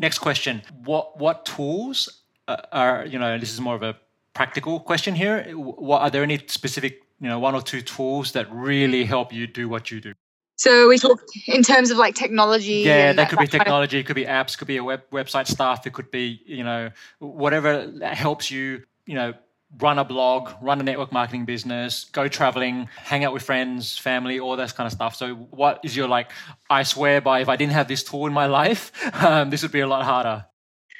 next 0.00 0.18
question. 0.18 0.62
What 0.84 1.16
what 1.18 1.46
tools 1.46 2.22
uh, 2.48 2.56
are 2.72 3.06
you 3.06 3.18
know? 3.20 3.38
This 3.38 3.52
is 3.52 3.60
more 3.60 3.76
of 3.76 3.84
a 3.84 3.94
practical 4.34 4.80
question 4.80 5.14
here. 5.14 5.44
What 5.54 6.02
are 6.02 6.10
there 6.10 6.24
any 6.24 6.38
specific 6.48 7.02
you 7.20 7.28
know 7.28 7.38
one 7.38 7.54
or 7.54 7.62
two 7.62 7.82
tools 7.82 8.32
that 8.32 8.52
really 8.52 9.04
help 9.04 9.32
you 9.32 9.46
do 9.46 9.68
what 9.68 9.92
you 9.92 10.00
do? 10.00 10.12
So 10.56 10.88
we 10.88 10.98
talk 10.98 11.20
in 11.46 11.62
terms 11.62 11.90
of 11.92 11.98
like 11.98 12.16
technology. 12.16 12.82
Yeah, 12.84 13.12
that 13.12 13.28
could 13.30 13.38
be 13.38 13.46
kind 13.46 13.54
of- 13.54 13.60
technology, 13.60 13.98
it 13.98 14.06
could 14.06 14.16
be 14.16 14.26
apps, 14.26 14.58
could 14.58 14.68
be 14.68 14.76
a 14.76 14.84
web 14.84 15.02
website 15.12 15.46
stuff, 15.46 15.86
it 15.86 15.92
could 15.92 16.10
be 16.10 16.42
you 16.46 16.64
know 16.64 16.90
whatever 17.20 17.86
that 18.02 18.16
helps 18.16 18.50
you 18.50 18.82
you 19.06 19.14
know 19.14 19.34
run 19.80 19.98
a 19.98 20.04
blog, 20.04 20.50
run 20.60 20.80
a 20.80 20.82
network 20.82 21.12
marketing 21.12 21.44
business, 21.44 22.04
go 22.12 22.28
traveling, 22.28 22.88
hang 22.96 23.24
out 23.24 23.32
with 23.32 23.42
friends, 23.42 23.96
family, 23.96 24.38
all 24.38 24.56
that 24.56 24.74
kind 24.74 24.86
of 24.86 24.92
stuff. 24.92 25.14
So 25.16 25.34
what 25.34 25.80
is 25.82 25.96
your 25.96 26.08
like? 26.08 26.30
I 26.68 26.82
swear 26.82 27.20
by 27.20 27.40
if 27.40 27.48
I 27.48 27.56
didn't 27.56 27.72
have 27.72 27.88
this 27.88 28.02
tool 28.02 28.26
in 28.26 28.32
my 28.32 28.46
life, 28.60 28.92
um, 29.22 29.50
this 29.50 29.62
would 29.62 29.72
be 29.72 29.80
a 29.80 29.86
lot 29.86 30.04
harder. 30.04 30.46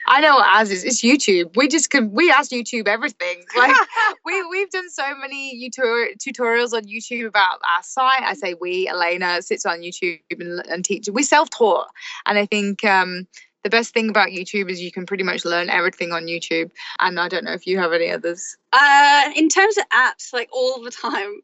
I 0.06 0.20
know 0.20 0.34
what 0.34 0.46
ours 0.46 0.70
is. 0.70 0.84
It's 0.84 1.02
YouTube. 1.02 1.56
We 1.56 1.68
just 1.68 1.90
could. 1.90 2.12
We 2.12 2.30
ask 2.30 2.50
YouTube 2.50 2.88
everything. 2.88 3.44
Like 3.56 3.74
we 4.24 4.44
we've 4.46 4.70
done 4.70 4.90
so 4.90 5.14
many 5.20 5.70
tutor- 5.70 6.14
tutorials 6.18 6.72
on 6.72 6.84
YouTube 6.84 7.26
about 7.26 7.60
our 7.76 7.82
site. 7.82 8.22
I 8.22 8.34
say 8.34 8.54
we. 8.60 8.88
Elena 8.88 9.42
sits 9.42 9.64
on 9.64 9.80
YouTube 9.80 10.20
and, 10.30 10.66
and 10.66 10.84
teaches. 10.84 11.12
We 11.12 11.22
self 11.22 11.50
taught, 11.50 11.86
and 12.26 12.38
I 12.38 12.46
think 12.46 12.84
um, 12.84 13.28
the 13.62 13.70
best 13.70 13.94
thing 13.94 14.08
about 14.08 14.30
YouTube 14.30 14.70
is 14.70 14.80
you 14.80 14.90
can 14.90 15.06
pretty 15.06 15.22
much 15.22 15.44
learn 15.44 15.70
everything 15.70 16.12
on 16.12 16.24
YouTube. 16.24 16.70
And 17.00 17.18
I 17.18 17.28
don't 17.28 17.44
know 17.44 17.52
if 17.52 17.66
you 17.66 17.78
have 17.78 17.92
any 17.92 18.10
others. 18.10 18.56
Uh, 18.72 19.30
in 19.36 19.48
terms 19.48 19.78
of 19.78 19.88
apps, 19.90 20.32
like 20.32 20.48
all 20.52 20.82
the 20.82 20.90
time, 20.90 21.40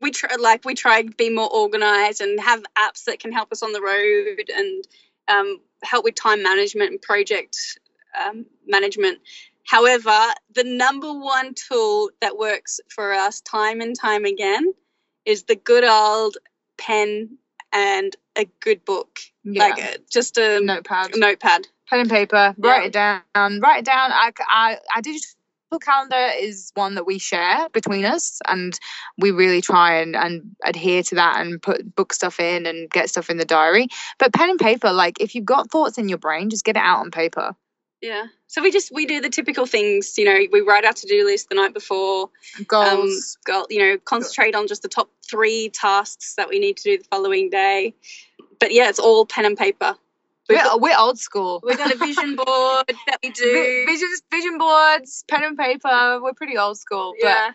we 0.00 0.10
try 0.10 0.34
like 0.36 0.64
we 0.64 0.74
try 0.74 1.02
to 1.02 1.10
be 1.10 1.30
more 1.30 1.50
organized 1.52 2.20
and 2.20 2.38
have 2.40 2.62
apps 2.76 3.04
that 3.04 3.20
can 3.20 3.32
help 3.32 3.52
us 3.52 3.62
on 3.62 3.72
the 3.72 3.80
road 3.80 4.50
and 4.54 4.84
um, 5.28 5.60
help 5.82 6.04
with 6.04 6.14
time 6.14 6.42
management 6.42 6.90
and 6.90 7.02
project 7.02 7.56
um, 8.22 8.44
management. 8.66 9.18
However, 9.66 10.18
the 10.54 10.64
number 10.64 11.12
one 11.12 11.54
tool 11.54 12.10
that 12.20 12.36
works 12.36 12.80
for 12.88 13.12
us 13.12 13.40
time 13.40 13.80
and 13.80 13.98
time 13.98 14.24
again 14.24 14.74
is 15.24 15.44
the 15.44 15.56
good 15.56 15.84
old 15.84 16.36
pen 16.76 17.38
and 17.74 18.16
a 18.36 18.46
good 18.60 18.84
book, 18.84 19.18
Yeah. 19.42 19.66
like 19.66 19.82
uh, 19.82 19.98
just 20.10 20.38
a 20.38 20.60
Notepad. 20.60 21.16
notepad. 21.16 21.66
pen 21.90 22.00
and 22.00 22.10
paper, 22.10 22.54
Yeah. 22.56 22.70
write 22.70 22.86
it 22.86 22.92
down, 22.92 23.60
write 23.60 23.80
it 23.80 23.84
down. 23.84 24.10
I, 24.12 24.32
I, 24.48 24.78
I 24.94 25.00
digital 25.02 25.28
calendar 25.80 26.28
is 26.38 26.70
one 26.74 26.94
that 26.94 27.04
we 27.06 27.18
share 27.18 27.68
between 27.70 28.04
us, 28.04 28.38
and 28.46 28.78
we 29.18 29.32
really 29.32 29.60
try 29.60 29.96
and, 29.96 30.14
and 30.16 30.54
adhere 30.64 31.02
to 31.02 31.16
that 31.16 31.40
and 31.44 31.60
put 31.60 31.94
book 31.96 32.12
stuff 32.12 32.38
in 32.40 32.64
and 32.66 32.88
get 32.88 33.10
stuff 33.10 33.28
in 33.28 33.36
the 33.38 33.44
diary. 33.44 33.88
But 34.18 34.32
pen 34.32 34.50
and 34.50 34.58
paper, 34.58 34.92
like 34.92 35.20
if 35.20 35.34
you've 35.34 35.44
got 35.44 35.70
thoughts 35.70 35.98
in 35.98 36.08
your 36.08 36.18
brain, 36.18 36.48
just 36.48 36.64
get 36.64 36.76
it 36.76 36.82
out 36.82 37.00
on 37.00 37.10
paper. 37.10 37.54
Yeah. 38.04 38.26
So 38.48 38.62
we 38.62 38.70
just 38.70 38.92
we 38.92 39.06
do 39.06 39.20
the 39.20 39.30
typical 39.30 39.64
things, 39.66 40.16
you 40.18 40.24
know, 40.26 40.38
we 40.52 40.60
write 40.60 40.84
our 40.84 40.92
to-do 40.92 41.24
list 41.24 41.48
the 41.48 41.54
night 41.54 41.72
before. 41.72 42.28
Um, 42.58 42.64
Goals. 42.68 43.38
goal, 43.44 43.66
you 43.70 43.78
know, 43.80 43.98
concentrate 43.98 44.54
on 44.54 44.66
just 44.68 44.82
the 44.82 44.88
top 44.88 45.08
three 45.28 45.70
tasks 45.70 46.34
that 46.36 46.48
we 46.48 46.58
need 46.58 46.76
to 46.76 46.82
do 46.84 46.98
the 46.98 47.04
following 47.04 47.48
day. 47.50 47.94
but 48.60 48.72
yeah, 48.72 48.88
it's 48.90 48.98
all 48.98 49.24
pen 49.26 49.44
and 49.46 49.56
paper. 49.56 49.96
We're, 50.50 50.56
got, 50.62 50.80
we're 50.82 50.96
old 50.98 51.18
school. 51.18 51.62
we've 51.64 51.78
got 51.78 51.90
a 51.94 51.96
vision 51.96 52.36
board 52.44 52.92
that 53.06 53.18
we 53.22 53.30
do. 53.30 53.84
vision, 53.86 54.08
vision 54.30 54.58
boards, 54.58 55.24
pen 55.26 55.42
and 55.42 55.56
paper. 55.56 56.20
We're 56.22 56.34
pretty 56.34 56.58
old 56.58 56.76
school, 56.78 57.14
but 57.18 57.26
Yeah. 57.26 57.50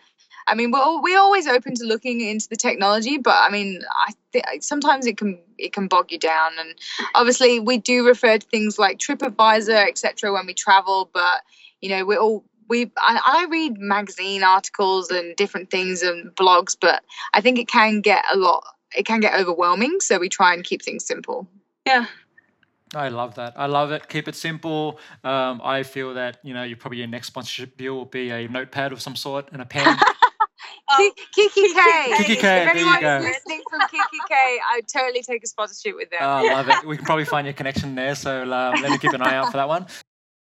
I 0.46 0.54
mean, 0.54 0.70
we're 0.70 0.78
al- 0.78 1.02
we're 1.02 1.18
always 1.18 1.46
open 1.46 1.74
to 1.76 1.84
looking 1.84 2.20
into 2.20 2.48
the 2.48 2.56
technology. 2.56 3.18
But 3.18 3.36
I 3.40 3.50
mean, 3.50 3.82
I 4.06 4.12
think 4.32 4.62
sometimes 4.62 5.06
it 5.06 5.16
can 5.16 5.38
it 5.58 5.72
can 5.72 5.88
bog 5.88 6.10
you 6.10 6.18
down, 6.18 6.52
and 6.58 6.74
obviously 7.14 7.60
we 7.60 7.78
do 7.78 8.06
refer 8.06 8.38
to 8.38 8.46
things 8.46 8.78
like 8.78 8.98
TripAdvisor, 8.98 9.88
etc. 9.88 10.32
when 10.32 10.46
we 10.46 10.54
travel. 10.54 11.10
But 11.12 11.42
you 11.80 11.90
know, 11.90 12.04
we're 12.04 12.18
all 12.18 12.44
we 12.68 12.90
I, 12.98 13.20
I 13.24 13.46
read 13.50 13.78
magazine 13.78 14.42
articles 14.42 15.10
and 15.10 15.36
different 15.36 15.70
things 15.70 16.02
and 16.02 16.34
blogs, 16.34 16.76
but 16.80 17.02
I 17.34 17.40
think 17.40 17.58
it 17.58 17.68
can 17.68 18.00
get 18.00 18.24
a 18.32 18.36
lot. 18.36 18.64
It 18.96 19.06
can 19.06 19.20
get 19.20 19.34
overwhelming, 19.34 20.00
so 20.00 20.18
we 20.18 20.28
try 20.28 20.54
and 20.54 20.64
keep 20.64 20.82
things 20.82 21.04
simple. 21.04 21.46
Yeah. 21.86 22.06
I 22.94 23.08
love 23.08 23.36
that. 23.36 23.52
I 23.56 23.66
love 23.66 23.92
it. 23.92 24.08
Keep 24.08 24.26
it 24.26 24.34
simple. 24.34 24.98
Um, 25.22 25.60
I 25.62 25.84
feel 25.84 26.14
that 26.14 26.38
you 26.42 26.54
know, 26.54 26.64
you 26.64 26.74
probably 26.74 26.98
your 26.98 27.06
next 27.06 27.28
sponsorship 27.28 27.76
deal 27.76 27.94
will 27.94 28.04
be 28.04 28.30
a 28.30 28.48
notepad 28.48 28.92
of 28.92 29.00
some 29.00 29.14
sort 29.14 29.48
and 29.52 29.62
a 29.62 29.64
pen. 29.64 29.96
Ki- 30.98 31.12
Kiki 31.34 31.72
K. 31.74 32.14
Kiki 32.16 32.36
K, 32.36 32.36
If 32.36 32.42
there 32.42 32.64
you 32.64 32.70
anyone 32.70 33.04
is 33.04 33.24
listening 33.24 33.62
from 33.68 33.80
Kiki 33.82 34.18
K, 34.28 34.60
I'd 34.72 34.88
totally 34.88 35.22
take 35.22 35.44
a 35.44 35.46
sponsorship 35.46 35.96
with 35.96 36.10
them. 36.10 36.22
I 36.22 36.42
love 36.42 36.68
it. 36.68 36.86
We 36.86 36.96
can 36.96 37.06
probably 37.06 37.24
find 37.24 37.46
your 37.46 37.54
connection 37.54 37.94
there. 37.94 38.14
So 38.14 38.42
um, 38.52 38.82
let 38.82 38.90
me 38.92 38.98
keep 38.98 39.12
an 39.12 39.22
eye 39.22 39.36
out 39.36 39.50
for 39.50 39.56
that 39.58 39.68
one. 39.68 39.86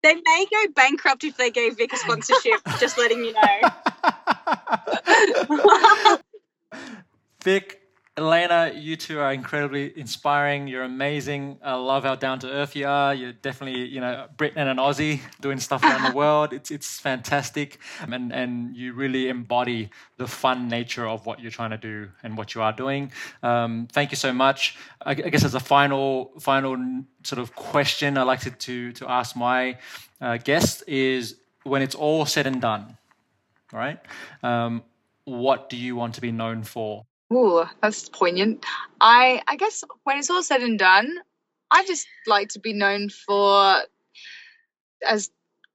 They 0.04 0.16
may 0.16 0.46
go 0.52 0.72
bankrupt 0.76 1.24
if 1.24 1.38
they 1.38 1.50
gave 1.50 1.78
Vic 1.78 1.92
a 1.94 1.98
sponsorship, 1.98 2.62
just 2.80 2.98
letting 2.98 3.24
you 3.26 3.34
know. 3.34 3.70
Vic, 7.44 7.82
Elena, 8.18 8.72
you 8.74 8.96
two 8.96 9.20
are 9.20 9.34
incredibly 9.34 9.92
inspiring. 10.00 10.70
You're 10.70 10.84
amazing. 10.84 11.60
I 11.62 11.74
love 11.74 12.06
how 12.06 12.16
down 12.16 12.40
to 12.40 12.50
earth 12.50 12.74
you 12.74 12.88
are. 12.88 13.14
You're 13.14 13.34
definitely, 13.34 13.88
you 13.88 14.00
know, 14.00 14.28
Brit 14.38 14.54
and 14.56 14.70
an 14.70 14.78
Aussie 14.78 15.20
doing 15.42 15.60
stuff 15.60 15.84
around 15.84 16.10
the 16.10 16.16
world. 16.16 16.54
It's 16.54 16.72
it's 16.72 16.98
fantastic, 16.98 17.78
and 18.00 18.32
and 18.32 18.74
you 18.74 18.94
really 18.94 19.28
embody 19.28 19.90
the 20.16 20.28
fun 20.28 20.70
nature 20.70 21.06
of 21.06 21.26
what 21.26 21.42
you're 21.42 21.52
trying 21.52 21.72
to 21.72 21.78
do 21.78 22.10
and 22.24 22.38
what 22.38 22.56
you 22.56 22.62
are 22.62 22.72
doing. 22.72 23.12
Um, 23.44 23.90
thank 23.92 24.12
you 24.12 24.18
so 24.18 24.32
much. 24.32 24.78
I, 25.06 25.12
I 25.12 25.16
guess 25.16 25.44
as 25.44 25.54
a 25.54 25.60
final 25.60 26.32
final 26.40 26.78
sort 27.24 27.40
of 27.40 27.54
question, 27.54 28.18
I 28.18 28.24
like 28.24 28.40
to 28.42 28.52
to, 28.52 28.94
to 28.94 29.12
ask 29.12 29.36
my 29.36 29.78
uh, 30.22 30.38
guest 30.38 30.84
is 30.88 31.36
when 31.64 31.82
it's 31.82 31.96
all 31.96 32.26
said 32.26 32.48
and 32.48 32.62
done, 32.62 32.98
right? 33.74 34.00
Um, 34.42 34.84
what 35.26 35.70
do 35.70 35.76
you 35.76 35.98
want 35.98 36.16
to 36.16 36.22
be 36.22 36.32
known 36.32 36.64
for? 36.64 37.04
Ooh, 37.34 37.66
that's 37.82 38.10
poignant. 38.10 38.66
I 39.02 39.42
I 39.48 39.56
guess 39.56 39.84
when 40.04 40.18
it's 40.18 40.30
all 40.30 40.44
said 40.44 40.62
and 40.62 40.78
done, 40.78 41.18
I 41.72 41.84
just 41.86 42.08
like 42.28 42.50
to 42.50 42.60
be 42.60 42.74
known 42.74 43.10
for 43.10 43.82
as 45.08 45.32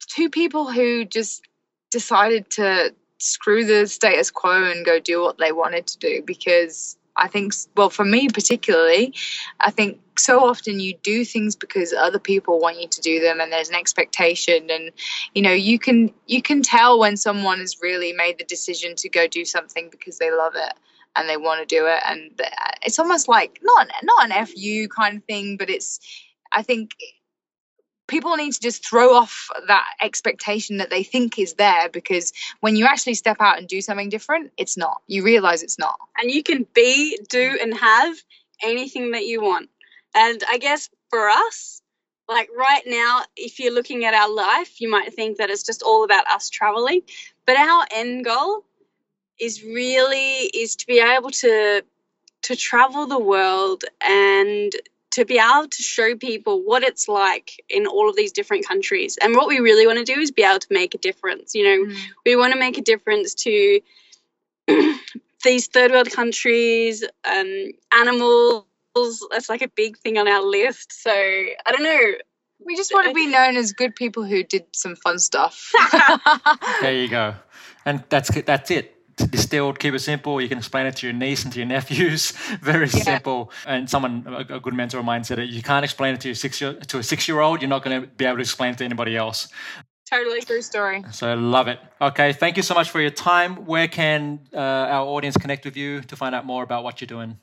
two 0.07 0.31
people 0.31 0.71
who 0.71 1.05
just 1.05 1.43
decided 1.91 2.51
to 2.51 2.95
screw 3.19 3.65
the 3.65 3.87
status 3.87 4.31
quo 4.31 4.71
and 4.71 4.87
go 4.87 4.99
do 4.99 5.21
what 5.21 5.39
they 5.39 5.53
wanted 5.53 5.87
to 5.89 5.99
do 5.99 6.23
because 6.23 6.97
I 7.17 7.29
think 7.29 7.53
well 7.77 7.91
for 7.91 8.05
me 8.05 8.29
particularly, 8.29 9.13
I 9.59 9.71
think 9.73 10.01
so 10.17 10.45
often 10.49 10.79
you 10.79 10.95
do 11.03 11.25
things 11.25 11.57
because 11.57 11.93
other 11.93 12.21
people 12.21 12.61
want 12.61 12.81
you 12.81 12.87
to 12.89 13.01
do 13.01 13.21
them 13.21 13.41
and 13.41 13.53
there's 13.53 13.69
an 13.69 13.75
expectation 13.75 14.71
and 14.71 14.93
you 15.35 15.43
know 15.43 15.53
you 15.53 15.79
can 15.81 16.13
you 16.27 16.41
can 16.43 16.63
tell 16.63 16.99
when 16.99 17.17
someone 17.17 17.59
has 17.59 17.83
really 17.83 18.13
made 18.13 18.39
the 18.39 18.45
decision 18.45 18.95
to 18.97 19.09
go 19.09 19.27
do 19.27 19.45
something 19.45 19.89
because 19.91 20.19
they 20.19 20.31
love 20.31 20.53
it 20.55 20.75
and 21.17 21.29
they 21.29 21.37
want 21.37 21.61
to 21.61 21.67
do 21.67 21.87
it 21.87 22.01
and 22.07 22.41
it's 22.85 22.99
almost 22.99 23.29
like 23.29 23.59
not 23.63 23.89
not 24.03 24.31
an 24.31 24.47
fu 24.47 24.89
kind 24.89 25.19
of 25.19 25.25
thing 25.25 25.57
but 25.57 25.71
it's 25.71 25.99
i 26.53 26.63
think 26.63 26.93
people 28.07 28.37
need 28.37 28.53
to 28.53 28.61
just 28.61 28.85
throw 28.85 29.15
off 29.15 29.49
that 29.69 29.87
expectation 30.03 30.79
that 30.79 30.91
they 30.91 31.03
think 31.03 31.39
is 31.39 31.55
there 31.55 31.89
because 31.89 32.33
when 32.61 32.75
you 32.75 32.85
actually 32.85 33.15
step 33.15 33.37
out 33.41 33.59
and 33.59 33.69
do 33.69 33.81
something 33.81 34.09
different 34.09 34.51
it's 34.57 34.77
not 34.77 35.01
you 35.07 35.23
realize 35.23 35.63
it's 35.63 35.79
not 35.79 35.99
and 36.21 36.31
you 36.31 36.43
can 36.43 36.67
be, 36.75 37.19
do, 37.29 37.59
and 37.61 37.75
have 37.75 38.17
anything 38.63 39.13
that 39.13 39.27
you 39.27 39.43
want. 39.43 39.69
And 40.15 40.43
I 40.51 40.59
guess 40.59 40.89
for 41.09 41.29
us, 41.29 41.83
like 42.29 42.49
right 42.57 42.83
now, 42.87 43.23
if 43.37 43.59
you're 43.59 43.75
looking 43.75 44.05
at 44.05 44.15
our 44.15 44.33
life, 44.33 44.81
you 44.81 44.91
might 44.91 45.15
think 45.15 45.39
that 45.39 45.51
it's 45.51 45.63
just 45.63 45.83
all 45.83 46.05
about 46.05 46.27
us 46.29 46.49
traveling. 46.49 47.03
But 47.47 47.57
our 47.57 47.87
end 47.93 48.25
goal 48.25 48.65
is 49.41 49.65
really 49.65 50.45
is 50.55 50.77
to 50.77 50.87
be 50.87 51.01
able 51.01 51.31
to 51.31 51.83
to 52.43 52.57
travel 52.57 53.07
the 53.07 53.19
world 53.19 53.85
and 54.07 54.73
to 55.11 55.25
be 55.25 55.39
able 55.39 55.69
to 55.69 55.83
show 55.83 56.17
people 56.17 56.63
what 56.63 56.83
it's 56.83 57.09
like 57.09 57.63
in 57.69 57.87
all 57.87 58.09
of 58.09 58.17
these 58.17 58.33
different 58.33 58.67
countries. 58.67 59.19
And 59.21 59.35
what 59.35 59.49
we 59.49 59.59
really 59.59 59.87
want 59.87 59.99
to 59.99 60.05
do 60.05 60.21
is 60.21 60.31
be 60.31 60.43
able 60.43 60.61
to 60.61 60.67
make 60.71 60.95
a 60.95 60.99
difference. 60.99 61.55
You 61.55 61.65
know, 61.65 61.95
we 62.25 62.37
want 62.37 62.53
to 62.53 62.59
make 62.59 62.79
a 62.79 62.83
difference 62.83 63.35
to 63.35 63.81
these 65.45 65.67
third 65.67 65.91
world 65.91 66.11
countries, 66.11 67.05
um, 67.25 67.73
animals. 67.93 68.65
That's 69.31 69.49
like 69.49 69.63
a 69.63 69.69
big 69.69 69.99
thing 69.99 70.17
on 70.17 70.29
our 70.29 70.43
list. 70.43 71.03
So 71.03 71.11
I 71.13 71.73
don't 71.73 71.83
know. 71.83 72.13
we 72.65 72.77
just 72.77 72.93
want 72.93 73.09
to 73.09 73.15
be 73.15 73.27
known 73.27 73.57
as 73.57 73.73
good 73.73 73.97
people 73.97 74.25
who 74.25 74.45
did 74.45 74.65
some 74.75 74.95
fun 74.95 75.19
stuff 75.19 75.73
There 76.83 76.95
you 76.95 77.09
go. 77.09 77.35
And 77.85 78.05
that's 78.09 78.31
that's 78.43 78.71
it. 78.71 79.00
Distilled, 79.25 79.79
keep 79.79 79.95
it 79.95 80.01
simple. 80.01 80.41
You 80.41 80.49
can 80.49 80.59
explain 80.59 80.87
it 80.87 80.97
to 80.97 81.07
your 81.07 81.15
niece 81.15 81.45
and 81.45 81.53
to 81.53 81.59
your 81.59 81.69
nephews. 81.69 82.31
Very 82.63 82.89
simple. 82.89 83.53
And 83.67 83.89
someone, 83.89 84.25
a, 84.27 84.57
a 84.57 84.61
good 84.61 84.75
mentor 84.75 84.99
of 84.99 85.05
mine, 85.05 85.25
said 85.25 85.39
it. 85.39 85.51
You 85.51 85.63
can't 85.63 85.85
explain 85.85 86.15
it 86.15 86.21
to 86.23 86.29
your 86.29 86.35
six 86.35 86.61
year, 86.61 86.75
to 86.75 86.99
a 86.99 87.03
six 87.03 87.29
year 87.29 87.41
old. 87.41 87.63
You're 87.63 87.69
not 87.69 87.85
going 87.85 88.01
to 88.01 88.07
be 88.07 88.25
able 88.25 88.37
to 88.37 88.43
explain 88.43 88.73
it 88.73 88.79
to 88.79 88.85
anybody 88.85 89.17
else. 89.17 89.49
Totally. 90.11 90.41
true 90.41 90.61
story 90.61 91.05
So 91.13 91.31
I 91.31 91.35
love 91.35 91.69
it. 91.69 91.79
Okay, 92.01 92.33
thank 92.33 92.57
you 92.57 92.65
so 92.65 92.75
much 92.75 92.91
for 92.91 93.01
your 93.01 93.11
time. 93.11 93.65
Where 93.65 93.87
can 93.87 94.41
uh, 94.53 94.57
our 94.59 95.07
audience 95.07 95.37
connect 95.37 95.65
with 95.65 95.77
you 95.77 96.01
to 96.03 96.17
find 96.17 96.35
out 96.35 96.45
more 96.45 96.65
about 96.65 96.83
what 96.83 97.01
you're 97.01 97.07
doing? 97.07 97.39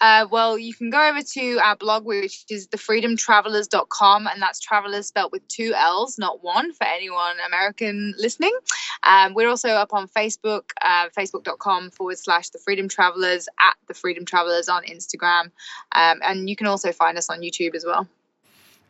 Uh, 0.00 0.26
well, 0.30 0.58
you 0.58 0.72
can 0.74 0.90
go 0.90 1.08
over 1.08 1.22
to 1.22 1.58
our 1.62 1.76
blog, 1.76 2.04
which 2.04 2.44
is 2.48 2.68
thefreedomtravelers.com, 2.68 4.26
and 4.26 4.40
that's 4.40 4.60
travelers 4.60 5.06
spelt 5.06 5.32
with 5.32 5.46
two 5.48 5.74
L's, 5.74 6.18
not 6.18 6.42
one, 6.42 6.72
for 6.72 6.84
anyone 6.84 7.36
American 7.46 8.14
listening. 8.18 8.56
Um, 9.02 9.34
we're 9.34 9.48
also 9.48 9.68
up 9.68 9.92
on 9.92 10.08
Facebook, 10.08 10.70
uh, 10.80 11.08
facebook.com 11.16 11.90
forward 11.90 12.18
slash 12.18 12.50
the 12.50 12.58
Freedom 12.58 12.88
Travelers, 12.88 13.48
at 13.58 13.76
the 13.88 13.94
Freedom 13.94 14.24
Travelers 14.24 14.68
on 14.68 14.84
Instagram. 14.84 15.50
Um, 15.92 16.20
and 16.22 16.48
you 16.48 16.56
can 16.56 16.66
also 16.66 16.92
find 16.92 17.18
us 17.18 17.28
on 17.28 17.40
YouTube 17.40 17.74
as 17.74 17.84
well. 17.84 18.06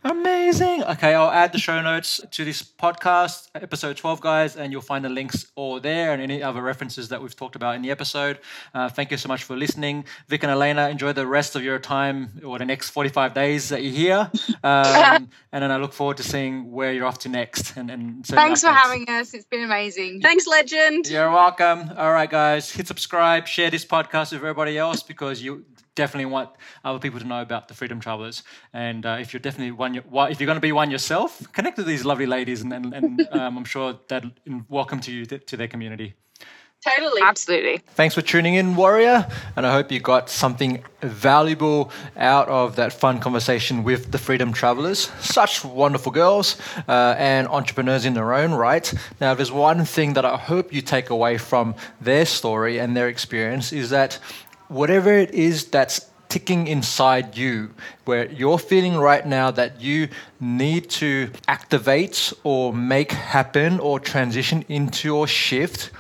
Amazing. 0.02 0.82
Okay, 0.84 1.14
I'll 1.14 1.30
add 1.30 1.52
the 1.52 1.58
show 1.58 1.82
notes 1.82 2.22
to 2.30 2.44
this 2.44 2.62
podcast, 2.62 3.48
episode 3.54 3.98
12, 3.98 4.20
guys, 4.22 4.56
and 4.56 4.72
you'll 4.72 4.80
find 4.80 5.04
the 5.04 5.10
links 5.10 5.52
all 5.56 5.78
there 5.78 6.14
and 6.14 6.22
any 6.22 6.42
other 6.42 6.62
references 6.62 7.10
that 7.10 7.20
we've 7.20 7.36
talked 7.36 7.54
about 7.54 7.74
in 7.74 7.82
the 7.82 7.90
episode. 7.90 8.38
Uh, 8.72 8.88
thank 8.88 9.10
you 9.10 9.18
so 9.18 9.28
much 9.28 9.44
for 9.44 9.56
listening. 9.56 10.06
Vic 10.28 10.42
and 10.42 10.50
Elena, 10.50 10.88
enjoy 10.88 11.12
the 11.12 11.26
rest 11.26 11.54
of 11.54 11.62
your 11.62 11.78
time 11.78 12.30
or 12.46 12.58
the 12.58 12.64
next 12.64 12.90
45 12.90 13.34
days 13.34 13.68
that 13.68 13.82
you're 13.82 13.92
here. 13.92 14.30
Um, 14.64 15.28
and 15.52 15.62
then 15.62 15.70
I 15.70 15.76
look 15.76 15.92
forward 15.92 16.16
to 16.16 16.22
seeing 16.22 16.70
where 16.70 16.94
you're 16.94 17.06
off 17.06 17.18
to 17.20 17.28
next. 17.28 17.76
And, 17.76 17.90
and 17.90 18.24
Thanks 18.24 18.62
for 18.62 18.70
having 18.70 19.06
us. 19.10 19.34
It's 19.34 19.44
been 19.44 19.64
amazing. 19.64 20.22
Thanks, 20.22 20.46
legend. 20.46 21.08
You're 21.08 21.30
welcome. 21.30 21.90
All 21.98 22.12
right, 22.12 22.30
guys, 22.30 22.70
hit 22.70 22.86
subscribe, 22.86 23.46
share 23.46 23.70
this 23.70 23.84
podcast 23.84 24.32
with 24.32 24.40
everybody 24.40 24.78
else 24.78 25.02
because 25.02 25.42
you 25.42 25.66
definitely 25.94 26.26
want 26.26 26.50
other 26.84 26.98
people 26.98 27.20
to 27.20 27.26
know 27.26 27.42
about 27.42 27.68
the 27.68 27.74
Freedom 27.74 28.00
Travelers. 28.00 28.42
And 28.72 29.04
uh, 29.04 29.18
if 29.20 29.32
you're 29.32 29.40
definitely 29.40 29.72
one, 29.72 29.94
if 29.96 30.40
you're 30.40 30.46
going 30.46 30.56
to 30.56 30.60
be 30.60 30.72
one 30.72 30.90
yourself, 30.90 31.52
connect 31.52 31.76
with 31.78 31.86
these 31.86 32.04
lovely 32.04 32.26
ladies, 32.26 32.62
and, 32.62 32.72
and, 32.72 32.94
and 32.94 33.28
um, 33.32 33.58
I'm 33.58 33.64
sure 33.64 33.98
that 34.08 34.24
welcome 34.68 35.00
to 35.00 35.12
you 35.12 35.26
to, 35.26 35.38
to 35.38 35.56
their 35.56 35.68
community. 35.68 36.14
Totally. 36.82 37.20
Absolutely. 37.22 37.76
Thanks 37.88 38.14
for 38.14 38.22
tuning 38.22 38.54
in, 38.54 38.74
Warrior, 38.74 39.26
and 39.54 39.66
I 39.66 39.72
hope 39.72 39.92
you 39.92 40.00
got 40.00 40.30
something 40.30 40.82
valuable 41.02 41.92
out 42.16 42.48
of 42.48 42.76
that 42.76 42.94
fun 42.94 43.20
conversation 43.20 43.84
with 43.84 44.12
the 44.12 44.16
Freedom 44.16 44.50
Travelers. 44.50 45.10
Such 45.20 45.62
wonderful 45.62 46.10
girls 46.10 46.56
uh, 46.88 47.16
and 47.18 47.48
entrepreneurs 47.48 48.06
in 48.06 48.14
their 48.14 48.32
own 48.32 48.52
right. 48.52 48.90
Now, 49.20 49.32
if 49.32 49.36
there's 49.36 49.52
one 49.52 49.84
thing 49.84 50.14
that 50.14 50.24
I 50.24 50.38
hope 50.38 50.72
you 50.72 50.80
take 50.80 51.10
away 51.10 51.36
from 51.36 51.74
their 52.00 52.24
story 52.24 52.80
and 52.80 52.96
their 52.96 53.08
experience 53.08 53.74
is 53.74 53.90
that 53.90 54.18
whatever 54.70 55.12
it 55.12 55.34
is 55.34 55.66
that's 55.66 56.06
ticking 56.28 56.68
inside 56.68 57.36
you, 57.36 57.70
where 58.04 58.30
you're 58.30 58.58
feeling 58.58 58.96
right 58.96 59.26
now 59.26 59.50
that 59.50 59.80
you 59.80 60.08
need 60.38 60.88
to 60.88 61.28
activate 61.48 62.32
or 62.44 62.72
make 62.72 63.10
happen 63.10 63.80
or 63.80 63.98
transition 63.98 64.64
into 64.68 65.14
or 65.14 65.26
shift, 65.26 65.90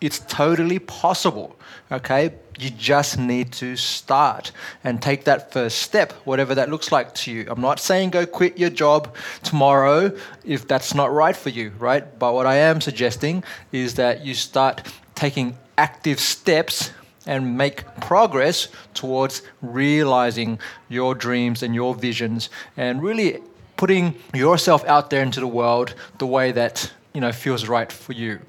it's 0.00 0.20
totally 0.20 0.78
possible. 0.78 1.56
Okay, 1.90 2.32
you 2.56 2.70
just 2.70 3.18
need 3.18 3.50
to 3.50 3.74
start 3.74 4.52
and 4.84 5.02
take 5.02 5.24
that 5.24 5.52
first 5.52 5.82
step, 5.82 6.12
whatever 6.24 6.54
that 6.54 6.70
looks 6.70 6.92
like 6.92 7.12
to 7.14 7.32
you. 7.32 7.46
I'm 7.48 7.60
not 7.60 7.80
saying 7.80 8.10
go 8.10 8.26
quit 8.26 8.58
your 8.58 8.70
job 8.70 9.16
tomorrow 9.42 10.16
if 10.44 10.68
that's 10.68 10.94
not 10.94 11.12
right 11.12 11.36
for 11.36 11.48
you, 11.48 11.72
right? 11.80 12.16
But 12.16 12.34
what 12.34 12.46
I 12.46 12.56
am 12.56 12.80
suggesting 12.80 13.42
is 13.72 13.96
that 13.96 14.24
you 14.24 14.34
start 14.34 14.86
taking 15.16 15.58
active 15.76 16.20
steps 16.20 16.92
and 17.26 17.56
make 17.56 17.84
progress 18.00 18.68
towards 18.94 19.42
realizing 19.60 20.58
your 20.88 21.14
dreams 21.14 21.62
and 21.62 21.74
your 21.74 21.94
visions 21.94 22.48
and 22.76 23.02
really 23.02 23.38
putting 23.76 24.14
yourself 24.34 24.84
out 24.84 25.10
there 25.10 25.22
into 25.22 25.40
the 25.40 25.46
world 25.46 25.94
the 26.18 26.26
way 26.26 26.52
that 26.52 26.90
you 27.14 27.20
know 27.20 27.32
feels 27.32 27.68
right 27.68 27.92
for 27.92 28.12
you. 28.12 28.40